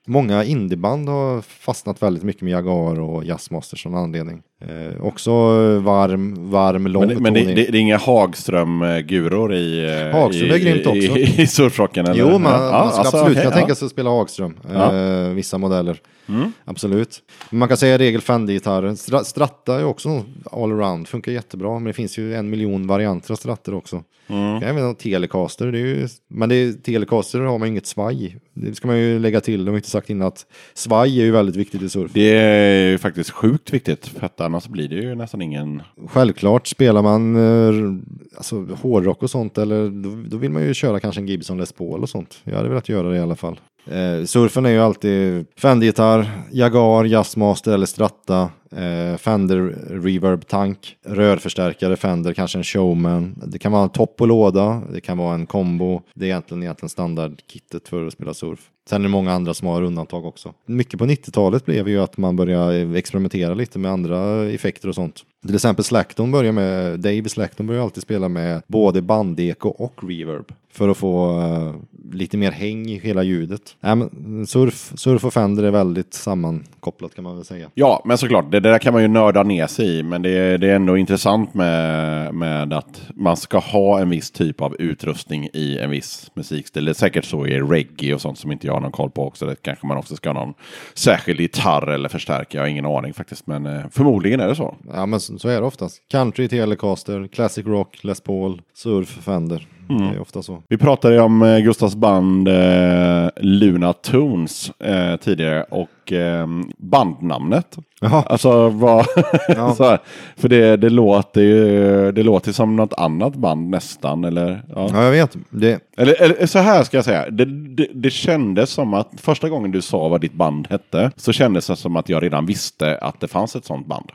Eh, 0.08 0.12
många 0.12 0.44
indieband 0.44 1.10
har 1.10 1.42
fastnat 1.42 2.04
väldigt 2.04 2.24
mycket 2.24 2.42
med 2.42 2.52
Jaguar 2.52 3.00
och 3.00 3.26
Jazzmaster 3.26 3.78
som 3.78 3.96
anledning. 3.96 4.42
Eh, 4.62 5.02
också 5.06 5.32
varm, 5.80 6.52
varm, 6.52 6.88
lång 6.88 7.08
Men, 7.08 7.24
men 7.24 7.34
det, 7.34 7.44
det, 7.44 7.54
det 7.54 7.78
är 7.78 7.82
inga 7.82 7.98
Hagström-guror 7.98 9.54
i, 9.54 10.00
eh, 10.12 10.20
Hagström 10.20 10.50
i, 10.52 10.54
är 10.54 10.58
grymt 10.60 10.88
också. 10.88 11.18
i, 11.18 11.22
i, 11.22 11.42
i 11.42 11.48
surfrocken? 11.48 12.06
Eller? 12.06 12.20
Jo, 12.20 12.30
man, 12.30 12.42
man 12.42 12.52
Ja, 12.52 12.58
alltså, 12.74 13.02
absolut 13.02 13.24
okej, 13.24 13.36
kunna 13.36 13.46
ja. 13.46 13.52
tänka 13.60 13.76
sig 13.76 13.86
att 13.86 13.92
spela 13.92 14.10
Hagström. 14.10 14.58
Ja. 14.74 14.96
Eh, 14.96 15.30
vissa 15.30 15.58
modeller. 15.58 16.02
Mm. 16.30 16.52
Absolut. 16.66 17.20
Men 17.50 17.60
man 17.60 17.68
kan 17.68 17.78
säga 17.78 17.98
regel 17.98 18.22
Fender-gitarren. 18.22 18.96
Stra- 18.96 19.24
Stratta 19.24 19.80
är 19.80 19.84
också 19.86 20.24
all-around. 20.52 21.08
Funkar 21.08 21.32
jättebra. 21.32 21.74
Men 21.74 21.84
det 21.84 21.94
finns 21.94 22.18
ju 22.20 22.36
en 22.36 22.50
miljon 22.50 22.88
varianter 22.88 23.32
av 23.32 23.36
stratter 23.36 23.74
också. 23.74 24.04
Mm. 24.28 24.64
Även 24.64 24.84
ha 24.84 24.94
Telecaster. 24.94 25.72
Det 25.72 25.80
är 25.80 25.86
ju, 25.86 26.08
men 26.28 26.50
det 26.50 26.56
är, 26.56 26.74
Telecaster 26.74 27.40
har 27.40 27.58
man 27.58 27.68
ju 27.68 27.72
inget 27.72 27.88
svaj. 27.88 28.38
Det 28.62 28.76
ska 28.76 28.88
man 28.88 29.00
ju 29.00 29.20
lägga 29.20 29.42
till. 29.42 29.66
De 29.66 29.72
har 29.72 29.78
inte 29.78 29.90
sagt 29.90 30.10
innan 30.10 30.28
att 30.28 30.46
svaj 30.74 31.22
är 31.22 31.26
ju 31.26 31.32
väldigt 31.32 31.56
viktigt 31.56 31.82
i 31.82 31.90
surf. 31.90 32.12
Det 32.14 32.36
är 32.36 32.90
ju 32.90 32.98
faktiskt 32.98 33.30
sjukt 33.30 33.74
viktigt 33.74 34.08
för 34.08 34.26
att 34.26 34.42
annars 34.42 34.68
blir 34.68 34.90
det 34.90 34.96
ju 34.96 35.16
nästan 35.16 35.42
ingen... 35.42 35.82
Självklart 36.08 36.68
spelar 36.68 37.02
man 37.02 37.36
eh, 37.36 38.00
alltså, 38.38 38.68
hårdrock 38.82 39.24
och 39.24 39.30
sånt 39.30 39.58
eller 39.58 39.90
då, 39.90 40.24
då 40.30 40.38
vill 40.38 40.52
man 40.52 40.64
ju 40.64 40.74
köra 40.74 41.00
kanske 41.00 41.22
en 41.22 41.28
Gibson 41.28 41.58
Les 41.58 41.72
Paul 41.72 42.02
och 42.02 42.10
sånt. 42.10 42.42
Jag 42.44 42.56
hade 42.56 42.70
velat 42.70 42.90
göra 42.90 43.10
det 43.10 43.18
i 43.18 43.20
alla 43.20 43.36
fall. 43.36 43.60
Eh, 43.92 44.26
surfen 44.26 44.66
är 44.66 44.70
ju 44.70 44.80
alltid 44.80 45.46
Fender-gitarr, 45.56 46.32
Jaguar, 46.52 47.06
Jazzmaster 47.06 47.74
eller 47.74 47.86
Stratta, 47.86 48.50
eh, 48.72 49.18
Fender 49.18 49.76
Reverb 49.90 50.48
Tank, 50.48 50.98
rörförstärkare, 51.06 51.96
Fender, 51.96 52.34
kanske 52.34 52.58
en 52.58 52.64
Showman. 52.64 53.44
Det 53.46 53.60
kan 53.60 53.72
vara 53.72 53.84
en 53.84 53.90
topp 53.90 54.22
och 54.22 54.28
låda, 54.28 54.82
det 54.94 55.02
kan 55.02 55.18
vara 55.18 55.34
en 55.34 55.46
kombo. 55.46 56.02
Det 56.14 56.26
är 56.26 56.30
egentligen, 56.30 56.64
egentligen 56.64 56.90
standardkittet 56.90 57.88
för 57.88 58.08
att 58.08 58.14
spela 58.14 58.34
surf. 58.34 58.60
Sen 58.90 59.02
är 59.02 59.04
det 59.04 59.10
många 59.10 59.34
andra 59.34 59.54
som 59.54 59.68
har 59.68 59.82
undantag 59.82 60.26
också. 60.26 60.54
Mycket 60.66 61.00
på 61.00 61.06
90-talet 61.06 61.66
blev 61.66 61.88
ju 61.88 62.02
att 62.02 62.18
man 62.18 62.36
började 62.36 62.98
experimentera 62.98 63.54
lite 63.54 63.80
med 63.80 63.92
andra 63.92 64.46
effekter 64.46 64.90
och 64.90 64.96
sånt. 64.96 65.24
Till 65.46 65.56
exempel 65.56 65.86
Slackton 65.86 66.32
börjar 66.32 66.52
med, 66.52 67.00
Dave 67.00 67.30
Slackton 67.30 67.68
börjar 67.68 67.84
alltid 67.84 68.04
spela 68.04 68.30
med 68.30 68.62
både 68.68 69.02
bandeko 69.02 69.70
och 69.70 69.94
reverb. 70.02 70.52
För 70.72 70.90
att 70.90 70.98
få 70.98 71.40
eh, 71.40 71.76
lite 72.12 72.38
mer 72.38 72.52
häng 72.52 72.90
i 72.90 73.00
hela 73.00 73.24
ljudet. 73.24 73.76
Nej, 73.80 73.96
men 73.96 74.48
surf, 74.48 74.94
surf 74.96 75.26
och 75.26 75.34
Fender 75.34 75.64
är 75.64 75.72
väldigt 75.72 76.14
samman 76.14 76.64
sammankopplat 76.88 77.16
kan 77.16 77.24
man 77.24 77.36
väl 77.36 77.46
säga. 77.46 77.70
Ja, 77.74 78.02
men 78.06 78.18
såklart, 78.18 78.52
det, 78.52 78.60
det 78.60 78.70
där 78.70 78.80
kan 78.80 78.94
man 78.94 79.02
ju 79.02 79.08
nörda 79.08 79.44
ner 79.44 79.68
sig 79.68 80.00
i. 80.00 80.04
Men 80.04 80.22
det, 80.22 80.30
är- 80.30 80.58
det 80.58 80.70
är 80.72 80.76
ändå 80.76 80.98
intressant 80.98 81.54
med, 81.54 82.34
med 82.34 82.74
att 82.74 83.02
man 83.16 83.38
ska 83.38 83.58
ha 83.58 84.00
en 84.00 84.10
viss 84.10 84.32
typ 84.32 84.62
av 84.62 84.76
utrustning 84.80 85.50
i 85.54 85.80
en 85.80 85.90
viss 85.90 86.32
musikstil. 86.34 86.86
Det 86.86 86.92
är 86.92 86.94
säkert 86.94 87.26
så 87.26 87.48
i 87.48 87.60
reggae 87.60 88.14
och 88.14 88.22
sånt 88.22 88.40
som 88.40 88.52
inte 88.52 88.68
jag 88.68 88.74
har 88.74 88.82
någon 88.82 88.92
koll 88.92 89.10
på 89.12 89.28
också. 89.28 89.46
Det 89.46 89.56
kanske 89.62 89.88
man 89.88 89.98
också 89.98 90.16
ska 90.16 90.30
ha 90.30 90.34
någon 90.46 90.54
särskild 90.94 91.40
gitarr 91.40 91.88
eller 91.90 92.10
förstärkare. 92.10 92.46
Jag 92.60 92.62
har 92.62 92.68
ingen 92.70 92.86
aning 92.86 93.14
faktiskt, 93.14 93.48
men 93.48 93.66
eh, 93.66 93.82
förmodligen 93.92 94.40
är 94.40 94.48
det 94.48 94.56
så. 94.56 94.76
Ja 94.94 95.06
men 95.06 95.20
så, 95.20 95.38
så 95.40 95.50
är 95.50 95.62
det 95.62 95.68
oftast. 95.68 96.02
Country, 96.12 96.48
Telecaster, 96.48 97.28
Classic 97.28 97.66
Rock, 97.66 98.04
Les 98.04 98.22
Paul, 98.22 98.62
Surf, 98.76 99.10
Fender. 99.10 99.68
Det 99.88 100.16
är 100.16 100.20
ofta 100.22 100.42
så. 100.42 100.64
Vi 100.70 100.78
pratade 100.78 101.20
om 101.22 101.42
eh, 101.42 101.60
Gustavs 101.60 101.96
band 101.96 102.48
eh, 102.48 103.28
Luna 103.38 103.94
Tunes 103.94 104.70
eh, 104.80 105.16
tidigare 105.16 105.64
och 105.64 105.88
eh, 106.12 106.48
bandnamnet. 106.78 107.78
Jaha. 108.02 108.24
Alltså 108.24 108.70
vad... 108.70 109.06
Ja. 109.48 109.76
så 109.76 109.84
här, 109.84 110.00
för 110.38 110.50
det, 110.50 110.78
det 110.78 110.90
låter 110.90 111.42
ju 111.42 112.12
det 112.12 112.24
låter 112.24 112.52
som 112.52 112.76
något 112.76 112.94
annat 112.94 113.36
band 113.36 113.70
nästan. 113.70 114.24
Eller, 114.26 114.64
ja. 114.76 114.90
Ja 114.94 115.04
jag 115.04 115.12
vet. 115.12 115.38
Det, 115.50 115.80
eller, 115.98 116.22
eller 116.22 116.46
så 116.46 116.60
här 116.60 116.84
ska 116.84 116.98
jag 116.98 117.06
säga. 117.06 117.30
Det, 117.30 117.46
det, 117.46 117.88
det 117.94 118.10
kändes 118.10 118.70
som 118.70 118.94
att 118.94 119.10
första 119.18 119.50
gången 119.50 119.72
du 119.72 119.82
sa 119.82 120.08
vad 120.08 120.22
ditt 120.22 120.34
band 120.34 120.68
hette 120.70 121.12
så 121.16 121.32
kändes 121.32 121.68
det 121.68 121.76
som 121.76 121.96
att 121.96 122.10
jag 122.10 122.24
redan 122.24 122.46
visste 122.46 122.98
att 122.98 123.20
det 123.20 123.28
fanns 123.28 123.56
ett 123.56 123.66
sånt 123.66 123.88
band. 123.88 124.10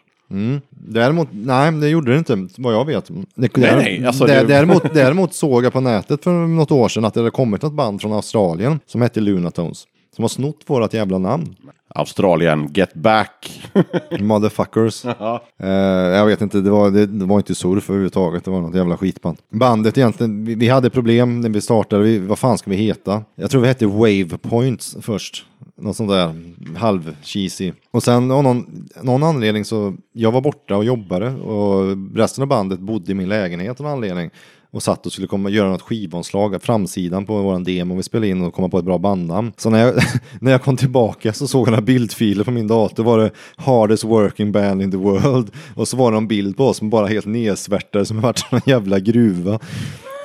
Däremot, 0.71 1.29
nej 1.33 1.73
det 1.73 1.89
gjorde 1.89 2.13
det 2.13 2.19
inte 2.19 2.49
vad 2.59 2.75
jag 2.75 2.85
vet. 2.85 3.11
Det, 3.35 3.57
nej, 3.57 4.07
alltså 4.07 4.25
dä- 4.25 4.27
det- 4.41 4.45
däremot, 4.47 4.83
däremot 4.95 5.35
såg 5.35 5.65
jag 5.65 5.73
på 5.73 5.81
nätet 5.81 6.25
för 6.25 6.31
något 6.31 6.71
år 6.71 6.89
sedan 6.89 7.05
att 7.05 7.15
det 7.15 7.21
hade 7.21 7.31
kommit 7.31 7.63
något 7.63 7.73
band 7.73 8.01
från 8.01 8.13
Australien 8.13 8.81
som 8.87 9.03
hette 9.03 9.21
Lunatones. 9.21 9.85
Som 10.17 10.23
har 10.23 10.29
snott 10.29 10.57
vårat 10.67 10.95
jävla 10.95 11.19
namn. 11.19 11.55
Australien, 11.95 12.69
Get 12.73 12.95
Back. 12.95 13.63
Motherfuckers. 14.21 15.05
Eh, 15.05 15.69
jag 16.17 16.27
vet 16.27 16.41
inte, 16.41 16.61
det 16.61 16.71
var, 16.71 16.91
det, 16.91 17.07
det 17.07 17.25
var 17.25 17.37
inte 17.37 17.55
surf 17.55 17.91
överhuvudtaget. 17.91 18.45
Det 18.45 18.51
var 18.51 18.61
något 18.61 18.75
jävla 18.75 18.97
skitband. 18.97 19.39
Bandet 19.51 19.99
egentligen, 19.99 20.45
vi, 20.45 20.55
vi 20.55 20.69
hade 20.69 20.91
problem 20.91 21.41
när 21.41 21.49
vi 21.49 21.61
startade. 21.61 22.03
Vi, 22.03 22.19
vad 22.19 22.39
fan 22.39 22.59
ska 22.59 22.71
vi 22.71 22.77
heta? 22.77 23.25
Jag 23.35 23.51
tror 23.51 23.61
vi 23.61 23.69
hette 23.69 23.87
Wave 23.87 24.39
Points 24.39 24.97
först. 25.01 25.47
Något 25.77 25.97
sånt 25.97 26.11
där 26.11 26.35
halv 26.77 27.17
cheesy. 27.23 27.73
Och 27.91 28.03
sen 28.03 28.31
av 28.31 28.43
någon, 28.43 28.89
någon 29.03 29.23
anledning 29.23 29.65
så, 29.65 29.95
jag 30.13 30.33
var 30.33 30.41
borta 30.41 30.77
och 30.77 30.85
jobbade 30.85 31.31
och 31.31 31.97
resten 32.15 32.43
av 32.43 32.49
bandet 32.49 32.81
bodde 32.81 33.13
i 33.13 33.15
min 33.15 33.29
lägenhet 33.29 33.81
av 33.81 33.85
någon 33.85 33.93
anledning. 33.93 34.31
Och 34.73 34.83
satt 34.83 35.07
och 35.07 35.13
skulle 35.13 35.27
komma, 35.27 35.51
göra 35.51 35.69
något 35.69 35.83
skivomslag, 35.83 36.63
framsidan 36.63 37.27
på 37.27 37.43
våran 37.43 37.65
demo 37.65 37.97
vi 37.97 38.03
spelade 38.03 38.29
in 38.29 38.43
och 38.43 38.55
komma 38.55 38.69
på 38.69 38.79
ett 38.79 38.85
bra 38.85 38.99
bandnamn. 38.99 39.53
Så 39.57 39.71
när 39.71 39.87
jag, 39.87 39.95
när 40.41 40.53
jag 40.53 40.63
kom 40.63 40.77
tillbaka 40.77 41.33
så 41.33 41.49
såg 41.49 41.67
jag 41.67 41.71
några 41.71 41.83
bildfiler 41.83 42.45
på 42.45 42.51
min 42.51 42.69
dator. 42.69 43.05
var 43.05 43.19
det 43.19 43.31
hardest 43.57 44.05
working 44.05 44.53
band 44.53 44.83
in 44.83 44.91
the 44.91 44.97
world. 44.97 45.51
Och 45.75 45.89
så 45.89 45.97
var 45.97 46.11
det 46.11 46.17
en 46.17 46.29
bild 46.29 46.57
på 46.57 46.67
oss 46.67 46.77
som 46.77 46.91
bara 46.91 47.07
helt 47.07 47.27
nedsvärtade 47.27 48.07
som 48.07 48.21
varit 48.21 48.45
en 48.51 48.61
jävla 48.67 48.99
gruva. 48.99 49.59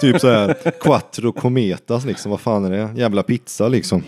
Typ 0.02 0.22
så 0.22 0.30
här 0.30 0.72
quattro 0.82 1.32
cometas 1.32 2.06
liksom, 2.06 2.32
vad 2.32 2.40
fan 2.40 2.65
är 2.65 2.69
det? 2.69 2.90
Jävla 2.95 3.24
pizza 3.24 3.68
liksom. 3.68 4.03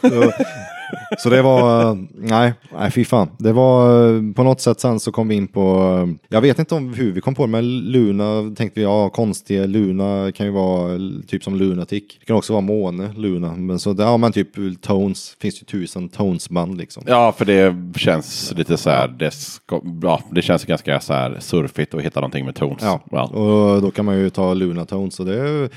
Så- 1.18 1.30
det 1.30 1.42
var, 1.42 1.90
eh, 1.90 1.96
nej, 2.14 2.52
nej 2.72 2.90
fy 2.90 3.04
fan. 3.04 3.28
Det 3.38 3.52
var 3.52 4.08
eh, 4.14 4.32
på 4.32 4.42
något 4.42 4.60
sätt 4.60 4.80
sen 4.80 5.00
så 5.00 5.12
kom 5.12 5.28
vi 5.28 5.34
in 5.34 5.46
på, 5.48 5.60
eh, 6.08 6.14
jag 6.28 6.40
vet 6.40 6.58
inte 6.58 6.74
om 6.74 6.94
hur 6.94 7.12
vi 7.12 7.20
kom 7.20 7.34
på 7.34 7.46
det, 7.46 7.50
men 7.52 7.78
Luna 7.78 8.54
tänkte 8.56 8.80
vi, 8.80 8.82
ja 8.84 9.08
konstig, 9.08 9.68
Luna 9.68 10.32
kan 10.32 10.46
ju 10.46 10.52
vara 10.52 10.98
typ 11.26 11.44
som 11.44 11.56
Lunatic. 11.56 12.04
Det 12.20 12.26
kan 12.26 12.36
också 12.36 12.52
vara 12.52 12.60
Måne, 12.60 13.10
Luna. 13.16 13.54
Men 13.56 13.78
så, 13.78 13.94
ja 13.98 14.16
men 14.16 14.32
typ 14.32 14.48
Tones, 14.82 15.36
finns 15.40 15.62
ju 15.62 15.64
tusen 15.64 16.08
Tones-band 16.08 16.76
liksom. 16.76 17.02
Ja, 17.06 17.32
för 17.32 17.44
det 17.44 17.74
känns 17.98 18.52
lite 18.56 18.76
så 18.76 18.90
här, 18.90 19.08
det, 19.08 19.30
ska, 19.30 19.80
ja, 20.02 20.20
det 20.30 20.42
känns 20.42 20.64
ganska 20.64 21.00
så 21.00 21.12
här 21.12 21.36
surfigt 21.40 21.94
att 21.94 22.02
hitta 22.02 22.20
någonting 22.20 22.44
med 22.44 22.54
tones. 22.54 22.82
Ja, 22.82 23.00
Ja. 23.10 23.22
och 23.24 23.82
då 23.82 23.90
kan 23.90 24.04
man 24.04 24.18
ju 24.18 24.30
ta 24.30 24.54
Luna 24.54 24.84
Tones. 24.84 25.14
Så 25.14 25.24
det, 25.24 25.68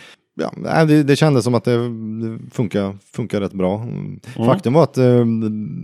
ja, 0.63 0.85
det, 0.85 1.03
det 1.03 1.15
kändes 1.15 1.43
som 1.43 1.55
att 1.55 1.63
det, 1.63 1.77
funkar, 2.51 2.97
funkar 3.13 3.41
rätt 3.41 3.53
bra. 3.53 3.81
Mm. 3.81 4.19
Faktum 4.35 4.73
var 4.73 4.83
att 4.83 4.97
eh, 4.97 5.25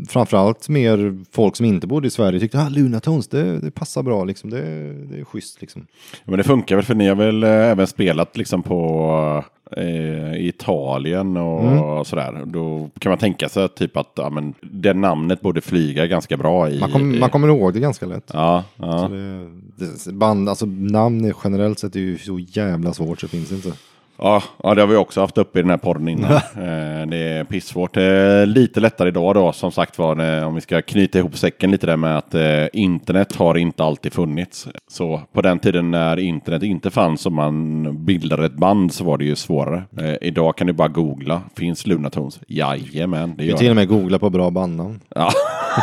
framförallt 0.07 0.69
mer 0.69 1.17
folk 1.31 1.55
som 1.55 1.65
inte 1.65 1.87
bodde 1.87 2.07
i 2.07 2.11
Sverige 2.11 2.39
tyckte 2.39 2.59
att 2.59 2.65
ah, 2.65 2.69
Luna 2.69 2.99
Tones, 2.99 3.27
det, 3.27 3.59
det 3.59 3.71
passar 3.71 4.03
bra. 4.03 4.23
Liksom. 4.23 4.49
Det, 4.49 4.61
det 4.93 5.19
är 5.19 5.23
schysst. 5.23 5.61
Liksom. 5.61 5.85
Men 6.25 6.37
det 6.37 6.43
funkar 6.43 6.75
väl 6.75 6.85
för 6.85 6.95
ni 6.95 7.07
har 7.07 7.15
väl 7.15 7.43
eh, 7.43 7.49
även 7.49 7.87
spelat 7.87 8.37
liksom 8.37 8.63
på 8.63 9.43
eh, 9.77 10.35
i 10.35 10.47
Italien 10.47 11.37
och 11.37 11.55
Mm. 11.65 12.05
sådär. 12.05 12.43
Då 12.45 12.89
kan 12.99 13.09
man 13.09 13.19
tänka 13.19 13.49
sig 13.49 13.69
typ 13.69 13.97
att 13.97 14.11
ja, 14.15 14.29
men, 14.29 14.53
det 14.61 14.93
namnet 14.93 15.41
borde 15.41 15.61
flyga 15.61 16.07
ganska 16.07 16.37
bra 16.37 16.69
i... 16.69 16.79
Man, 16.79 16.91
kom, 16.91 17.15
i 17.15 17.19
man 17.19 17.29
kommer 17.29 17.47
ihåg 17.47 17.73
det 17.73 17.79
ganska 17.79 18.05
lätt. 18.05 18.31
Ja, 18.33 18.63
ja. 18.77 18.99
Så 18.99 19.13
det, 19.13 20.05
det- 20.05 20.11
band, 20.13 20.49
alltså 20.49 20.65
namn 20.65 21.33
generellt 21.43 21.79
sett 21.79 21.95
är 21.95 21.99
ju 21.99 22.17
så 22.17 22.39
jävla 22.39 22.93
svårt 22.93 23.19
så 23.19 23.25
det 23.25 23.31
finns 23.31 23.51
inte. 23.51 23.73
Ja, 24.17 24.43
ja, 24.63 24.75
det 24.75 24.81
har 24.81 24.87
vi 24.87 24.95
också 24.95 25.21
haft 25.21 25.37
uppe 25.37 25.59
i 25.59 25.61
den 25.61 25.69
här 25.71 25.77
podden 25.77 26.07
innan. 26.07 26.31
eh, 26.31 27.07
det 27.07 27.17
är 27.17 27.43
pissvårt. 27.43 27.97
Eh, 27.97 28.45
lite 28.45 28.79
lättare 28.79 29.09
idag 29.09 29.35
då, 29.35 29.51
som 29.51 29.71
sagt 29.71 29.97
var, 29.97 30.37
eh, 30.39 30.47
om 30.47 30.55
vi 30.55 30.61
ska 30.61 30.81
knyta 30.81 31.19
ihop 31.19 31.37
säcken 31.37 31.71
lite 31.71 31.85
där 31.87 31.97
med 31.97 32.17
att 32.17 32.35
eh, 32.35 32.65
internet 32.73 33.35
har 33.35 33.57
inte 33.57 33.83
alltid 33.83 34.13
funnits. 34.13 34.67
Så 34.87 35.21
på 35.33 35.41
den 35.41 35.59
tiden 35.59 35.91
när 35.91 36.19
internet 36.19 36.63
inte 36.63 36.89
fanns 36.89 37.25
och 37.25 37.31
man 37.31 38.05
bildade 38.05 38.45
ett 38.45 38.55
band 38.57 38.93
så 38.93 39.03
var 39.03 39.17
det 39.17 39.25
ju 39.25 39.35
svårare. 39.35 39.83
Eh, 39.99 40.15
idag 40.21 40.57
kan 40.57 40.67
du 40.67 40.73
bara 40.73 40.87
googla. 40.87 41.41
Finns 41.57 41.87
Lunatones? 41.87 42.39
Jajamän, 42.47 43.35
det 43.37 43.43
gör 43.43 43.51
kan 43.51 43.59
till 43.59 43.69
och 43.69 43.75
med 43.75 43.87
googla 43.87 44.19
på 44.19 44.29
bra 44.29 44.49
bandnamn. 44.51 44.99
Ja, 45.15 45.29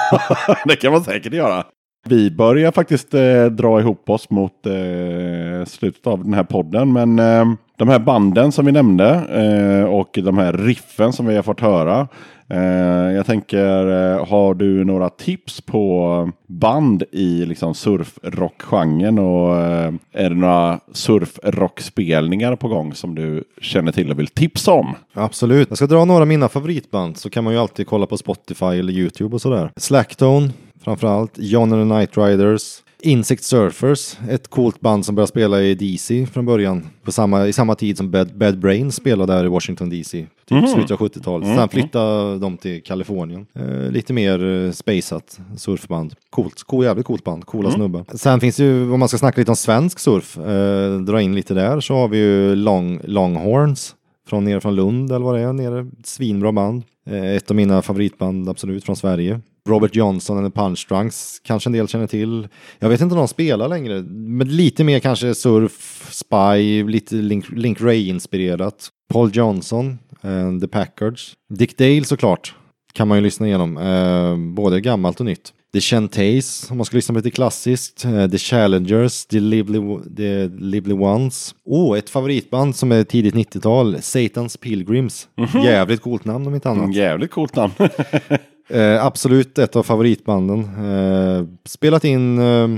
det 0.67 0.77
kan 0.77 0.93
man 0.93 1.05
säkert 1.05 1.33
göra. 1.33 1.65
Vi 2.09 2.31
börjar 2.31 2.73
faktiskt 2.73 3.15
eh, 3.15 3.45
dra 3.45 3.81
ihop 3.81 4.11
oss 4.11 4.31
mot 4.31 4.67
eh, 4.67 5.65
slutet 5.67 6.07
av 6.07 6.25
den 6.25 6.35
här 6.35 6.45
podden. 6.45 6.93
Men 6.93 7.19
eh, 7.19 7.45
de 7.77 7.89
här 7.89 7.99
banden 7.99 8.53
som 8.53 8.67
vi 8.67 8.73
nämnde 8.73 9.09
eh, 9.11 9.85
och 9.85 10.19
de 10.23 10.39
här 10.39 10.53
riffen 10.53 11.13
som 11.13 11.27
vi 11.27 11.37
har 11.37 11.43
fått 11.43 11.61
höra. 11.61 12.09
Eh, 12.49 13.13
jag 13.13 13.27
tänker, 13.27 13.87
eh, 13.87 14.27
har 14.27 14.55
du 14.55 14.85
några 14.85 15.09
tips 15.09 15.61
på 15.61 16.31
band 16.47 17.03
i 17.13 17.45
liksom 17.45 17.75
surfrockgenren? 17.75 19.19
Och 19.19 19.57
eh, 19.57 19.93
är 20.13 20.31
det 20.31 20.37
några 20.37 20.81
surfrockspelningar 20.93 22.57
på 22.57 22.69
gång 22.69 22.95
som 22.95 23.15
du 23.15 23.45
känner 23.61 23.93
till 23.93 24.11
och 24.11 24.19
vill 24.19 24.29
tipsa 24.29 24.73
om? 24.73 24.95
Absolut. 25.15 25.69
Jag 25.69 25.79
ska 25.79 25.87
dra 25.87 26.05
några 26.05 26.21
av 26.21 26.29
mina 26.29 26.49
favoritband 26.49 27.17
så 27.17 27.31
kan 27.31 27.45
man 27.45 27.53
ju 27.53 27.59
alltid 27.59 27.87
kolla 27.87 28.07
på 28.07 28.17
Spotify 28.17 28.67
eller 28.67 28.93
YouTube 28.93 29.35
och 29.35 29.43
sådär. 29.43 29.71
Slacktone 29.77 30.51
framförallt, 30.85 31.33
John 31.39 31.73
and 31.73 31.91
the 31.91 31.95
Night 31.99 32.17
Riders, 32.17 32.83
Insect 33.05 33.45
Surfers, 33.45 34.17
ett 34.31 34.49
coolt 34.49 34.81
band 34.81 35.07
som 35.07 35.15
började 35.15 35.29
spela 35.29 35.63
i 35.63 35.75
DC 35.75 36.27
från 36.27 36.47
början. 36.47 36.87
På 37.05 37.13
samma, 37.13 37.47
I 37.47 37.53
samma 37.53 37.75
tid 37.75 37.97
som 37.97 38.11
Bad, 38.11 38.39
Bad 38.39 38.59
Brains 38.59 38.95
spelade 38.97 39.33
där 39.33 39.45
i 39.45 39.49
Washington 39.49 39.91
DC. 39.91 40.27
Typ 40.49 40.69
slutet 40.69 40.91
av 40.91 40.99
70-talet. 40.99 41.49
Sen 41.57 41.69
flyttade 41.69 42.39
de 42.39 42.57
till 42.57 42.83
Kalifornien. 42.83 43.47
Eh, 43.55 43.91
lite 43.91 44.13
mer 44.13 44.45
eh, 44.67 44.71
spaceat 44.73 45.41
surfband. 45.57 46.15
Coolt, 46.31 46.63
cool, 46.63 46.85
jävligt 46.85 47.07
coolt 47.07 47.25
band, 47.25 47.47
coola 47.47 47.71
snubbar. 47.71 48.05
Sen 48.15 48.41
finns 48.41 48.57
det 48.57 48.65
ju, 48.65 48.93
om 48.93 48.99
man 49.01 49.09
ska 49.09 49.19
snacka 49.19 49.41
lite 49.41 49.51
om 49.51 49.57
svensk 49.57 49.99
surf, 49.99 50.39
eh, 50.39 51.01
dra 51.01 51.21
in 51.23 51.35
lite 51.35 51.55
där, 51.55 51.81
så 51.81 51.95
har 51.95 52.09
vi 52.09 52.19
ju 52.19 52.55
Long, 52.55 53.01
Longhorns 53.05 53.95
från 54.29 54.45
nere 54.45 54.61
från 54.61 54.75
Lund 54.77 55.13
eller 55.13 55.25
vad 55.25 55.35
det 55.35 55.41
är, 55.41 55.53
nere. 55.53 55.87
Svinbra 56.05 56.53
band. 56.53 56.83
Eh, 57.11 57.25
Ett 57.37 57.51
av 57.51 57.57
mina 57.57 57.83
favoritband 57.83 58.49
absolut 58.49 58.85
från 58.85 58.97
Sverige. 58.97 59.41
Robert 59.69 59.97
Johnson 59.97 60.39
eller 60.39 60.51
Punch 60.51 60.87
Drunks 60.89 61.41
kanske 61.45 61.69
en 61.69 61.73
del 61.73 61.89
känner 61.89 62.07
till. 62.07 62.49
Jag 62.79 62.89
vet 62.89 63.01
inte 63.01 63.15
om 63.15 63.19
de 63.19 63.29
spelar 63.29 63.69
längre, 63.69 64.03
men 64.03 64.57
lite 64.57 64.85
mer 64.85 64.99
kanske 64.99 65.35
surf, 65.35 66.09
spy, 66.11 66.85
lite 66.85 67.15
Link, 67.15 67.45
Link 67.51 67.81
Ray-inspirerat. 67.81 68.89
Paul 69.13 69.31
Johnson, 69.33 69.99
eh, 70.23 70.61
The 70.61 70.69
Packards. 70.69 71.33
Dick 71.55 71.79
Dale 71.79 72.05
såklart, 72.05 72.55
kan 72.93 73.09
man 73.09 73.19
ju 73.19 73.25
lyssna 73.25 73.47
igenom. 73.47 73.77
Eh, 73.79 74.37
både 74.55 74.81
gammalt 74.81 75.21
och 75.21 75.27
nytt. 75.27 75.53
The 75.73 75.81
Chantays, 75.81 76.71
om 76.71 76.77
man 76.77 76.85
ska 76.87 76.97
lyssna 76.97 77.13
på 77.13 77.19
lite 77.19 77.31
klassiskt. 77.31 78.05
Eh, 78.05 78.29
The 78.29 78.39
Challengers, 78.39 79.27
The 79.27 79.41
Lively, 79.41 79.99
The 80.17 80.49
Lively 80.49 80.95
Ones. 80.95 81.55
Oh, 81.65 81.99
ett 81.99 82.11
favoritband 82.11 82.77
som 82.77 82.93
är 82.93 83.05
tidigt 83.05 83.35
90-tal. 83.35 83.97
Satan's 83.97 84.59
Pilgrims. 84.59 85.29
Jävligt 85.65 86.01
coolt 86.03 86.25
namn 86.25 86.47
om 86.47 86.55
inte 86.55 86.71
annat. 86.71 86.95
Jävligt 86.95 87.31
coolt 87.31 87.57
namn. 87.57 87.73
Eh, 88.69 89.05
absolut 89.05 89.59
ett 89.59 89.77
av 89.77 89.83
favoritbanden. 89.83 90.59
Eh, 90.61 91.45
spelat 91.65 92.05
in 92.05 92.39
eh, 92.39 92.69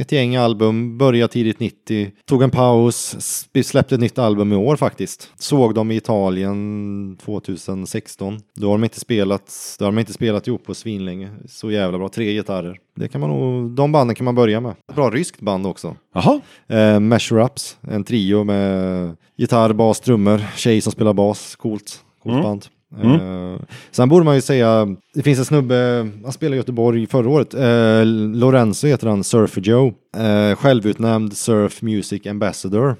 ett 0.00 0.12
gäng 0.12 0.36
album, 0.36 0.98
började 0.98 1.32
tidigt 1.32 1.60
90, 1.60 2.10
tog 2.24 2.42
en 2.42 2.50
paus, 2.50 3.16
släppte 3.64 3.94
ett 3.94 4.00
nytt 4.00 4.18
album 4.18 4.52
i 4.52 4.56
år 4.56 4.76
faktiskt. 4.76 5.30
Såg 5.38 5.74
dem 5.74 5.90
i 5.90 5.96
Italien 5.96 7.16
2016. 7.24 8.40
Då 8.54 8.66
har 8.66 8.72
de 8.74 8.84
inte 8.84 9.00
spelat, 9.00 9.76
då 9.78 9.84
har 9.84 9.92
de 9.92 9.98
inte 9.98 10.12
spelat 10.12 10.46
ihop 10.46 10.64
på 10.64 10.74
svinlänge. 10.74 11.30
Så 11.48 11.70
jävla 11.70 11.98
bra, 11.98 12.08
tre 12.08 12.32
gitarrer. 12.32 12.76
Det 12.96 13.08
kan 13.08 13.20
man 13.20 13.30
nog, 13.30 13.70
de 13.70 13.92
banden 13.92 14.14
kan 14.16 14.24
man 14.24 14.34
börja 14.34 14.60
med. 14.60 14.74
Bra 14.94 15.10
ryskt 15.10 15.40
band 15.40 15.66
också. 15.66 15.96
Jaha, 16.14 16.40
Eh, 16.68 17.00
Measure 17.00 17.44
Ups, 17.44 17.76
en 17.80 18.04
trio 18.04 18.44
med 18.44 19.16
gitarr, 19.36 19.72
bas, 19.72 20.00
trummor, 20.00 20.40
tjej 20.56 20.80
som 20.80 20.92
spelar 20.92 21.12
bas. 21.12 21.56
Coolt, 21.56 22.04
coolt 22.22 22.42
band. 22.42 22.66
Eh, 22.98 23.60
sen 23.90 24.08
borde 24.08 24.24
man 24.24 24.34
ju 24.34 24.40
säga, 24.40 24.96
det 25.14 25.22
finns 25.22 25.38
en 25.38 25.44
snubbe, 25.44 26.08
han 26.24 26.32
spelade 26.32 26.56
i 26.56 26.58
Göteborg 26.58 27.06
förra 27.06 27.28
året, 27.28 27.54
eh, 27.54 28.06
Lorenzo 28.34 28.86
heter 28.86 29.06
han, 29.06 29.24
Surfer 29.24 29.60
Joe. 29.60 29.92
Eh, 30.16 30.56
självutnämnd 30.56 31.36
Surf 31.36 31.82
Music 31.82 32.26
Ambassador. 32.26 32.96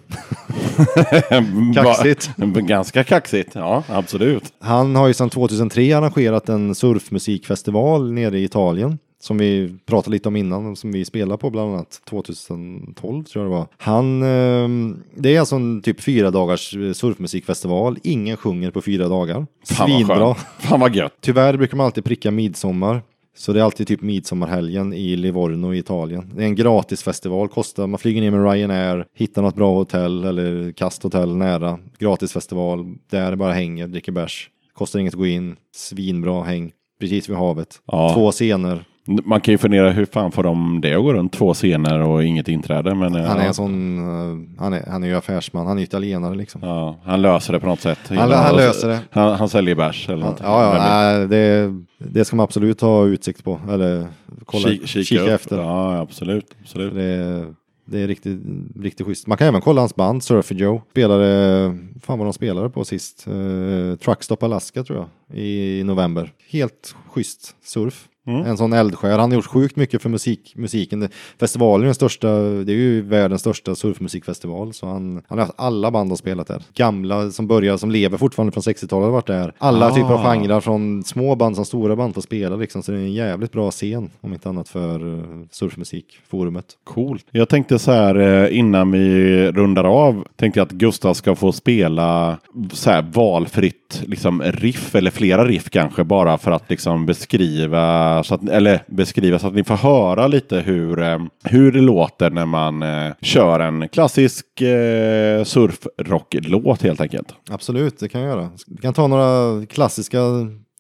Kaxigt. 1.75 2.31
Ganska 2.37 3.05
kaxigt, 3.05 3.55
ja 3.55 3.83
absolut. 3.89 4.45
Han 4.61 4.97
har 4.97 5.09
ju 5.09 5.15
sedan 5.15 5.31
2003 5.31 5.93
arrangerat 5.93 6.49
en 6.49 6.75
surfmusikfestival 6.75 8.13
nere 8.13 8.39
i 8.39 8.45
Italien. 8.45 8.99
Som 9.23 9.39
vi 9.39 9.77
pratade 9.87 10.13
lite 10.13 10.29
om 10.29 10.37
innan, 10.37 10.77
som 10.77 10.93
vi 10.93 11.05
spelade 11.05 11.39
på 11.39 11.51
bland 11.51 11.75
annat 11.75 12.01
2012 12.11 13.25
tror 13.25 13.45
jag 13.45 13.53
det 13.53 13.57
var. 13.57 13.67
Han, 13.77 14.23
ehm, 14.23 15.03
det 15.15 15.37
är 15.37 15.41
alltså 15.41 15.57
en 15.57 15.83
typ 15.83 16.01
fyra 16.01 16.31
dagars 16.31 16.77
eh, 16.77 16.93
surfmusikfestival. 16.93 17.99
Ingen 18.03 18.37
sjunger 18.37 18.71
på 18.71 18.83
fyra 18.83 19.09
dagar. 19.09 19.47
Svinbra. 19.63 20.35
Fan 20.35 20.81
vad 20.81 20.95
gött. 20.95 21.13
Tyvärr 21.21 21.57
brukar 21.57 21.77
man 21.77 21.87
alltid 21.87 22.05
pricka 22.05 22.31
midsommar. 22.31 23.03
Så 23.37 23.53
det 23.53 23.61
är 23.61 23.65
alltid 23.65 23.87
typ 23.87 24.03
midsommarhelgen 24.03 24.93
i 24.93 25.17
Livorno 25.17 25.75
i 25.75 25.79
Italien. 25.79 26.33
Det 26.35 26.43
är 26.43 26.47
en 26.47 26.55
gratis 26.55 27.03
festival, 27.03 27.49
kostar, 27.49 27.87
man 27.87 27.99
flyger 27.99 28.21
ner 28.21 28.31
med 28.31 28.53
Ryanair, 28.53 29.07
hittar 29.15 29.43
något 29.43 29.55
bra 29.55 29.75
hotell 29.75 30.25
eller 30.25 30.73
kasthotell 30.73 31.37
nära. 31.37 31.79
Gratis 31.99 32.33
festival, 32.33 32.95
där 33.11 33.37
bara 33.37 33.53
hänger, 33.53 33.87
dricker 33.87 34.13
bärs. 34.13 34.51
Kostar 34.75 34.99
inget 34.99 35.15
att 35.15 35.19
gå 35.19 35.27
in, 35.27 35.57
svinbra 35.75 36.43
häng, 36.43 36.73
precis 37.01 37.29
vid 37.29 37.37
havet. 37.37 37.83
Ja. 37.87 38.15
Två 38.15 38.33
scener. 38.33 38.85
Man 39.07 39.41
kan 39.41 39.53
ju 39.55 39.59
fundera 39.59 39.91
hur 39.91 40.05
fan 40.05 40.33
får 40.33 40.43
de 40.43 40.81
det 40.81 40.95
att 40.95 41.03
gå 41.03 41.13
runt 41.13 41.33
två 41.33 41.55
scener 41.55 42.01
och 42.01 42.25
inget 42.25 42.49
inträde. 42.49 42.95
Men, 42.95 43.15
eh, 43.15 43.25
Han 43.25 43.39
är 43.41 43.47
ja, 43.47 43.53
sån, 43.53 43.99
eh, 43.99 44.61
han 44.63 44.73
är, 44.73 44.85
han 44.91 45.03
är 45.03 45.09
ju 45.09 45.15
affärsman, 45.17 45.67
han 45.67 45.79
är 45.79 45.83
italienare 45.83 46.35
liksom. 46.35 46.61
ja, 46.65 46.97
han 47.05 47.23
löser 47.23 47.53
det 47.53 47.61
på 47.61 47.67
något 47.67 47.81
sätt. 47.81 47.99
Han- 48.09 48.31
han 48.33 48.57
löser 48.57 48.89
det. 48.89 48.99
Han, 49.11 49.35
han 49.35 49.49
säljer 49.49 49.75
bärs 49.75 50.09
eller 50.09 50.19
Ja, 50.19 50.23
någonting. 50.23 50.47
ja, 50.47 50.71
vet? 50.73 50.81
nej, 50.83 51.29
det, 51.29 51.75
det 51.99 52.25
ska 52.25 52.37
man 52.37 52.45
absolut 52.45 52.81
ha 52.81 53.07
utsikt 53.07 53.45
på, 53.45 53.61
eller 53.71 54.07
kolla, 54.45 54.69
Kik- 54.69 54.87
kika, 54.87 55.05
kika, 55.05 55.35
efter. 55.35 55.59
Ja, 55.59 55.99
absolut. 55.99 56.55
absolut. 56.63 56.95
Det 56.95 57.03
är, 57.05 57.55
det 57.85 58.01
är 58.01 58.07
riktigt, 58.07 58.41
riktigt 58.81 59.07
schysst. 59.07 59.27
Man 59.27 59.39
kan 59.39 59.47
även 59.49 59.61
kolla 59.61 59.81
hans 59.81 59.95
band, 59.97 60.25
Surfer 60.25 60.55
Joe. 60.55 60.83
Spelade, 60.91 61.79
fan 62.03 62.19
vad 62.19 62.27
de 62.27 62.33
spelade 62.33 62.71
på 62.71 62.85
sist. 62.85 63.27
Uh, 63.29 63.97
Truckstop 63.97 64.43
Alaska 64.43 64.85
tror 64.85 64.99
jag, 64.99 65.39
i 65.39 65.83
november. 65.85 66.33
Helt 66.51 66.95
schysst 67.13 67.57
surf. 67.65 68.07
En 68.47 68.57
sån 68.57 68.73
eldsjäl. 68.73 69.19
Han 69.21 69.31
har 69.31 69.37
gjort 69.37 69.47
sjukt 69.47 69.77
mycket 69.77 70.03
för 70.03 70.09
musik, 70.09 70.53
musiken. 70.57 71.09
Festivalen 71.41 71.81
är 71.83 71.87
den 71.87 71.95
största, 71.95 72.29
det 72.39 72.73
är 72.73 72.77
ju 72.77 73.03
världens 73.03 73.41
största 73.41 73.75
surfmusikfestival. 73.75 74.73
Så 74.73 74.87
han, 74.87 75.23
han 75.29 75.39
har 75.39 75.47
haft 75.47 75.59
alla 75.61 75.91
band 75.91 76.13
och 76.13 76.19
spelat 76.19 76.47
där. 76.47 76.63
Gamla 76.75 77.31
som 77.31 77.47
börjar, 77.47 77.77
som 77.77 77.91
lever 77.91 78.19
fortfarande 78.19 78.53
från 78.53 78.63
60-talet 78.63 79.05
har 79.05 79.11
varit 79.13 79.27
där. 79.27 79.53
Alla 79.59 79.87
Ah. 79.87 79.95
typer 79.95 80.13
av 80.13 80.23
genrer, 80.23 80.61
från 80.61 81.03
små 81.05 81.35
band 81.37 81.57
som 81.57 81.65
stora 81.65 81.97
band 81.97 82.15
får 82.15 82.23
spela 82.23 82.57
liksom. 82.57 82.83
Så 82.83 82.93
det 82.93 82.99
är 82.99 83.03
en 83.03 83.13
jävligt 83.13 83.53
bra 83.53 83.71
scen, 83.71 84.11
om 84.21 84.33
inte 84.33 84.49
annat 84.49 84.69
för 84.69 85.05
uh, 85.07 85.25
surfmusikforumet. 85.51 86.65
Coolt. 86.85 87.25
Jag 87.31 87.49
tänkte 87.49 87.79
så 87.79 87.93
här 87.93 88.15
eh, 88.45 88.59
innan 88.59 88.91
vi 88.91 89.47
rundar 89.53 89.85
av. 89.85 90.25
Tänkte 90.37 90.61
jag 90.61 90.67
att 90.67 90.73
Gustav 90.73 91.15
ska 91.15 91.35
få 91.35 91.53
spela 91.53 92.39
så 92.73 92.91
här 92.91 93.03
valfritt 93.13 94.03
liksom 94.07 94.43
riff 94.43 94.95
eller 94.95 95.11
flera 95.11 95.45
riff 95.45 95.71
kanske 95.71 96.05
bara 96.05 96.39
för 96.39 96.51
att 96.51 96.71
liksom 96.71 97.07
beskriva 97.07 98.20
så 98.23 98.35
att, 98.35 98.49
eller 98.49 98.83
beskriva 98.87 99.39
så 99.39 99.47
att 99.47 99.55
ni 99.55 99.65
får 99.65 99.75
höra 99.75 100.27
lite 100.27 100.61
hur, 100.61 101.03
eh, 101.03 101.19
hur 101.45 101.73
det 101.73 101.81
låter 101.81 102.31
när 102.31 102.47
man 102.47 102.83
eh, 102.83 103.13
kör 103.23 103.61
en 103.61 103.89
klassisk 103.89 104.61
eh, 104.61 105.45
surfrocklåt 105.45 106.83
helt 106.83 107.01
enkelt. 107.01 107.35
Absolut, 107.51 107.99
det 107.99 108.09
kan 108.09 108.21
jag 108.21 108.31
göra. 108.31 108.51
Vi 108.67 108.77
kan 108.77 108.95
ta 108.95 109.07
några 109.07 109.67
klassiska 109.67 110.19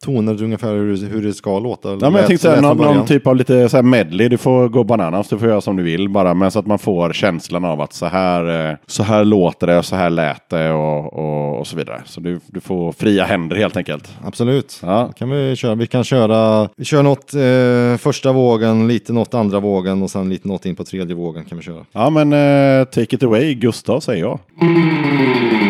toner 0.04 0.42
ungefär 0.42 0.74
hur, 0.74 1.08
hur 1.08 1.22
det 1.22 1.34
ska 1.34 1.58
låta. 1.58 1.88
Ja, 1.88 1.96
men 2.00 2.14
jag 2.14 2.26
tänkte 2.26 2.50
lät 2.50 2.62
någon, 2.62 2.76
någon 2.76 3.06
typ 3.06 3.26
av 3.26 3.36
lite 3.36 3.68
så 3.68 3.82
medley. 3.82 4.28
Du 4.28 4.38
får 4.38 4.68
gå 4.68 4.84
bananas, 4.84 5.28
du 5.28 5.38
får 5.38 5.48
göra 5.48 5.60
som 5.60 5.76
du 5.76 5.82
vill 5.82 6.08
bara. 6.08 6.34
Men 6.34 6.50
så 6.50 6.58
att 6.58 6.66
man 6.66 6.78
får 6.78 7.12
känslan 7.12 7.64
av 7.64 7.80
att 7.80 7.92
så 7.92 8.06
här, 8.06 8.70
eh, 8.70 8.76
så 8.86 9.02
här 9.02 9.24
låter 9.24 9.66
det 9.66 9.78
och 9.78 9.84
så 9.84 9.96
här 9.96 10.10
lät 10.10 10.48
det 10.48 10.70
och, 10.72 11.12
och, 11.12 11.58
och 11.58 11.66
så 11.66 11.76
vidare. 11.76 12.02
Så 12.04 12.20
du, 12.20 12.40
du 12.46 12.60
får 12.60 12.92
fria 12.92 13.24
händer 13.24 13.56
helt 13.56 13.76
enkelt. 13.76 14.16
Absolut. 14.24 14.80
Ja. 14.82 15.12
Kan 15.16 15.30
vi, 15.30 15.56
köra. 15.56 15.74
vi 15.74 15.86
kan 15.86 16.04
köra, 16.04 16.68
vi 16.76 16.84
kör 16.84 17.02
något 17.02 17.34
eh, 17.34 17.98
första 17.98 18.32
vågen, 18.32 18.88
lite 18.88 19.12
något 19.12 19.34
andra 19.34 19.60
vågen 19.60 20.02
och 20.02 20.10
sen 20.10 20.28
lite 20.28 20.48
något 20.48 20.66
in 20.66 20.76
på 20.76 20.84
tredje 20.84 21.14
vågen 21.14 21.44
kan 21.44 21.58
vi 21.58 21.64
köra. 21.64 21.84
Ja 21.92 22.10
men 22.10 22.32
eh, 22.32 22.84
take 22.84 23.16
it 23.16 23.22
away 23.22 23.54
Gustav 23.54 24.00
säger 24.00 24.24
jag. 24.24 24.38
Thank 24.60 25.69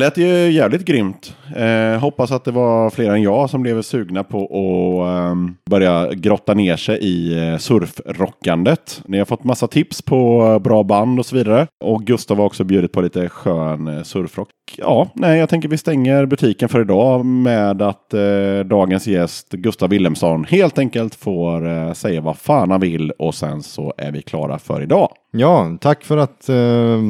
lät 0.00 0.16
ju 0.16 0.50
jävligt 0.50 0.84
grymt. 0.84 1.36
Eh, 1.56 2.00
hoppas 2.00 2.32
att 2.32 2.44
det 2.44 2.50
var 2.50 2.90
fler 2.90 3.10
än 3.10 3.22
jag 3.22 3.50
som 3.50 3.62
blev 3.62 3.82
sugna 3.82 4.24
på 4.24 4.44
att 4.44 5.30
eh, 5.30 5.34
börja 5.70 6.14
grotta 6.14 6.54
ner 6.54 6.76
sig 6.76 6.98
i 6.98 7.48
eh, 7.48 7.58
surfrockandet. 7.58 9.02
Ni 9.06 9.18
har 9.18 9.24
fått 9.24 9.44
massa 9.44 9.66
tips 9.66 10.02
på 10.02 10.58
bra 10.64 10.82
band 10.82 11.18
och 11.18 11.26
så 11.26 11.36
vidare. 11.36 11.66
Och 11.84 12.02
Gustav 12.02 12.36
har 12.36 12.44
också 12.44 12.64
bjudit 12.64 12.92
på 12.92 13.00
lite 13.00 13.28
skön 13.28 13.88
eh, 13.88 14.02
surfrock. 14.02 14.48
Ja, 14.76 15.10
nej, 15.14 15.38
jag 15.38 15.48
tänker 15.48 15.68
vi 15.68 15.78
stänger 15.78 16.26
butiken 16.26 16.68
för 16.68 16.80
idag 16.80 17.24
med 17.24 17.82
att 17.82 18.14
eh, 18.14 18.58
dagens 18.64 19.06
gäst 19.06 19.50
Gustav 19.50 19.88
Wilhelmsson 19.88 20.44
helt 20.44 20.78
enkelt 20.78 21.14
får 21.14 21.68
eh, 21.68 21.92
säga 21.92 22.20
vad 22.20 22.38
fan 22.38 22.70
han 22.70 22.80
vill 22.80 23.10
och 23.10 23.34
sen 23.34 23.62
så 23.62 23.94
är 23.96 24.12
vi 24.12 24.22
klara 24.22 24.58
för 24.58 24.82
idag. 24.82 25.12
Ja, 25.32 25.76
tack 25.80 26.04
för 26.04 26.16
att 26.16 26.48
eh, 26.48 27.00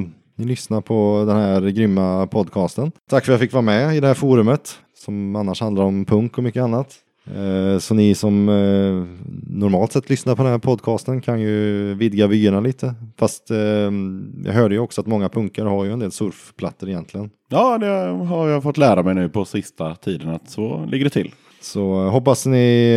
ni 0.41 0.47
lyssnar 0.47 0.81
på 0.81 1.25
den 1.27 1.37
här 1.37 1.61
grymma 1.71 2.27
podcasten. 2.27 2.93
Tack 3.11 3.25
för 3.25 3.33
att 3.33 3.35
jag 3.35 3.41
fick 3.41 3.53
vara 3.53 3.63
med 3.63 3.97
i 3.97 4.01
det 4.01 4.07
här 4.07 4.15
forumet 4.15 4.79
som 4.99 5.37
annars 5.37 5.61
handlar 5.61 5.85
om 5.85 6.05
punk 6.05 6.39
och 6.39 6.45
mycket 6.45 6.63
annat. 6.63 6.95
Eh, 7.27 7.79
så 7.79 7.95
ni 7.95 8.15
som 8.15 8.49
eh, 8.49 9.27
normalt 9.47 9.93
sett 9.93 10.11
lyssnar 10.11 10.37
på 10.37 10.43
den 10.43 10.53
här 10.53 10.59
podcasten 10.59 11.21
kan 11.21 11.41
ju 11.41 11.95
vidga 11.95 12.27
vyerna 12.27 12.61
lite. 12.61 12.95
Fast 13.19 13.51
eh, 13.51 13.59
jag 14.45 14.53
hörde 14.53 14.75
ju 14.75 14.81
också 14.81 15.01
att 15.01 15.07
många 15.07 15.29
punkare 15.29 15.69
har 15.69 15.85
ju 15.85 15.93
en 15.93 15.99
del 15.99 16.13
surfplattor 16.13 16.89
egentligen. 16.89 17.31
Ja, 17.49 17.79
det 17.79 17.87
har 18.27 18.49
jag 18.49 18.63
fått 18.63 18.79
lära 18.79 19.03
mig 19.03 19.15
nu 19.15 19.29
på 19.29 19.45
sista 19.45 19.95
tiden 19.95 20.29
att 20.29 20.51
så 20.51 20.87
ligger 20.87 21.05
det 21.05 21.11
till. 21.11 21.35
Så 21.61 22.09
hoppas 22.09 22.47
ni 22.47 22.97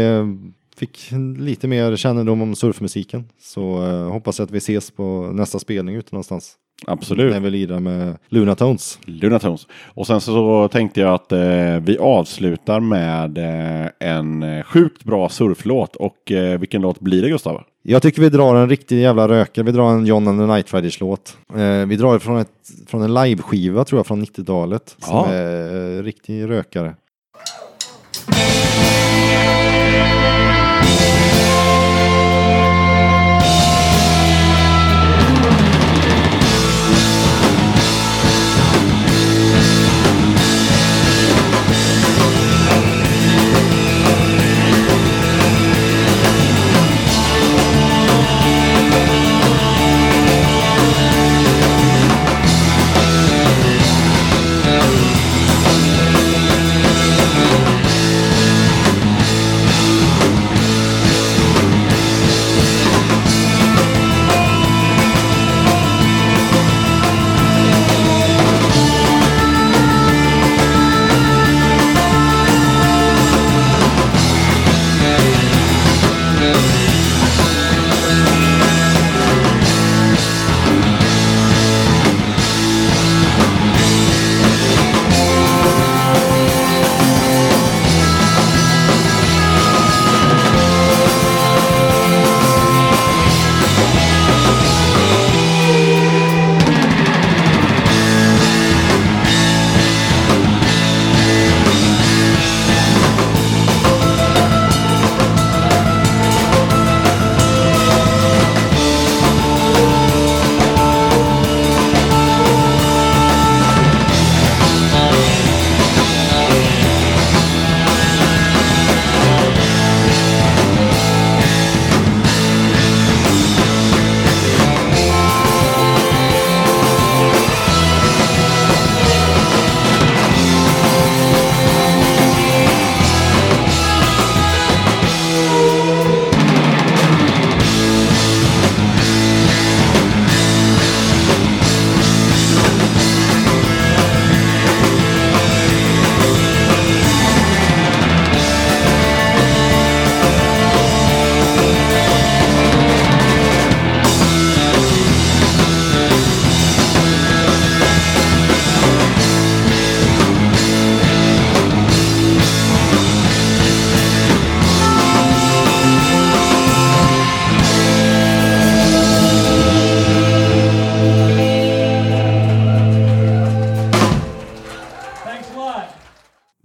fick 0.87 1.11
lite 1.39 1.67
mer 1.67 1.95
kännedom 1.95 2.41
om 2.41 2.55
surfmusiken. 2.55 3.25
Så 3.41 3.83
eh, 3.85 4.11
hoppas 4.11 4.39
jag 4.39 4.45
att 4.45 4.51
vi 4.51 4.57
ses 4.57 4.91
på 4.91 5.31
nästa 5.33 5.59
spelning 5.59 5.95
ute 5.95 6.09
någonstans. 6.11 6.53
Absolut. 6.87 7.33
När 7.33 7.39
vi 7.39 7.49
lirar 7.49 7.79
med 7.79 8.17
Luna 8.29 8.55
Tones. 8.55 8.99
Luna 9.05 9.39
Tones. 9.39 9.67
Och 9.93 10.07
sen 10.07 10.21
så 10.21 10.67
tänkte 10.67 11.01
jag 11.01 11.13
att 11.13 11.31
eh, 11.31 11.79
vi 11.81 11.97
avslutar 11.99 12.79
med 12.79 13.37
eh, 13.37 13.89
en 14.09 14.43
eh, 14.43 14.63
sjukt 14.63 15.03
bra 15.03 15.29
surflåt. 15.29 15.95
Och 15.95 16.31
eh, 16.31 16.59
vilken 16.59 16.81
låt 16.81 16.99
blir 16.99 17.21
det 17.21 17.29
Gustav? 17.29 17.61
Jag 17.83 18.01
tycker 18.01 18.21
vi 18.21 18.29
drar 18.29 18.55
en 18.55 18.69
riktig 18.69 19.01
jävla 19.01 19.27
rökare. 19.27 19.65
Vi 19.65 19.71
drar 19.71 19.91
en 19.91 20.05
John 20.05 20.27
and 20.27 20.39
the 20.39 20.45
Night 20.45 20.73
Riders 20.73 20.99
låt. 20.99 21.37
Eh, 21.55 21.85
vi 21.85 21.95
drar 21.95 22.19
från, 22.19 22.37
ett, 22.39 22.51
från 22.87 23.01
en 23.01 23.13
liveskiva 23.13 23.83
tror 23.85 23.99
jag 23.99 24.07
från 24.07 24.25
90-talet. 24.25 24.95
Som 24.99 25.15
Ja. 25.17 25.25
är 25.27 25.97
eh, 25.97 26.03
riktig 26.03 26.49
rökare. 26.49 26.95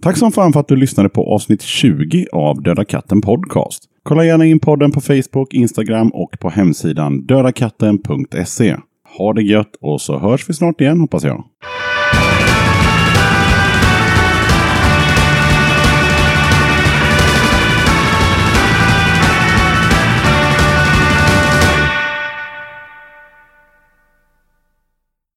Tack 0.09 0.17
som 0.17 0.31
fan 0.31 0.53
för 0.53 0.59
att 0.59 0.67
du 0.67 0.75
lyssnade 0.75 1.09
på 1.09 1.33
avsnitt 1.33 1.61
20 1.61 2.27
av 2.31 2.61
Döda 2.61 2.85
katten 2.85 3.21
Podcast. 3.21 3.83
Kolla 4.03 4.25
gärna 4.25 4.45
in 4.45 4.59
podden 4.59 4.91
på 4.91 5.01
Facebook, 5.01 5.53
Instagram 5.53 6.09
och 6.09 6.39
på 6.39 6.49
hemsidan 6.49 7.25
dödakatten.se. 7.25 8.77
Ha 9.17 9.33
det 9.33 9.41
gött 9.41 9.75
och 9.81 10.01
så 10.01 10.19
hörs 10.19 10.49
vi 10.49 10.53
snart 10.53 10.81
igen 10.81 10.99
hoppas 10.99 11.23
jag. 11.23 11.43